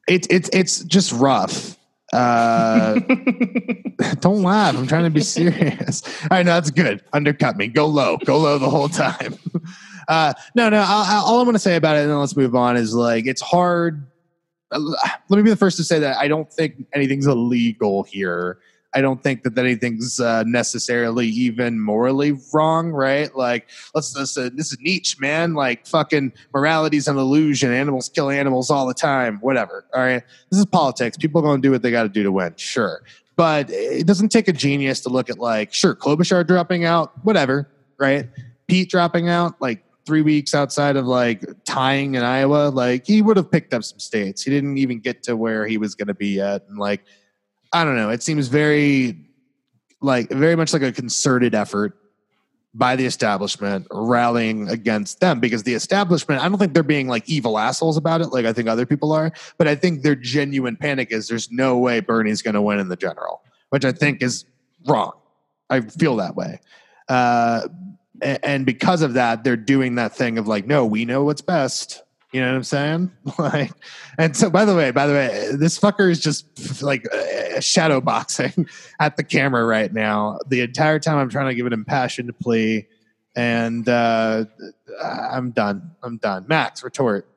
it's 0.08 0.28
it's 0.30 0.50
it's 0.54 0.84
just 0.84 1.12
rough. 1.14 1.78
Uh, 2.14 3.00
don't 4.20 4.42
laugh. 4.44 4.76
I'm 4.78 4.88
trying 4.88 5.04
to 5.04 5.10
be 5.10 5.22
serious. 5.22 6.04
All 6.24 6.28
right, 6.32 6.46
no, 6.46 6.54
that's 6.54 6.72
good. 6.72 7.04
Undercut 7.12 7.58
me. 7.58 7.68
Go 7.68 7.86
low. 7.88 8.18
Go 8.18 8.38
low 8.38 8.58
the 8.58 8.70
whole 8.70 8.90
time. 8.90 9.36
Uh, 10.08 10.34
no, 10.56 10.70
no. 10.70 10.82
I'll, 10.88 11.26
all 11.26 11.40
I'm 11.42 11.46
going 11.46 11.52
to 11.56 11.60
say 11.60 11.76
about 11.76 11.98
it, 11.98 12.04
and 12.04 12.10
then 12.10 12.18
let's 12.18 12.38
move 12.38 12.56
on. 12.56 12.78
Is 12.78 12.96
like 12.96 13.26
it's 13.28 13.42
hard. 13.42 14.10
Uh, 14.72 14.80
let 15.28 15.36
me 15.36 15.44
be 15.44 15.50
the 15.50 15.58
first 15.58 15.76
to 15.76 15.84
say 15.84 16.00
that 16.00 16.16
I 16.16 16.30
don't 16.30 16.50
think 16.50 16.86
anything's 16.94 17.28
illegal 17.28 18.04
here. 18.04 18.60
I 18.94 19.02
don't 19.02 19.22
think 19.22 19.44
that 19.44 19.58
anything's 19.58 20.20
uh, 20.20 20.44
necessarily 20.44 21.28
even 21.28 21.80
morally 21.80 22.40
wrong, 22.54 22.90
right? 22.90 23.36
Like, 23.36 23.70
let's, 23.94 24.16
let's 24.16 24.38
uh, 24.38 24.50
this 24.54 24.72
is 24.72 24.80
Nietzsche, 24.80 25.18
man. 25.20 25.54
Like, 25.54 25.86
fucking 25.86 26.34
morality's 26.54 27.08
an 27.08 27.18
illusion. 27.18 27.72
Animals 27.72 28.10
kill 28.10 28.30
animals 28.30 28.72
all 28.72 28.88
the 28.88 28.94
time. 28.94 29.40
Whatever. 29.42 29.86
All 29.94 30.02
right, 30.02 30.24
this 30.50 30.60
is 30.60 30.66
politics. 30.66 31.18
People 31.18 31.42
are 31.42 31.44
going 31.44 31.62
to 31.62 31.68
do 31.68 31.72
what 31.72 31.82
they 31.82 31.92
got 31.92 32.04
to 32.04 32.10
do 32.10 32.24
to 32.24 32.32
win. 32.32 32.54
Sure, 32.56 33.02
but 33.36 33.70
it 33.70 34.08
doesn't 34.08 34.30
take 34.30 34.48
a 34.48 34.54
genius 34.54 35.02
to 35.02 35.10
look 35.10 35.30
at 35.30 35.38
like, 35.38 35.74
sure, 35.74 35.94
Klobuchar 35.94 36.48
dropping 36.48 36.86
out, 36.86 37.12
whatever, 37.24 37.70
right? 37.98 38.28
Pete 38.68 38.90
dropping 38.90 39.30
out, 39.30 39.62
like 39.62 39.84
three 40.06 40.22
weeks 40.22 40.56
outside 40.56 40.96
of 40.96 41.06
like 41.06 41.44
tying 41.66 42.16
in 42.16 42.24
Iowa, 42.24 42.70
like 42.70 43.06
he 43.06 43.22
would 43.22 43.36
have 43.36 43.52
picked 43.52 43.74
up 43.74 43.84
some 43.84 44.00
states. 44.00 44.42
He 44.42 44.50
didn't 44.50 44.78
even 44.78 45.00
get 45.00 45.22
to 45.24 45.36
where 45.36 45.68
he 45.68 45.78
was 45.78 45.96
going 45.96 46.08
to 46.08 46.14
be 46.14 46.30
yet, 46.36 46.64
and 46.70 46.78
like 46.78 47.04
I 47.74 47.84
don't 47.84 47.96
know. 47.96 48.10
It 48.10 48.24
seems 48.24 48.48
very 48.48 49.18
like 50.02 50.30
very 50.30 50.56
much 50.56 50.74
like 50.74 50.84
a 50.84 50.92
concerted 50.92 51.56
effort 51.56 51.98
by 52.74 52.96
the 52.96 53.06
establishment 53.06 53.88
rallying 53.92 54.70
against 54.70 55.20
them 55.20 55.40
because 55.40 55.64
the 55.64 55.74
establishment, 55.74 56.44
I 56.44 56.48
don't 56.48 56.60
think 56.60 56.74
they're 56.76 56.84
being 56.84 57.08
like 57.08 57.28
evil 57.28 57.58
assholes 57.58 57.98
about 57.98 58.22
it, 58.22 58.28
like 58.28 58.46
I 58.46 58.54
think 58.54 58.68
other 58.68 58.86
people 58.86 59.12
are, 59.14 59.32
but 59.58 59.68
I 59.68 59.74
think 59.74 60.04
their 60.04 60.16
genuine 60.16 60.76
panic 60.76 61.12
is 61.12 61.28
there's 61.28 61.52
no 61.52 61.78
way 61.78 62.02
Bernie's 62.02 62.44
going 62.44 62.54
to 62.54 62.62
win 62.62 62.78
in 62.78 62.88
the 62.88 62.96
general, 62.96 63.42
which 63.70 63.84
I 63.84 63.92
think 63.92 64.22
is 64.22 64.46
wrong. 64.86 65.14
I 65.72 65.82
feel 65.82 66.18
that 66.18 66.36
way. 66.36 66.60
Uh, 67.10 67.68
and 68.22 68.66
because 68.66 69.02
of 69.02 69.14
that, 69.14 69.44
they're 69.44 69.58
doing 69.58 69.96
that 69.96 70.16
thing 70.16 70.38
of 70.38 70.48
like, 70.48 70.68
no, 70.68 70.86
we 70.86 71.04
know 71.04 71.24
what's 71.24 71.42
best. 71.42 72.04
You 72.38 72.44
know 72.44 72.50
what 72.50 72.58
I'm 72.58 72.64
saying? 72.66 73.12
like, 73.40 73.72
and 74.20 74.38
so 74.38 74.52
by 74.52 74.64
the 74.64 74.76
way, 74.76 74.92
by 74.92 75.08
the 75.08 75.14
way, 75.14 75.52
this 75.54 75.80
fucker 75.80 76.08
is 76.08 76.20
just 76.20 76.84
like 76.84 77.04
uh, 77.12 77.60
shadow 77.60 78.00
boxing 78.00 78.70
at 79.00 79.18
the 79.18 79.24
camera 79.24 79.66
right 79.66 79.92
now. 79.92 80.38
The 80.48 80.62
entire 80.62 81.00
time 81.00 81.18
I'm 81.18 81.30
trying 81.30 81.48
to 81.48 81.56
give 81.56 81.66
an 81.66 81.74
impassioned 81.74 82.38
plea, 82.38 82.86
and 83.36 83.90
uh, 83.90 84.46
I'm 85.02 85.50
done. 85.50 85.96
I'm 86.04 86.18
done. 86.18 86.46
Max, 86.48 86.84
retort. 86.84 87.28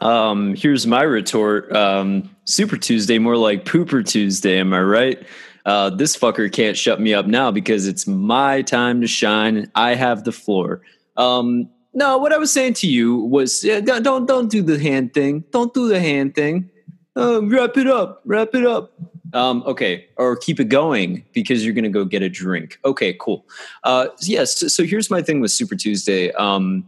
Um, 0.00 0.56
here's 0.56 0.84
my 0.84 1.02
retort. 1.02 1.70
Um, 1.72 2.34
Super 2.42 2.76
Tuesday, 2.76 3.20
more 3.20 3.36
like 3.36 3.64
Pooper 3.64 4.04
Tuesday. 4.04 4.58
Am 4.58 4.74
I 4.74 4.80
right? 4.80 5.24
Uh, 5.64 5.90
this 5.90 6.16
fucker 6.16 6.52
can't 6.52 6.76
shut 6.76 7.00
me 7.00 7.14
up 7.14 7.26
now 7.28 7.52
because 7.52 7.86
it's 7.86 8.08
my 8.08 8.62
time 8.62 9.00
to 9.00 9.06
shine. 9.06 9.70
I 9.76 9.94
have 9.94 10.24
the 10.24 10.32
floor. 10.32 10.80
Um, 11.16 11.70
no, 11.94 12.18
what 12.18 12.32
I 12.32 12.38
was 12.38 12.52
saying 12.52 12.74
to 12.74 12.86
you 12.86 13.16
was 13.16 13.62
yeah, 13.62 13.80
don't 13.80 14.26
don't 14.26 14.50
do 14.50 14.62
the 14.62 14.78
hand 14.78 15.12
thing. 15.12 15.44
Don't 15.50 15.72
do 15.74 15.88
the 15.88 16.00
hand 16.00 16.34
thing. 16.34 16.70
Uh, 17.16 17.44
wrap 17.44 17.76
it 17.76 17.86
up. 17.86 18.22
Wrap 18.24 18.54
it 18.54 18.64
up. 18.64 18.92
Um, 19.34 19.62
okay, 19.66 20.06
or 20.16 20.36
keep 20.36 20.60
it 20.60 20.66
going 20.66 21.24
because 21.32 21.64
you're 21.64 21.74
going 21.74 21.84
to 21.84 21.90
go 21.90 22.04
get 22.04 22.22
a 22.22 22.28
drink. 22.28 22.78
Okay, 22.84 23.14
cool. 23.18 23.46
Uh, 23.84 24.08
yes. 24.20 24.58
So, 24.58 24.68
so, 24.68 24.84
here's 24.84 25.10
my 25.10 25.22
thing 25.22 25.40
with 25.40 25.50
Super 25.50 25.74
Tuesday, 25.74 26.32
um, 26.32 26.86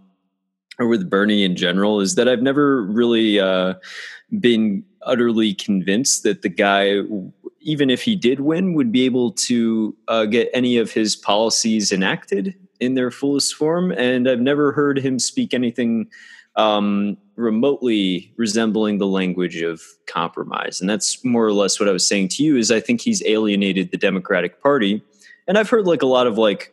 or 0.78 0.86
with 0.86 1.08
Bernie 1.08 1.42
in 1.42 1.56
general, 1.56 2.00
is 2.00 2.16
that 2.16 2.28
I've 2.28 2.42
never 2.42 2.82
really 2.82 3.40
uh, 3.40 3.74
been 4.40 4.84
utterly 5.02 5.54
convinced 5.54 6.22
that 6.24 6.42
the 6.42 6.50
guy, 6.50 7.00
even 7.60 7.88
if 7.88 8.02
he 8.02 8.14
did 8.14 8.40
win, 8.40 8.74
would 8.74 8.92
be 8.92 9.04
able 9.04 9.32
to 9.32 9.96
uh, 10.08 10.26
get 10.26 10.50
any 10.52 10.76
of 10.76 10.92
his 10.92 11.16
policies 11.16 11.92
enacted 11.92 12.54
in 12.80 12.94
their 12.94 13.10
fullest 13.10 13.54
form, 13.54 13.92
and 13.92 14.28
I've 14.28 14.40
never 14.40 14.72
heard 14.72 14.98
him 14.98 15.18
speak 15.18 15.54
anything 15.54 16.08
um, 16.56 17.16
remotely 17.36 18.32
resembling 18.36 18.98
the 18.98 19.06
language 19.06 19.60
of 19.60 19.82
compromise. 20.06 20.80
And 20.80 20.88
that's 20.88 21.24
more 21.24 21.44
or 21.44 21.52
less 21.52 21.80
what 21.80 21.88
I 21.88 21.92
was 21.92 22.06
saying 22.06 22.28
to 22.28 22.44
you. 22.44 22.56
Is 22.56 22.70
I 22.70 22.80
think 22.80 23.00
he's 23.00 23.24
alienated 23.26 23.90
the 23.90 23.96
Democratic 23.96 24.62
Party, 24.62 25.02
and 25.48 25.58
I've 25.58 25.70
heard 25.70 25.86
like 25.86 26.02
a 26.02 26.06
lot 26.06 26.26
of 26.26 26.38
like 26.38 26.72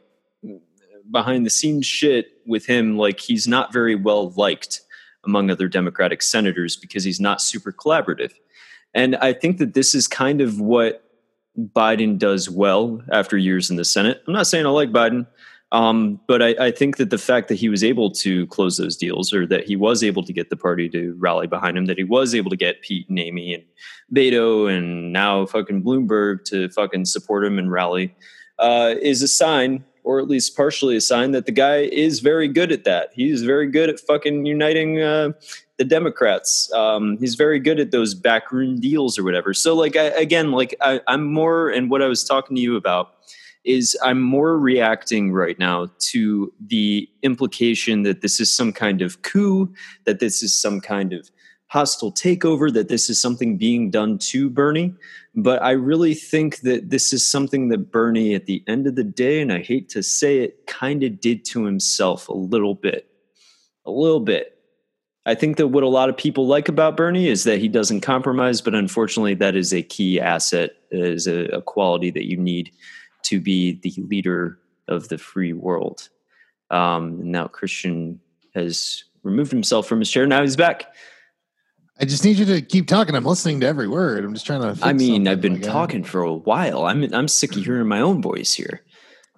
behind 1.10 1.46
the 1.46 1.50
scenes 1.50 1.86
shit 1.86 2.28
with 2.46 2.66
him. 2.66 2.98
Like 2.98 3.20
he's 3.20 3.48
not 3.48 3.74
very 3.74 3.96
well 3.96 4.32
liked 4.32 4.82
among 5.24 5.52
other 5.52 5.68
Democratic 5.68 6.22
senators 6.22 6.76
because 6.76 7.04
he's 7.04 7.20
not 7.20 7.42
super 7.42 7.72
collaborative. 7.72 8.34
And 8.94 9.16
I 9.18 9.34
think 9.34 9.58
that 9.60 9.74
this 9.74 9.96
is 9.96 10.08
kind 10.08 10.42
of 10.42 10.60
what 10.60 11.04
Biden 11.58 12.18
does 12.18 12.50
well 12.50 13.02
after 13.12 13.38
years 13.38 13.70
in 13.70 13.76
the 13.76 13.86
Senate. 13.86 14.24
I'm 14.28 14.34
not 14.34 14.48
saying 14.48 14.66
I 14.66 14.70
like 14.70 14.92
Biden. 14.92 15.28
Um, 15.72 16.20
but 16.28 16.42
I, 16.42 16.50
I, 16.60 16.72
think 16.72 16.98
that 16.98 17.12
the 17.12 17.18
fact 17.18 17.48
that 17.48 17.56
he 17.56 17.70
was 17.70 17.82
able 17.82 18.12
to 18.12 18.46
close 18.48 18.76
those 18.76 18.98
deals, 18.98 19.34
or 19.34 19.48
that 19.48 19.66
he 19.66 19.78
was 19.78 20.04
able 20.04 20.22
to 20.24 20.34
get 20.34 20.50
the 20.50 20.58
party 20.58 20.90
to 20.90 21.16
rally 21.18 21.48
behind 21.48 21.78
him, 21.78 21.86
that 21.86 21.98
he 21.98 22.04
was 22.04 22.36
able 22.36 22.50
to 22.50 22.58
get 22.58 22.82
Pete 22.82 23.08
and 23.08 23.18
Amy 23.18 23.54
and 23.54 23.64
Beto 24.14 24.70
and 24.70 25.14
now 25.14 25.46
fucking 25.46 25.82
Bloomberg 25.82 26.44
to 26.46 26.68
fucking 26.70 27.06
support 27.06 27.46
him 27.46 27.58
and 27.58 27.72
rally, 27.72 28.14
uh, 28.60 28.96
is 29.02 29.22
a 29.22 29.30
sign, 29.30 29.86
or 30.04 30.20
at 30.20 30.28
least 30.28 30.58
partially 30.58 30.98
a 30.98 31.02
sign, 31.02 31.32
that 31.32 31.46
the 31.46 31.54
guy 31.54 31.78
is 31.78 32.20
very 32.20 32.50
good 32.50 32.74
at 32.74 32.84
that. 32.84 33.12
He's 33.14 33.44
very 33.44 33.72
good 33.72 33.90
at 33.90 33.98
fucking 34.02 34.46
uniting 34.46 35.00
uh, 35.00 35.32
the 35.78 35.86
Democrats. 35.86 36.70
Um, 36.74 37.18
he's 37.18 37.36
very 37.36 37.60
good 37.60 37.80
at 37.80 37.92
those 37.92 38.14
backroom 38.14 38.82
deals 38.82 39.18
or 39.18 39.24
whatever. 39.24 39.54
So, 39.54 39.74
like, 39.74 39.96
I, 39.96 40.08
again, 40.08 40.52
like 40.52 40.76
I, 40.82 41.00
I'm 41.08 41.32
more, 41.32 41.70
and 41.70 41.90
what 41.90 42.02
I 42.02 42.08
was 42.08 42.26
talking 42.26 42.58
to 42.58 42.62
you 42.62 42.76
about 42.76 43.14
is 43.64 43.98
I'm 44.04 44.22
more 44.22 44.58
reacting 44.58 45.32
right 45.32 45.58
now 45.60 45.90
to 46.00 46.52
the 46.60 47.08
implication 47.22 48.04
that 48.04 48.22
this 48.22 48.40
is 48.40 48.54
some 48.54 48.74
kind 48.74 49.02
of 49.02 49.22
coup, 49.22 49.74
that 50.06 50.20
this 50.20 50.42
is 50.42 50.60
some 50.60 50.82
kind 50.82 51.14
of 51.14 51.30
hostile 51.68 52.12
takeover, 52.12 52.74
that 52.74 52.90
this 52.90 53.10
is 53.10 53.22
something 53.22 53.58
being 53.58 53.90
done 53.90 54.18
to 54.18 54.50
Bernie. 54.50 54.94
But 55.36 55.62
I 55.62 55.72
really 55.72 56.14
think 56.14 56.62
that 56.62 56.90
this 56.90 57.14
is 57.14 57.26
something 57.26 57.70
that 57.70 57.92
Bernie, 57.92 58.36
at 58.36 58.46
the 58.46 58.64
end 58.68 58.88
of 58.88 58.96
the 58.96 59.06
day, 59.06 59.42
and 59.42 59.54
I 59.54 59.62
hate 59.62 59.88
to 59.90 60.04
say 60.04 60.40
it, 60.40 60.68
kind 60.68 61.04
of 61.04 61.22
did 61.22 61.46
to 61.46 61.64
himself 61.64 62.28
a 62.28 62.34
little 62.34 62.76
bit. 62.76 63.08
A 63.86 63.92
little 63.92 64.20
bit. 64.20 64.58
I 65.26 65.36
think 65.36 65.58
that 65.58 65.68
what 65.68 65.84
a 65.84 65.88
lot 65.88 66.10
of 66.10 66.18
people 66.18 66.48
like 66.48 66.68
about 66.68 66.98
Bernie 66.98 67.28
is 67.28 67.44
that 67.44 67.60
he 67.60 67.68
doesn't 67.68 68.02
compromise, 68.02 68.60
but 68.60 68.76
unfortunately, 68.76 69.36
that 69.36 69.56
is 69.56 69.72
a 69.72 69.84
key 69.84 70.20
asset, 70.20 70.72
is 70.90 71.28
a, 71.28 71.46
a 71.46 71.62
quality 71.62 72.10
that 72.10 72.28
you 72.28 72.38
need 72.38 72.72
to 73.24 73.40
be 73.40 73.80
the 73.82 73.94
leader 73.98 74.60
of 74.88 75.10
the 75.10 75.18
free 75.18 75.54
world. 75.54 76.10
Um, 76.70 77.32
now 77.32 77.48
Christian 77.48 78.20
has 78.56 79.04
removed 79.24 79.52
himself 79.52 79.88
from 79.88 80.00
his 80.00 80.10
chair. 80.10 80.26
Now 80.26 80.42
he's 80.42 80.56
back. 80.56 80.94
I 82.00 82.06
just 82.06 82.26
need 82.26 82.38
you 82.38 82.46
to 82.46 82.62
keep 82.62 82.88
talking. 82.88 83.14
I'm 83.16 83.26
listening 83.26 83.60
to 83.60 83.68
every 83.68 83.88
word. 83.88 84.24
I'm 84.24 84.34
just 84.34 84.46
trying 84.46 84.62
to. 84.62 84.86
I 84.86 84.94
mean, 84.94 85.28
I've 85.28 85.42
been 85.42 85.62
talking 85.62 86.04
for 86.04 86.24
a 86.24 86.34
while. 86.34 86.86
I'm 86.86 87.14
I'm 87.14 87.28
sick 87.28 87.56
of 87.56 87.64
hearing 87.64 87.88
my 87.88 88.02
own 88.02 88.22
voice 88.22 88.54
here. 88.54 88.82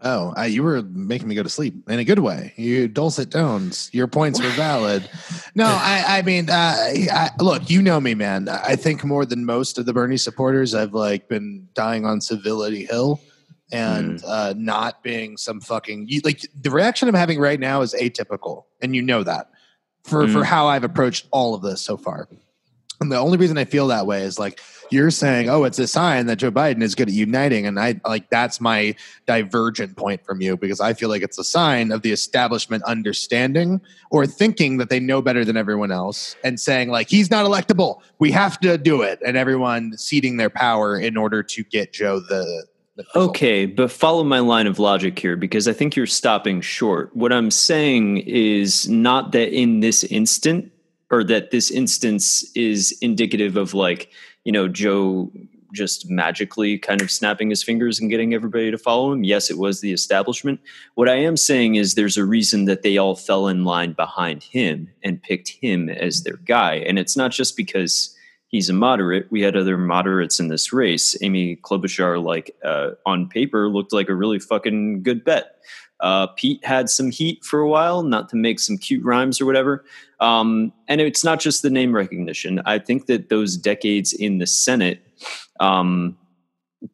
Oh, 0.06 0.34
uh, 0.38 0.44
you 0.44 0.64
were 0.64 0.82
making 0.82 1.30
me 1.30 1.36
go 1.36 1.44
to 1.44 1.50
sleep 1.50 1.90
in 1.90 1.98
a 1.98 2.04
good 2.04 2.20
way. 2.20 2.54
You 2.58 2.90
dulcet 2.90 3.32
tones. 3.32 3.90
Your 3.94 4.08
points 4.08 4.42
were 4.42 4.50
valid. 4.50 5.10
No, 5.56 5.66
I, 5.68 6.04
I 6.08 6.22
mean, 6.24 6.50
uh, 6.50 6.76
I, 7.12 7.30
look, 7.40 7.70
you 7.70 7.82
know 7.82 8.02
me, 8.02 8.14
man. 8.14 8.50
I 8.50 8.76
think 8.76 9.06
more 9.06 9.26
than 9.26 9.46
most 9.46 9.78
of 9.78 9.86
the 9.86 9.94
Bernie 9.94 10.18
supporters, 10.18 10.76
I've 10.76 10.94
like 10.94 11.30
been 11.30 11.70
dying 11.74 12.06
on 12.06 12.20
civility 12.20 12.86
hill 12.86 13.22
and 13.74 14.22
mm. 14.22 14.24
uh, 14.26 14.54
not 14.56 15.04
being 15.04 15.36
some 15.36 15.60
fucking 15.60 16.08
like 16.24 16.46
the 16.62 16.70
reaction 16.70 17.08
I'm 17.10 17.16
having 17.16 17.40
right 17.40 17.60
now 17.60 17.82
is 17.82 17.94
atypical, 17.94 18.66
and 18.82 18.96
you 18.96 19.02
know 19.02 19.24
that 19.24 19.50
for 20.04 20.26
mm. 20.26 20.32
for 20.32 20.44
how 20.44 20.68
I've 20.68 20.84
approached 20.84 21.28
all 21.32 21.56
of 21.56 21.62
this 21.62 21.82
so 21.82 21.98
far. 21.98 22.30
And 23.02 23.12
the 23.12 23.18
only 23.18 23.38
reason 23.38 23.58
I 23.58 23.66
feel 23.66 23.88
that 23.88 24.06
way 24.06 24.22
is 24.22 24.40
like 24.40 24.62
you're 24.90 25.12
saying, 25.12 25.50
oh, 25.50 25.64
it's 25.64 25.80
a 25.80 25.88
sign 25.88 26.28
that 26.28 26.38
Joe 26.38 26.52
Biden 26.52 26.84
is 26.84 26.94
good 26.94 27.10
at 27.10 27.14
uniting, 27.14 27.66
and 27.66 27.80
I 27.80 28.00
like 28.06 28.30
that's 28.30 28.62
my 28.62 28.96
divergent 29.26 29.98
point 29.98 30.24
from 30.24 30.40
you 30.40 30.56
because 30.56 30.80
I 30.80 30.94
feel 30.94 31.10
like 31.10 31.24
it's 31.24 31.40
a 31.40 31.44
sign 31.44 31.92
of 31.92 32.04
the 32.04 32.12
establishment 32.12 32.84
understanding 32.84 33.82
or 34.12 34.28
thinking 34.28 34.78
that 34.78 34.90
they 34.90 35.00
know 35.00 35.22
better 35.22 35.44
than 35.44 35.58
everyone 35.58 35.92
else 35.92 36.36
and 36.44 36.60
saying 36.60 36.90
like 36.90 37.10
he's 37.10 37.32
not 37.32 37.46
electable, 37.46 38.02
we 38.20 38.30
have 38.32 38.60
to 38.60 38.78
do 38.78 39.02
it, 39.02 39.20
and 39.26 39.36
everyone 39.36 39.98
ceding 39.98 40.38
their 40.38 40.52
power 40.52 40.98
in 40.98 41.18
order 41.18 41.42
to 41.42 41.64
get 41.64 41.92
Joe 41.92 42.20
the 42.20 42.66
Okay, 43.16 43.66
but 43.66 43.92
follow 43.92 44.24
my 44.24 44.40
line 44.40 44.68
of 44.68 44.78
logic 44.78 45.18
here 45.18 45.36
because 45.36 45.68
I 45.68 45.74
think 45.74 45.96
you're 45.96 46.06
stopping 46.06 46.62
short. 46.62 47.16
What 47.16 47.34
I'm 47.34 47.50
saying 47.50 48.18
is 48.20 48.88
not 48.88 49.32
that 49.32 49.52
in 49.52 49.80
this 49.80 50.04
instant 50.04 50.72
or 51.10 51.24
that 51.24 51.50
this 51.50 51.72
instance 51.72 52.46
is 52.56 52.96
indicative 53.02 53.58
of 53.58 53.74
like, 53.74 54.12
you 54.44 54.52
know, 54.52 54.68
Joe 54.68 55.32
just 55.74 56.08
magically 56.08 56.78
kind 56.78 57.02
of 57.02 57.10
snapping 57.10 57.50
his 57.50 57.64
fingers 57.64 58.00
and 58.00 58.12
getting 58.12 58.36
everybody 58.36 58.70
to 58.70 58.78
follow 58.78 59.12
him. 59.12 59.24
Yes, 59.24 59.50
it 59.50 59.58
was 59.58 59.82
the 59.82 59.92
establishment. 59.92 60.60
What 60.94 61.10
I 61.10 61.16
am 61.16 61.36
saying 61.36 61.76
is 61.76 61.96
there's 61.96 62.18
a 62.18 62.26
reason 62.26 62.66
that 62.66 62.84
they 62.84 62.98
all 62.98 63.16
fell 63.16 63.48
in 63.48 63.66
line 63.66 63.94
behind 63.94 64.44
him 64.44 64.88
and 65.04 65.22
picked 65.22 65.50
him 65.50 65.90
as 65.90 66.22
their 66.22 66.38
guy. 66.38 66.76
And 66.76 67.00
it's 67.00 67.18
not 67.18 67.32
just 67.32 67.58
because 67.58 68.16
he's 68.54 68.70
a 68.70 68.74
moderate. 68.74 69.30
We 69.32 69.42
had 69.42 69.58
other 69.58 69.78
moderates 69.78 70.40
in 70.40 70.48
this 70.48 70.72
race. 70.72 71.18
Amy 71.22 71.58
Klobuchar, 71.58 72.24
like 72.24 72.56
uh, 72.64 72.92
on 73.06 73.28
paper, 73.28 73.68
looked 73.68 73.92
like 73.92 74.08
a 74.08 74.16
really 74.16 74.40
fucking 74.40 75.02
good 75.02 75.26
bet. 75.26 75.56
Uh, 76.00 76.28
Pete 76.28 76.64
had 76.64 76.90
some 76.90 77.10
heat 77.10 77.44
for 77.44 77.60
a 77.62 77.68
while, 77.68 78.04
not 78.04 78.30
to 78.30 78.36
make 78.36 78.60
some 78.60 78.78
cute 78.78 79.04
rhymes 79.04 79.42
or 79.42 79.46
whatever. 79.46 79.84
Um, 80.20 80.72
and 80.88 81.02
it's 81.02 81.24
not 81.24 81.40
just 81.40 81.64
the 81.64 81.70
name 81.72 81.96
recognition. 81.96 82.62
I 82.66 82.78
think 82.78 83.08
that 83.08 83.30
those 83.30 83.58
decades 83.58 84.14
in 84.14 84.38
the 84.38 84.46
Senate 84.46 85.02
um, 85.60 86.16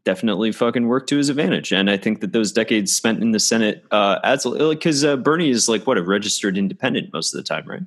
definitely 0.05 0.53
fucking 0.53 0.88
worked 0.88 1.10
to 1.10 1.18
his 1.18 1.28
advantage. 1.28 1.74
And 1.74 1.89
I 1.89 1.97
think 1.97 2.22
that 2.22 2.32
those 2.32 2.53
decades 2.53 2.95
spent 2.95 3.22
in 3.22 3.32
the 3.32 3.39
Senate 3.39 3.84
uh, 3.91 4.20
adds 4.24 4.45
because 4.45 5.03
uh, 5.03 5.18
Bernie 5.18 5.49
is 5.49 5.68
like 5.68 5.86
what 5.86 5.97
a 5.97 6.03
registered 6.03 6.57
independent 6.57 7.12
most 7.12 7.34
of 7.34 7.38
the 7.38 7.43
time, 7.43 7.68
right? 7.68 7.84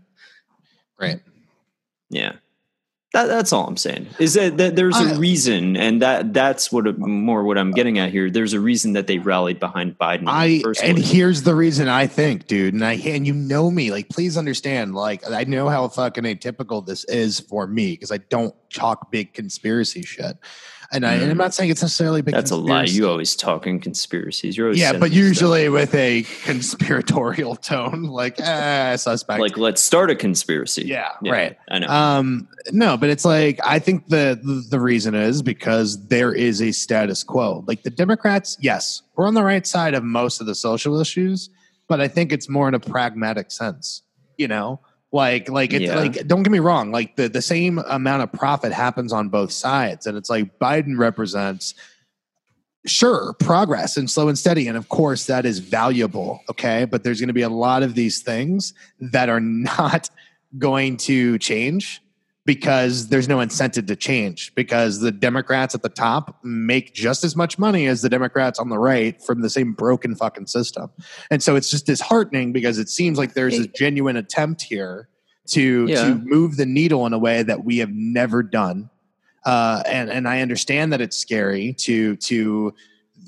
Right. 1.00 1.20
Yeah. 2.10 2.32
That, 3.12 3.26
that's 3.26 3.52
all 3.52 3.66
I'm 3.66 3.76
saying. 3.76 4.08
Is 4.18 4.34
that, 4.34 4.56
that 4.56 4.74
there's 4.74 4.98
a 4.98 5.18
reason, 5.18 5.76
and 5.76 6.00
that 6.00 6.32
that's 6.32 6.72
what 6.72 6.98
more 6.98 7.44
what 7.44 7.58
I'm 7.58 7.72
getting 7.72 7.98
at 7.98 8.10
here. 8.10 8.30
There's 8.30 8.54
a 8.54 8.60
reason 8.60 8.94
that 8.94 9.06
they 9.06 9.18
rallied 9.18 9.60
behind 9.60 9.98
Biden. 9.98 10.24
I 10.26 10.62
and 10.82 10.96
here's 10.96 11.42
the 11.42 11.54
reason 11.54 11.88
I 11.88 12.06
think, 12.06 12.46
dude, 12.46 12.72
and 12.72 12.82
I 12.82 12.94
and 12.94 13.26
you 13.26 13.34
know 13.34 13.70
me, 13.70 13.90
like 13.90 14.08
please 14.08 14.38
understand, 14.38 14.94
like 14.94 15.30
I 15.30 15.44
know 15.44 15.68
how 15.68 15.86
fucking 15.88 16.24
atypical 16.24 16.86
this 16.86 17.04
is 17.04 17.38
for 17.38 17.66
me 17.66 17.92
because 17.92 18.10
I 18.10 18.16
don't 18.16 18.54
talk 18.70 19.10
big 19.10 19.34
conspiracy 19.34 20.02
shit. 20.02 20.38
And, 20.92 21.06
I, 21.06 21.14
and 21.14 21.24
I'm 21.24 21.36
mm. 21.36 21.38
not 21.38 21.54
saying 21.54 21.70
it's 21.70 21.80
necessarily 21.80 22.20
big. 22.20 22.34
That's 22.34 22.50
conspiracy. 22.50 22.70
a 22.70 22.74
lie. 22.74 22.84
You 22.84 23.08
always 23.08 23.34
talk 23.34 23.66
in 23.66 23.80
conspiracies. 23.80 24.58
You're 24.58 24.66
always 24.66 24.78
yeah, 24.78 24.92
but 24.92 25.10
usually 25.10 25.64
stuff. 25.64 25.72
with 25.72 25.94
a 25.94 26.22
conspiratorial 26.44 27.56
tone, 27.70 28.02
like 28.04 28.38
eh, 28.38 28.96
suspect. 28.96 29.40
Like 29.40 29.56
let's 29.56 29.80
start 29.80 30.10
a 30.10 30.14
conspiracy. 30.14 30.84
Yeah, 30.84 31.08
yeah, 31.22 31.32
right. 31.32 31.58
I 31.70 31.78
know. 31.78 31.88
Um, 31.88 32.48
no, 32.72 32.98
but 32.98 33.08
it's 33.08 33.24
like 33.24 33.58
I 33.64 33.78
think 33.78 34.08
the, 34.08 34.38
the 34.42 34.64
the 34.68 34.80
reason 34.80 35.14
is 35.14 35.42
because 35.42 36.06
there 36.08 36.34
is 36.34 36.60
a 36.60 36.72
status 36.72 37.24
quo. 37.24 37.64
Like 37.66 37.84
the 37.84 37.90
Democrats, 37.90 38.58
yes, 38.60 39.00
we're 39.16 39.26
on 39.26 39.34
the 39.34 39.44
right 39.44 39.66
side 39.66 39.94
of 39.94 40.04
most 40.04 40.42
of 40.42 40.46
the 40.46 40.54
social 40.54 41.00
issues, 41.00 41.48
but 41.88 42.02
I 42.02 42.08
think 42.08 42.32
it's 42.32 42.50
more 42.50 42.68
in 42.68 42.74
a 42.74 42.80
pragmatic 42.80 43.50
sense. 43.50 44.02
You 44.36 44.48
know, 44.48 44.80
like, 45.12 45.48
like 45.50 45.72
it's 45.72 45.84
yeah. 45.84 45.96
like, 45.96 46.26
don't 46.26 46.42
get 46.42 46.50
me 46.50 46.58
wrong. 46.58 46.90
Like 46.90 47.16
the, 47.16 47.28
the 47.28 47.42
same 47.42 47.78
amount 47.78 48.22
of 48.22 48.32
profit 48.32 48.72
happens 48.72 49.12
on 49.12 49.28
both 49.28 49.52
sides. 49.52 50.06
And 50.06 50.16
it's 50.16 50.30
like 50.30 50.58
Biden 50.58 50.98
represents 50.98 51.74
sure 52.86 53.34
progress 53.34 53.96
and 53.96 54.10
slow 54.10 54.28
and 54.28 54.38
steady. 54.38 54.66
And 54.66 54.76
of 54.76 54.88
course 54.88 55.26
that 55.26 55.44
is 55.44 55.58
valuable. 55.58 56.40
Okay. 56.50 56.86
But 56.86 57.04
there's 57.04 57.20
going 57.20 57.28
to 57.28 57.34
be 57.34 57.42
a 57.42 57.50
lot 57.50 57.82
of 57.82 57.94
these 57.94 58.22
things 58.22 58.72
that 59.00 59.28
are 59.28 59.40
not 59.40 60.08
going 60.58 60.96
to 60.98 61.38
change 61.38 62.02
because 62.44 63.08
there's 63.08 63.28
no 63.28 63.40
incentive 63.40 63.86
to 63.86 63.94
change 63.94 64.52
because 64.54 64.98
the 64.98 65.12
Democrats 65.12 65.74
at 65.74 65.82
the 65.82 65.88
top 65.88 66.38
make 66.42 66.92
just 66.92 67.22
as 67.22 67.36
much 67.36 67.58
money 67.58 67.86
as 67.86 68.02
the 68.02 68.08
Democrats 68.08 68.58
on 68.58 68.68
the 68.68 68.78
right 68.78 69.22
from 69.22 69.42
the 69.42 69.50
same 69.50 69.72
broken 69.72 70.16
fucking 70.16 70.46
system. 70.46 70.90
And 71.30 71.42
so 71.42 71.54
it's 71.54 71.70
just 71.70 71.86
disheartening 71.86 72.52
because 72.52 72.78
it 72.78 72.88
seems 72.88 73.16
like 73.16 73.34
there's 73.34 73.58
a 73.58 73.68
genuine 73.68 74.16
attempt 74.16 74.62
here 74.62 75.08
to 75.48 75.86
yeah. 75.86 76.04
to 76.04 76.14
move 76.16 76.56
the 76.56 76.66
needle 76.66 77.06
in 77.06 77.12
a 77.12 77.18
way 77.18 77.42
that 77.42 77.64
we 77.64 77.78
have 77.78 77.90
never 77.92 78.42
done. 78.42 78.90
Uh, 79.44 79.82
and 79.86 80.10
and 80.10 80.28
I 80.28 80.40
understand 80.40 80.92
that 80.92 81.00
it's 81.00 81.16
scary 81.16 81.74
to 81.74 82.16
to 82.16 82.74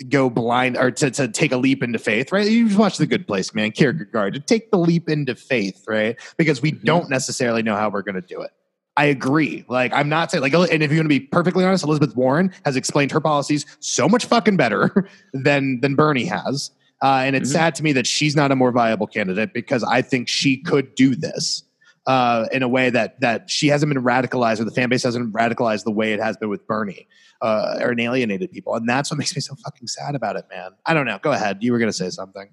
go 0.09 0.29
blind 0.29 0.77
or 0.77 0.91
to, 0.91 1.09
to 1.09 1.29
take 1.29 1.53
a 1.53 1.57
leap 1.57 1.83
into 1.83 2.01
faith, 2.01 2.33
right? 2.33 2.49
You 2.51 2.67
just 2.67 2.79
watch 2.79 2.99
The 2.99 3.07
Good 3.07 3.29
Place, 3.29 3.55
man, 3.55 3.71
Kierkegaard, 3.71 4.35
to 4.35 4.41
take 4.41 4.73
the 4.73 4.79
leap 4.79 5.09
into 5.09 5.37
faith, 5.37 5.85
right? 5.87 6.17
Because 6.37 6.61
we 6.61 6.73
mm-hmm. 6.73 6.85
don't 6.85 7.09
necessarily 7.09 7.63
know 7.63 7.77
how 7.77 7.91
we're 7.91 8.03
going 8.03 8.17
to 8.17 8.21
do 8.21 8.41
it. 8.41 8.51
I 8.97 9.07
agree. 9.07 9.65
Like, 9.69 9.93
I'm 9.93 10.09
not 10.09 10.31
saying, 10.31 10.43
like, 10.43 10.55
and 10.55 10.83
if 10.83 10.91
you're 10.91 10.97
going 10.97 11.05
to 11.05 11.09
be 11.09 11.21
perfectly 11.21 11.65
honest, 11.65 11.85
Elizabeth 11.85 12.15
Warren 12.15 12.53
has 12.65 12.77
explained 12.77 13.11
her 13.13 13.21
policies 13.21 13.67
so 13.81 14.09
much 14.09 14.27
fucking 14.27 14.57
better 14.57 15.09
than 15.33 15.81
than 15.81 15.95
Bernie 15.95 16.27
has. 16.27 16.71
Uh, 17.03 17.23
and 17.25 17.37
it's 17.37 17.49
mm-hmm. 17.49 17.59
sad 17.59 17.75
to 17.75 17.83
me 17.83 17.93
that 17.93 18.07
she's 18.07 18.37
not 18.37 18.53
a 18.53 18.57
more 18.57 18.71
viable 18.71 19.07
candidate 19.07 19.53
because 19.53 19.83
I 19.83 20.01
think 20.01 20.29
she 20.29 20.57
could 20.57 20.95
do 20.95 21.15
this 21.15 21.65
uh, 22.07 22.47
in 22.53 22.63
a 22.63 22.69
way 22.69 22.89
that 22.91 23.21
that 23.21 23.51
she 23.51 23.69
hasn't 23.69 23.93
been 23.93 24.03
radicalized 24.03 24.61
or 24.61 24.65
the 24.65 24.71
fan 24.71 24.89
base 24.89 25.03
hasn't 25.03 25.33
radicalized 25.33 25.85
the 25.85 25.91
way 25.91 26.13
it 26.13 26.21
has 26.21 26.37
been 26.37 26.49
with 26.49 26.67
Bernie 26.67 27.09
uh, 27.43 27.79
or 27.81 27.99
alienated 27.99 28.51
people. 28.53 28.75
And 28.75 28.89
that's 28.89 29.11
what 29.11 29.19
makes 29.19 29.35
me 29.35 29.41
so 29.41 29.55
fucking 29.57 29.89
sad 29.89 30.15
about 30.15 30.37
it, 30.37 30.47
man. 30.51 30.71
I 30.87 30.95
don't 30.95 31.07
know. 31.07 31.19
Go 31.19 31.33
ahead. 31.33 31.59
You 31.61 31.73
were 31.73 31.79
going 31.79 31.91
to 31.91 31.97
say 31.97 32.11
something. 32.11 32.49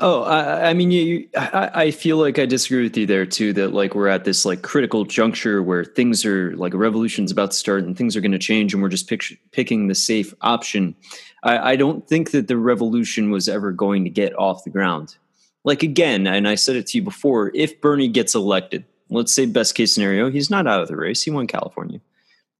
Oh, 0.00 0.22
I, 0.24 0.70
I 0.70 0.74
mean, 0.74 0.90
you, 0.90 1.28
I, 1.36 1.70
I, 1.72 1.90
feel 1.92 2.16
like 2.16 2.40
I 2.40 2.46
disagree 2.46 2.82
with 2.82 2.96
you 2.96 3.06
there 3.06 3.24
too. 3.24 3.52
That 3.52 3.72
like 3.72 3.94
we're 3.94 4.08
at 4.08 4.24
this 4.24 4.44
like 4.44 4.62
critical 4.62 5.04
juncture 5.04 5.62
where 5.62 5.84
things 5.84 6.24
are 6.24 6.56
like 6.56 6.74
a 6.74 6.78
revolution's 6.78 7.30
about 7.30 7.52
to 7.52 7.56
start 7.56 7.84
and 7.84 7.96
things 7.96 8.16
are 8.16 8.20
going 8.20 8.32
to 8.32 8.38
change, 8.38 8.74
and 8.74 8.82
we're 8.82 8.88
just 8.88 9.08
pick, 9.08 9.22
picking 9.52 9.86
the 9.86 9.94
safe 9.94 10.34
option. 10.40 10.96
I, 11.44 11.72
I 11.72 11.76
don't 11.76 12.08
think 12.08 12.32
that 12.32 12.48
the 12.48 12.56
revolution 12.56 13.30
was 13.30 13.48
ever 13.48 13.70
going 13.70 14.02
to 14.02 14.10
get 14.10 14.36
off 14.36 14.64
the 14.64 14.70
ground. 14.70 15.16
Like 15.62 15.84
again, 15.84 16.26
and 16.26 16.48
I 16.48 16.56
said 16.56 16.74
it 16.74 16.88
to 16.88 16.98
you 16.98 17.04
before. 17.04 17.52
If 17.54 17.80
Bernie 17.80 18.08
gets 18.08 18.34
elected, 18.34 18.84
let's 19.10 19.32
say 19.32 19.46
best 19.46 19.76
case 19.76 19.94
scenario, 19.94 20.28
he's 20.28 20.50
not 20.50 20.66
out 20.66 20.82
of 20.82 20.88
the 20.88 20.96
race. 20.96 21.22
He 21.22 21.30
won 21.30 21.46
California. 21.46 22.00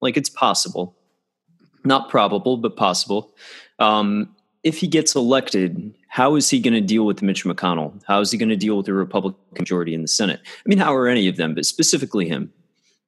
Like 0.00 0.16
it's 0.16 0.30
possible, 0.30 0.94
not 1.84 2.08
probable, 2.08 2.58
but 2.58 2.76
possible. 2.76 3.34
Um, 3.80 4.36
if 4.62 4.78
he 4.78 4.86
gets 4.86 5.16
elected, 5.16 5.94
how 6.14 6.36
is 6.36 6.48
he 6.48 6.60
going 6.60 6.74
to 6.74 6.80
deal 6.80 7.04
with 7.04 7.22
Mitch 7.22 7.44
McConnell? 7.44 8.00
How 8.06 8.20
is 8.20 8.30
he 8.30 8.38
going 8.38 8.48
to 8.48 8.56
deal 8.56 8.76
with 8.76 8.86
the 8.86 8.94
Republican 8.94 9.40
majority 9.58 9.94
in 9.94 10.02
the 10.02 10.06
Senate? 10.06 10.38
I 10.44 10.62
mean, 10.64 10.78
how 10.78 10.94
are 10.94 11.08
any 11.08 11.26
of 11.26 11.36
them, 11.36 11.56
but 11.56 11.66
specifically 11.66 12.28
him? 12.28 12.52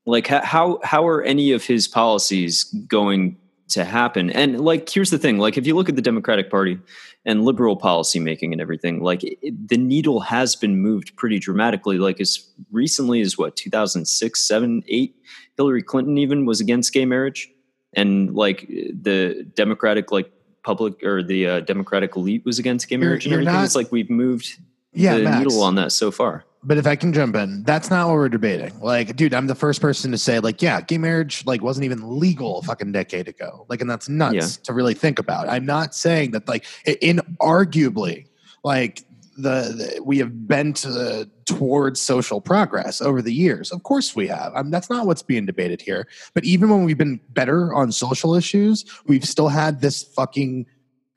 Like, 0.07 0.27
how 0.27 0.81
how 0.83 1.07
are 1.07 1.23
any 1.23 1.53
of 1.53 1.63
his 1.63 1.87
policies 1.87 2.65
going 2.89 3.37
to 3.69 3.85
happen? 3.85 4.31
And 4.31 4.61
like, 4.61 4.89
here's 4.89 5.11
the 5.11 5.19
thing: 5.19 5.39
like, 5.39 5.57
if 5.57 5.69
you 5.69 5.77
look 5.77 5.89
at 5.89 5.95
the 5.95 6.03
Democratic 6.03 6.51
Party 6.51 6.81
and 7.25 7.45
liberal 7.45 7.77
policy 7.77 8.19
making 8.19 8.51
and 8.53 8.61
everything, 8.61 9.01
like 9.01 9.23
it, 9.23 9.69
the 9.69 9.79
needle 9.79 10.19
has 10.19 10.57
been 10.57 10.77
moved 10.77 11.15
pretty 11.15 11.39
dramatically. 11.39 11.99
Like 11.99 12.21
as 12.21 12.45
recently 12.73 13.21
as 13.21 13.39
what 13.39 13.55
2006, 13.55 14.41
seven, 14.41 14.83
eight, 14.89 15.15
Hillary 15.57 15.85
Clinton 15.85 16.19
even 16.19 16.45
was 16.45 16.61
against 16.61 16.93
gay 16.93 17.05
marriage, 17.05 17.49
and 17.95 18.35
like 18.35 18.67
the 18.67 19.49
Democratic 19.55 20.11
like 20.11 20.29
public 20.67 21.01
or 21.05 21.23
the 21.23 21.47
uh, 21.47 21.61
Democratic 21.61 22.17
elite 22.17 22.45
was 22.45 22.59
against 22.59 22.89
gay 22.89 22.97
marriage 22.97 23.25
you're, 23.25 23.35
you're 23.35 23.39
and 23.39 23.49
everything. 23.49 23.61
Not, 23.63 23.65
it's 23.67 23.77
like 23.77 23.93
we've 23.93 24.11
moved 24.11 24.59
yeah, 24.93 25.17
the 25.17 25.23
Max, 25.23 25.39
needle 25.39 25.63
on 25.63 25.77
that 25.77 25.93
so 25.93 26.11
far. 26.11 26.45
But 26.65 26.77
if 26.77 26.89
I 26.89 26.97
can 26.97 27.13
jump 27.13 27.37
in, 27.37 27.63
that's 27.63 27.89
not 27.89 28.09
what 28.09 28.15
we're 28.15 28.29
debating. 28.29 28.77
Like, 28.81 29.15
dude, 29.15 29.33
I'm 29.33 29.47
the 29.47 29.55
first 29.55 29.81
person 29.81 30.11
to 30.11 30.19
say, 30.19 30.41
like, 30.41 30.61
yeah, 30.61 30.81
gay 30.81 30.99
marriage 30.99 31.47
like 31.47 31.63
wasn't 31.63 31.85
even 31.85 32.19
legal 32.19 32.59
a 32.59 32.63
fucking 32.63 32.91
decade 32.91 33.29
ago. 33.29 33.65
Like, 33.69 33.81
and 33.81 33.89
that's 33.89 34.09
nuts 34.09 34.35
yeah. 34.35 34.65
to 34.65 34.73
really 34.73 34.95
think 34.95 35.21
about. 35.21 35.49
I'm 35.49 35.65
not 35.65 35.95
saying 35.95 36.33
that 36.33 36.49
like 36.49 36.65
in 37.01 37.21
arguably 37.41 38.27
like 38.65 39.05
the, 39.37 39.97
the, 39.97 40.03
we 40.03 40.19
have 40.19 40.49
bent 40.49 40.87
uh, 40.87 41.25
towards 41.45 42.01
social 42.01 42.41
progress 42.41 43.01
over 43.01 43.23
the 43.23 43.33
years. 43.33 43.71
Of 43.71 43.83
course 43.83 44.17
we 44.17 44.27
have. 44.29 44.53
I 44.55 44.63
mean, 44.63 44.71
that's 44.71 44.91
not 44.91 45.07
what's 45.07 45.23
being 45.23 45.47
debated 45.47 45.81
here. 45.81 46.09
But 46.35 46.45
even 46.45 46.69
when 46.69 46.85
we've 46.85 46.99
been 46.99 47.21
better 47.31 47.75
on 47.75 47.93
social 47.93 48.35
issues, 48.35 48.85
we've 49.07 49.25
still 49.25 49.49
had 49.49 49.81
this 49.81 50.03
fucking 50.03 50.67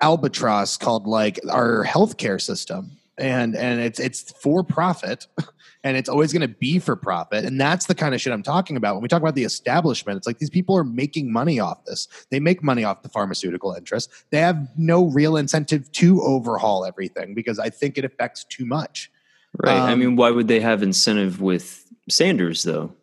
albatross 0.02 0.78
called 0.78 1.08
like 1.08 1.40
our 1.50 1.84
healthcare 1.86 2.42
system, 2.42 2.92
and 3.18 3.56
and 3.56 3.80
it's 3.82 4.00
it's 4.00 4.32
for 4.42 4.64
profit. 4.64 5.28
and 5.84 5.96
it's 5.96 6.10
always 6.10 6.34
going 6.34 6.42
to 6.42 6.48
be 6.48 6.80
for 6.80 6.96
profit. 6.96 7.46
And 7.46 7.60
that's 7.60 7.86
the 7.86 7.96
kind 7.96 8.14
of 8.14 8.20
shit 8.20 8.34
I'm 8.34 8.44
talking 8.44 8.76
about. 8.76 8.96
When 8.96 9.02
we 9.02 9.08
talk 9.08 9.22
about 9.22 9.36
the 9.36 9.44
establishment, 9.44 10.18
it's 10.18 10.28
like 10.28 10.40
these 10.40 10.50
people 10.50 10.78
are 10.78 10.84
making 10.84 11.32
money 11.32 11.60
off 11.60 11.86
this. 11.86 12.08
They 12.32 12.40
make 12.40 12.62
money 12.62 12.84
off 12.84 13.02
the 13.02 13.10
pharmaceutical 13.10 13.74
interest. 13.74 14.12
They 14.30 14.40
have 14.40 14.68
no 14.78 15.06
real 15.06 15.38
incentive 15.38 15.90
to 15.94 16.22
overhaul 16.22 16.86
everything 16.86 17.34
because 17.34 17.60
I 17.60 17.70
think 17.70 17.98
it 17.98 18.04
affects 18.04 18.44
too 18.44 18.66
much. 18.66 19.10
Right. 19.58 19.78
Um, 19.78 19.90
I 19.90 19.96
mean, 19.96 20.16
why 20.16 20.32
would 20.32 20.48
they 20.48 20.60
have 20.60 20.84
incentive 20.84 21.42
with 21.42 21.86
Sanders 22.10 22.64
though? 22.64 22.94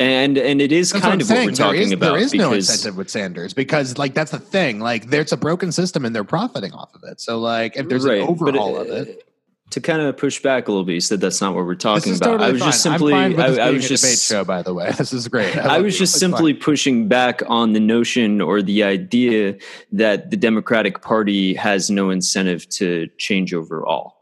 And 0.00 0.36
and 0.36 0.60
it 0.60 0.72
is 0.72 0.92
kind 0.92 1.20
of 1.20 1.28
what 1.30 1.46
we're 1.46 1.52
talking 1.52 1.74
there 1.74 1.82
is, 1.82 1.92
about. 1.92 2.12
There 2.14 2.22
is 2.22 2.34
no 2.34 2.52
incentive 2.54 2.96
with 2.96 3.08
Sanders 3.08 3.54
because 3.54 3.98
like 3.98 4.14
that's 4.14 4.32
the 4.32 4.40
thing. 4.40 4.80
Like 4.80 5.10
there's 5.10 5.30
a 5.30 5.36
broken 5.36 5.70
system 5.70 6.04
and 6.04 6.12
they're 6.12 6.24
profiting 6.24 6.72
off 6.72 6.92
of 6.94 7.04
it. 7.04 7.20
So 7.20 7.38
like 7.38 7.76
if 7.76 7.88
there's 7.88 8.04
right, 8.04 8.22
an 8.22 8.26
overhaul 8.26 8.80
it, 8.80 8.90
of 8.90 9.08
it 9.08 9.31
to 9.72 9.80
kind 9.80 10.02
of 10.02 10.16
push 10.16 10.40
back 10.40 10.68
a 10.68 10.70
little 10.70 10.84
bit, 10.84 10.92
you 10.92 11.00
said 11.00 11.20
that's 11.20 11.40
not 11.40 11.54
what 11.54 11.64
we're 11.64 11.74
talking 11.74 12.14
about. 12.14 12.32
Totally 12.32 12.48
I 12.48 12.52
was 12.52 12.60
fine. 12.60 12.68
just 12.68 12.82
simply, 12.82 13.14
I, 13.14 13.26
I, 13.26 13.70
was 13.70 13.88
just 13.88 14.04
debate 14.04 14.18
show. 14.18 14.44
By 14.44 14.62
the 14.62 14.74
way, 14.74 14.92
this 14.98 15.12
is 15.12 15.28
great. 15.28 15.56
I, 15.56 15.76
I 15.76 15.78
was 15.80 15.98
just 15.98 16.18
simply 16.18 16.52
fine. 16.52 16.62
pushing 16.62 17.08
back 17.08 17.42
on 17.46 17.72
the 17.72 17.80
notion 17.80 18.40
or 18.40 18.62
the 18.62 18.82
idea 18.84 19.56
that 19.90 20.30
the 20.30 20.36
Democratic 20.36 21.02
Party 21.02 21.54
has 21.54 21.90
no 21.90 22.10
incentive 22.10 22.68
to 22.70 23.08
change 23.18 23.54
overall, 23.54 24.16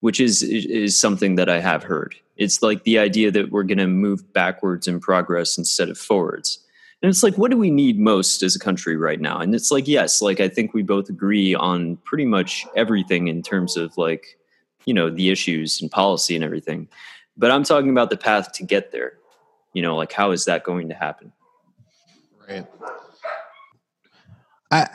which 0.00 0.20
is 0.20 0.42
is 0.42 0.98
something 0.98 1.34
that 1.34 1.48
I 1.48 1.60
have 1.60 1.82
heard. 1.82 2.14
It's 2.36 2.62
like 2.62 2.84
the 2.84 2.98
idea 2.98 3.30
that 3.32 3.50
we're 3.50 3.64
going 3.64 3.78
to 3.78 3.86
move 3.86 4.32
backwards 4.32 4.88
in 4.88 5.00
progress 5.00 5.58
instead 5.58 5.90
of 5.90 5.98
forwards. 5.98 6.58
And 7.02 7.08
it's 7.08 7.22
like, 7.22 7.36
what 7.36 7.50
do 7.50 7.56
we 7.56 7.70
need 7.70 7.98
most 7.98 8.42
as 8.42 8.54
a 8.54 8.58
country 8.58 8.96
right 8.96 9.20
now? 9.20 9.40
And 9.40 9.54
it's 9.54 9.70
like, 9.70 9.88
yes, 9.88 10.20
like 10.20 10.38
I 10.38 10.48
think 10.48 10.74
we 10.74 10.82
both 10.82 11.08
agree 11.08 11.54
on 11.54 11.96
pretty 12.04 12.26
much 12.26 12.66
everything 12.76 13.28
in 13.28 13.42
terms 13.42 13.76
of 13.76 13.96
like 13.96 14.38
you 14.84 14.94
know 14.94 15.10
the 15.10 15.30
issues 15.30 15.80
and 15.80 15.90
policy 15.90 16.34
and 16.34 16.44
everything 16.44 16.88
but 17.36 17.50
i'm 17.50 17.62
talking 17.64 17.90
about 17.90 18.10
the 18.10 18.16
path 18.16 18.52
to 18.52 18.64
get 18.64 18.92
there 18.92 19.14
You 19.72 19.82
know, 19.82 19.96
like 19.96 20.12
how 20.12 20.32
is 20.32 20.46
that 20.46 20.64
going 20.64 20.88
to 20.88 20.94
happen? 20.94 21.32
Right. 22.48 22.66
I 24.72 24.88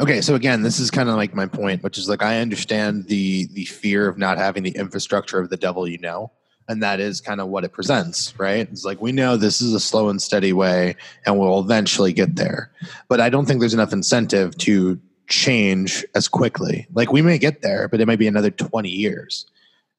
okay 0.00 0.20
so 0.20 0.34
again 0.34 0.62
this 0.62 0.80
is 0.80 0.90
kind 0.90 1.08
of 1.08 1.14
like 1.14 1.32
my 1.32 1.46
point 1.46 1.80
which 1.84 1.96
is 1.96 2.08
like 2.08 2.24
i 2.24 2.40
understand 2.40 3.06
the 3.06 3.46
the 3.52 3.64
fear 3.66 4.08
of 4.08 4.18
not 4.18 4.36
having 4.36 4.64
the 4.64 4.70
infrastructure 4.70 5.38
of 5.38 5.48
the 5.48 5.56
devil 5.56 5.86
you 5.86 5.98
know 5.98 6.32
and 6.68 6.82
that 6.82 6.98
is 6.98 7.20
kind 7.20 7.40
of 7.40 7.46
what 7.46 7.62
it 7.62 7.72
presents 7.72 8.36
right 8.36 8.68
it's 8.72 8.84
like 8.84 9.00
we 9.00 9.12
know 9.12 9.36
this 9.36 9.60
is 9.60 9.72
a 9.72 9.78
slow 9.78 10.08
and 10.08 10.20
steady 10.20 10.52
way 10.52 10.96
and 11.24 11.38
we'll 11.38 11.60
eventually 11.60 12.12
get 12.12 12.34
there 12.34 12.72
but 13.06 13.20
i 13.20 13.30
don't 13.30 13.46
think 13.46 13.60
there's 13.60 13.74
enough 13.74 13.92
incentive 13.92 14.56
to 14.58 14.98
change 15.30 16.04
as 16.14 16.28
quickly 16.28 16.86
like 16.92 17.12
we 17.12 17.22
may 17.22 17.38
get 17.38 17.62
there 17.62 17.88
but 17.88 18.00
it 18.00 18.06
might 18.06 18.18
be 18.18 18.26
another 18.26 18.50
20 18.50 18.88
years 18.88 19.46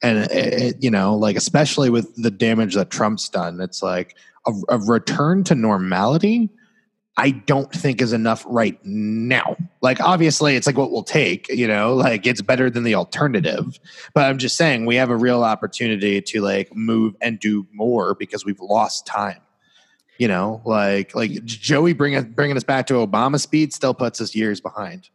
and 0.03 0.19
it, 0.19 0.31
it, 0.31 0.83
you 0.83 0.91
know 0.91 1.15
like 1.15 1.35
especially 1.35 1.89
with 1.89 2.13
the 2.15 2.31
damage 2.31 2.75
that 2.75 2.89
trump's 2.89 3.29
done 3.29 3.59
it's 3.59 3.81
like 3.81 4.15
a, 4.45 4.51
a 4.69 4.77
return 4.77 5.43
to 5.43 5.55
normality 5.55 6.49
I 7.17 7.31
don't 7.31 7.71
think 7.71 8.01
is 8.01 8.13
enough 8.13 8.43
right 8.47 8.83
now. 8.85 9.57
Like, 9.81 9.99
obviously, 9.99 10.55
it's 10.55 10.65
like 10.65 10.77
what 10.77 10.91
we'll 10.91 11.03
take, 11.03 11.47
you 11.49 11.67
know, 11.67 11.93
like 11.93 12.25
it's 12.25 12.41
better 12.41 12.69
than 12.69 12.83
the 12.83 12.95
alternative. 12.95 13.79
But 14.13 14.25
I'm 14.25 14.37
just 14.37 14.55
saying 14.55 14.85
we 14.85 14.95
have 14.95 15.09
a 15.09 15.17
real 15.17 15.43
opportunity 15.43 16.21
to 16.21 16.41
like 16.41 16.73
move 16.73 17.15
and 17.21 17.39
do 17.39 17.67
more 17.73 18.15
because 18.15 18.45
we've 18.45 18.59
lost 18.59 19.05
time. 19.05 19.41
You 20.17 20.27
know, 20.27 20.61
like 20.65 21.15
like 21.15 21.43
Joey 21.45 21.93
bringing 21.93 22.23
bringing 22.31 22.55
us 22.55 22.63
back 22.63 22.85
to 22.87 22.93
Obama 22.93 23.39
speed 23.39 23.73
still 23.73 23.93
puts 23.93 24.21
us 24.21 24.35
years 24.35 24.61
behind. 24.61 25.09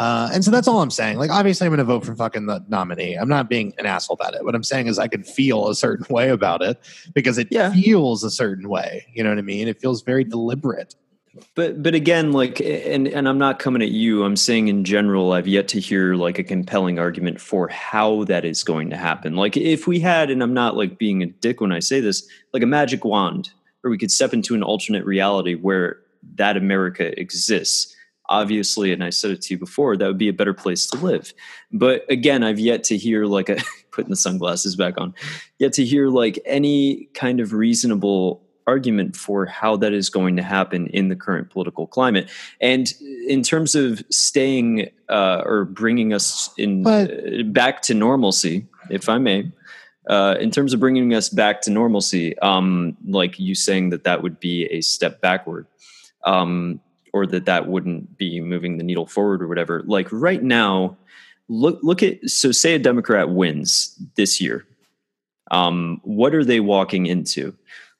Uh, 0.00 0.30
and 0.32 0.42
so 0.42 0.50
that's 0.50 0.66
all 0.66 0.80
I'm 0.80 0.90
saying. 0.90 1.18
Like, 1.18 1.30
obviously, 1.30 1.66
I'm 1.66 1.72
going 1.72 1.78
to 1.78 1.84
vote 1.84 2.06
for 2.06 2.16
fucking 2.16 2.46
the 2.46 2.64
nominee. 2.68 3.16
I'm 3.16 3.28
not 3.28 3.50
being 3.50 3.74
an 3.76 3.84
asshole 3.84 4.14
about 4.14 4.34
it. 4.34 4.42
What 4.42 4.54
I'm 4.54 4.64
saying 4.64 4.86
is, 4.86 4.98
I 4.98 5.08
can 5.08 5.22
feel 5.22 5.68
a 5.68 5.74
certain 5.74 6.06
way 6.14 6.30
about 6.30 6.62
it 6.62 6.80
because 7.12 7.36
it 7.36 7.48
yeah. 7.50 7.70
feels 7.70 8.24
a 8.24 8.30
certain 8.30 8.70
way. 8.70 9.06
You 9.12 9.22
know 9.22 9.28
what 9.28 9.38
I 9.38 9.42
mean? 9.42 9.68
It 9.68 9.78
feels 9.78 10.00
very 10.00 10.24
deliberate 10.24 10.94
but 11.54 11.80
but 11.80 11.94
again 11.94 12.32
like 12.32 12.60
and 12.60 13.06
and 13.06 13.28
i'm 13.28 13.38
not 13.38 13.60
coming 13.60 13.82
at 13.82 13.90
you 13.90 14.24
i'm 14.24 14.34
saying 14.34 14.66
in 14.66 14.82
general 14.82 15.32
i've 15.32 15.46
yet 15.46 15.68
to 15.68 15.78
hear 15.78 16.14
like 16.14 16.40
a 16.40 16.42
compelling 16.42 16.98
argument 16.98 17.40
for 17.40 17.68
how 17.68 18.24
that 18.24 18.44
is 18.44 18.64
going 18.64 18.90
to 18.90 18.96
happen 18.96 19.36
like 19.36 19.56
if 19.56 19.86
we 19.86 20.00
had 20.00 20.28
and 20.28 20.42
i'm 20.42 20.52
not 20.52 20.76
like 20.76 20.98
being 20.98 21.22
a 21.22 21.26
dick 21.26 21.60
when 21.60 21.70
i 21.70 21.78
say 21.78 22.00
this 22.00 22.28
like 22.52 22.64
a 22.64 22.66
magic 22.66 23.04
wand 23.04 23.50
where 23.80 23.92
we 23.92 23.98
could 23.98 24.10
step 24.10 24.32
into 24.32 24.56
an 24.56 24.62
alternate 24.62 25.04
reality 25.04 25.54
where 25.54 26.00
that 26.34 26.56
america 26.56 27.18
exists 27.20 27.94
obviously 28.30 28.92
and 28.92 29.04
i 29.04 29.10
said 29.10 29.30
it 29.30 29.42
to 29.42 29.54
you 29.54 29.58
before 29.58 29.96
that 29.96 30.06
would 30.06 30.18
be 30.18 30.28
a 30.28 30.32
better 30.32 30.54
place 30.54 30.86
to 30.86 30.96
live 30.98 31.34
but 31.70 32.04
again 32.08 32.42
i've 32.42 32.58
yet 32.58 32.82
to 32.84 32.96
hear 32.96 33.26
like 33.26 33.48
a 33.48 33.58
putting 33.90 34.10
the 34.10 34.16
sunglasses 34.16 34.76
back 34.76 34.94
on 34.98 35.12
yet 35.58 35.72
to 35.72 35.84
hear 35.84 36.08
like 36.08 36.38
any 36.46 37.08
kind 37.12 37.40
of 37.40 37.52
reasonable 37.52 38.42
argument 38.70 39.16
for 39.16 39.46
how 39.46 39.76
that 39.76 39.92
is 39.92 40.08
going 40.08 40.36
to 40.36 40.42
happen 40.42 40.86
in 40.88 41.08
the 41.08 41.16
current 41.16 41.50
political 41.50 41.86
climate. 41.88 42.30
And 42.60 42.92
in 43.26 43.42
terms 43.42 43.74
of 43.74 44.02
staying 44.10 44.90
uh, 45.08 45.42
or 45.44 45.64
bringing 45.64 46.12
us 46.12 46.50
in 46.56 46.84
but, 46.84 47.10
uh, 47.10 47.42
back 47.44 47.82
to 47.82 47.94
normalcy, 47.94 48.66
if 48.88 49.08
I 49.08 49.18
may, 49.18 49.50
uh, 50.08 50.36
in 50.40 50.50
terms 50.50 50.72
of 50.72 50.80
bringing 50.80 51.14
us 51.14 51.28
back 51.28 51.62
to 51.62 51.70
normalcy, 51.70 52.38
um, 52.38 52.96
like 53.06 53.38
you 53.38 53.54
saying 53.54 53.90
that 53.90 54.04
that 54.04 54.22
would 54.22 54.38
be 54.38 54.66
a 54.66 54.80
step 54.80 55.20
backward, 55.20 55.66
um, 56.24 56.80
or 57.12 57.26
that 57.26 57.46
that 57.46 57.68
wouldn't 57.68 58.16
be 58.16 58.40
moving 58.40 58.78
the 58.78 58.84
needle 58.84 59.06
forward 59.06 59.42
or 59.42 59.48
whatever. 59.48 59.82
Like 59.86 60.08
right 60.10 60.42
now, 60.42 60.96
look 61.48 61.78
look 61.82 62.02
at 62.02 62.28
so 62.28 62.52
say 62.52 62.74
a 62.74 62.78
Democrat 62.78 63.30
wins 63.30 63.96
this 64.16 64.40
year. 64.40 64.66
Um, 65.50 66.00
what 66.04 66.34
are 66.34 66.44
they 66.44 66.60
walking 66.60 67.06
into? 67.06 67.54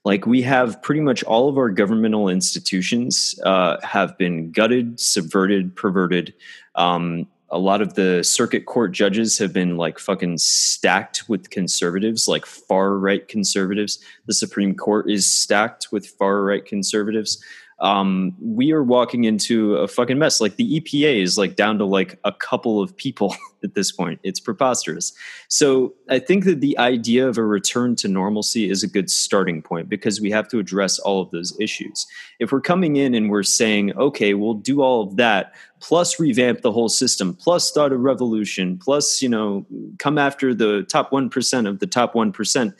like 0.04 0.26
we 0.26 0.42
have 0.42 0.80
pretty 0.82 1.00
much 1.00 1.22
all 1.24 1.48
of 1.48 1.58
our 1.58 1.70
governmental 1.70 2.28
institutions 2.28 3.38
uh, 3.44 3.76
have 3.82 4.16
been 4.18 4.50
gutted 4.50 4.98
subverted 4.98 5.74
perverted 5.76 6.34
um, 6.74 7.26
a 7.52 7.58
lot 7.58 7.82
of 7.82 7.94
the 7.94 8.22
circuit 8.22 8.66
court 8.66 8.92
judges 8.92 9.36
have 9.36 9.52
been 9.52 9.76
like 9.76 9.98
fucking 9.98 10.38
stacked 10.38 11.28
with 11.28 11.50
conservatives 11.50 12.28
like 12.28 12.46
far 12.46 12.96
right 12.96 13.28
conservatives 13.28 13.98
the 14.26 14.34
supreme 14.34 14.74
court 14.74 15.10
is 15.10 15.30
stacked 15.30 15.88
with 15.92 16.06
far 16.06 16.42
right 16.42 16.64
conservatives 16.64 17.42
um, 17.80 18.36
we 18.42 18.72
are 18.72 18.82
walking 18.82 19.24
into 19.24 19.76
a 19.76 19.88
fucking 19.88 20.18
mess. 20.18 20.40
Like 20.40 20.56
the 20.56 20.80
EPA 20.80 21.22
is 21.22 21.38
like 21.38 21.56
down 21.56 21.78
to 21.78 21.86
like 21.86 22.18
a 22.24 22.32
couple 22.32 22.82
of 22.82 22.94
people 22.94 23.34
at 23.64 23.74
this 23.74 23.90
point. 23.90 24.20
It's 24.22 24.38
preposterous. 24.38 25.12
So 25.48 25.94
I 26.10 26.18
think 26.18 26.44
that 26.44 26.60
the 26.60 26.76
idea 26.78 27.26
of 27.26 27.38
a 27.38 27.44
return 27.44 27.96
to 27.96 28.08
normalcy 28.08 28.68
is 28.68 28.82
a 28.82 28.88
good 28.88 29.10
starting 29.10 29.62
point 29.62 29.88
because 29.88 30.20
we 30.20 30.30
have 30.30 30.46
to 30.48 30.58
address 30.58 30.98
all 30.98 31.22
of 31.22 31.30
those 31.30 31.58
issues. 31.58 32.06
If 32.38 32.52
we're 32.52 32.60
coming 32.60 32.96
in 32.96 33.14
and 33.14 33.30
we're 33.30 33.42
saying, 33.42 33.96
okay, 33.96 34.34
we'll 34.34 34.54
do 34.54 34.82
all 34.82 35.02
of 35.02 35.16
that, 35.16 35.54
plus 35.80 36.20
revamp 36.20 36.60
the 36.60 36.72
whole 36.72 36.90
system, 36.90 37.34
plus 37.34 37.66
start 37.66 37.92
a 37.92 37.98
revolution, 37.98 38.76
plus, 38.76 39.22
you 39.22 39.28
know, 39.28 39.66
come 39.98 40.18
after 40.18 40.54
the 40.54 40.82
top 40.82 41.10
1% 41.10 41.68
of 41.68 41.78
the 41.78 41.86
top 41.86 42.12
1%. 42.12 42.74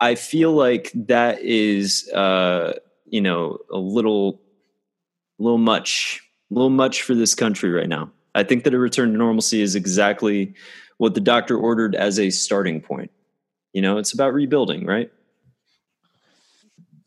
I 0.00 0.14
feel 0.14 0.52
like 0.52 0.92
that 0.94 1.40
is 1.42 2.08
uh, 2.14 2.74
you 3.10 3.20
know 3.20 3.58
a 3.72 3.78
little 3.78 4.40
a 5.38 5.42
little 5.42 5.58
much 5.58 6.20
a 6.50 6.54
little 6.54 6.70
much 6.70 7.02
for 7.02 7.14
this 7.14 7.34
country 7.34 7.70
right 7.70 7.88
now 7.88 8.10
i 8.34 8.42
think 8.42 8.64
that 8.64 8.74
a 8.74 8.78
return 8.78 9.12
to 9.12 9.18
normalcy 9.18 9.60
is 9.60 9.74
exactly 9.74 10.54
what 10.98 11.14
the 11.14 11.20
doctor 11.20 11.56
ordered 11.56 11.94
as 11.94 12.18
a 12.18 12.30
starting 12.30 12.80
point 12.80 13.10
you 13.72 13.82
know 13.82 13.98
it's 13.98 14.12
about 14.12 14.32
rebuilding 14.32 14.84
right 14.86 15.12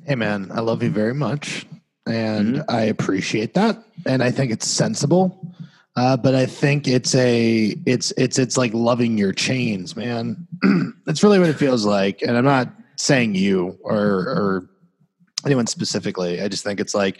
hey 0.05 0.15
man 0.15 0.49
i 0.53 0.59
love 0.59 0.81
you 0.83 0.89
very 0.89 1.13
much 1.13 1.65
and 2.07 2.55
mm-hmm. 2.55 2.71
i 2.71 2.81
appreciate 2.81 3.53
that 3.53 3.83
and 4.05 4.23
i 4.23 4.31
think 4.31 4.51
it's 4.51 4.67
sensible 4.67 5.53
uh, 5.97 6.15
but 6.15 6.33
I 6.33 6.45
think 6.45 6.87
it's 6.87 7.13
a 7.15 7.75
it's 7.85 8.11
it's 8.17 8.39
it's 8.39 8.57
like 8.57 8.73
loving 8.73 9.17
your 9.17 9.33
chains, 9.33 9.95
man. 9.95 10.47
That's 11.05 11.21
really 11.21 11.37
what 11.37 11.49
it 11.49 11.57
feels 11.57 11.85
like. 11.85 12.21
And 12.21 12.37
I'm 12.37 12.45
not 12.45 12.69
saying 12.95 13.35
you 13.35 13.77
or 13.81 13.97
or 13.97 14.69
anyone 15.45 15.67
specifically. 15.67 16.41
I 16.41 16.47
just 16.47 16.63
think 16.63 16.79
it's 16.79 16.95
like 16.95 17.19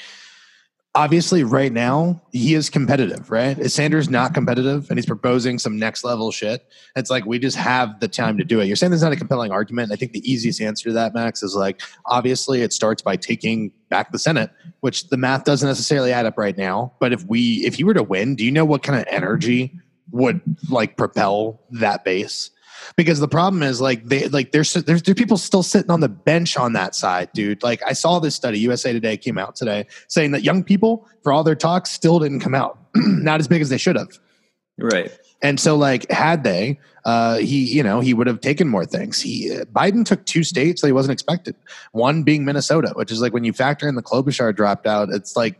obviously 0.94 1.44
right 1.44 1.72
now 1.72 2.22
he 2.32 2.54
is 2.54 2.70
competitive, 2.70 3.32
right? 3.32 3.58
Is 3.58 3.74
Sanders 3.74 4.10
not 4.10 4.34
competitive 4.34 4.90
and 4.90 4.98
he's 4.98 5.06
proposing 5.06 5.58
some 5.58 5.80
next 5.80 6.04
level 6.04 6.32
shit? 6.32 6.68
It's 6.96 7.10
like 7.10 7.26
we 7.26 7.40
just 7.40 7.58
have 7.58 8.00
the 8.00 8.08
time 8.08 8.38
to 8.38 8.44
do 8.44 8.60
it. 8.60 8.66
You're 8.66 8.76
saying 8.76 8.92
there's 8.92 9.04
not 9.04 9.14
a 9.14 9.18
compelling 9.18 9.52
argument. 9.52 9.92
I 9.92 9.96
think 9.96 10.12
the 10.12 10.30
easiest 10.30 10.62
answer 10.62 10.90
to 10.90 10.94
that, 10.94 11.14
Max, 11.14 11.44
is 11.44 11.56
like 11.56 11.82
obviously 12.08 12.62
it 12.62 12.74
starts 12.74 13.02
by 13.02 13.16
taking 13.16 13.72
back 13.90 14.12
the 14.12 14.20
Senate, 14.20 14.52
which 14.82 15.10
the 15.10 15.18
math 15.18 15.46
doesn't 15.46 15.68
necessarily 15.68 16.12
add 16.12 16.26
up 16.26 16.38
right 16.38 16.58
now. 16.58 16.94
But 17.00 17.14
if 17.14 17.26
we 17.26 17.66
if 17.66 17.80
you 17.80 17.86
were 17.86 17.94
to 17.94 18.04
win, 18.04 18.36
do 18.36 18.44
you 18.46 18.52
know 18.52 18.66
what 18.66 18.84
kind 18.84 19.00
of 19.00 19.06
energy 19.08 19.80
would 20.12 20.42
like 20.70 20.98
propel 20.98 21.62
that 21.72 22.04
base? 22.04 22.50
Because 22.96 23.20
the 23.20 23.28
problem 23.28 23.64
is 23.64 23.82
like 23.82 24.04
they 24.06 24.28
like 24.28 24.52
there's 24.52 24.74
there's 24.74 25.04
there 25.04 25.16
people 25.16 25.38
still 25.38 25.64
sitting 25.64 25.92
on 25.92 26.00
the 26.00 26.10
bench 26.10 26.58
on 26.58 26.74
that 26.74 26.96
side, 26.96 27.30
dude. 27.34 27.64
Like 27.64 27.82
I 27.86 27.94
saw 27.94 28.20
this 28.20 28.36
study, 28.36 28.60
USA 28.60 28.94
Today 28.94 29.18
came 29.18 29.38
out 29.38 29.56
today 29.56 29.88
saying 30.08 30.32
that 30.32 30.44
young 30.44 30.64
people, 30.64 31.08
for 31.24 31.32
all 31.32 31.44
their 31.44 31.56
talks 31.56 31.92
still 31.92 32.20
didn't 32.20 32.40
come 32.40 32.56
out, 32.56 32.78
not 32.96 33.40
as 33.40 33.48
big 33.48 33.62
as 33.62 33.70
they 33.70 33.78
should 33.78 33.96
have. 33.96 34.20
Right. 34.78 35.12
And 35.42 35.60
so, 35.60 35.76
like, 35.76 36.10
had 36.12 36.44
they, 36.44 36.80
uh, 37.04 37.38
he, 37.38 37.64
you 37.64 37.82
know, 37.82 38.00
he 38.00 38.14
would 38.14 38.28
have 38.28 38.42
taken 38.42 38.68
more 38.68 38.86
things. 38.86 39.20
He, 39.20 39.52
uh, 39.52 39.66
Biden 39.66 40.06
took 40.06 40.26
two 40.26 40.44
states 40.44 40.82
that 40.82 40.88
he 40.88 40.94
wasn't 40.94 41.14
expected. 41.14 41.56
One 41.94 42.24
being 42.24 42.46
Minnesota, 42.46 42.94
which 42.96 43.12
is 43.12 43.22
like 43.22 43.34
when 43.34 43.44
you 43.44 43.54
factor 43.54 43.88
in 43.88 43.96
the 43.96 44.04
Klobuchar 44.04 44.56
dropped 44.56 44.86
out, 44.86 45.10
it's 45.12 45.36
like 45.36 45.58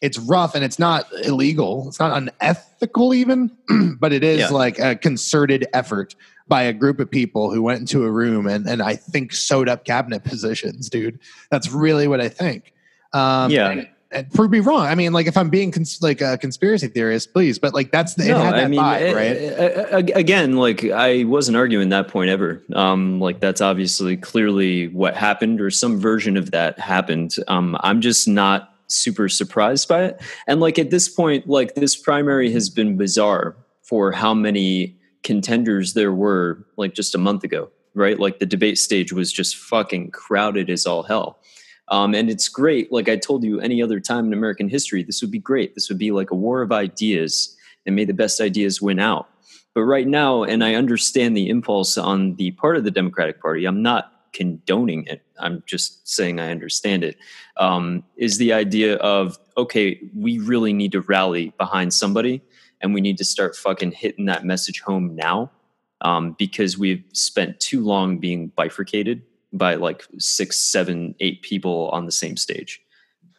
it's 0.00 0.18
rough 0.18 0.54
and 0.54 0.64
it's 0.64 0.78
not 0.78 1.06
illegal. 1.22 1.86
It's 1.88 2.00
not 2.00 2.16
unethical 2.16 3.14
even, 3.14 3.50
but 4.00 4.12
it 4.12 4.24
is 4.24 4.40
yeah. 4.40 4.48
like 4.48 4.78
a 4.78 4.96
concerted 4.96 5.66
effort 5.72 6.14
by 6.46 6.62
a 6.62 6.72
group 6.72 7.00
of 7.00 7.10
people 7.10 7.52
who 7.52 7.62
went 7.62 7.80
into 7.80 8.04
a 8.04 8.10
room 8.10 8.46
and, 8.46 8.66
and 8.66 8.82
I 8.82 8.96
think 8.96 9.32
sewed 9.32 9.68
up 9.68 9.84
cabinet 9.84 10.24
positions, 10.24 10.88
dude. 10.88 11.18
That's 11.50 11.70
really 11.70 12.08
what 12.08 12.20
I 12.20 12.28
think. 12.28 12.72
Um, 13.12 13.50
yeah. 13.50 13.70
And, 13.70 13.88
and 14.10 14.30
prove 14.32 14.50
me 14.50 14.60
wrong. 14.60 14.86
I 14.86 14.94
mean, 14.94 15.12
like 15.12 15.26
if 15.26 15.36
I'm 15.36 15.50
being 15.50 15.72
cons- 15.72 16.00
like 16.00 16.20
a 16.20 16.38
conspiracy 16.38 16.86
theorist, 16.86 17.32
please. 17.32 17.58
But 17.58 17.74
like 17.74 17.90
that's 17.90 18.14
the 18.14 18.26
no, 18.26 18.38
I 18.38 18.68
mean, 18.68 18.80
vibe, 18.80 19.00
it, 19.00 19.92
right? 19.92 20.16
again, 20.16 20.56
like 20.56 20.84
I 20.84 21.24
wasn't 21.24 21.56
arguing 21.56 21.88
that 21.88 22.08
point 22.08 22.30
ever. 22.30 22.62
Um, 22.74 23.18
like 23.18 23.40
that's 23.40 23.60
obviously 23.60 24.16
clearly 24.16 24.88
what 24.88 25.16
happened, 25.16 25.60
or 25.60 25.70
some 25.70 25.98
version 25.98 26.36
of 26.36 26.52
that 26.52 26.78
happened. 26.78 27.34
Um, 27.48 27.76
I'm 27.80 28.00
just 28.00 28.28
not 28.28 28.72
super 28.86 29.28
surprised 29.28 29.88
by 29.88 30.04
it. 30.04 30.22
And 30.46 30.60
like 30.60 30.78
at 30.78 30.90
this 30.90 31.08
point, 31.08 31.48
like 31.48 31.74
this 31.74 31.96
primary 31.96 32.52
has 32.52 32.70
been 32.70 32.96
bizarre 32.96 33.56
for 33.82 34.12
how 34.12 34.32
many 34.32 34.96
contenders 35.24 35.94
there 35.94 36.12
were 36.12 36.64
like 36.76 36.94
just 36.94 37.14
a 37.14 37.18
month 37.18 37.42
ago, 37.42 37.70
right? 37.94 38.20
Like 38.20 38.38
the 38.38 38.46
debate 38.46 38.78
stage 38.78 39.12
was 39.12 39.32
just 39.32 39.56
fucking 39.56 40.12
crowded 40.12 40.70
as 40.70 40.86
all 40.86 41.02
hell. 41.02 41.40
Um, 41.88 42.14
and 42.14 42.30
it's 42.30 42.48
great. 42.48 42.92
Like 42.92 43.08
I 43.08 43.16
told 43.16 43.42
you, 43.44 43.60
any 43.60 43.82
other 43.82 44.00
time 44.00 44.26
in 44.26 44.32
American 44.32 44.68
history, 44.68 45.02
this 45.02 45.20
would 45.20 45.30
be 45.30 45.38
great. 45.38 45.74
This 45.74 45.88
would 45.88 45.98
be 45.98 46.12
like 46.12 46.30
a 46.30 46.34
war 46.36 46.62
of 46.62 46.72
ideas, 46.72 47.54
and 47.84 47.94
may 47.94 48.04
the 48.04 48.14
best 48.14 48.40
ideas 48.40 48.80
win 48.80 48.98
out. 48.98 49.28
But 49.74 49.82
right 49.82 50.06
now, 50.06 50.44
and 50.44 50.64
I 50.64 50.74
understand 50.74 51.36
the 51.36 51.48
impulse 51.48 51.98
on 51.98 52.36
the 52.36 52.52
part 52.52 52.76
of 52.76 52.84
the 52.84 52.90
Democratic 52.90 53.40
Party, 53.40 53.66
I'm 53.66 53.82
not 53.82 54.12
condoning 54.32 55.04
it. 55.06 55.22
I'm 55.38 55.62
just 55.66 56.08
saying 56.08 56.40
I 56.40 56.50
understand 56.50 57.04
it. 57.04 57.16
Um, 57.56 58.02
is 58.16 58.38
the 58.38 58.52
idea 58.52 58.96
of 58.96 59.38
okay, 59.56 60.00
we 60.16 60.38
really 60.38 60.72
need 60.72 60.92
to 60.92 61.00
rally 61.02 61.52
behind 61.58 61.92
somebody, 61.92 62.42
and 62.84 62.92
we 62.92 63.00
need 63.00 63.16
to 63.16 63.24
start 63.24 63.56
fucking 63.56 63.92
hitting 63.92 64.26
that 64.26 64.44
message 64.44 64.82
home 64.82 65.16
now, 65.16 65.50
um, 66.02 66.36
because 66.38 66.76
we've 66.76 67.02
spent 67.14 67.58
too 67.58 67.82
long 67.82 68.18
being 68.18 68.48
bifurcated 68.48 69.22
by 69.54 69.74
like 69.76 70.04
six, 70.18 70.58
seven, 70.58 71.14
eight 71.20 71.40
people 71.40 71.88
on 71.94 72.04
the 72.04 72.12
same 72.12 72.36
stage. 72.36 72.82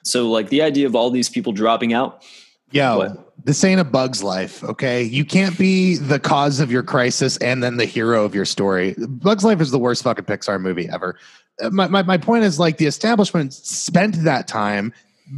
So 0.04 0.32
like 0.32 0.50
the 0.50 0.64
idea 0.64 0.88
of 0.88 0.96
all 0.96 1.12
these 1.12 1.30
people 1.30 1.54
dropping 1.54 1.94
out. 1.94 2.24
Yo, 2.72 2.98
What? 2.98 3.46
this 3.46 3.64
ain't 3.64 3.80
a 3.80 3.84
bug's 3.84 4.24
life, 4.24 4.64
okay? 4.64 5.04
You 5.04 5.24
can't 5.26 5.56
be 5.58 5.98
the 5.98 6.20
cause 6.20 6.60
of 6.60 6.72
your 6.72 6.82
crisis 6.82 7.38
and 7.38 7.62
then 7.62 7.78
the 7.78 7.86
hero 7.86 8.26
of 8.26 8.34
your 8.34 8.46
story. 8.46 8.96
Bug's 8.98 9.44
Life 9.44 9.62
is 9.62 9.70
the 9.70 9.78
worst 9.78 10.02
fucking 10.04 10.26
Pixar 10.26 10.60
movie 10.60 10.90
ever. 10.90 11.18
Uh, 11.62 11.70
My, 11.70 11.88
my, 11.88 12.02
my 12.02 12.18
point 12.18 12.44
is 12.44 12.60
like 12.60 12.78
the 12.78 12.88
establishment 12.88 13.54
spent 13.54 14.24
that 14.24 14.48
time 14.48 14.92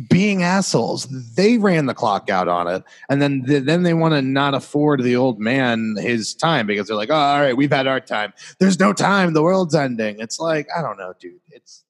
being 0.09 0.43
assholes. 0.43 1.07
They 1.35 1.57
ran 1.57 1.85
the 1.85 1.93
clock 1.93 2.29
out 2.29 2.47
on 2.47 2.67
it, 2.67 2.83
and 3.09 3.21
then 3.21 3.43
then 3.45 3.83
they 3.83 3.93
want 3.93 4.13
to 4.13 4.21
not 4.21 4.53
afford 4.53 5.03
the 5.03 5.15
old 5.15 5.39
man 5.39 5.95
his 5.97 6.33
time 6.33 6.67
because 6.67 6.87
they're 6.87 6.97
like, 6.97 7.09
oh, 7.09 7.15
all 7.15 7.39
right, 7.39 7.55
we've 7.55 7.71
had 7.71 7.87
our 7.87 7.99
time. 7.99 8.33
There's 8.59 8.79
no 8.79 8.93
time. 8.93 9.33
The 9.33 9.43
world's 9.43 9.75
ending. 9.75 10.19
It's 10.19 10.39
like 10.39 10.67
I 10.77 10.81
don't 10.81 10.97
know, 10.97 11.13
dude. 11.19 11.39
It's 11.51 11.83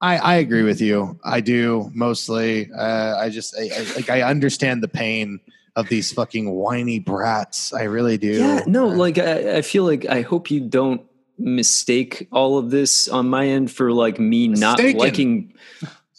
I, 0.00 0.16
I 0.16 0.34
agree 0.36 0.64
with 0.64 0.80
you. 0.80 1.18
I 1.24 1.40
do 1.40 1.90
mostly. 1.94 2.70
Uh, 2.72 3.16
I 3.16 3.30
just 3.30 3.56
I, 3.58 3.70
I, 3.74 3.94
like 3.94 4.10
I 4.10 4.22
understand 4.22 4.82
the 4.82 4.88
pain 4.88 5.40
of 5.76 5.88
these 5.88 6.12
fucking 6.12 6.50
whiny 6.50 6.98
brats. 6.98 7.72
I 7.72 7.84
really 7.84 8.18
do. 8.18 8.32
Yeah, 8.32 8.62
no, 8.66 8.90
Uh, 8.90 8.94
like 8.94 9.18
I, 9.18 9.56
I 9.56 9.62
feel 9.62 9.84
like 9.84 10.06
I 10.06 10.22
hope 10.22 10.50
you 10.50 10.60
don't 10.60 11.02
mistake 11.38 12.28
all 12.30 12.58
of 12.58 12.70
this 12.70 13.08
on 13.08 13.28
my 13.28 13.46
end 13.46 13.70
for 13.70 13.92
like 13.92 14.20
me 14.20 14.46
not 14.48 14.78
Mistaken. 14.78 14.98
liking 15.00 15.54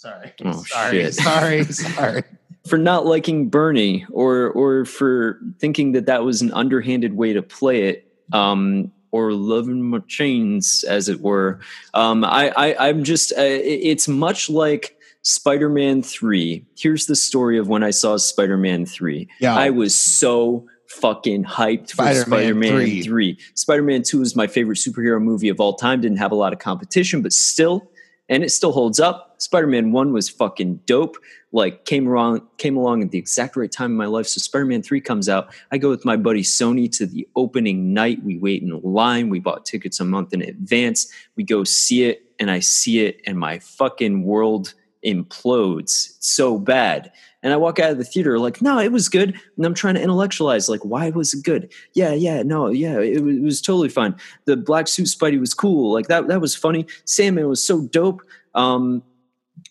sorry, 0.05 0.33
Oh, 0.45 0.63
sorry, 0.67 1.01
shit. 1.03 1.13
sorry, 1.15 1.63
sorry. 1.95 2.23
for 2.67 2.77
not 2.77 3.05
liking 3.05 3.49
Bernie 3.49 4.05
or 4.11 4.49
or 4.51 4.85
for 4.85 5.39
thinking 5.59 5.91
that 5.93 6.05
that 6.05 6.23
was 6.23 6.41
an 6.41 6.51
underhanded 6.53 7.13
way 7.15 7.33
to 7.33 7.41
play 7.41 7.83
it 7.89 8.11
um 8.33 8.91
or 9.11 9.31
loving 9.33 9.81
my 9.83 9.99
chains 10.07 10.83
as 10.87 11.07
it 11.09 11.21
were 11.21 11.59
um 11.93 12.23
I, 12.25 12.51
I 12.57 12.87
I'm 12.89 13.03
just 13.03 13.31
uh, 13.33 13.41
it's 13.41 14.07
much 14.07 14.49
like 14.49 14.97
Spider-Man 15.21 16.01
3 16.03 16.65
here's 16.77 17.05
the 17.07 17.15
story 17.15 17.57
of 17.57 17.67
when 17.67 17.83
I 17.83 17.89
saw 17.91 18.17
Spider-Man 18.17 18.85
3 18.85 19.27
Yeah, 19.39 19.55
I 19.55 19.69
was 19.71 19.95
so 19.95 20.67
fucking 20.87 21.43
hyped 21.43 21.89
for 21.91 22.03
Spider-Man 22.03 22.25
Spider-Man 22.25 22.71
3. 22.71 23.01
3. 23.03 23.39
Spider-Man 23.55 24.03
2 24.03 24.21
is 24.21 24.35
my 24.35 24.47
favorite 24.47 24.77
superhero 24.77 25.21
movie 25.21 25.49
of 25.49 25.59
all 25.59 25.73
time. 25.73 25.99
Didn't 26.01 26.17
have 26.19 26.31
a 26.31 26.35
lot 26.35 26.53
of 26.53 26.59
competition, 26.59 27.21
but 27.21 27.33
still, 27.33 27.89
and 28.29 28.43
it 28.43 28.49
still 28.49 28.71
holds 28.71 28.99
up. 28.99 29.35
Spider-Man 29.37 29.91
1 29.91 30.13
was 30.13 30.29
fucking 30.29 30.81
dope. 30.85 31.17
Like 31.51 31.85
came 31.85 32.07
around 32.07 32.41
came 32.57 32.75
along 32.75 33.03
at 33.03 33.11
the 33.11 33.17
exact 33.17 33.55
right 33.55 33.71
time 33.71 33.91
in 33.91 33.97
my 33.97 34.07
life. 34.07 34.27
So 34.27 34.39
Spider-Man 34.39 34.81
3 34.81 34.99
comes 35.01 35.29
out. 35.29 35.53
I 35.71 35.77
go 35.77 35.89
with 35.89 36.05
my 36.05 36.17
buddy 36.17 36.41
Sony 36.41 36.91
to 36.97 37.05
the 37.05 37.27
opening 37.35 37.93
night. 37.93 38.23
We 38.23 38.37
wait 38.37 38.61
in 38.61 38.79
line. 38.81 39.29
We 39.29 39.39
bought 39.39 39.65
tickets 39.65 39.99
a 39.99 40.05
month 40.05 40.33
in 40.33 40.41
advance. 40.41 41.11
We 41.35 41.43
go 41.43 41.63
see 41.63 42.03
it, 42.05 42.23
and 42.39 42.51
I 42.51 42.59
see 42.59 43.05
it, 43.05 43.21
and 43.25 43.39
my 43.39 43.59
fucking 43.59 44.23
world 44.23 44.73
implodes 45.05 46.15
It's 46.17 46.33
so 46.33 46.57
bad. 46.57 47.11
And 47.45 47.53
I 47.53 47.57
walk 47.57 47.77
out 47.79 47.91
of 47.91 47.99
the 47.99 48.03
theater 48.03 48.39
like, 48.39 48.59
no, 48.59 48.79
it 48.79 48.91
was 48.91 49.07
good. 49.07 49.39
And 49.55 49.65
I'm 49.65 49.75
trying 49.75 49.93
to 49.93 50.01
intellectualize, 50.01 50.67
like, 50.67 50.83
why 50.83 51.11
was 51.11 51.31
it 51.35 51.43
good? 51.43 51.71
Yeah, 51.93 52.11
yeah, 52.11 52.41
no, 52.41 52.69
yeah, 52.69 52.99
it, 52.99 53.23
was- 53.23 53.35
it 53.37 53.41
was 53.43 53.61
totally 53.61 53.87
fine. 53.89 54.15
The 54.45 54.57
black 54.57 54.87
suit 54.87 55.05
Spidey 55.05 55.39
was 55.39 55.53
cool. 55.53 55.93
Like 55.93 56.07
that, 56.07 56.27
that 56.27 56.41
was 56.41 56.55
funny. 56.55 56.87
Sandman 57.05 57.47
was 57.47 57.65
so 57.65 57.81
dope. 57.83 58.21
Um, 58.55 59.03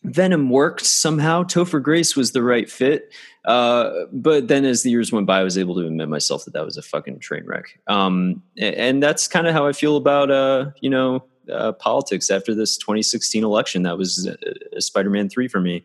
Venom 0.04 0.50
worked 0.50 0.86
somehow. 0.86 1.42
Topher 1.42 1.82
Grace 1.82 2.14
was 2.14 2.30
the 2.30 2.44
right 2.44 2.70
fit. 2.70 3.12
Uh, 3.44 3.90
but 4.12 4.46
then 4.46 4.64
as 4.64 4.82
the 4.84 4.90
years 4.90 5.10
went 5.10 5.26
by, 5.26 5.40
I 5.40 5.42
was 5.42 5.58
able 5.58 5.74
to 5.74 5.84
admit 5.86 6.08
myself 6.08 6.44
that 6.44 6.54
that 6.54 6.64
was 6.64 6.76
a 6.76 6.82
fucking 6.82 7.18
train 7.18 7.44
wreck. 7.44 7.78
Um, 7.88 8.40
and 8.56 9.02
that's 9.02 9.26
kind 9.26 9.46
of 9.48 9.52
how 9.52 9.66
I 9.66 9.72
feel 9.72 9.96
about, 9.96 10.30
uh, 10.30 10.70
you 10.80 10.90
know, 10.90 11.24
uh, 11.52 11.72
politics 11.72 12.30
after 12.30 12.54
this 12.54 12.76
2016 12.78 13.42
election. 13.44 13.82
That 13.82 13.98
was 13.98 14.28
uh, 14.28 14.80
Spider-Man 14.80 15.28
3 15.28 15.48
for 15.48 15.60
me. 15.60 15.84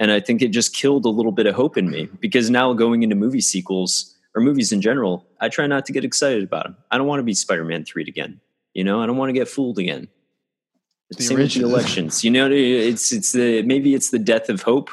And 0.00 0.10
I 0.10 0.18
think 0.18 0.40
it 0.42 0.48
just 0.48 0.74
killed 0.74 1.04
a 1.04 1.08
little 1.10 1.30
bit 1.30 1.46
of 1.46 1.54
hope 1.54 1.76
in 1.76 1.88
me 1.90 2.08
because 2.20 2.50
now 2.50 2.72
going 2.72 3.02
into 3.04 3.14
movie 3.14 3.40
sequels 3.42 4.16
or 4.34 4.40
movies 4.42 4.72
in 4.72 4.80
general, 4.80 5.26
I 5.40 5.48
try 5.50 5.66
not 5.66 5.84
to 5.86 5.92
get 5.92 6.04
excited 6.04 6.42
about 6.42 6.64
them. 6.64 6.76
I 6.90 6.98
don't 6.98 7.06
want 7.06 7.20
to 7.20 7.24
be 7.24 7.34
Spider-Man 7.34 7.84
3 7.84 8.04
again. 8.08 8.40
You 8.74 8.82
know, 8.82 9.00
I 9.02 9.06
don't 9.06 9.18
want 9.18 9.28
to 9.28 9.34
get 9.34 9.46
fooled 9.46 9.78
again. 9.78 10.08
It's 11.10 11.18
The 11.18 11.22
same 11.24 11.38
with 11.38 11.52
the 11.52 11.60
original- 11.60 11.70
elections. 11.70 12.24
You 12.24 12.30
know, 12.30 12.50
it's 12.50 13.12
it's 13.12 13.32
the 13.32 13.62
maybe 13.62 13.94
it's 13.94 14.10
the 14.10 14.18
death 14.18 14.48
of 14.48 14.62
hope. 14.62 14.90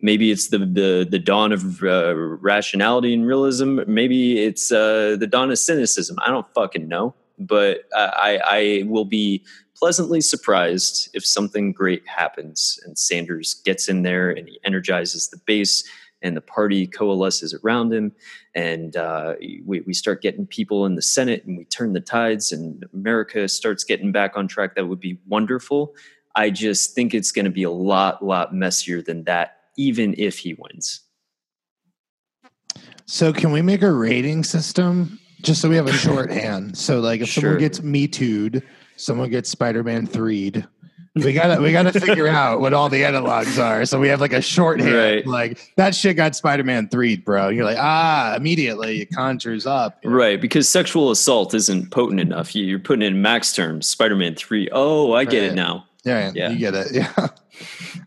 Maybe 0.00 0.30
it's 0.30 0.48
the 0.48 0.58
the, 0.58 1.06
the 1.10 1.18
dawn 1.18 1.50
of 1.52 1.82
uh, 1.82 2.14
rationality 2.14 3.14
and 3.14 3.26
realism. 3.26 3.80
Maybe 3.86 4.44
it's 4.44 4.70
uh, 4.70 5.16
the 5.18 5.26
dawn 5.26 5.50
of 5.50 5.58
cynicism. 5.58 6.16
I 6.24 6.28
don't 6.30 6.46
fucking 6.54 6.86
know, 6.86 7.14
but 7.38 7.84
I 7.96 8.38
I 8.44 8.82
will 8.86 9.06
be 9.06 9.42
pleasantly 9.76 10.20
surprised 10.20 11.10
if 11.14 11.24
something 11.26 11.72
great 11.72 12.06
happens 12.06 12.78
and 12.84 12.96
Sanders 12.98 13.54
gets 13.64 13.88
in 13.88 14.02
there 14.02 14.30
and 14.30 14.48
he 14.48 14.60
energizes 14.64 15.28
the 15.28 15.38
base 15.46 15.84
and 16.22 16.36
the 16.36 16.40
party 16.40 16.86
coalesces 16.86 17.52
around 17.54 17.92
him 17.92 18.12
and 18.54 18.96
uh, 18.96 19.34
we, 19.64 19.80
we 19.80 19.92
start 19.92 20.22
getting 20.22 20.46
people 20.46 20.86
in 20.86 20.94
the 20.94 21.02
Senate 21.02 21.44
and 21.44 21.58
we 21.58 21.64
turn 21.66 21.92
the 21.92 22.00
tides 22.00 22.52
and 22.52 22.84
America 22.94 23.48
starts 23.48 23.84
getting 23.84 24.10
back 24.12 24.36
on 24.36 24.48
track. 24.48 24.74
That 24.76 24.86
would 24.86 25.00
be 25.00 25.18
wonderful. 25.26 25.94
I 26.36 26.50
just 26.50 26.94
think 26.94 27.12
it's 27.14 27.30
going 27.32 27.44
to 27.44 27.50
be 27.50 27.64
a 27.64 27.70
lot, 27.70 28.24
lot 28.24 28.54
messier 28.54 29.02
than 29.02 29.24
that, 29.24 29.58
even 29.76 30.14
if 30.16 30.38
he 30.38 30.54
wins. 30.54 31.00
So 33.06 33.32
can 33.32 33.52
we 33.52 33.60
make 33.60 33.82
a 33.82 33.92
rating 33.92 34.44
system 34.44 35.18
just 35.42 35.60
so 35.60 35.68
we 35.68 35.76
have 35.76 35.86
a 35.86 35.92
shorthand? 36.06 36.78
So 36.78 37.00
like 37.00 37.20
if 37.20 37.28
Sure. 37.28 37.42
someone 37.42 37.58
gets 37.60 37.82
me 37.82 38.08
too'd, 38.08 38.62
someone 38.96 39.30
gets 39.30 39.48
Spider-Man 39.50 40.06
3'd. 40.06 40.66
We 41.16 41.32
gotta 41.32 41.62
we 41.62 41.70
gotta 41.70 41.92
figure 41.92 42.26
out 42.42 42.60
what 42.60 42.74
all 42.74 42.88
the 42.88 43.02
analogs 43.02 43.62
are. 43.62 43.84
So 43.86 44.00
we 44.00 44.08
have 44.08 44.20
like 44.20 44.32
a 44.32 44.40
shorthand. 44.42 44.92
Right. 44.94 45.24
Like 45.26 45.72
that 45.76 45.94
shit 45.94 46.16
got 46.16 46.34
Spider-Man 46.34 46.88
3'd, 46.88 47.24
bro. 47.24 47.50
You're 47.50 47.64
like, 47.64 47.78
ah, 47.78 48.34
immediately 48.36 49.02
it 49.02 49.10
conjures 49.14 49.64
up. 49.64 50.00
Right, 50.04 50.40
because 50.40 50.68
sexual 50.68 51.12
assault 51.12 51.54
isn't 51.54 51.92
potent 51.92 52.18
enough. 52.20 52.56
You- 52.56 52.64
You're 52.64 52.80
putting 52.80 53.02
in 53.06 53.22
max 53.22 53.52
terms. 53.52 53.88
Spider-Man 53.88 54.34
three. 54.34 54.68
Oh, 54.72 55.12
I 55.12 55.24
get 55.24 55.42
Right. 55.42 55.50
it 55.52 55.54
now. 55.54 55.86
Yeah, 56.04 56.32
Yeah. 56.34 56.48
you 56.50 56.58
get 56.58 56.74
it. 56.74 56.88
Yeah. 56.92 57.28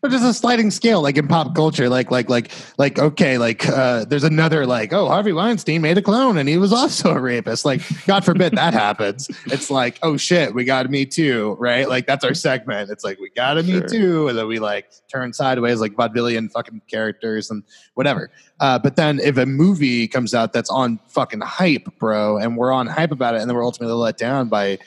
But 0.01 0.11
there's 0.11 0.23
a 0.23 0.33
sliding 0.33 0.71
scale, 0.71 1.01
like 1.01 1.17
in 1.17 1.27
pop 1.27 1.55
culture, 1.55 1.89
like 1.89 2.11
like 2.11 2.29
like 2.29 2.51
like 2.77 2.99
okay, 2.99 3.37
like 3.37 3.67
uh 3.67 4.05
there's 4.05 4.23
another 4.23 4.65
like, 4.65 4.93
oh, 4.93 5.07
Harvey 5.07 5.33
Weinstein 5.33 5.81
made 5.81 5.97
a 5.97 6.01
clone 6.01 6.37
and 6.37 6.47
he 6.47 6.57
was 6.57 6.73
also 6.73 7.11
a 7.11 7.19
rapist. 7.19 7.65
Like, 7.65 7.81
God 8.05 8.23
forbid 8.23 8.53
that 8.53 8.73
happens. 8.73 9.29
It's 9.47 9.69
like, 9.69 9.99
oh 10.03 10.17
shit, 10.17 10.53
we 10.53 10.63
got 10.63 10.85
a 10.85 10.89
me 10.89 11.05
too, 11.05 11.55
right? 11.59 11.87
Like 11.87 12.07
that's 12.07 12.23
our 12.23 12.33
segment. 12.33 12.89
It's 12.89 13.03
like 13.03 13.19
we 13.19 13.29
got 13.29 13.57
a 13.57 13.63
me 13.63 13.81
too, 13.81 14.27
and 14.27 14.37
then 14.37 14.47
we 14.47 14.59
like 14.59 14.91
turn 15.11 15.33
sideways 15.33 15.79
like 15.79 15.93
vaudevillian 15.93 16.51
fucking 16.51 16.81
characters 16.87 17.49
and 17.49 17.63
whatever. 17.93 18.31
Uh, 18.59 18.79
but 18.79 18.95
then 18.95 19.19
if 19.19 19.37
a 19.37 19.45
movie 19.45 20.07
comes 20.07 20.33
out 20.33 20.53
that's 20.53 20.69
on 20.69 20.99
fucking 21.07 21.41
hype, 21.41 21.87
bro, 21.99 22.37
and 22.37 22.57
we're 22.57 22.71
on 22.71 22.87
hype 22.87 23.11
about 23.11 23.35
it, 23.35 23.41
and 23.41 23.49
then 23.49 23.55
we're 23.55 23.65
ultimately 23.65 23.95
let 23.95 24.17
down 24.17 24.49
by 24.49 24.79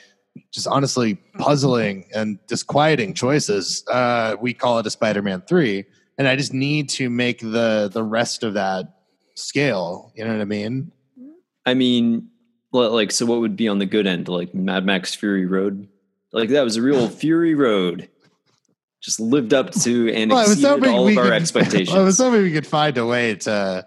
just 0.51 0.67
honestly 0.67 1.15
puzzling 1.37 2.05
and 2.13 2.39
disquieting 2.47 3.13
choices, 3.13 3.83
uh, 3.91 4.35
we 4.41 4.53
call 4.53 4.79
it 4.79 4.85
a 4.87 4.89
Spider-Man 4.89 5.41
three. 5.41 5.85
And 6.17 6.27
I 6.27 6.35
just 6.35 6.53
need 6.53 6.89
to 6.89 7.09
make 7.09 7.39
the 7.39 7.89
the 7.91 8.03
rest 8.03 8.43
of 8.43 8.53
that 8.53 8.85
scale. 9.35 10.11
You 10.15 10.25
know 10.25 10.31
what 10.33 10.41
I 10.41 10.45
mean? 10.45 10.91
I 11.65 11.73
mean, 11.73 12.29
like, 12.71 13.11
so 13.11 13.25
what 13.25 13.39
would 13.39 13.55
be 13.55 13.67
on 13.67 13.79
the 13.79 13.85
good 13.85 14.05
end? 14.07 14.27
Like 14.27 14.53
Mad 14.53 14.85
Max 14.85 15.15
Fury 15.15 15.45
Road? 15.45 15.87
Like 16.31 16.49
that 16.49 16.61
was 16.63 16.75
a 16.77 16.81
real 16.81 17.09
Fury 17.09 17.55
Road. 17.55 18.07
Just 19.01 19.19
lived 19.19 19.53
up 19.53 19.71
to 19.71 20.13
and 20.13 20.29
Well, 20.29 20.41
exceeded 20.41 20.85
all 20.87 21.07
of 21.07 21.17
our 21.17 21.23
could- 21.23 21.33
expectations. 21.33 21.89
I 21.97 22.03
was 22.03 22.19
hoping 22.19 22.43
we 22.43 22.51
could 22.53 22.67
find 22.67 22.97
a 22.97 23.05
way 23.05 23.35
to 23.35 23.85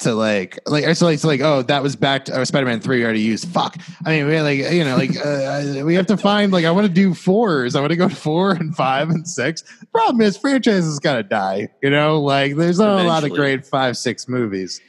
to 0.00 0.14
like 0.14 0.58
like 0.66 0.84
so 0.94 1.06
like, 1.06 1.18
so 1.18 1.26
like 1.26 1.40
oh 1.40 1.62
that 1.62 1.82
was 1.82 1.96
back 1.96 2.24
to 2.26 2.38
oh, 2.38 2.44
Spider-Man 2.44 2.80
three 2.80 3.02
already 3.02 3.20
used. 3.20 3.48
Fuck. 3.48 3.76
I 4.06 4.10
mean 4.10 4.26
we 4.26 4.40
like 4.40 4.58
you 4.58 4.84
know 4.84 4.96
like 4.96 5.10
uh, 5.16 5.84
we 5.84 5.94
have 5.94 6.06
to 6.06 6.16
find 6.16 6.52
like 6.52 6.64
I 6.64 6.70
want 6.70 6.86
to 6.86 6.92
do 6.92 7.14
fours. 7.14 7.74
I 7.74 7.80
want 7.80 7.90
to 7.90 7.96
go 7.96 8.08
four 8.08 8.52
and 8.52 8.74
five 8.76 9.10
and 9.10 9.26
six. 9.26 9.64
Problem 9.92 10.20
is 10.20 10.36
franchises 10.36 10.98
gotta 11.00 11.24
die. 11.24 11.68
You 11.82 11.90
know 11.90 12.20
like 12.20 12.54
there's 12.56 12.78
not 12.78 13.00
a 13.00 13.08
lot 13.08 13.24
of 13.24 13.30
great 13.30 13.66
five 13.66 13.96
six 13.96 14.28
movies. 14.28 14.80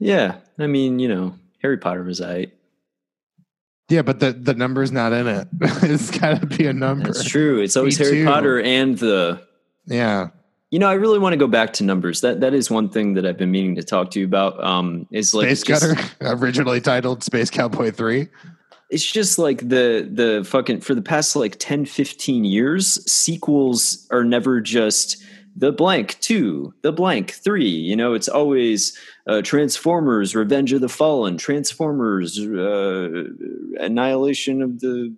yeah, 0.00 0.36
I 0.58 0.66
mean, 0.66 0.98
you 0.98 1.08
know, 1.08 1.34
Harry 1.62 1.78
Potter 1.78 2.02
was 2.02 2.20
I. 2.20 2.48
Yeah, 3.88 4.02
but 4.02 4.20
the 4.20 4.32
the 4.32 4.54
number's 4.54 4.92
not 4.92 5.12
in 5.12 5.26
it. 5.26 5.48
it's 5.60 6.10
got 6.10 6.40
to 6.40 6.46
be 6.46 6.66
a 6.66 6.72
number. 6.72 7.06
That's 7.06 7.24
true. 7.24 7.60
It's 7.60 7.76
always 7.76 7.98
Me 7.98 8.04
Harry 8.04 8.18
too. 8.18 8.24
Potter 8.26 8.60
and 8.60 8.98
the. 8.98 9.40
Yeah. 9.86 10.28
You 10.70 10.78
know, 10.78 10.88
I 10.88 10.94
really 10.94 11.18
want 11.18 11.32
to 11.32 11.38
go 11.38 11.46
back 11.46 11.72
to 11.74 11.84
numbers. 11.84 12.20
That 12.20 12.40
that 12.40 12.52
is 12.54 12.70
one 12.70 12.88
thing 12.90 13.14
that 13.14 13.24
I've 13.24 13.38
been 13.38 13.50
meaning 13.50 13.74
to 13.76 13.82
talk 13.82 14.10
to 14.12 14.20
you 14.20 14.26
about. 14.26 14.62
Um, 14.62 15.06
is 15.10 15.34
like 15.34 15.46
Space 15.46 15.62
just- 15.62 15.96
Cutter, 15.96 16.10
originally 16.44 16.80
titled 16.80 17.22
Space 17.24 17.48
Cowboy 17.50 17.90
Three. 17.90 18.28
it's 18.90 19.10
just 19.10 19.38
like 19.38 19.60
the 19.68 20.08
the 20.12 20.44
fucking 20.46 20.80
for 20.80 20.94
the 20.94 21.02
past 21.02 21.36
like 21.36 21.56
10 21.58 21.84
15 21.86 22.44
years 22.44 23.04
sequels 23.10 24.06
are 24.10 24.24
never 24.24 24.60
just 24.60 25.22
the 25.56 25.72
blank 25.72 26.16
2 26.20 26.72
the 26.82 26.92
blank 26.92 27.32
3 27.32 27.64
you 27.68 27.96
know 27.96 28.14
it's 28.14 28.28
always 28.28 28.96
uh, 29.26 29.42
transformers 29.42 30.34
revenge 30.36 30.72
of 30.72 30.80
the 30.80 30.88
fallen 30.88 31.36
transformers 31.36 32.38
uh, 32.38 33.24
annihilation 33.80 34.62
of 34.62 34.80
the 34.80 35.12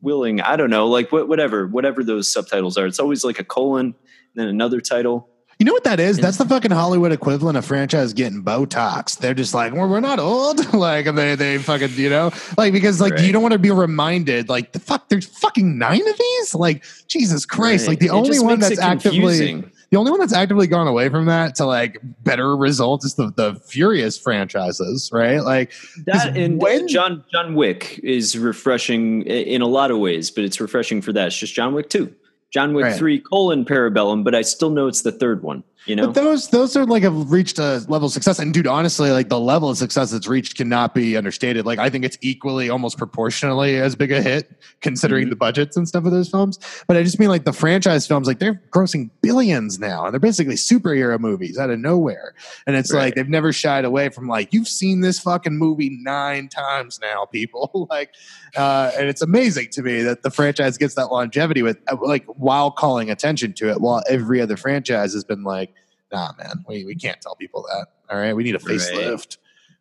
willing 0.00 0.40
i 0.40 0.56
don't 0.56 0.70
know 0.70 0.86
like 0.86 1.10
what, 1.12 1.28
whatever 1.28 1.66
whatever 1.66 2.04
those 2.04 2.30
subtitles 2.32 2.76
are 2.76 2.86
it's 2.86 2.98
always 3.00 3.24
like 3.24 3.38
a 3.38 3.44
colon 3.44 3.94
then 4.34 4.48
another 4.48 4.80
title 4.80 5.28
You 5.58 5.64
know 5.64 5.72
what 5.72 5.84
that 5.84 5.98
is? 6.00 6.18
That's 6.18 6.36
the 6.36 6.44
fucking 6.44 6.70
Hollywood 6.70 7.12
equivalent 7.12 7.56
of 7.56 7.64
franchise 7.64 8.12
getting 8.12 8.44
Botox. 8.44 9.16
They're 9.16 9.32
just 9.32 9.54
like, 9.54 9.72
well, 9.72 9.88
we're 9.88 10.00
not 10.00 10.18
old. 10.18 10.74
like, 10.74 11.06
they, 11.14 11.34
they 11.34 11.56
fucking, 11.56 11.92
you 11.92 12.10
know, 12.10 12.30
like, 12.58 12.74
because 12.74 13.00
like, 13.00 13.14
Right. 13.14 13.24
you 13.24 13.32
don't 13.32 13.40
want 13.40 13.52
to 13.52 13.58
be 13.58 13.70
reminded, 13.70 14.50
like, 14.50 14.72
the 14.72 14.80
fuck, 14.80 15.08
there's 15.08 15.24
fucking 15.24 15.78
nine 15.78 16.06
of 16.06 16.18
these? 16.18 16.54
Like, 16.54 16.84
Jesus 17.08 17.46
Christ. 17.46 17.86
Right. 17.86 17.92
Like, 17.92 18.00
the 18.00 18.08
It 18.08 18.20
only 18.20 18.38
one 18.38 18.60
that's 18.60 18.78
actively. 18.78 19.64
The 19.90 19.96
only 19.98 20.10
one 20.10 20.20
that's 20.20 20.32
actively 20.32 20.66
gone 20.66 20.88
away 20.88 21.08
from 21.08 21.26
that 21.26 21.54
to 21.56 21.64
like 21.64 21.98
better 22.24 22.56
results 22.56 23.04
is 23.04 23.14
the, 23.14 23.30
the 23.36 23.54
Furious 23.66 24.18
franchises, 24.18 25.10
right? 25.12 25.38
Like, 25.38 25.72
that 26.06 26.36
and 26.36 26.60
when- 26.60 26.88
John 26.88 27.24
John 27.32 27.54
Wick 27.54 28.00
is 28.02 28.36
refreshing 28.36 29.22
in 29.22 29.62
a 29.62 29.66
lot 29.66 29.90
of 29.90 29.98
ways, 29.98 30.30
but 30.30 30.44
it's 30.44 30.60
refreshing 30.60 31.00
for 31.02 31.12
that. 31.12 31.28
It's 31.28 31.38
just 31.38 31.54
John 31.54 31.72
Wick 31.74 31.88
two, 31.88 32.14
John 32.52 32.74
Wick 32.74 32.84
Right. 32.84 32.96
three 32.96 33.20
colon 33.20 33.64
Parabellum, 33.64 34.24
but 34.24 34.34
I 34.34 34.42
still 34.42 34.70
know 34.70 34.86
it's 34.88 35.02
the 35.02 35.12
third 35.12 35.42
one. 35.42 35.62
You 35.86 35.94
know, 35.94 36.06
But 36.06 36.14
those 36.16 36.48
those 36.48 36.76
are 36.76 36.84
like 36.84 37.04
have 37.04 37.30
reached 37.30 37.60
a 37.60 37.84
level 37.88 38.06
of 38.06 38.12
success, 38.12 38.40
and 38.40 38.52
dude, 38.52 38.66
honestly, 38.66 39.12
like 39.12 39.28
the 39.28 39.38
level 39.38 39.70
of 39.70 39.78
success 39.78 40.12
it's 40.12 40.26
reached 40.26 40.56
cannot 40.56 40.94
be 40.94 41.16
understated. 41.16 41.64
Like 41.64 41.78
I 41.78 41.88
think 41.90 42.04
it's 42.04 42.18
equally, 42.22 42.68
almost 42.68 42.98
proportionally, 42.98 43.76
as 43.76 43.94
big 43.94 44.10
a 44.10 44.20
hit 44.20 44.50
considering 44.80 45.26
Mhm. 45.26 45.30
the 45.30 45.36
budgets 45.36 45.76
and 45.76 45.86
stuff 45.86 46.04
of 46.04 46.10
those 46.10 46.28
films. 46.28 46.58
But 46.88 46.96
I 46.96 47.04
just 47.04 47.20
mean 47.20 47.28
like 47.28 47.44
the 47.44 47.52
franchise 47.52 48.04
films, 48.04 48.26
like 48.26 48.40
they're 48.40 48.60
grossing 48.72 49.10
billions 49.22 49.78
now, 49.78 50.04
and 50.04 50.12
they're 50.12 50.18
basically 50.18 50.56
superhero 50.56 51.20
movies 51.20 51.56
out 51.56 51.70
of 51.70 51.78
nowhere. 51.78 52.34
And 52.66 52.74
it's 52.74 52.92
Right. 52.92 53.04
like 53.04 53.14
they've 53.14 53.28
never 53.28 53.52
shied 53.52 53.84
away 53.84 54.08
from 54.08 54.26
like 54.26 54.52
you've 54.52 54.68
seen 54.68 55.02
this 55.02 55.20
fucking 55.20 55.56
movie 55.56 55.96
nine 56.02 56.48
times 56.48 56.98
now, 57.00 57.26
people. 57.26 57.86
like, 57.90 58.10
uh, 58.56 58.90
and 58.98 59.08
it's 59.08 59.22
amazing 59.22 59.68
to 59.72 59.82
me 59.82 60.02
that 60.02 60.24
the 60.24 60.30
franchise 60.30 60.76
gets 60.78 60.94
that 60.94 61.12
longevity 61.12 61.62
with 61.62 61.78
uh, 61.90 61.96
like 62.02 62.24
while 62.26 62.72
calling 62.72 63.08
attention 63.08 63.52
to 63.52 63.70
it, 63.70 63.80
while 63.80 64.02
every 64.10 64.40
other 64.40 64.56
franchise 64.56 65.12
has 65.12 65.22
been 65.22 65.44
like 65.44 65.70
nah, 66.12 66.32
man, 66.38 66.64
we, 66.68 66.84
we 66.84 66.94
can't 66.94 67.20
tell 67.20 67.36
people 67.36 67.66
that. 67.70 67.88
All 68.10 68.18
right, 68.18 68.34
we 68.34 68.44
need 68.44 68.54
a 68.54 68.58
Right. 68.58 69.36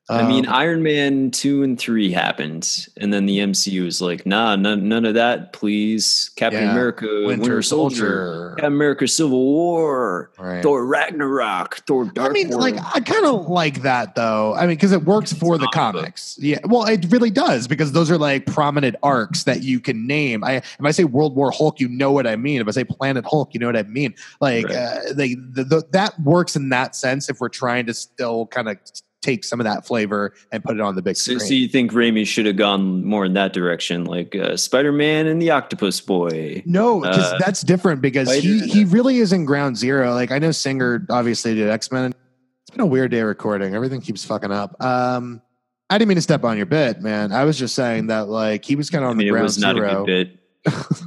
I 0.07 0.27
mean, 0.27 0.45
Um, 0.45 0.53
Iron 0.53 0.83
Man 0.83 1.31
two 1.31 1.63
and 1.63 1.79
three 1.79 2.11
happened, 2.11 2.87
and 2.97 3.11
then 3.11 3.25
the 3.25 3.39
MCU 3.39 3.85
was 3.85 4.01
like, 4.01 4.23
nah, 4.23 4.55
none, 4.55 4.87
none 4.87 5.03
of 5.03 5.15
that, 5.15 5.51
please. 5.51 6.29
Captain 6.35 6.61
Yeah. 6.63 6.71
America, 6.73 7.07
Winter, 7.25 7.63
Soldier, 7.63 8.51
Captain 8.57 8.71
America, 8.71 9.07
Civil 9.07 9.43
War, 9.43 10.29
Right. 10.37 10.61
Thor 10.61 10.85
Ragnarok, 10.85 11.77
Thor 11.87 12.05
Dark 12.05 12.29
I 12.29 12.33
mean, 12.33 12.49
World. 12.49 12.61
like, 12.61 12.75
I 12.93 12.99
kind 12.99 13.25
of 13.25 13.47
like 13.49 13.81
that 13.81 14.13
though. 14.13 14.53
I 14.53 14.61
mean, 14.67 14.75
because 14.75 14.91
it 14.91 15.03
works 15.05 15.33
for 15.33 15.57
the 15.57 15.67
comic 15.73 15.93
book. 15.93 16.01
comics. 16.03 16.37
Yeah, 16.39 16.59
well, 16.65 16.85
it 16.85 17.07
really 17.09 17.31
does 17.31 17.67
because 17.67 17.91
those 17.91 18.11
are 18.11 18.17
like 18.19 18.45
prominent 18.45 18.95
arcs 19.01 19.43
that 19.45 19.63
you 19.63 19.79
can 19.79 20.05
name. 20.05 20.43
I 20.43 20.57
if 20.57 20.83
I 20.83 20.91
say 20.91 21.05
World 21.05 21.35
War 21.35 21.49
Hulk, 21.49 21.79
you 21.79 21.87
know 21.89 22.11
what 22.11 22.27
I 22.27 22.35
mean. 22.35 22.61
If 22.61 22.67
I 22.67 22.71
say 22.71 22.83
Planet 22.83 23.25
Hulk, 23.27 23.55
you 23.55 23.59
know 23.59 23.65
what 23.65 23.77
I 23.77 23.81
mean. 23.83 24.13
Like, 24.39 24.65
Right. 24.67 24.75
uh, 24.75 24.99
they 25.13 25.33
the, 25.33 25.63
the, 25.63 25.83
that 25.93 26.19
works 26.21 26.55
in 26.55 26.69
that 26.69 26.95
sense. 26.95 27.27
If 27.27 27.39
we're 27.39 27.49
trying 27.49 27.87
to 27.87 27.93
still 27.95 28.45
kind 28.47 28.69
of 28.69 28.77
take 29.25 29.43
some 29.43 29.59
of 29.59 29.63
that 29.65 29.85
flavor 29.85 30.33
and 30.51 30.63
put 30.63 30.75
it 30.75 30.81
on 30.81 30.95
the 30.95 31.01
big 31.01 31.17
so, 31.17 31.33
screen. 31.33 31.39
so 31.39 31.53
you 31.53 31.67
think 31.67 31.91
Raimi 31.91 32.25
should 32.25 32.45
have 32.45 32.55
gone 32.57 33.03
more 33.03 33.25
in 33.25 33.33
that 33.33 33.53
direction, 33.53 34.05
like 34.05 34.35
uh, 34.35 34.55
Spider 34.57 34.91
Man 34.91 35.27
and 35.27 35.41
the 35.41 35.51
Octopus 35.51 35.99
Boy? 36.01 36.61
No, 36.65 36.99
because 37.01 37.33
Uh, 37.33 37.37
that's 37.39 37.61
different 37.61 38.01
because 38.01 38.33
he 38.33 38.59
he 38.67 38.85
really 38.85 39.17
is 39.17 39.33
in 39.33 39.45
ground 39.45 39.77
zero. 39.77 40.13
Like 40.13 40.31
I 40.31 40.39
know 40.39 40.51
Singer 40.51 41.05
obviously 41.09 41.55
did 41.55 41.69
X 41.69 41.91
Men. 41.91 42.13
It's 42.61 42.71
been 42.71 42.81
a 42.81 42.85
weird 42.85 43.11
day 43.11 43.21
recording. 43.21 43.75
Everything 43.75 44.01
keeps 44.01 44.23
fucking 44.23 44.51
up. 44.51 44.81
Um, 44.83 45.41
I 45.89 45.97
didn't 45.97 46.09
mean 46.09 46.15
to 46.15 46.21
step 46.21 46.43
on 46.43 46.57
your 46.57 46.65
bit, 46.65 47.01
man. 47.01 47.31
I 47.31 47.43
was 47.43 47.59
just 47.59 47.75
saying 47.75 48.07
that 48.07 48.27
like 48.27 48.65
he 48.65 48.75
was 48.75 48.89
kind 48.89 49.03
of 49.03 49.09
I 49.09 49.11
on 49.11 49.17
mean, 49.17 49.27
the 49.27 49.31
ground 49.31 49.43
was 49.43 49.57
not 49.57 49.75
zero. 49.75 50.03
a 50.03 50.05
good 50.05 50.39
bit. 50.65 50.73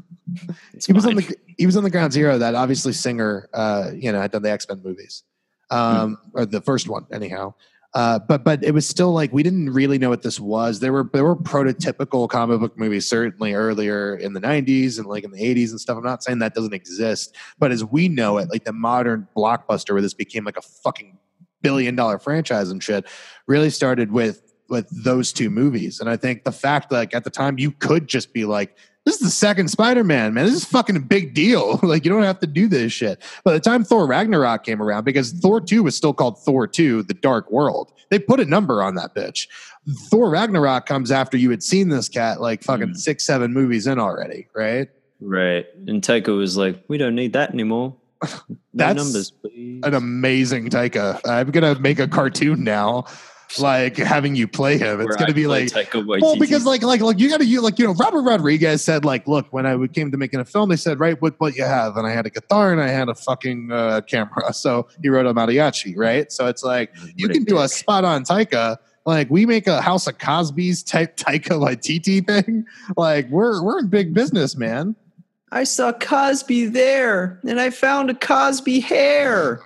It's 0.74 0.86
he 0.86 0.92
was 0.92 1.06
on 1.06 1.16
the 1.16 1.36
he 1.56 1.66
was 1.66 1.76
on 1.76 1.84
the 1.84 1.90
ground 1.90 2.12
zero 2.12 2.38
that 2.38 2.54
obviously 2.54 2.92
Singer, 2.92 3.48
uh, 3.54 3.90
you 3.94 4.12
know, 4.12 4.20
had 4.20 4.30
done 4.30 4.42
the 4.42 4.50
X 4.50 4.68
Men 4.68 4.80
movies, 4.84 5.24
um, 5.70 6.18
or 6.34 6.46
the 6.46 6.60
first 6.60 6.88
one 6.88 7.06
anyhow. 7.10 7.54
Uh, 7.94 8.18
but 8.18 8.44
but 8.44 8.62
it 8.62 8.72
was 8.72 8.86
still 8.86 9.12
like 9.12 9.32
we 9.32 9.42
didn't 9.42 9.70
really 9.70 9.98
know 9.98 10.10
what 10.10 10.22
this 10.22 10.38
was. 10.38 10.80
There 10.80 10.92
were 10.92 11.08
there 11.12 11.24
were 11.24 11.36
prototypical 11.36 12.28
comic 12.28 12.60
book 12.60 12.78
movies 12.78 13.08
certainly 13.08 13.54
earlier 13.54 14.14
in 14.14 14.34
the 14.34 14.40
'90s 14.40 14.98
and 14.98 15.06
like 15.06 15.24
in 15.24 15.30
the 15.30 15.42
'80s 15.42 15.70
and 15.70 15.80
stuff. 15.80 15.96
I'm 15.96 16.04
not 16.04 16.22
saying 16.22 16.40
that 16.40 16.54
doesn't 16.54 16.74
exist, 16.74 17.34
but 17.58 17.72
as 17.72 17.84
we 17.84 18.08
know 18.08 18.36
it, 18.36 18.50
like 18.50 18.64
the 18.64 18.74
modern 18.74 19.26
blockbuster 19.34 19.92
where 19.92 20.02
this 20.02 20.12
became 20.12 20.44
like 20.44 20.58
a 20.58 20.62
fucking 20.62 21.16
billion 21.62 21.96
dollar 21.96 22.18
franchise 22.18 22.70
and 22.70 22.82
shit, 22.82 23.06
really 23.46 23.70
started 23.70 24.12
with 24.12 24.42
with 24.68 24.86
those 24.90 25.32
two 25.32 25.48
movies. 25.48 25.98
And 25.98 26.10
I 26.10 26.16
think 26.16 26.44
the 26.44 26.52
fact 26.52 26.90
that 26.90 26.96
like 26.96 27.14
at 27.14 27.24
the 27.24 27.30
time 27.30 27.58
you 27.58 27.70
could 27.70 28.06
just 28.06 28.34
be 28.34 28.44
like, 28.44 28.76
this 29.08 29.16
is 29.16 29.22
the 29.22 29.30
second 29.30 29.68
Spider-Man, 29.68 30.34
man. 30.34 30.44
This 30.44 30.54
is 30.54 30.64
fucking 30.66 30.94
a 30.96 31.00
big 31.00 31.32
deal. 31.32 31.80
like 31.82 32.04
you 32.04 32.10
don't 32.10 32.22
have 32.24 32.40
to 32.40 32.46
do 32.46 32.68
this 32.68 32.92
shit. 32.92 33.22
By 33.42 33.52
the 33.54 33.60
time 33.60 33.82
Thor 33.82 34.06
Ragnarok 34.06 34.64
came 34.64 34.82
around, 34.82 35.04
because 35.04 35.32
Thor 35.32 35.60
2 35.62 35.82
was 35.82 35.96
still 35.96 36.12
called 36.12 36.38
Thor 36.44 36.66
2, 36.66 37.04
The 37.04 37.14
Dark 37.14 37.50
World. 37.50 37.92
They 38.10 38.18
put 38.18 38.38
a 38.38 38.44
number 38.44 38.82
on 38.82 38.94
that 38.96 39.14
bitch. 39.14 39.48
Thor 40.10 40.28
Ragnarok 40.28 40.84
comes 40.84 41.10
after 41.10 41.38
you 41.38 41.48
had 41.50 41.62
seen 41.62 41.88
this 41.88 42.08
cat 42.08 42.40
like 42.40 42.62
fucking 42.62 42.88
Mm. 42.88 42.96
six, 42.96 43.24
seven 43.24 43.54
movies 43.54 43.86
in 43.86 43.98
already, 43.98 44.46
right? 44.54 44.88
right. 45.20 45.64
And 45.86 46.02
Taika 46.02 46.36
was 46.36 46.56
like, 46.58 46.84
we 46.88 46.98
don't 46.98 47.14
need 47.14 47.32
that 47.32 47.52
anymore. 47.52 47.96
No 48.74 48.84
That's 48.86 48.96
numbers, 49.04 49.30
please. 49.30 49.80
An 49.84 49.94
amazing 49.94 50.68
Taika. 50.68 51.20
I'm 51.24 51.50
gonna 51.50 51.76
make 51.80 51.98
a 51.98 52.06
cartoon 52.06 52.62
now, 52.62 53.06
like 53.58 53.96
having 53.96 54.36
you 54.36 54.46
play 54.46 54.78
him. 54.78 55.00
It's 55.00 55.16
gonna 55.16 55.32
be 55.32 55.46
like 55.46 55.72
Well, 56.20 56.38
because 56.38 56.66
like 56.66 56.82
like 56.82 57.00
like 57.00 57.18
you 57.18 57.30
got 57.30 57.40
to 57.40 57.46
you 57.46 57.60
like 57.60 57.78
you 57.78 57.86
know 57.86 57.94
Robert 57.94 58.22
Rodriguez 58.22 58.84
said 58.84 59.04
like 59.04 59.26
look 59.26 59.52
when 59.52 59.66
I 59.66 59.86
came 59.88 60.10
to 60.10 60.16
making 60.16 60.40
a 60.40 60.44
film 60.44 60.68
they 60.68 60.76
said 60.76 61.00
right 61.00 61.20
what 61.22 61.38
what 61.40 61.56
you 61.56 61.64
have 61.64 61.96
and 61.96 62.06
I 62.06 62.12
had 62.12 62.26
a 62.26 62.30
guitar 62.30 62.72
and 62.72 62.80
I 62.80 62.88
had 62.88 63.08
a 63.08 63.14
fucking 63.14 63.70
uh, 63.72 64.00
camera. 64.02 64.52
So 64.58 64.88
he 65.00 65.08
wrote 65.08 65.26
a 65.26 65.32
mariachi 65.32 65.96
right? 65.96 66.30
So 66.32 66.46
it's 66.46 66.64
like 66.64 66.92
you 67.14 67.28
What 67.28 67.30
a 67.30 67.34
can 67.34 67.44
do 67.44 67.58
a 67.58 67.68
spot 67.68 68.04
on 68.04 68.24
Taika 68.24 68.78
like 69.08 69.30
we 69.30 69.46
make 69.46 69.66
a 69.66 69.80
House 69.80 70.06
of 70.06 70.18
Cosby's 70.18 70.82
type 70.82 71.16
Taika 71.16 71.58
Waititi 71.58 72.24
thing. 72.26 72.66
Like 72.96 73.28
we're 73.30 73.62
we're 73.62 73.78
in 73.78 73.88
big 73.88 74.12
business 74.12 74.56
man. 74.56 74.94
I 75.50 75.64
saw 75.64 75.92
Cosby 75.92 76.66
there, 76.66 77.40
and 77.48 77.58
I 77.58 77.70
found 77.70 78.10
a 78.10 78.14
Cosby 78.14 78.80
hair. 78.80 79.62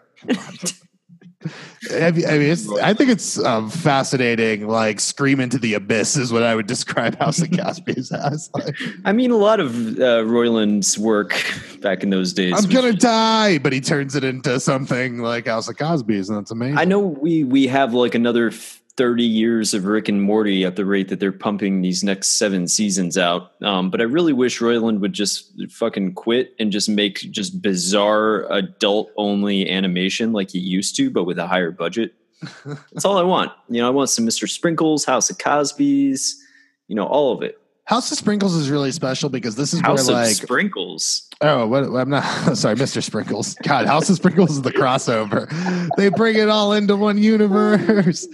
I 1.91 2.11
mean, 2.11 2.57
I, 2.81 2.95
think 2.95 3.11
it's 3.11 3.39
um, 3.39 3.69
fascinating 3.69 4.69
like 4.69 5.01
scream 5.01 5.41
into 5.41 5.59
the 5.59 5.75
abyss 5.75 6.17
is 6.17 6.33
what 6.33 6.43
I 6.43 6.55
would 6.55 6.67
describe 6.67 7.19
House 7.19 7.43
of 7.43 7.51
Cosby's 7.51 8.13
as 8.13 8.51
like, 8.55 8.77
I 9.05 9.13
mean, 9.13 9.31
a 9.31 9.37
lot 9.37 9.61
of 9.61 9.75
uh, 9.75 10.23
Roiland's 10.25 10.99
work 10.99 11.35
back 11.81 12.03
in 12.03 12.11
those 12.11 12.33
days. 12.33 12.55
I'm 12.57 12.71
gonna 12.71 12.93
die, 12.93 13.59
but 13.59 13.73
he 13.73 13.81
turns 13.81 14.15
it 14.15 14.25
into 14.25 14.61
something 14.61 15.19
like 15.19 15.47
House 15.47 15.69
of 15.69 15.77
Cosby's, 15.77 16.29
and 16.29 16.39
that's 16.39 16.51
amazing. 16.51 16.79
I 16.79 16.85
know 16.85 17.01
we 17.01 17.45
we 17.45 17.67
have 17.67 17.95
like 17.95 18.15
another 18.15 18.51
thirty 18.97 19.25
years 19.25 19.75
of 19.75 19.85
Rick 19.87 20.09
and 20.09 20.23
Morty 20.23 20.65
at 20.65 20.77
the 20.77 20.85
rate 20.85 21.09
that 21.09 21.21
they're 21.21 21.33
pumping 21.33 21.81
these 21.81 22.05
next 22.05 22.39
seven 22.39 22.69
seasons 22.69 23.17
out. 23.17 23.53
Um, 23.63 23.91
but 23.91 24.01
I 24.01 24.05
really 24.05 24.33
wish 24.33 24.61
Roiland 24.61 25.01
would 25.01 25.13
just 25.13 25.53
fucking 25.71 26.15
quit 26.15 26.55
and 26.59 26.71
just 26.71 26.89
make 26.89 27.17
just 27.31 27.63
bizarre 27.63 28.51
adult 28.53 29.11
only 29.17 29.69
animation 29.71 30.33
like 30.33 30.51
he 30.51 30.59
used 30.59 30.97
to, 30.97 31.11
but 31.11 31.25
with 31.25 31.39
a 31.39 31.47
higher 31.47 31.71
budget. 31.71 32.15
That's 32.93 33.05
all 33.05 33.19
I 33.19 33.23
want. 33.23 33.53
You 33.69 33.81
know, 33.81 33.87
I 33.87 33.91
want 33.91 34.11
some 34.11 34.27
Mr. 34.27 34.49
Sprinkles, 34.49 35.05
House 35.05 35.31
of 35.31 35.39
Cosby's, 35.39 36.43
you 36.89 36.97
know, 36.97 37.07
all 37.07 37.33
of 37.33 37.43
it. 37.43 37.59
House 37.85 38.11
of 38.13 38.19
Sprinkles 38.19 38.55
is 38.55 38.71
really 38.71 38.93
special 38.93 39.29
because 39.29 39.57
this 39.57 39.75
is 39.75 39.81
House 39.81 40.09
where 40.09 40.17
of 40.23 40.27
like 40.29 40.37
Sprinkles. 40.37 41.29
oh 41.41 41.67
what 41.67 41.85
I'm 41.85 42.11
not 42.11 42.23
sorry, 42.57 42.77
Mr. 42.77 43.03
Sprinkles. 43.03 43.55
God, 43.63 43.87
House 43.87 44.09
of 44.09 44.17
Sprinkles 44.17 44.53
is 44.53 44.63
the 44.63 44.73
crossover. 44.73 45.49
They 45.97 46.09
bring 46.09 46.37
it 46.37 46.49
all 46.49 46.73
into 46.73 46.97
one 46.97 47.19
universe. 47.19 48.27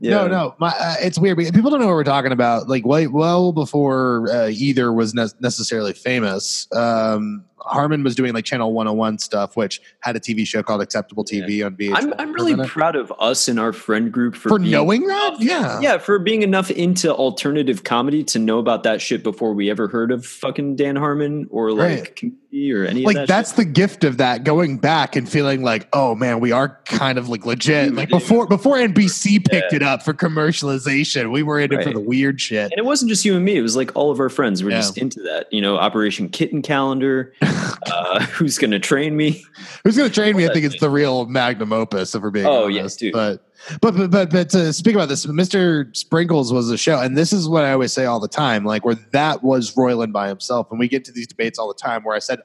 No, 0.00 0.28
no, 0.28 0.54
my, 0.58 0.68
uh, 0.68 0.94
it's 1.00 1.18
weird. 1.18 1.38
People 1.38 1.70
don't 1.70 1.80
know 1.80 1.86
what 1.86 1.94
we're 1.94 2.04
talking 2.04 2.32
about. 2.32 2.68
Like, 2.68 2.86
way, 2.86 3.06
well 3.06 3.52
before 3.52 4.30
uh, 4.30 4.48
either 4.48 4.92
was 4.92 5.14
ne- 5.14 5.26
necessarily 5.40 5.92
famous. 5.92 6.68
Um, 6.72 7.44
Harmon 7.60 8.02
was 8.02 8.14
doing 8.14 8.32
like 8.34 8.44
Channel 8.44 8.72
101 8.72 9.18
stuff, 9.18 9.56
which 9.56 9.80
had 10.00 10.16
a 10.16 10.20
TV 10.20 10.46
show 10.46 10.62
called 10.62 10.80
Acceptable 10.82 11.24
TV 11.24 11.64
on 11.64 11.76
VH1. 11.76 11.94
I'm, 11.94 12.14
I'm 12.18 12.32
really 12.32 12.56
proud 12.66 12.96
of 12.96 13.12
us 13.18 13.48
and 13.48 13.58
our 13.60 13.72
friend 13.72 14.10
group 14.12 14.34
for, 14.34 14.48
for 14.50 14.58
being 14.58 14.70
knowing 14.70 15.06
that. 15.06 15.36
Yeah, 15.40 15.80
Yeah, 15.80 15.98
for 15.98 16.18
being 16.18 16.42
enough 16.42 16.70
into 16.70 17.12
alternative 17.14 17.84
comedy 17.84 18.22
to 18.24 18.38
know 18.38 18.58
about 18.58 18.82
that 18.84 19.00
shit 19.00 19.22
before 19.22 19.52
we 19.54 19.70
ever 19.70 19.88
heard 19.88 20.10
of 20.12 20.24
fucking 20.26 20.76
Dan 20.76 20.96
Harmon 20.96 21.46
or 21.50 21.72
like 21.72 21.78
Right. 21.98 22.16
community 22.16 22.72
or 22.72 22.84
any 22.84 22.88
of 22.88 22.94
that. 22.94 23.04
like 23.06 23.14
that. 23.16 23.28
that's 23.28 23.50
shit. 23.50 23.56
the 23.58 23.64
gift 23.66 24.04
of 24.04 24.16
that 24.18 24.42
going 24.44 24.78
back 24.78 25.16
and 25.16 25.28
feeling 25.28 25.62
like 25.62 25.86
oh 25.92 26.14
man 26.14 26.40
we 26.40 26.50
are 26.50 26.80
kind 26.86 27.18
of 27.18 27.28
like 27.28 27.44
legit 27.44 27.92
like 27.94 28.08
before 28.08 28.46
before 28.46 28.76
nbc 28.76 29.44
picked 29.50 29.74
it 29.74 29.82
up 29.82 30.02
for 30.02 30.14
commercialization 30.14 31.30
we 31.30 31.42
were 31.42 31.60
in 31.60 31.70
it 31.72 31.84
for 31.84 31.92
the 31.92 32.00
weird 32.00 32.40
shit 32.40 32.70
And 32.72 32.78
it 32.78 32.84
wasn't 32.86 33.10
just 33.10 33.24
you 33.24 33.36
and 33.36 33.44
me; 33.44 33.56
it 33.56 33.60
was 33.62 33.76
like 33.76 33.94
all 33.94 34.10
of 34.10 34.18
our 34.20 34.28
friends 34.30 34.62
were 34.62 34.70
Yeah. 34.70 34.76
just 34.78 34.96
into 34.98 35.20
that. 35.22 35.52
You 35.52 35.60
know, 35.60 35.76
Operation 35.76 36.28
Kitten 36.30 36.62
Calendar. 36.62 37.32
uh, 37.92 38.20
who's 38.26 38.58
going 38.58 38.70
to 38.70 38.78
train 38.78 39.16
me? 39.16 39.42
who's 39.84 39.96
going 39.96 40.08
to 40.08 40.14
train 40.14 40.36
me 40.36 40.44
i 40.46 40.52
think 40.52 40.64
it's 40.64 40.80
the 40.80 40.90
real 40.90 41.26
magnum 41.26 41.72
opus 41.72 42.14
if 42.14 42.22
we're 42.22 42.30
being 42.30 42.46
Oh, 42.46 42.64
honest 42.64 42.98
dude. 42.98 43.12
but 43.12 43.44
but 43.80 43.96
but 43.96 44.10
but, 44.10 44.30
but 44.30 44.50
to 44.50 44.72
speak 44.72 44.94
about 44.94 45.08
this 45.08 45.26
mr 45.26 45.94
sprinkles 45.96 46.52
was 46.52 46.70
a 46.70 46.76
show 46.78 47.00
and 47.00 47.16
this 47.16 47.32
is 47.32 47.48
what 47.48 47.64
i 47.64 47.72
always 47.72 47.92
say 47.92 48.04
all 48.04 48.20
the 48.20 48.28
time 48.28 48.64
like 48.64 48.84
where 48.84 48.94
that 49.12 49.42
was 49.42 49.74
roiland 49.74 50.12
by 50.12 50.28
himself 50.28 50.68
and 50.70 50.78
we 50.78 50.88
get 50.88 51.04
to 51.04 51.12
these 51.12 51.26
debates 51.26 51.58
all 51.58 51.68
the 51.68 51.74
time 51.74 52.02
where 52.04 52.14
i 52.14 52.18
said 52.18 52.40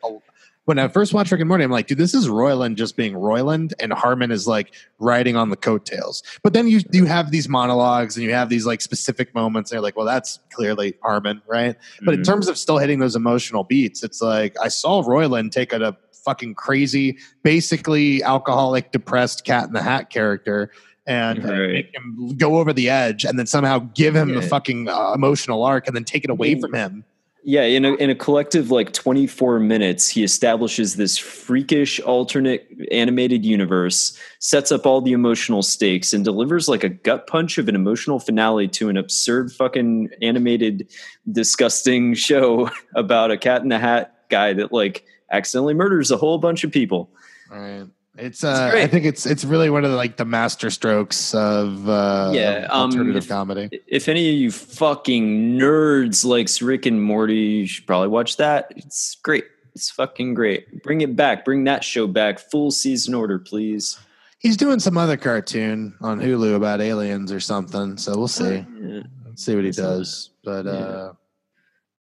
when 0.66 0.80
I 0.80 0.88
first 0.88 1.14
watched 1.14 1.32
Rick 1.32 1.42
and 1.42 1.48
Morty, 1.48 1.64
I'm 1.64 1.72
like, 1.72 1.88
dude, 1.88 1.98
this 1.98 2.14
is 2.14 2.28
Roiland 2.30 2.76
just 2.76 2.96
being 2.96 3.14
Roiland, 3.14 3.74
and 3.80 3.92
Harmon 3.92 4.32
is 4.32 4.48
like 4.48 4.74
riding 5.00 5.36
on 5.36 5.50
the 5.50 5.58
coattails. 5.58 6.24
But 6.42 6.54
then 6.54 6.68
you 6.68 6.80
you 6.92 7.06
have 7.06 7.32
these 7.32 7.50
monologues 7.50 8.16
and 8.16 8.26
you 8.26 8.34
have 8.34 8.50
these 8.50 8.66
like 8.66 8.82
specific 8.82 9.34
moments. 9.36 9.72
And 9.72 9.76
you're 9.78 9.84
like, 9.84 9.98
well, 9.98 10.06
that's 10.06 10.40
clearly 10.54 10.96
Harmon, 11.04 11.42
right? 11.48 11.76
But 12.04 12.14
in 12.14 12.22
Mhm. 12.22 12.26
terms 12.26 12.48
of 12.48 12.58
still 12.58 12.78
hitting 12.78 13.00
those 13.00 13.16
emotional 13.16 13.64
beats, 13.64 14.04
it's 14.04 14.22
like 14.22 14.56
I 14.62 14.70
saw 14.70 15.04
Roiland 15.04 15.52
take 15.52 15.74
a, 15.74 15.82
a 15.82 15.98
fucking 16.24 16.56
crazy, 16.56 17.18
basically 17.44 18.24
alcoholic, 18.24 18.92
depressed 18.94 19.44
Cat 19.46 19.68
in 19.68 19.74
the 19.74 19.82
Hat 19.84 20.10
character. 20.10 20.72
And 21.06 21.44
Right. 21.44 21.74
make 21.74 21.94
him 21.94 22.38
go 22.38 22.60
over 22.60 22.72
the 22.72 22.90
edge, 22.90 23.26
and 23.26 23.38
then 23.38 23.46
somehow 23.46 23.80
give 23.94 24.16
him 24.16 24.36
the 24.36 24.42
fucking 24.42 24.88
uh, 24.88 25.12
emotional 25.14 25.62
arc, 25.66 25.86
and 25.86 25.94
then 25.94 26.06
take 26.06 26.24
it 26.24 26.30
away 26.30 26.58
from 26.58 26.74
him. 26.74 27.04
Yeah, 27.46 27.64
in 27.64 27.84
a 27.84 27.94
in 27.96 28.10
a 28.10 28.16
collective 28.16 28.72
like 28.72 28.94
24 28.94 29.60
minutes, 29.60 30.08
he 30.08 30.24
establishes 30.24 30.96
this 30.96 31.18
freakish 31.18 32.00
alternate 32.00 32.70
animated 32.90 33.44
universe, 33.44 34.18
sets 34.40 34.72
up 34.72 34.86
all 34.86 35.02
the 35.02 35.12
emotional 35.12 35.62
stakes, 35.62 36.14
and 36.14 36.24
delivers 36.24 36.70
like 36.70 36.86
a 36.86 36.90
gut 36.90 37.28
punch 37.28 37.58
of 37.58 37.68
an 37.68 37.76
emotional 37.76 38.20
finale 38.20 38.70
to 38.70 38.88
an 38.88 38.96
absurd 38.96 39.52
fucking 39.52 40.10
animated, 40.22 40.90
disgusting 41.30 42.14
show 42.14 42.70
about 42.96 43.30
a 43.30 43.38
cat 43.38 43.62
in 43.62 43.68
the 43.68 43.80
hat 43.80 44.16
guy 44.30 44.54
that 44.54 44.72
like 44.72 45.04
accidentally 45.30 45.74
murders 45.74 46.12
a 46.12 46.18
whole 46.18 46.38
bunch 46.38 46.64
of 46.64 46.72
people. 46.72 47.10
Right. 47.52 47.86
It's 48.16 48.44
uh 48.44 48.72
I 48.76 48.86
think 48.88 49.06
it's 49.06 49.26
it's 49.26 49.44
really 49.44 49.70
one 49.72 49.84
of 49.86 49.90
the 49.92 49.98
like 49.98 50.18
the 50.18 50.26
master 50.26 50.70
strokes 50.70 51.34
of 51.34 51.90
uh 51.90 52.32
Yeah, 52.34 52.68
um, 52.70 52.92
alternative 52.92 53.24
if- 53.24 53.28
comedy. 53.30 53.82
If 53.88 54.08
any 54.08 54.30
of 54.30 54.36
you 54.36 54.52
fucking 54.52 55.58
nerds 55.58 56.24
likes 56.24 56.62
Rick 56.62 56.86
and 56.86 57.02
Morty, 57.02 57.36
you 57.36 57.68
should 57.68 57.88
probably 57.88 58.10
watch 58.10 58.38
that. 58.38 58.72
It's 58.76 59.16
great. 59.24 59.46
It's 59.76 59.90
fucking 59.90 60.36
great. 60.36 60.84
Bring 60.84 61.02
it 61.02 61.16
back. 61.16 61.44
Bring 61.44 61.64
that 61.64 61.84
show 61.84 62.06
back. 62.06 62.38
Full 62.38 62.70
season 62.70 63.16
order, 63.16 63.40
please. 63.40 63.98
He's 64.38 64.58
doing 64.58 64.80
some 64.80 64.98
other 64.98 65.18
cartoon 65.18 65.96
on 66.02 66.20
Hulu 66.20 66.56
about 66.56 66.82
aliens 66.82 67.32
or 67.32 67.40
something, 67.40 67.98
so 67.98 68.16
we'll 68.16 68.28
see. 68.28 68.64
Yeah. 68.80 69.02
See 69.36 69.56
what 69.56 69.64
he 69.64 69.70
I 69.70 69.72
saw 69.72 69.82
that. 69.82 69.98
does. 69.98 70.30
But 70.44 70.66
Yeah. 70.66 70.72
uh 70.72 71.14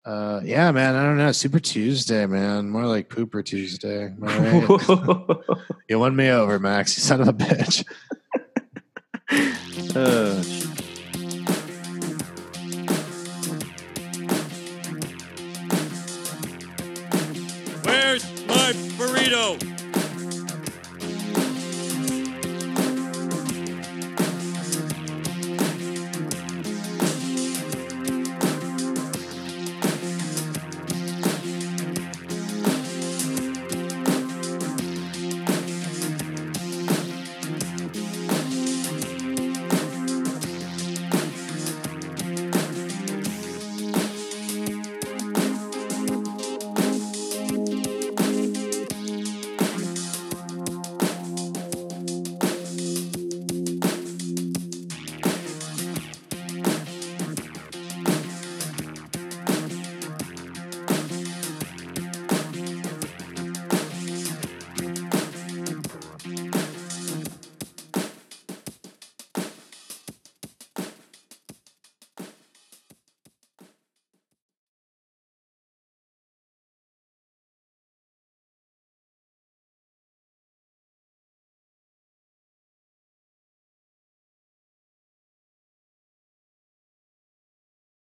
uh, 0.08 0.40
yeah, 0.42 0.72
man. 0.72 0.94
I 0.94 1.02
don't 1.02 1.18
know. 1.18 1.32
Super 1.32 1.60
Tuesday, 1.60 2.24
man. 2.24 2.70
More 2.70 2.86
like 2.86 3.10
Pooper 3.10 3.44
Tuesday. 3.44 4.10
Right? 4.16 5.66
you 5.88 5.98
won 5.98 6.16
me 6.16 6.30
over, 6.30 6.58
Max. 6.58 6.96
You 6.96 7.02
son 7.02 7.20
of 7.20 7.28
a 7.28 7.34
bitch. 7.34 7.84
uh. 9.94 10.42
Where's 17.84 18.24
my 18.46 18.72
burrito? 18.96 19.67